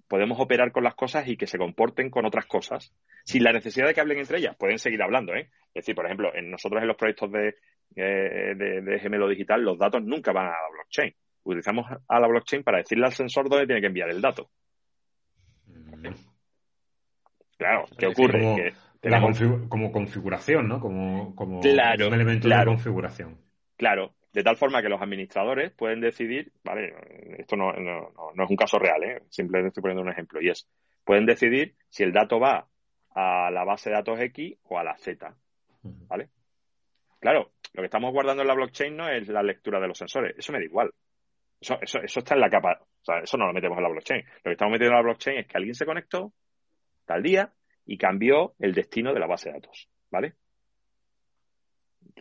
podemos 0.07 0.39
operar 0.39 0.71
con 0.71 0.83
las 0.83 0.95
cosas 0.95 1.27
y 1.27 1.37
que 1.37 1.47
se 1.47 1.57
comporten 1.57 2.09
con 2.09 2.25
otras 2.25 2.45
cosas 2.45 2.93
sin 3.23 3.43
la 3.43 3.51
necesidad 3.51 3.87
de 3.87 3.93
que 3.93 4.01
hablen 4.01 4.19
entre 4.19 4.39
ellas. 4.39 4.55
Pueden 4.55 4.79
seguir 4.79 5.01
hablando, 5.01 5.33
¿eh? 5.33 5.49
Es 5.73 5.83
decir, 5.83 5.95
por 5.95 6.05
ejemplo, 6.05 6.33
en 6.33 6.49
nosotros 6.49 6.81
en 6.81 6.87
los 6.87 6.97
proyectos 6.97 7.31
de, 7.31 7.55
eh, 7.95 8.55
de, 8.55 8.99
gemelo 8.99 9.27
digital, 9.27 9.61
los 9.61 9.77
datos 9.77 10.03
nunca 10.03 10.31
van 10.31 10.47
a 10.47 10.51
la 10.51 10.69
blockchain. 10.71 11.13
Utilizamos 11.43 11.85
a 12.07 12.19
la 12.19 12.27
blockchain 12.27 12.63
para 12.63 12.79
decirle 12.79 13.05
al 13.05 13.13
sensor 13.13 13.49
dónde 13.49 13.65
tiene 13.65 13.81
que 13.81 13.87
enviar 13.87 14.09
el 14.09 14.21
dato. 14.21 14.49
Mm. 15.65 16.07
Claro, 17.57 17.85
¿qué 17.97 18.07
ocurre? 18.07 18.73
Como, 19.69 19.91
configuración, 19.91 20.67
¿no? 20.67 20.79
Como, 20.79 21.35
como 21.35 21.59
un 21.59 21.65
elemento 21.65 22.47
de 22.49 22.65
configuración. 22.65 23.39
Claro, 23.77 24.13
de 24.33 24.43
tal 24.43 24.57
forma 24.57 24.81
que 24.81 24.89
los 24.89 25.01
administradores 25.01 25.71
pueden 25.71 26.01
decidir, 26.01 26.51
¿vale? 26.63 26.93
Esto 27.37 27.55
no, 27.55 27.71
no, 27.73 28.11
no, 28.35 28.43
es 28.43 28.49
un 28.49 28.55
caso 28.55 28.77
real, 28.77 29.03
¿eh? 29.03 29.23
Simplemente 29.29 29.69
estoy 29.69 29.81
poniendo 29.81 30.03
un 30.03 30.11
ejemplo. 30.11 30.41
Y 30.41 30.49
es, 30.49 30.67
pueden 31.03 31.25
decidir 31.25 31.75
si 31.89 32.03
el 32.03 32.13
dato 32.13 32.39
va 32.39 32.67
a 33.15 33.49
la 33.51 33.63
base 33.63 33.89
de 33.89 33.95
datos 33.95 34.19
X 34.19 34.57
o 34.63 34.77
a 34.77 34.83
la 34.83 34.95
Z, 34.97 35.35
¿vale? 35.81 36.29
Claro, 37.19 37.51
lo 37.73 37.81
que 37.81 37.85
estamos 37.85 38.11
guardando 38.11 38.43
en 38.43 38.47
la 38.47 38.53
blockchain 38.53 38.95
no 38.95 39.09
es 39.09 39.27
la 39.27 39.41
lectura 39.41 39.79
de 39.79 39.87
los 39.87 39.97
sensores. 39.97 40.37
Eso 40.37 40.51
me 40.51 40.59
da 40.59 40.65
igual. 40.65 40.91
Eso, 41.59 41.77
eso, 41.81 41.99
eso 41.99 42.19
está 42.19 42.35
en 42.35 42.41
la 42.41 42.49
capa. 42.49 42.79
O 42.79 43.03
sea, 43.03 43.19
eso 43.19 43.37
no 43.37 43.47
lo 43.47 43.53
metemos 43.53 43.77
en 43.77 43.83
la 43.83 43.89
blockchain. 43.89 44.21
Lo 44.21 44.43
que 44.43 44.51
estamos 44.51 44.71
metiendo 44.71 44.93
en 44.93 44.97
la 44.97 45.03
blockchain 45.03 45.39
es 45.39 45.47
que 45.47 45.57
alguien 45.57 45.73
se 45.73 45.85
conectó 45.85 46.33
tal 47.05 47.23
día 47.23 47.51
y 47.85 47.97
cambió 47.97 48.53
el 48.59 48.73
destino 48.73 49.13
de 49.13 49.19
la 49.19 49.27
base 49.27 49.49
de 49.49 49.55
datos. 49.55 49.89
¿Vale? 50.11 50.35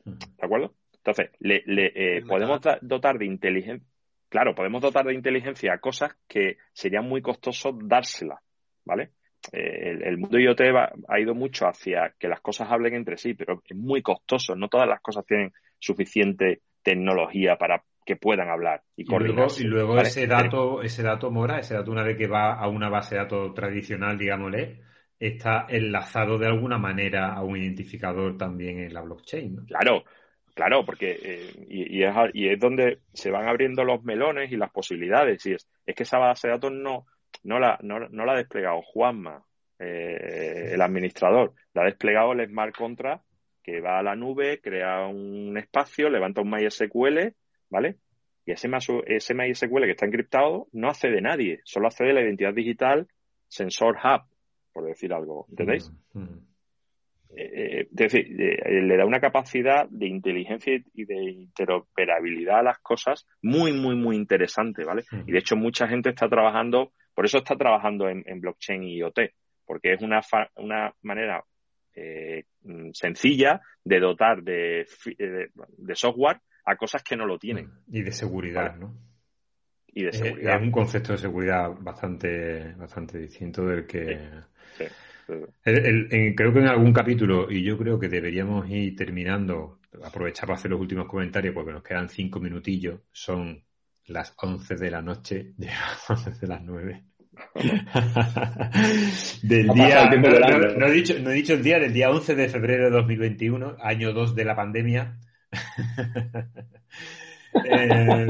¿De 0.04 0.44
acuerdo? 0.44 0.74
Entonces, 1.06 1.30
le, 1.38 1.62
eh, 1.66 2.22
podemos 2.26 2.60
dotar 2.82 3.16
de 3.16 3.26
inteligencia. 3.26 3.86
Claro, 4.28 4.56
podemos 4.56 4.82
dotar 4.82 5.06
de 5.06 5.14
inteligencia 5.14 5.72
a 5.72 5.78
cosas 5.78 6.16
que 6.26 6.56
serían 6.72 7.08
muy 7.08 7.22
costoso 7.22 7.78
dárselas. 7.80 8.40
¿Vale? 8.84 9.10
Eh, 9.52 9.98
el, 10.02 10.18
mundo 10.18 10.38
IoT 10.38 10.60
ha 11.08 11.20
ido 11.20 11.34
mucho 11.34 11.68
hacia 11.68 12.14
que 12.18 12.26
las 12.28 12.40
cosas 12.40 12.68
hablen 12.70 12.94
entre 12.94 13.16
sí, 13.16 13.34
pero 13.34 13.62
es 13.64 13.76
muy 13.76 14.02
costoso. 14.02 14.56
No 14.56 14.68
todas 14.68 14.88
las 14.88 15.00
cosas 15.00 15.24
tienen 15.24 15.52
suficiente 15.78 16.62
tecnología 16.82 17.56
para 17.56 17.84
que 18.04 18.16
puedan 18.16 18.48
hablar. 18.48 18.82
Y 18.96 19.04
luego, 19.04 20.00
ese 20.00 20.26
dato, 20.26 20.82
ese 20.82 21.04
dato 21.04 21.30
mora, 21.30 21.60
ese 21.60 21.74
dato 21.74 21.92
una 21.92 22.02
vez 22.02 22.16
que 22.16 22.26
va 22.26 22.54
a 22.54 22.68
una 22.68 22.88
base 22.88 23.14
de 23.14 23.20
datos 23.22 23.54
tradicional, 23.54 24.18
digámosle, 24.18 24.80
está 25.20 25.66
enlazado 25.68 26.36
de 26.36 26.46
alguna 26.46 26.78
manera 26.78 27.32
a 27.32 27.42
un 27.42 27.56
identificador 27.56 28.36
también 28.36 28.80
en 28.80 28.92
la 28.92 29.02
blockchain. 29.02 29.66
Claro, 29.66 30.04
claro, 30.56 30.86
porque 30.86 31.18
eh, 31.22 31.66
y, 31.68 32.02
es, 32.02 32.14
y 32.32 32.48
es 32.48 32.58
donde 32.58 33.00
se 33.12 33.30
van 33.30 33.46
abriendo 33.46 33.84
los 33.84 34.02
melones 34.02 34.50
y 34.50 34.56
las 34.56 34.72
posibilidades. 34.72 35.44
Y 35.46 35.52
es, 35.52 35.68
es 35.84 35.94
que 35.94 36.02
esa 36.04 36.18
base 36.18 36.48
de 36.48 36.54
datos 36.54 36.72
no, 36.72 37.06
no 37.44 37.60
la, 37.60 37.78
no, 37.82 38.00
la 38.00 38.32
ha 38.32 38.36
desplegado 38.36 38.80
Juanma, 38.82 39.44
eh, 39.78 40.70
el 40.72 40.80
administrador, 40.80 41.52
la 41.74 41.82
ha 41.82 41.84
desplegado 41.84 42.32
el 42.32 42.48
Smart 42.48 42.74
Contract 42.74 43.22
que 43.62 43.80
va 43.80 43.98
a 43.98 44.02
la 44.02 44.14
nube, 44.14 44.60
crea 44.60 45.06
un 45.08 45.58
espacio, 45.58 46.08
levanta 46.08 46.40
un 46.40 46.50
MySQL, 46.50 47.34
¿vale? 47.68 47.96
Y 48.46 48.52
ese, 48.52 48.70
ese 49.06 49.34
MySQL 49.34 49.82
que 49.82 49.90
está 49.90 50.06
encriptado 50.06 50.68
no 50.72 50.88
accede 50.88 51.20
nadie, 51.20 51.60
solo 51.64 51.88
accede 51.88 52.14
la 52.14 52.22
identidad 52.22 52.54
digital 52.54 53.08
Sensor 53.48 53.96
Hub, 53.96 54.22
por 54.72 54.84
decir 54.84 55.12
algo, 55.12 55.46
¿entendéis? 55.50 55.92
Mm, 56.14 56.20
mm. 56.20 56.46
Eh, 57.38 57.50
eh, 57.54 57.80
es 57.90 57.96
decir, 57.96 58.28
le 58.30 58.96
da 58.96 59.04
una 59.04 59.20
capacidad 59.20 59.86
de 59.90 60.06
inteligencia 60.06 60.80
y 60.94 61.04
de 61.04 61.30
interoperabilidad 61.32 62.60
a 62.60 62.62
las 62.62 62.78
cosas 62.78 63.26
muy, 63.42 63.72
muy, 63.72 63.94
muy 63.94 64.16
interesante, 64.16 64.84
¿vale? 64.84 65.04
Mm. 65.10 65.28
Y 65.28 65.32
de 65.32 65.38
hecho 65.38 65.54
mucha 65.54 65.86
gente 65.86 66.08
está 66.10 66.28
trabajando 66.28 66.92
por 67.16 67.24
eso 67.24 67.38
está 67.38 67.56
trabajando 67.56 68.10
en, 68.10 68.40
blockchain 68.40 68.82
y 68.82 68.98
IoT, 68.98 69.18
porque 69.64 69.94
es 69.94 70.02
una, 70.02 70.20
una 70.56 70.92
manera 71.00 71.42
eh, 71.94 72.44
mm, 72.60 72.90
sencilla 72.92 73.62
de 73.82 74.00
dotar 74.00 74.42
de, 74.42 74.86
de, 75.16 75.94
software 75.94 76.42
a 76.66 76.76
cosas 76.76 77.02
que 77.02 77.16
no 77.16 77.24
lo 77.24 77.38
tienen. 77.38 77.70
Y 77.88 78.02
de 78.02 78.12
seguridad, 78.12 78.76
¿no? 78.76 78.94
Y 79.86 80.04
de 80.04 80.12
seguridad. 80.12 80.56
Es, 80.56 80.62
un 80.62 80.70
concepto 80.70 81.12
de 81.12 81.18
seguridad 81.18 81.70
bastante, 81.80 82.74
bastante 82.74 83.18
distinto 83.18 83.64
del 83.64 83.86
que... 83.86 84.20
creo 85.26 86.52
que 86.52 86.58
en 86.60 86.66
algún 86.66 86.92
capítulo, 86.92 87.50
y 87.50 87.62
yo 87.62 87.76
creo 87.76 87.98
que 87.98 88.08
deberíamos 88.08 88.68
ir 88.70 88.94
terminando, 88.94 89.80
aprovechar 90.04 90.46
para 90.46 90.58
hacer 90.58 90.70
los 90.70 90.80
últimos 90.80 91.06
comentarios 91.06 91.54
porque 91.54 91.72
nos 91.72 91.82
quedan 91.82 92.08
cinco 92.08 92.40
minutillos, 92.40 93.00
son 93.12 93.62
las 94.06 94.34
11 94.36 94.76
de 94.76 94.90
la 94.90 95.02
noche, 95.02 95.52
llegamos 95.58 96.24
desde 96.24 96.46
las 96.46 96.62
9. 96.62 97.04
del 99.42 99.68
día, 99.68 100.08
no, 100.10 100.86
he 100.86 100.90
dicho, 100.90 101.18
no 101.20 101.30
he 101.30 101.34
dicho 101.34 101.52
el 101.52 101.62
día, 101.62 101.78
del 101.78 101.92
día 101.92 102.08
11 102.10 102.34
de 102.34 102.48
febrero 102.48 102.84
de 102.84 102.90
2021, 102.90 103.76
año 103.80 104.14
2 104.14 104.34
de 104.34 104.44
la 104.44 104.56
pandemia. 104.56 105.18
eh, 107.64 108.26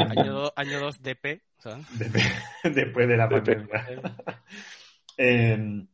año 0.56 0.80
2 0.80 1.02
DP, 1.02 1.40
después 2.64 3.06
de 3.08 3.16
la 3.16 3.28
pandemia. 3.28 3.86
eh, 5.16 5.86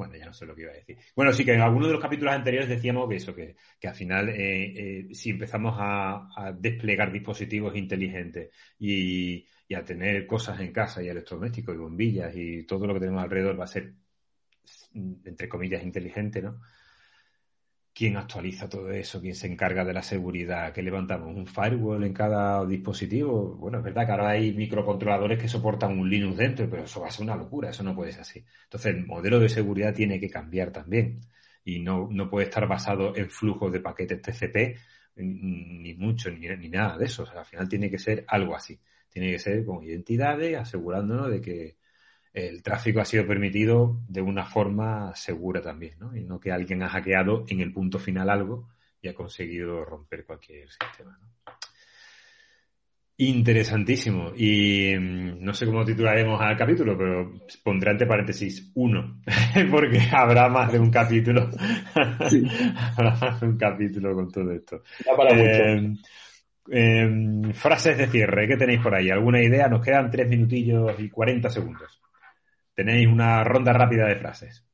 bueno, 0.00 0.16
ya 0.16 0.24
no 0.24 0.32
sé 0.32 0.46
lo 0.46 0.54
que 0.54 0.62
iba 0.62 0.70
a 0.70 0.76
decir. 0.76 0.96
Bueno, 1.14 1.30
sí 1.34 1.44
que 1.44 1.52
en 1.52 1.60
algunos 1.60 1.88
de 1.88 1.92
los 1.92 2.02
capítulos 2.02 2.32
anteriores 2.32 2.70
decíamos 2.70 3.06
que 3.06 3.16
eso, 3.16 3.34
que, 3.34 3.54
que 3.78 3.86
al 3.86 3.94
final, 3.94 4.30
eh, 4.30 5.08
eh, 5.10 5.14
si 5.14 5.28
empezamos 5.28 5.74
a, 5.78 6.54
desplegar 6.58 7.12
dispositivos 7.12 7.76
inteligentes 7.76 8.50
y, 8.78 9.46
y, 9.68 9.74
a 9.74 9.84
tener 9.84 10.26
cosas 10.26 10.58
en 10.60 10.72
casa 10.72 11.02
y 11.02 11.08
electrodomésticos 11.08 11.74
y 11.74 11.78
bombillas 11.78 12.34
y 12.34 12.64
todo 12.64 12.86
lo 12.86 12.94
que 12.94 13.00
tenemos 13.00 13.22
alrededor 13.22 13.60
va 13.60 13.64
a 13.64 13.66
ser, 13.66 13.92
entre 14.94 15.50
comillas, 15.50 15.82
inteligente, 15.82 16.40
¿no? 16.40 16.62
Quién 17.94 18.16
actualiza 18.16 18.68
todo 18.68 18.90
eso, 18.90 19.20
quién 19.20 19.34
se 19.34 19.46
encarga 19.46 19.84
de 19.84 19.92
la 19.92 20.02
seguridad, 20.02 20.72
qué 20.72 20.82
levantamos, 20.82 21.34
un 21.36 21.46
firewall 21.46 22.04
en 22.04 22.12
cada 22.12 22.64
dispositivo. 22.66 23.56
Bueno, 23.56 23.78
es 23.78 23.84
verdad 23.84 24.06
que 24.06 24.12
ahora 24.12 24.30
hay 24.30 24.52
microcontroladores 24.52 25.38
que 25.38 25.48
soportan 25.48 25.98
un 25.98 26.08
Linux 26.08 26.36
dentro, 26.36 26.68
pero 26.70 26.84
eso 26.84 27.00
va 27.00 27.08
a 27.08 27.10
ser 27.10 27.24
una 27.24 27.36
locura, 27.36 27.70
eso 27.70 27.82
no 27.82 27.94
puede 27.94 28.12
ser 28.12 28.22
así. 28.22 28.44
Entonces, 28.64 28.94
el 28.94 29.06
modelo 29.06 29.40
de 29.40 29.48
seguridad 29.48 29.94
tiene 29.94 30.20
que 30.20 30.30
cambiar 30.30 30.70
también 30.72 31.20
y 31.64 31.80
no, 31.80 32.08
no 32.10 32.30
puede 32.30 32.46
estar 32.46 32.66
basado 32.66 33.16
en 33.16 33.30
flujos 33.30 33.72
de 33.72 33.80
paquetes 33.80 34.22
TCP, 34.22 34.78
ni 35.16 35.94
mucho, 35.94 36.30
ni, 36.30 36.48
ni 36.48 36.68
nada 36.68 36.96
de 36.96 37.06
eso. 37.06 37.26
Al 37.36 37.44
final 37.44 37.68
tiene 37.68 37.90
que 37.90 37.98
ser 37.98 38.24
algo 38.28 38.54
así. 38.54 38.78
Tiene 39.08 39.32
que 39.32 39.38
ser 39.38 39.64
con 39.64 39.84
identidades, 39.84 40.56
asegurándonos 40.56 41.30
de 41.30 41.40
que 41.40 41.76
el 42.32 42.62
tráfico 42.62 43.00
ha 43.00 43.04
sido 43.04 43.26
permitido 43.26 44.00
de 44.08 44.22
una 44.22 44.44
forma 44.44 45.14
segura 45.16 45.60
también, 45.60 45.94
¿no? 45.98 46.16
Y 46.16 46.24
no 46.24 46.38
que 46.38 46.52
alguien 46.52 46.82
ha 46.82 46.88
hackeado 46.88 47.44
en 47.48 47.60
el 47.60 47.72
punto 47.72 47.98
final 47.98 48.30
algo 48.30 48.68
y 49.02 49.08
ha 49.08 49.14
conseguido 49.14 49.84
romper 49.84 50.24
cualquier 50.24 50.68
sistema, 50.68 51.18
¿no? 51.20 51.30
Interesantísimo. 53.22 54.32
Y 54.34 54.96
mm, 54.96 55.44
no 55.44 55.52
sé 55.52 55.66
cómo 55.66 55.84
titularemos 55.84 56.40
al 56.40 56.56
capítulo, 56.56 56.96
pero 56.96 57.30
pondré 57.62 57.90
entre 57.90 58.06
paréntesis 58.06 58.72
uno, 58.76 59.20
porque 59.70 60.00
habrá 60.10 60.48
más 60.48 60.72
de 60.72 60.78
un 60.78 60.90
capítulo. 60.90 61.50
habrá 62.96 63.16
más 63.20 63.40
de 63.40 63.46
un 63.46 63.58
capítulo 63.58 64.14
con 64.14 64.30
todo 64.30 64.50
esto. 64.52 64.82
Eh, 65.32 65.92
eh, 66.70 67.52
frases 67.52 67.98
de 67.98 68.06
cierre, 68.06 68.48
¿qué 68.48 68.56
tenéis 68.56 68.80
por 68.80 68.94
ahí? 68.94 69.10
¿Alguna 69.10 69.42
idea? 69.42 69.68
Nos 69.68 69.84
quedan 69.84 70.10
tres 70.10 70.26
minutillos 70.26 70.98
y 70.98 71.10
cuarenta 71.10 71.50
segundos. 71.50 72.00
Tenéis 72.80 73.08
una 73.08 73.44
ronda 73.44 73.74
rápida 73.74 74.06
de 74.06 74.16
frases. 74.16 74.64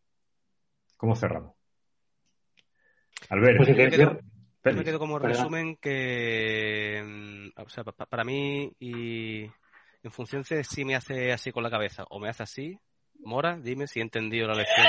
¿Cómo 0.97 1.17
cerramos? 1.17 1.55
Albert. 3.29 3.57
Pues 3.57 4.77
me 4.77 4.85
quedo, 4.85 5.01
como 5.01 5.19
resumen 5.19 5.77
que, 5.77 7.03
mm, 7.05 7.61
o 7.61 7.69
sea, 7.69 7.83
para 7.83 8.23
mí 8.23 8.71
y 8.79 9.43
en 9.43 10.13
función 10.13 10.45
de 10.49 10.63
si 10.63 10.85
me 10.85 10.95
hace 10.95 11.33
así 11.33 11.51
con 11.51 11.65
la 11.65 11.71
cabeza 11.71 12.05
o 12.09 12.21
me 12.21 12.29
hace 12.29 12.45
así, 12.45 12.79
Mora, 13.25 13.59
dime 13.61 13.89
si 13.89 13.99
he 13.99 14.03
entendido 14.03 14.47
la 14.47 14.55
lección 14.55 14.87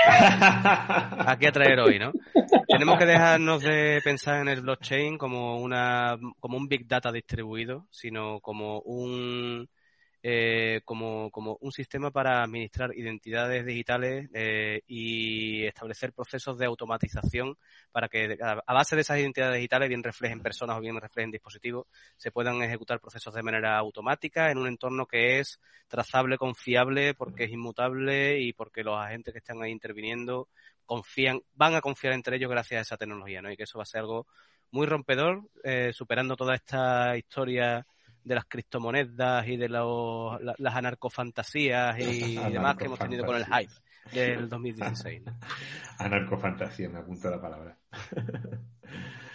aquí 1.28 1.48
a 1.48 1.52
traer 1.52 1.80
hoy, 1.80 1.98
¿no? 1.98 2.12
Tenemos 2.68 3.00
que 3.00 3.06
dejarnos 3.08 3.64
de 3.64 4.00
pensar 4.04 4.42
en 4.42 4.50
el 4.50 4.62
blockchain 4.62 5.18
como 5.18 5.60
una 5.60 6.20
como 6.40 6.56
un 6.56 6.68
big 6.68 6.88
data 6.88 7.12
distribuido, 7.12 7.88
sino 7.90 8.42
como 8.42 8.82
un 8.82 9.68
eh, 10.30 10.82
como, 10.84 11.32
como, 11.32 11.58
un 11.62 11.72
sistema 11.72 12.12
para 12.12 12.44
administrar 12.44 12.94
identidades 12.94 13.66
digitales 13.66 14.30
eh, 14.34 14.82
y 14.86 15.64
establecer 15.64 16.12
procesos 16.12 16.58
de 16.58 16.66
automatización 16.66 17.58
para 17.94 18.10
que 18.10 18.38
a 18.42 18.74
base 18.74 18.98
de 18.98 19.04
esas 19.04 19.20
identidades 19.20 19.56
digitales, 19.56 19.88
bien 19.88 20.04
reflejen 20.04 20.42
personas 20.42 20.76
o 20.76 20.82
bien 20.82 21.00
reflejen 21.00 21.32
dispositivos, 21.32 21.88
se 22.18 22.30
puedan 22.32 22.62
ejecutar 22.62 23.00
procesos 23.00 23.34
de 23.34 23.42
manera 23.42 23.78
automática 23.78 24.52
en 24.52 24.58
un 24.58 24.68
entorno 24.68 25.06
que 25.06 25.40
es 25.40 25.62
trazable, 25.88 26.38
confiable, 26.38 27.14
porque 27.14 27.46
es 27.46 27.52
inmutable 27.52 28.42
y 28.42 28.52
porque 28.52 28.84
los 28.84 29.00
agentes 29.00 29.32
que 29.32 29.40
están 29.40 29.64
ahí 29.64 29.72
interviniendo 29.72 30.50
confían, 30.86 31.42
van 31.54 31.76
a 31.76 31.80
confiar 31.80 32.12
entre 32.12 32.36
ellos 32.36 32.52
gracias 32.52 32.80
a 32.80 32.82
esa 32.82 32.98
tecnología, 32.98 33.42
¿no? 33.42 33.50
Y 33.50 33.56
que 33.56 33.64
eso 33.64 33.78
va 33.78 33.84
a 33.84 33.86
ser 33.86 34.02
algo 34.02 34.28
muy 34.72 34.88
rompedor, 34.88 35.44
eh, 35.64 35.94
superando 35.94 36.36
toda 36.36 36.54
esta 36.54 37.16
historia 37.16 37.88
de 38.28 38.36
las 38.36 38.46
criptomonedas 38.46 39.48
y 39.48 39.58
de 39.58 39.70
los, 39.70 40.40
las 40.42 40.76
anarcofantasías 40.76 41.98
y 42.00 42.36
demás 42.52 42.76
que 42.76 42.86
hemos 42.86 43.00
tenido 43.00 43.26
con 43.26 43.38
el 43.38 43.46
hype 43.46 43.74
del 44.12 44.50
2016. 44.50 45.24
Anarcofantasía, 46.00 46.90
me 46.90 47.00
apunto 47.00 47.30
la 47.30 47.42
palabra. 47.42 47.78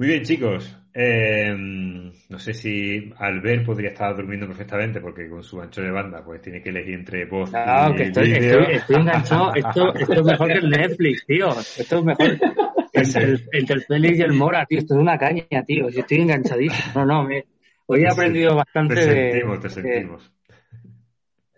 Muy 0.00 0.08
bien, 0.08 0.22
chicos. 0.22 0.74
Eh, 0.94 1.54
no 1.54 2.38
sé 2.38 2.54
si 2.54 3.12
Albert 3.18 3.66
podría 3.66 3.90
estar 3.90 4.16
durmiendo 4.16 4.46
perfectamente 4.46 4.98
porque 4.98 5.28
con 5.28 5.42
su 5.42 5.60
ancho 5.60 5.82
de 5.82 5.90
banda 5.90 6.24
pues 6.24 6.40
tiene 6.40 6.62
que 6.62 6.70
elegir 6.70 6.94
entre 6.94 7.26
voz 7.26 7.52
no, 7.52 7.94
que 7.94 8.04
estoy, 8.04 8.32
estoy, 8.32 8.96
enganchado. 8.96 9.54
Esto, 9.54 9.94
esto, 9.94 10.12
es 10.14 10.24
mejor 10.24 10.46
que 10.46 10.54
el 10.54 10.70
Netflix, 10.70 11.26
tío. 11.26 11.50
Esto 11.50 11.98
es 11.98 12.04
mejor 12.04 12.28
entre 12.94 13.24
el, 13.24 13.48
entre 13.52 13.76
el 13.76 13.82
Félix 13.82 14.18
y 14.18 14.22
el 14.22 14.32
Mora, 14.32 14.64
tío. 14.64 14.78
Esto 14.78 14.94
es 14.94 15.00
una 15.00 15.18
caña, 15.18 15.44
tío. 15.66 15.88
estoy 15.88 16.22
enganchadísimo. 16.22 16.92
No, 16.94 17.04
no, 17.04 17.24
me, 17.24 17.44
hoy 17.84 18.02
he 18.02 18.08
aprendido 18.08 18.56
bastante. 18.56 18.94
Te 18.94 19.02
sentimos, 19.02 19.60
te 19.60 19.68
sentimos. 19.68 20.32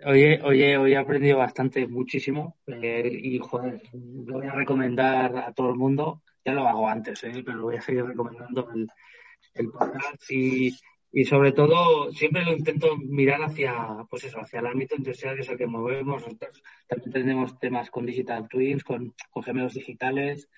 Hoy, 0.04 0.40
hoy, 0.42 0.62
he 0.64 0.96
aprendido 0.96 1.38
bastante, 1.38 1.86
muchísimo. 1.86 2.56
Eh, 2.66 3.08
y, 3.22 3.38
joder, 3.38 3.80
lo 3.92 4.38
voy 4.38 4.48
a 4.48 4.52
recomendar 4.52 5.36
a 5.36 5.52
todo 5.52 5.70
el 5.70 5.76
mundo. 5.76 6.22
Ya 6.44 6.52
lo 6.52 6.66
hago 6.66 6.88
antes, 6.88 7.22
eh, 7.24 7.42
pero 7.44 7.58
lo 7.58 7.64
voy 7.64 7.76
a 7.76 7.80
seguir 7.80 8.04
recomendando 8.04 8.68
el, 8.74 8.88
el 9.54 9.70
podcast. 9.70 10.30
Y, 10.30 10.76
y 11.12 11.24
sobre 11.24 11.52
todo, 11.52 12.10
siempre 12.12 12.44
lo 12.44 12.52
intento 12.52 12.96
mirar 12.96 13.42
hacia, 13.42 13.74
pues 14.08 14.24
eso, 14.24 14.40
hacia 14.40 14.60
el 14.60 14.66
ámbito 14.66 14.96
industrial, 14.96 15.36
que 15.36 15.42
es 15.42 15.48
el 15.48 15.58
que 15.58 15.66
movemos. 15.66 16.22
Nosotros 16.22 16.62
también 16.88 17.12
tenemos 17.12 17.58
temas 17.58 17.90
con 17.90 18.06
Digital 18.06 18.48
Twins, 18.48 18.82
con, 18.82 19.14
con 19.30 19.42
gemelos 19.42 19.74
digitales 19.74 20.48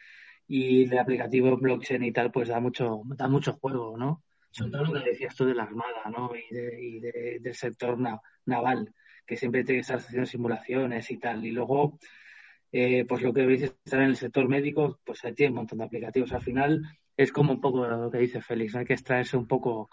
y 0.47 0.87
de 0.87 0.99
aplicativo 0.99 1.57
blockchain 1.57 2.05
y 2.05 2.13
tal, 2.13 2.31
pues 2.31 2.49
da 2.49 2.61
mucho, 2.61 3.03
da 3.05 3.29
mucho 3.29 3.55
juego, 3.55 3.97
¿no? 3.97 4.23
Sobre 4.51 4.71
todo 4.71 4.85
lo 4.85 4.93
que 4.93 5.11
decías 5.11 5.35
tú 5.35 5.47
de 5.47 5.55
la 5.55 5.65
Armada, 5.65 6.05
¿no? 6.11 6.31
Y, 6.37 7.01
de, 7.01 7.39
del 7.41 7.55
sector 7.55 7.99
naval, 8.47 8.95
que 9.27 9.37
siempre 9.37 9.65
tiene 9.65 9.79
que 9.79 9.81
estar 9.81 9.97
haciendo 9.97 10.27
simulaciones 10.27 11.11
y 11.11 11.19
tal. 11.19 11.45
Y 11.45 11.51
luego, 11.51 11.99
eh, 12.77 13.05
pues 13.09 13.23
lo 13.23 13.33
que 13.33 13.47
veis 13.47 13.63
estar 13.63 14.01
en 14.01 14.09
el 14.09 14.17
sector 14.17 14.49
médico, 14.49 14.99
pues 15.05 15.21
tiene 15.37 15.51
un 15.51 15.59
montón 15.59 15.79
de 15.79 15.85
aplicativos. 15.85 16.33
Al 16.33 16.43
final 16.43 16.83
es 17.17 17.31
como 17.31 17.53
un 17.53 17.61
poco 17.61 17.87
lo 17.87 18.11
que 18.11 18.19
dice 18.19 18.41
Félix, 18.41 18.75
hay 18.75 18.85
que 18.85 18.95
extraerse 18.95 19.37
un 19.37 19.47
poco 19.47 19.91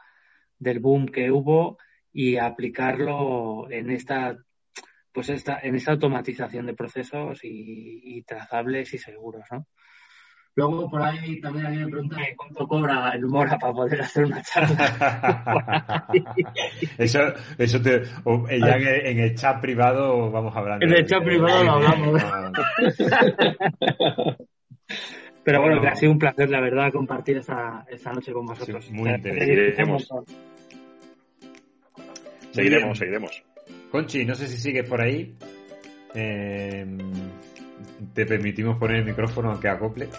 del 0.58 0.80
boom 0.80 1.06
que 1.06 1.30
hubo 1.30 1.78
y 2.12 2.38
aplicarlo 2.38 3.70
en 3.70 3.92
esta 3.92 4.36
pues 5.12 5.30
esta, 5.30 5.60
en 5.60 5.76
esta 5.76 5.92
automatización 5.92 6.66
de 6.66 6.74
procesos 6.74 7.42
y 7.44 8.24
trazables 8.24 8.94
y 8.96 8.98
seguros, 8.98 9.46
¿no? 9.52 9.68
Luego 10.56 10.90
por 10.90 11.02
ahí 11.02 11.40
también 11.40 11.66
alguien 11.66 11.86
me 11.86 11.92
pregunta 11.92 12.18
cuánto 12.36 12.68
cobra 12.68 13.12
el 13.12 13.26
Mora 13.26 13.58
para 13.58 13.74
poder 13.74 14.02
hacer 14.02 14.26
una 14.26 14.42
charla. 14.42 16.08
eso, 16.98 17.20
eso 17.58 17.82
te, 17.82 18.04
ya 18.60 18.76
en 18.78 19.20
el 19.20 19.36
chat 19.36 19.62
privado 19.62 20.30
vamos 20.30 20.54
a 20.56 20.60
hablar. 20.60 20.84
En 20.84 20.92
el 20.94 21.06
chat 21.06 21.24
privado 21.24 21.64
lo 21.64 21.72
hablamos. 21.72 22.22
Pero 25.44 25.62
bueno, 25.62 25.82
que 25.82 25.88
ha 25.88 25.96
sido 25.96 26.12
un 26.12 26.20
placer, 26.20 26.50
la 26.50 26.60
verdad, 26.60 26.92
compartir 26.92 27.38
esta, 27.38 27.86
esta 27.90 28.12
noche 28.12 28.34
con 28.34 28.46
vosotros. 28.46 28.92
muy 28.92 29.10
interesante. 29.10 30.06
Seguiremos, 32.52 32.98
seguiremos. 32.98 33.44
Conchi, 33.90 34.26
no 34.26 34.36
sé 34.36 34.48
si 34.48 34.58
sigues 34.58 34.88
por 34.88 35.02
ahí. 35.02 35.34
Eh, 36.14 36.86
te 38.14 38.26
permitimos 38.26 38.78
poner 38.78 38.98
el 38.98 39.06
micrófono 39.06 39.52
aunque 39.52 39.70
acople. 39.70 40.10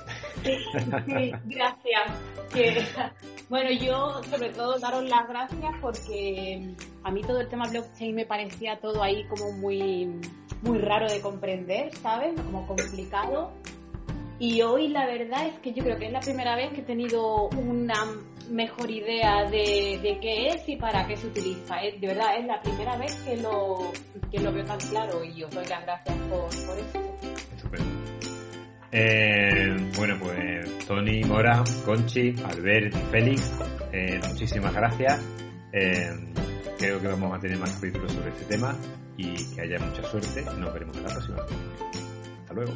Sí, 0.43 1.33
gracias. 1.45 3.23
bueno, 3.49 3.71
yo 3.71 4.23
sobre 4.25 4.51
todo 4.51 4.79
daros 4.79 5.05
las 5.05 5.29
gracias 5.29 5.75
porque 5.81 6.75
a 7.03 7.11
mí 7.11 7.23
todo 7.23 7.41
el 7.41 7.49
tema 7.49 7.69
blockchain 7.69 8.15
me 8.15 8.27
parecía 8.27 8.79
todo 8.81 9.03
ahí 9.03 9.25
como 9.29 9.53
muy, 9.53 10.21
muy 10.63 10.79
raro 10.79 11.09
de 11.09 11.21
comprender, 11.21 11.95
¿sabes? 11.97 12.41
Como 12.41 12.67
complicado. 12.67 13.53
Y 14.43 14.61
hoy 14.61 14.89
la 14.89 15.07
verdad 15.07 15.47
es 15.47 15.61
que 15.61 15.73
yo 15.73 15.85
creo 15.85 15.97
que 15.97 16.07
es 16.07 16.13
la 16.13 16.19
primera 16.19 16.57
vez 16.57 16.73
que 16.73 16.81
he 16.81 16.85
tenido 16.85 17.49
una 17.51 17.95
mejor 18.51 18.91
idea 18.91 19.49
de, 19.49 20.01
de 20.03 20.19
qué 20.21 20.49
es 20.49 20.69
y 20.69 20.75
para 20.75 21.07
qué 21.07 21.17
se 21.17 21.29
utiliza. 21.29 21.77
De 21.77 22.09
verdad, 22.09 22.37
es 22.37 22.47
la 22.47 22.61
primera 22.61 22.97
vez 22.97 23.15
que 23.25 23.37
lo, 23.37 23.93
que 24.33 24.41
lo 24.41 24.53
veo 24.53 24.65
tan 24.65 24.81
claro 24.81 25.23
y 25.23 25.45
os 25.45 25.51
doy 25.55 25.65
las 25.67 25.83
gracias 25.85 26.17
por, 26.29 26.49
por 26.67 26.77
esto. 26.77 27.01
Eh, 28.91 29.93
bueno, 29.97 30.19
pues 30.19 30.87
Tony, 30.89 31.23
Mora, 31.23 31.63
Conchi, 31.85 32.35
Albert 32.45 32.95
Félix, 33.13 33.49
eh, 33.93 34.19
muchísimas 34.29 34.75
gracias. 34.75 35.25
Eh, 35.73 36.11
creo 36.81 37.01
que 37.01 37.07
vamos 37.07 37.33
a 37.33 37.39
tener 37.39 37.59
más 37.59 37.71
capítulos 37.75 38.11
sobre 38.11 38.31
este 38.31 38.45
tema 38.47 38.77
y 39.17 39.35
que 39.55 39.61
haya 39.61 39.79
mucha 39.79 40.03
suerte. 40.03 40.43
Nos 40.59 40.75
veremos 40.75 40.97
en 40.97 41.05
la 41.05 41.11
próxima. 41.11 41.37
Hasta 42.41 42.55
luego. 42.55 42.73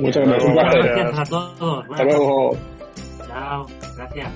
Muchas 0.00 0.26
gracias. 0.26 0.54
gracias. 0.54 0.84
gracias 0.84 1.18
a 1.18 1.24
todos. 1.24 1.84
Hasta 1.90 2.04
luego. 2.04 2.56
Chao. 3.26 3.66
Gracias. 3.96 4.28